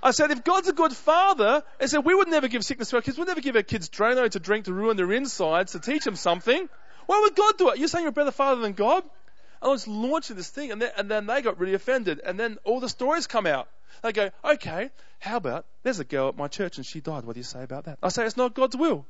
I 0.00 0.12
said, 0.12 0.30
if 0.30 0.44
God's 0.44 0.68
a 0.68 0.72
good 0.72 0.92
father, 0.92 1.64
I 1.80 1.86
said, 1.86 2.04
we 2.04 2.14
would 2.14 2.28
never 2.28 2.46
give 2.46 2.62
sickness 2.64 2.90
to 2.90 2.96
our 2.96 3.02
kids. 3.02 3.18
We'd 3.18 3.26
never 3.26 3.40
give 3.40 3.56
our 3.56 3.64
kids 3.64 3.88
Drano 3.88 4.30
to 4.30 4.38
drink 4.38 4.66
to 4.66 4.72
ruin 4.72 4.96
their 4.96 5.12
insides 5.12 5.72
to 5.72 5.80
teach 5.80 6.04
them 6.04 6.14
something. 6.14 6.68
Why 7.06 7.20
would 7.20 7.36
God 7.36 7.58
do 7.58 7.70
it? 7.70 7.78
You're 7.78 7.88
saying 7.88 8.04
you're 8.04 8.10
a 8.10 8.12
better 8.12 8.30
father 8.30 8.60
than 8.60 8.72
God? 8.72 9.02
And 9.02 9.68
I 9.68 9.68
was 9.68 9.88
launching 9.88 10.36
this 10.36 10.50
thing, 10.50 10.72
and 10.72 10.82
then, 10.82 10.90
and 10.96 11.10
then 11.10 11.26
they 11.26 11.42
got 11.42 11.58
really 11.58 11.74
offended. 11.74 12.20
And 12.24 12.38
then 12.38 12.58
all 12.64 12.80
the 12.80 12.88
stories 12.88 13.26
come 13.26 13.46
out. 13.46 13.68
They 14.02 14.12
go, 14.12 14.30
okay, 14.44 14.90
how 15.20 15.36
about 15.36 15.66
there's 15.82 16.00
a 16.00 16.04
girl 16.04 16.28
at 16.28 16.36
my 16.36 16.48
church 16.48 16.76
and 16.76 16.84
she 16.84 17.00
died. 17.00 17.24
What 17.24 17.34
do 17.34 17.40
you 17.40 17.44
say 17.44 17.62
about 17.62 17.84
that? 17.84 17.98
I 18.02 18.08
say, 18.08 18.26
it's 18.26 18.36
not 18.36 18.54
God's 18.54 18.76
will. 18.76 19.06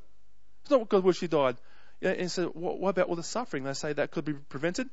It's 0.62 0.70
not 0.70 0.88
God's 0.88 1.04
will 1.04 1.12
she 1.12 1.26
died. 1.26 1.56
And 2.02 2.30
so 2.30 2.48
what, 2.48 2.78
what 2.78 2.90
about 2.90 3.08
all 3.08 3.16
the 3.16 3.22
suffering? 3.22 3.64
They 3.64 3.72
say 3.72 3.92
that 3.94 4.10
could 4.10 4.24
be 4.24 4.34
prevented. 4.34 4.88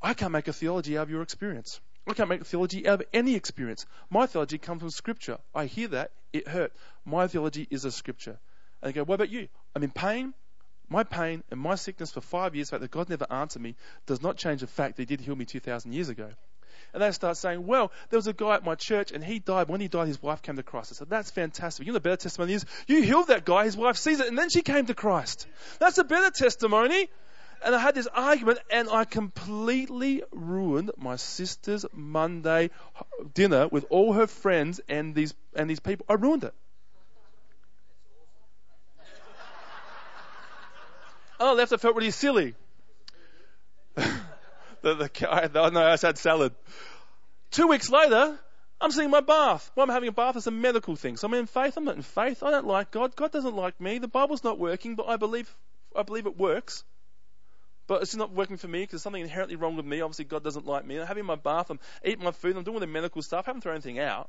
I 0.00 0.14
can't 0.14 0.32
make 0.32 0.48
a 0.48 0.52
theology 0.52 0.96
out 0.96 1.02
of 1.02 1.10
your 1.10 1.22
experience. 1.22 1.80
I 2.06 2.14
can't 2.14 2.28
make 2.28 2.40
a 2.40 2.44
theology 2.44 2.88
out 2.88 3.00
of 3.00 3.06
any 3.12 3.34
experience. 3.34 3.84
My 4.08 4.26
theology 4.26 4.58
comes 4.58 4.80
from 4.80 4.90
Scripture. 4.90 5.38
I 5.54 5.66
hear 5.66 5.88
that, 5.88 6.12
it 6.32 6.48
hurt. 6.48 6.72
My 7.04 7.26
theology 7.26 7.66
is 7.68 7.84
a 7.84 7.90
Scripture. 7.90 8.38
And 8.80 8.88
they 8.88 8.92
go, 8.92 9.04
what 9.04 9.16
about 9.16 9.30
you? 9.30 9.48
I'm 9.74 9.82
in 9.82 9.90
pain. 9.90 10.34
My 10.90 11.04
pain 11.04 11.42
and 11.50 11.58
my 11.60 11.76
sickness 11.76 12.10
for 12.10 12.20
five 12.20 12.54
years, 12.54 12.68
the 12.68 12.72
fact 12.72 12.82
that 12.82 12.90
God 12.90 13.08
never 13.08 13.26
answered 13.30 13.62
me, 13.62 13.76
does 14.06 14.20
not 14.20 14.36
change 14.36 14.60
the 14.60 14.66
fact 14.66 14.96
that 14.96 15.02
He 15.02 15.06
did 15.06 15.24
heal 15.24 15.36
me 15.36 15.44
2,000 15.46 15.92
years 15.92 16.08
ago. 16.08 16.30
And 16.92 17.02
they 17.02 17.10
start 17.12 17.36
saying, 17.36 17.66
well, 17.66 17.92
there 18.08 18.18
was 18.18 18.26
a 18.26 18.32
guy 18.32 18.56
at 18.56 18.64
my 18.64 18.74
church 18.74 19.12
and 19.12 19.22
he 19.22 19.38
died. 19.38 19.68
When 19.68 19.80
he 19.80 19.88
died, 19.88 20.08
his 20.08 20.22
wife 20.22 20.42
came 20.42 20.56
to 20.56 20.62
Christ. 20.62 20.92
I 20.92 20.94
said, 20.96 21.10
that's 21.10 21.30
fantastic. 21.30 21.86
You 21.86 21.92
know, 21.92 21.98
the 21.98 22.00
better 22.00 22.16
testimony 22.16 22.54
is 22.54 22.64
you 22.86 23.02
healed 23.02 23.28
that 23.28 23.44
guy, 23.44 23.64
his 23.64 23.76
wife 23.76 23.96
sees 23.96 24.20
it, 24.20 24.26
and 24.26 24.36
then 24.36 24.50
she 24.50 24.62
came 24.62 24.86
to 24.86 24.94
Christ. 24.94 25.46
That's 25.78 25.98
a 25.98 26.04
better 26.04 26.30
testimony. 26.30 27.08
And 27.64 27.74
I 27.74 27.78
had 27.78 27.94
this 27.94 28.08
argument 28.12 28.58
and 28.70 28.88
I 28.88 29.04
completely 29.04 30.22
ruined 30.32 30.92
my 30.96 31.16
sister's 31.16 31.84
Monday 31.92 32.70
dinner 33.34 33.68
with 33.68 33.84
all 33.90 34.14
her 34.14 34.26
friends 34.26 34.80
and 34.88 35.14
these, 35.14 35.34
and 35.54 35.68
these 35.68 35.80
people. 35.80 36.06
I 36.08 36.14
ruined 36.14 36.44
it. 36.44 36.54
Oh, 41.40 41.54
left. 41.54 41.72
I 41.72 41.78
felt 41.78 41.96
really 41.96 42.10
silly. 42.10 42.54
the, 43.94 44.14
the, 44.82 45.10
I, 45.28 45.48
no, 45.48 45.82
I 45.82 45.96
had 45.96 46.18
salad. 46.18 46.54
Two 47.50 47.66
weeks 47.66 47.88
later, 47.90 48.38
I'm 48.80 49.00
in 49.00 49.10
my 49.10 49.20
bath. 49.22 49.70
Why 49.74 49.84
I'm 49.84 49.88
having 49.88 50.10
a 50.10 50.12
bath 50.12 50.36
is 50.36 50.46
a 50.46 50.50
medical 50.50 50.96
thing. 50.96 51.16
So 51.16 51.26
I'm 51.26 51.34
in 51.34 51.46
faith. 51.46 51.76
I'm 51.78 51.84
not 51.84 51.96
in 51.96 52.02
faith. 52.02 52.42
I 52.42 52.50
don't 52.50 52.66
like 52.66 52.90
God. 52.90 53.16
God 53.16 53.32
doesn't 53.32 53.56
like 53.56 53.80
me. 53.80 53.98
The 53.98 54.06
Bible's 54.06 54.44
not 54.44 54.58
working, 54.58 54.96
but 54.96 55.08
I 55.08 55.16
believe, 55.16 55.52
I 55.96 56.02
believe 56.02 56.26
it 56.26 56.36
works. 56.36 56.84
But 57.86 58.02
it's 58.02 58.14
not 58.14 58.32
working 58.32 58.58
for 58.58 58.68
me 58.68 58.80
because 58.80 58.92
there's 58.92 59.02
something 59.02 59.22
inherently 59.22 59.56
wrong 59.56 59.76
with 59.76 59.86
me. 59.86 60.02
Obviously, 60.02 60.26
God 60.26 60.44
doesn't 60.44 60.66
like 60.66 60.86
me. 60.86 61.00
I'm 61.00 61.06
having 61.06 61.24
my 61.24 61.36
bath. 61.36 61.70
I'm 61.70 61.80
eating 62.04 62.22
my 62.22 62.30
food. 62.32 62.56
I'm 62.56 62.64
doing 62.64 62.76
all 62.76 62.80
the 62.80 62.86
medical 62.86 63.22
stuff. 63.22 63.46
I 63.46 63.48
haven't 63.48 63.62
thrown 63.62 63.76
anything 63.76 63.98
out. 63.98 64.28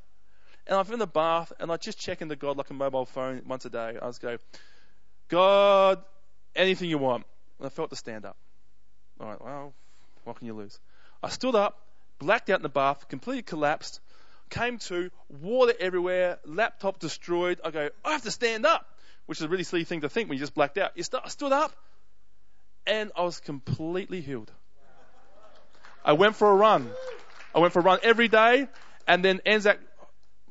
And 0.66 0.76
I'm 0.78 0.92
in 0.92 0.98
the 0.98 1.06
bath 1.06 1.52
and 1.60 1.70
I 1.70 1.76
just 1.76 1.98
check 1.98 2.22
into 2.22 2.36
God 2.36 2.56
like 2.56 2.70
a 2.70 2.74
mobile 2.74 3.04
phone 3.04 3.42
once 3.46 3.64
a 3.66 3.70
day. 3.70 3.98
I 4.00 4.06
just 4.08 4.22
go, 4.22 4.38
God, 5.28 6.02
anything 6.54 6.88
you 6.90 6.98
want. 6.98 7.24
And 7.58 7.66
I 7.66 7.70
felt 7.70 7.90
to 7.90 7.96
stand 7.96 8.24
up. 8.24 8.36
All 9.20 9.28
right, 9.28 9.42
well, 9.42 9.72
what 10.24 10.36
can 10.36 10.46
you 10.46 10.54
lose? 10.54 10.78
I 11.22 11.28
stood 11.28 11.54
up, 11.54 11.78
blacked 12.18 12.50
out 12.50 12.58
in 12.58 12.62
the 12.62 12.68
bath, 12.68 13.08
completely 13.08 13.42
collapsed, 13.42 14.00
came 14.50 14.78
to, 14.78 15.10
water 15.28 15.72
everywhere, 15.78 16.38
laptop 16.44 16.98
destroyed. 16.98 17.60
I 17.64 17.70
go, 17.70 17.90
I 18.04 18.12
have 18.12 18.22
to 18.22 18.30
stand 18.30 18.66
up, 18.66 18.86
which 19.26 19.38
is 19.38 19.42
a 19.42 19.48
really 19.48 19.64
silly 19.64 19.84
thing 19.84 20.00
to 20.02 20.08
think 20.08 20.28
when 20.28 20.36
you 20.36 20.42
just 20.42 20.54
blacked 20.54 20.78
out. 20.78 20.92
You 20.96 21.02
st- 21.02 21.22
I 21.24 21.28
stood 21.28 21.52
up, 21.52 21.72
and 22.86 23.12
I 23.16 23.22
was 23.22 23.40
completely 23.40 24.20
healed. 24.20 24.50
I 26.04 26.14
went 26.14 26.34
for 26.34 26.50
a 26.50 26.54
run. 26.54 26.90
I 27.54 27.60
went 27.60 27.72
for 27.72 27.78
a 27.78 27.82
run 27.82 28.00
every 28.02 28.28
day, 28.28 28.66
and 29.06 29.24
then 29.24 29.40
Anzac 29.46 29.78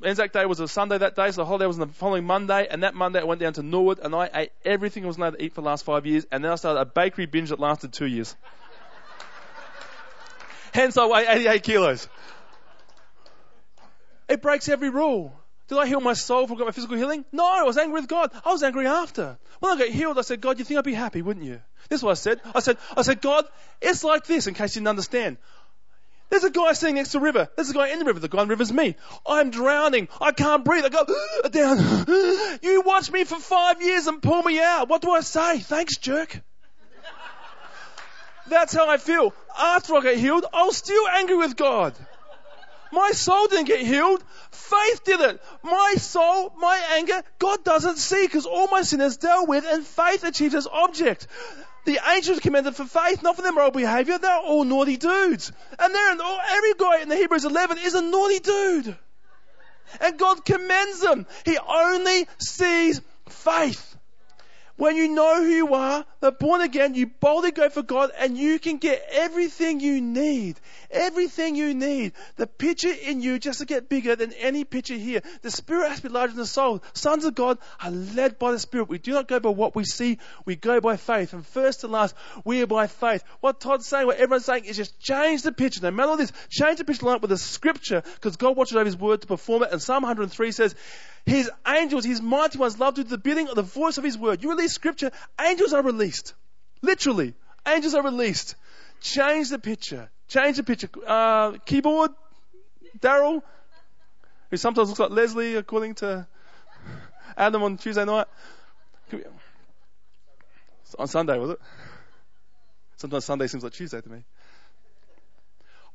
Anzac 0.04 0.32
Day 0.32 0.46
was 0.46 0.60
a 0.60 0.68
Sunday 0.68 0.98
that 0.98 1.16
day, 1.16 1.32
so 1.32 1.42
the 1.42 1.46
holiday 1.46 1.66
was 1.68 1.80
on 1.80 1.88
the 1.88 1.94
following 1.94 2.26
Monday, 2.26 2.68
and 2.70 2.84
that 2.84 2.96
Monday 2.96 3.20
I 3.20 3.24
went 3.24 3.42
down 3.42 3.54
to 3.54 3.64
Norwood 3.64 4.00
and 4.00 4.16
I 4.16 4.30
ate 4.34 4.52
everything 4.66 5.04
I 5.04 5.08
was 5.08 5.18
allowed 5.18 5.32
to 5.32 5.44
eat 5.44 5.54
for 5.54 5.62
the 5.62 5.68
last 5.68 5.86
five 5.86 6.06
years, 6.06 6.26
and 6.32 6.44
then 6.44 6.52
I 6.52 6.56
started 6.56 6.80
a 6.80 6.86
bakery 6.86 7.26
binge 7.26 7.50
that 7.50 7.60
lasted 7.60 7.94
two 7.94 8.06
years. 8.06 8.36
Hence 10.74 10.98
I 10.98 11.06
weigh 11.06 11.26
88 11.28 11.64
kilos. 11.64 12.08
It 14.28 14.42
breaks 14.42 14.70
every 14.70 14.90
rule. 14.90 15.36
Did 15.68 15.78
I 15.78 15.88
heal 15.88 16.02
my 16.02 16.14
soul 16.14 16.48
for 16.48 16.56
my 16.56 16.72
physical 16.72 16.98
healing? 16.98 17.24
No, 17.32 17.46
I 17.46 17.64
was 17.64 17.78
angry 17.78 18.02
with 18.02 18.10
God. 18.10 18.32
I 18.44 18.52
was 18.52 18.62
angry 18.62 18.88
after. 18.88 19.38
When 19.60 19.72
I 19.72 19.78
got 19.78 19.88
healed, 19.88 20.18
I 20.18 20.22
said, 20.22 20.42
God, 20.42 20.60
you 20.60 20.66
think 20.66 20.78
I'd 20.78 20.84
be 20.84 20.94
happy, 20.94 21.22
wouldn't 21.22 21.46
you? 21.46 21.62
This 21.88 22.00
is 22.00 22.04
what 22.04 22.12
I 22.12 22.16
said. 22.16 22.42
I 22.54 22.60
said, 22.60 22.78
I 22.98 23.04
said, 23.04 23.22
God, 23.22 23.46
it's 23.82 24.04
like 24.04 24.26
this, 24.26 24.48
in 24.48 24.54
case 24.54 24.76
you 24.76 24.82
didn't 24.82 24.90
understand. 24.90 25.38
There's 26.32 26.46
a 26.46 26.50
guy 26.50 26.72
sitting 26.72 26.96
next 26.96 27.10
to 27.10 27.20
the 27.20 27.26
river. 27.26 27.50
There's 27.58 27.70
a 27.72 27.74
guy 27.74 27.90
in 27.90 28.00
the 28.00 28.06
river. 28.06 28.20
The 28.20 28.30
guy 28.30 28.42
in 28.42 28.48
the 28.48 28.54
river's 28.54 28.72
me. 28.72 28.96
I'm 29.28 29.50
drowning. 29.50 30.08
I 30.22 30.32
can't 30.32 30.64
breathe. 30.64 30.86
I 30.86 30.90
go 30.90 31.06
down. 31.50 32.06
You 32.64 32.82
watch 32.82 33.12
me 33.12 33.26
for 33.26 33.36
five 33.38 33.82
years 33.82 34.08
and 34.08 34.22
pull 34.22 34.42
me 34.42 34.60
out. 34.62 34.88
What 34.88 35.02
do 35.02 35.12
I 35.12 35.20
say? 35.22 35.60
Thanks, 35.60 35.98
jerk. 35.98 36.42
That's 38.48 38.74
how 38.74 38.90
I 38.90 38.96
feel. 38.96 39.34
After 39.60 39.96
I 39.96 40.02
get 40.02 40.18
healed, 40.18 40.46
I 40.54 40.64
was 40.64 40.78
still 40.78 41.06
angry 41.10 41.36
with 41.36 41.58
God. 41.58 41.96
My 42.94 43.12
soul 43.12 43.48
didn't 43.48 43.68
get 43.68 43.82
healed. 43.82 44.24
Faith 44.52 45.04
did 45.04 45.20
it. 45.22 45.42
My 45.64 45.96
soul, 45.98 46.54
my 46.58 46.82
anger, 46.94 47.24
God 47.40 47.64
doesn't 47.64 47.98
see 47.98 48.26
because 48.26 48.46
all 48.46 48.68
my 48.68 48.82
sin 48.82 49.02
is 49.02 49.18
dealt 49.18 49.48
with 49.48 49.66
and 49.68 49.86
faith 49.86 50.24
achieves 50.24 50.54
its 50.54 50.68
object. 50.72 51.28
The 51.86 52.00
angels 52.14 52.40
commended 52.40 52.76
for 52.76 52.86
faith, 52.86 53.24
not 53.24 53.36
for 53.36 53.42
their 53.42 53.54
moral 53.54 53.72
behavior. 53.72 54.18
They're 54.18 54.38
all 54.38 54.64
naughty 54.64 54.98
dudes. 54.98 55.52
And 55.80 55.96
they're, 55.96 56.12
every 56.52 56.74
guy 56.76 57.02
in 57.02 57.10
the 57.10 57.16
Hebrews 57.16 57.46
11 57.46 57.80
is 57.80 57.96
a 57.96 58.02
naughty 58.02 58.40
dude. 58.40 58.98
And 60.00 60.20
God 60.20 60.46
commends 60.46 61.02
them. 61.02 61.26
He 61.44 61.58
only 61.58 62.28
sees 62.38 63.02
faith. 63.28 63.91
When 64.82 64.96
you 64.96 65.10
know 65.10 65.44
who 65.44 65.52
you 65.52 65.76
are, 65.76 66.04
the 66.22 66.32
born 66.32 66.62
again, 66.62 66.96
you 66.96 67.06
boldly 67.06 67.52
go 67.52 67.70
for 67.70 67.84
God 67.84 68.10
and 68.18 68.36
you 68.36 68.58
can 68.58 68.78
get 68.78 69.06
everything 69.12 69.80
you 69.80 70.02
need. 70.02 70.60
Everything 70.90 71.56
you 71.56 71.76
need. 71.76 72.14
The 72.38 72.48
picture 72.48 72.92
in 72.92 73.22
you 73.22 73.38
just 73.38 73.60
to 73.60 73.66
get 73.66 73.90
bigger 73.90 74.16
than 74.16 74.34
any 74.34 74.64
picture 74.64 74.96
here. 74.96 75.22
The 75.44 75.52
spirit 75.52 75.90
has 75.90 75.98
to 75.98 76.08
be 76.08 76.10
larger 76.10 76.34
than 76.34 76.42
the 76.42 76.48
soul. 76.48 76.82
Sons 76.94 77.26
of 77.26 77.36
God 77.36 77.60
are 77.80 77.92
led 77.92 78.40
by 78.40 78.54
the 78.54 78.58
spirit. 78.58 78.90
We 78.90 78.98
do 78.98 79.12
not 79.12 79.28
go 79.28 79.40
by 79.40 79.52
what 79.52 79.76
we 79.76 79.84
see, 79.84 80.18
we 80.46 80.56
go 80.56 80.82
by 80.82 80.98
faith. 80.98 81.34
And 81.34 81.46
first 81.46 81.82
to 81.82 81.88
last, 81.88 82.16
we 82.44 82.64
are 82.64 82.68
by 82.68 82.88
faith. 82.88 83.24
What 83.40 83.60
Todd's 83.60 83.86
saying, 83.86 84.08
what 84.08 84.18
everyone's 84.18 84.46
saying 84.46 84.66
is 84.66 84.78
just 84.78 85.00
change 85.00 85.44
the 85.44 85.52
picture. 85.52 85.82
No 85.84 85.92
matter 85.92 86.10
what 86.10 86.18
this, 86.18 86.34
change 86.50 86.80
the 86.80 86.86
picture 86.86 87.06
line 87.06 87.18
up 87.18 87.22
with 87.22 87.30
the 87.30 87.38
scripture 87.38 88.02
because 88.16 88.36
God 88.36 88.58
watches 88.58 88.76
over 88.76 88.86
his 88.86 88.98
word 88.98 89.22
to 89.22 89.28
perform 89.28 89.62
it. 89.62 89.70
And 89.72 89.80
Psalm 89.80 90.02
103 90.02 90.52
says, 90.52 90.74
his 91.26 91.50
angels, 91.68 92.04
his 92.04 92.22
mighty 92.22 92.58
ones, 92.58 92.80
love 92.80 92.96
to 92.96 93.04
do 93.04 93.10
the 93.10 93.18
bidding 93.18 93.48
of 93.48 93.56
the 93.56 93.62
voice 93.62 93.98
of 93.98 94.04
his 94.04 94.18
word. 94.18 94.44
You 94.44 94.50
release 94.50 94.74
scripture, 94.74 95.12
angels 95.40 95.74
are 95.74 95.84
released. 95.84 96.34
Literally, 96.82 97.36
angels 97.68 97.94
are 97.94 98.04
released. 98.04 98.56
Change 99.02 99.50
the 99.50 99.60
picture. 99.60 100.10
Change 100.28 100.58
the 100.58 100.64
picture. 100.64 100.90
Uh, 101.06 101.54
keyboard, 101.66 102.12
Daryl, 103.00 103.42
who 104.50 104.58
sometimes 104.58 104.90
looks 104.90 105.00
like 105.00 105.12
Leslie, 105.12 105.56
according 105.56 105.96
to 105.96 106.28
Adam 107.38 107.64
on 107.64 107.78
Tuesday 107.78 108.06
night. 108.06 108.28
On 110.98 111.08
Sunday, 111.08 111.38
was 111.38 111.52
it? 111.52 111.60
Sometimes 112.98 113.26
Sunday 113.26 113.48
seems 113.48 113.64
like 113.64 113.74
Tuesday 113.74 114.02
to 114.02 114.10
me. 114.10 114.24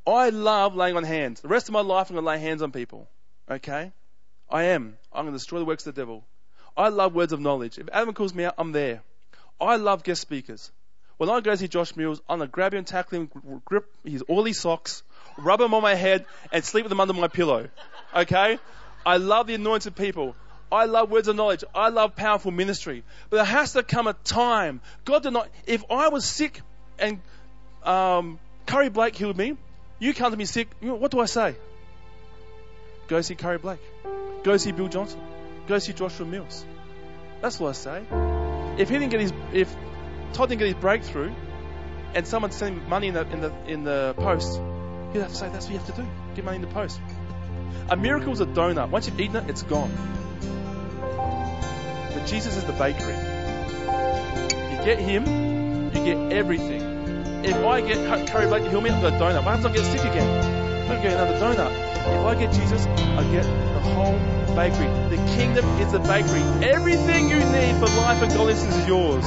I 0.06 0.30
love 0.30 0.76
laying 0.76 0.96
on 0.96 1.04
hands. 1.04 1.40
The 1.40 1.48
rest 1.48 1.68
of 1.68 1.72
my 1.72 1.80
life, 1.80 2.10
I'm 2.10 2.14
going 2.14 2.24
to 2.24 2.28
lay 2.28 2.38
hands 2.38 2.62
on 2.62 2.72
people. 2.72 3.08
Okay? 3.50 3.92
I 4.50 4.64
am. 4.64 4.96
I'm 5.12 5.24
going 5.24 5.32
to 5.32 5.38
destroy 5.38 5.58
the 5.58 5.64
works 5.64 5.86
of 5.86 5.94
the 5.94 6.00
devil. 6.00 6.24
I 6.76 6.88
love 6.88 7.14
words 7.14 7.32
of 7.32 7.40
knowledge. 7.40 7.78
If 7.78 7.88
Adam 7.92 8.14
calls 8.14 8.34
me 8.34 8.44
out, 8.44 8.54
I'm 8.58 8.72
there. 8.72 9.02
I 9.60 9.76
love 9.76 10.02
guest 10.02 10.20
speakers. 10.20 10.70
When 11.16 11.30
I 11.30 11.40
go 11.40 11.54
see 11.54 11.68
Josh 11.68 11.96
Mills, 11.96 12.20
I'm 12.28 12.38
going 12.38 12.48
to 12.48 12.52
grab 12.52 12.74
him, 12.74 12.84
tackle 12.84 13.20
him, 13.20 13.62
grip 13.64 13.86
his 14.04 14.22
oily 14.28 14.52
socks, 14.52 15.02
rub 15.38 15.60
him 15.60 15.72
on 15.72 15.82
my 15.82 15.94
head, 15.94 16.26
and 16.52 16.62
sleep 16.62 16.84
with 16.84 16.92
him 16.92 17.00
under 17.00 17.14
my 17.14 17.28
pillow. 17.28 17.68
Okay? 18.14 18.58
I 19.04 19.16
love 19.16 19.46
the 19.46 19.54
anointed 19.54 19.96
people. 19.96 20.36
I 20.70 20.84
love 20.84 21.10
words 21.10 21.28
of 21.28 21.36
knowledge. 21.36 21.64
I 21.74 21.88
love 21.88 22.16
powerful 22.16 22.50
ministry. 22.50 23.04
But 23.30 23.36
there 23.36 23.46
has 23.46 23.72
to 23.72 23.82
come 23.82 24.06
a 24.06 24.12
time. 24.12 24.80
God 25.04 25.22
did 25.22 25.32
not. 25.32 25.48
If 25.66 25.84
I 25.90 26.08
was 26.08 26.24
sick 26.24 26.60
and 26.98 27.20
um, 27.82 28.38
Curry 28.66 28.90
Blake 28.90 29.14
healed 29.16 29.36
me, 29.36 29.56
you 29.98 30.12
come 30.12 30.32
to 30.32 30.36
me 30.36 30.44
sick, 30.44 30.68
what 30.80 31.10
do 31.10 31.20
I 31.20 31.26
say? 31.26 31.54
Go 33.08 33.20
see 33.20 33.34
Curry 33.34 33.58
Blake. 33.58 33.80
Go 34.42 34.56
see 34.56 34.72
Bill 34.72 34.88
Johnson. 34.88 35.20
Go 35.66 35.78
see 35.78 35.92
Joshua 35.92 36.26
Mills. 36.26 36.64
That's 37.40 37.60
what 37.60 37.70
I 37.70 37.72
say. 37.72 38.04
If 38.78 38.88
he 38.88 38.98
didn't 38.98 39.10
get 39.10 39.20
his, 39.20 39.32
if 39.52 39.74
Todd 40.32 40.48
didn't 40.48 40.60
get 40.60 40.66
his 40.66 40.74
breakthrough, 40.74 41.32
and 42.14 42.26
someone 42.26 42.50
sent 42.50 42.76
him 42.76 42.88
money 42.88 43.08
in 43.08 43.14
the 43.14 43.28
in 43.30 43.40
the 43.40 43.52
in 43.66 43.84
the 43.84 44.14
post, 44.16 44.60
he'd 45.12 45.20
have 45.20 45.30
to 45.30 45.34
say 45.34 45.48
that's 45.48 45.66
what 45.66 45.72
you 45.72 45.78
have 45.78 45.94
to 45.94 46.02
do. 46.02 46.08
Get 46.34 46.44
money 46.44 46.56
in 46.56 46.62
the 46.62 46.68
post. 46.68 47.00
A 47.88 47.96
miracle 47.96 48.32
is 48.32 48.40
a 48.40 48.46
donut. 48.46 48.90
Once 48.90 49.06
you've 49.06 49.20
eaten 49.20 49.36
it, 49.36 49.50
it's 49.50 49.62
gone. 49.62 49.92
But 52.12 52.26
Jesus 52.26 52.56
is 52.56 52.64
the 52.64 52.72
bakery. 52.72 53.14
You 54.72 54.84
get 54.84 54.98
him, 54.98 55.86
you 55.94 56.04
get 56.04 56.32
everything. 56.32 56.82
If 57.44 57.54
I 57.56 57.80
get 57.80 58.28
Curry 58.28 58.46
Blake 58.46 58.64
to 58.64 58.70
heal 58.70 58.80
me, 58.80 58.90
I've 58.90 59.02
got 59.02 59.12
a 59.12 59.16
donut. 59.16 59.44
What 59.44 59.56
happens 59.56 59.66
I 59.66 59.72
get 59.72 59.84
sick 59.84 60.00
again? 60.00 60.55
I 60.88 61.02
get 61.02 61.12
another 61.12 61.38
donut. 61.38 61.72
If 61.72 62.24
I 62.24 62.34
get 62.36 62.52
Jesus, 62.52 62.86
I 62.86 63.24
get 63.32 63.42
the 63.42 63.80
whole 63.80 64.18
bakery. 64.54 64.86
The 65.10 65.16
kingdom 65.36 65.64
is 65.80 65.92
the 65.92 65.98
bakery. 65.98 66.42
Everything 66.64 67.28
you 67.28 67.38
need 67.38 67.74
for 67.76 67.86
life 67.98 68.22
and 68.22 68.32
godliness 68.32 68.64
is 68.64 68.86
yours. 68.86 69.24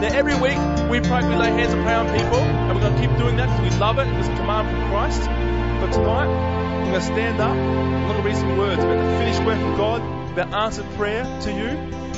Now, 0.00 0.10
every 0.12 0.34
week 0.34 0.58
we 0.88 1.00
pray, 1.00 1.26
we 1.26 1.34
lay 1.34 1.50
hands 1.50 1.72
and 1.74 1.82
pray 1.82 1.94
on 1.94 2.06
people, 2.06 2.38
and 2.38 2.74
we're 2.74 2.80
going 2.80 2.94
to 2.94 3.00
keep 3.00 3.18
doing 3.18 3.36
that 3.36 3.48
because 3.48 3.74
we 3.74 3.80
love 3.80 3.98
it. 3.98 4.06
It's 4.06 4.28
a 4.28 4.36
command 4.36 4.68
from 4.70 4.88
Christ. 4.90 5.22
But 5.80 5.92
tonight, 5.92 6.30
I'm 6.30 6.90
going 6.90 7.00
to 7.00 7.00
stand 7.00 7.40
up. 7.40 7.50
I'm 7.50 8.06
going 8.06 8.22
to 8.22 8.22
read 8.22 8.36
some 8.36 8.56
words 8.56 8.82
about 8.82 8.96
the 8.96 9.18
finished 9.18 9.42
work 9.44 9.58
of 9.58 9.76
God, 9.76 10.00
about 10.32 10.54
answered 10.54 10.88
prayer 10.94 11.24
to 11.42 11.50
you, 11.50 11.68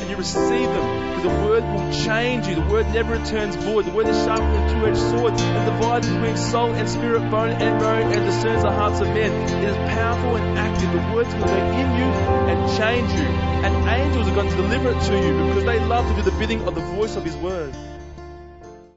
and 0.00 0.10
you 0.10 0.16
receive 0.16 0.68
them 0.68 1.08
because 1.08 1.22
the 1.22 1.44
word 1.44 1.64
will 1.64 1.92
change 1.92 2.46
you. 2.46 2.54
The 2.54 2.62
word 2.72 2.86
never 2.94 3.12
returns 3.18 3.56
void. 3.56 3.84
The 3.84 3.90
word 3.90 4.08
is 4.08 4.16
sharper 4.24 4.42
than 4.42 4.80
two-edged 4.80 4.96
sword 4.96 5.32
and 5.34 5.70
divides 5.70 6.08
between 6.08 6.36
soul 6.36 6.72
and 6.72 6.88
spirit, 6.88 7.30
bone 7.30 7.50
and 7.50 7.80
marrow, 7.80 8.02
and 8.02 8.24
discerns 8.24 8.62
the 8.62 8.70
hearts 8.70 9.00
of 9.00 9.08
men. 9.08 9.30
It 9.30 9.70
is 9.70 9.76
powerful 9.94 10.36
and 10.36 10.58
active. 10.58 10.90
The 10.92 11.14
word's 11.14 11.32
to 11.32 11.38
go 11.38 11.46
in 11.46 11.88
you 11.98 12.08
and 12.50 12.78
change 12.78 13.10
you. 13.12 13.26
And 13.26 13.88
angels 13.88 14.28
are 14.28 14.34
going 14.34 14.50
to 14.50 14.56
deliver 14.56 14.90
it 14.90 15.00
to 15.02 15.14
you 15.14 15.46
because 15.48 15.64
they 15.64 15.80
love 15.80 16.08
to 16.08 16.14
do 16.14 16.22
the 16.22 16.36
bidding 16.38 16.66
of 16.66 16.74
the 16.74 16.80
voice 16.80 17.16
of 17.16 17.24
His 17.24 17.36
word. 17.36 17.74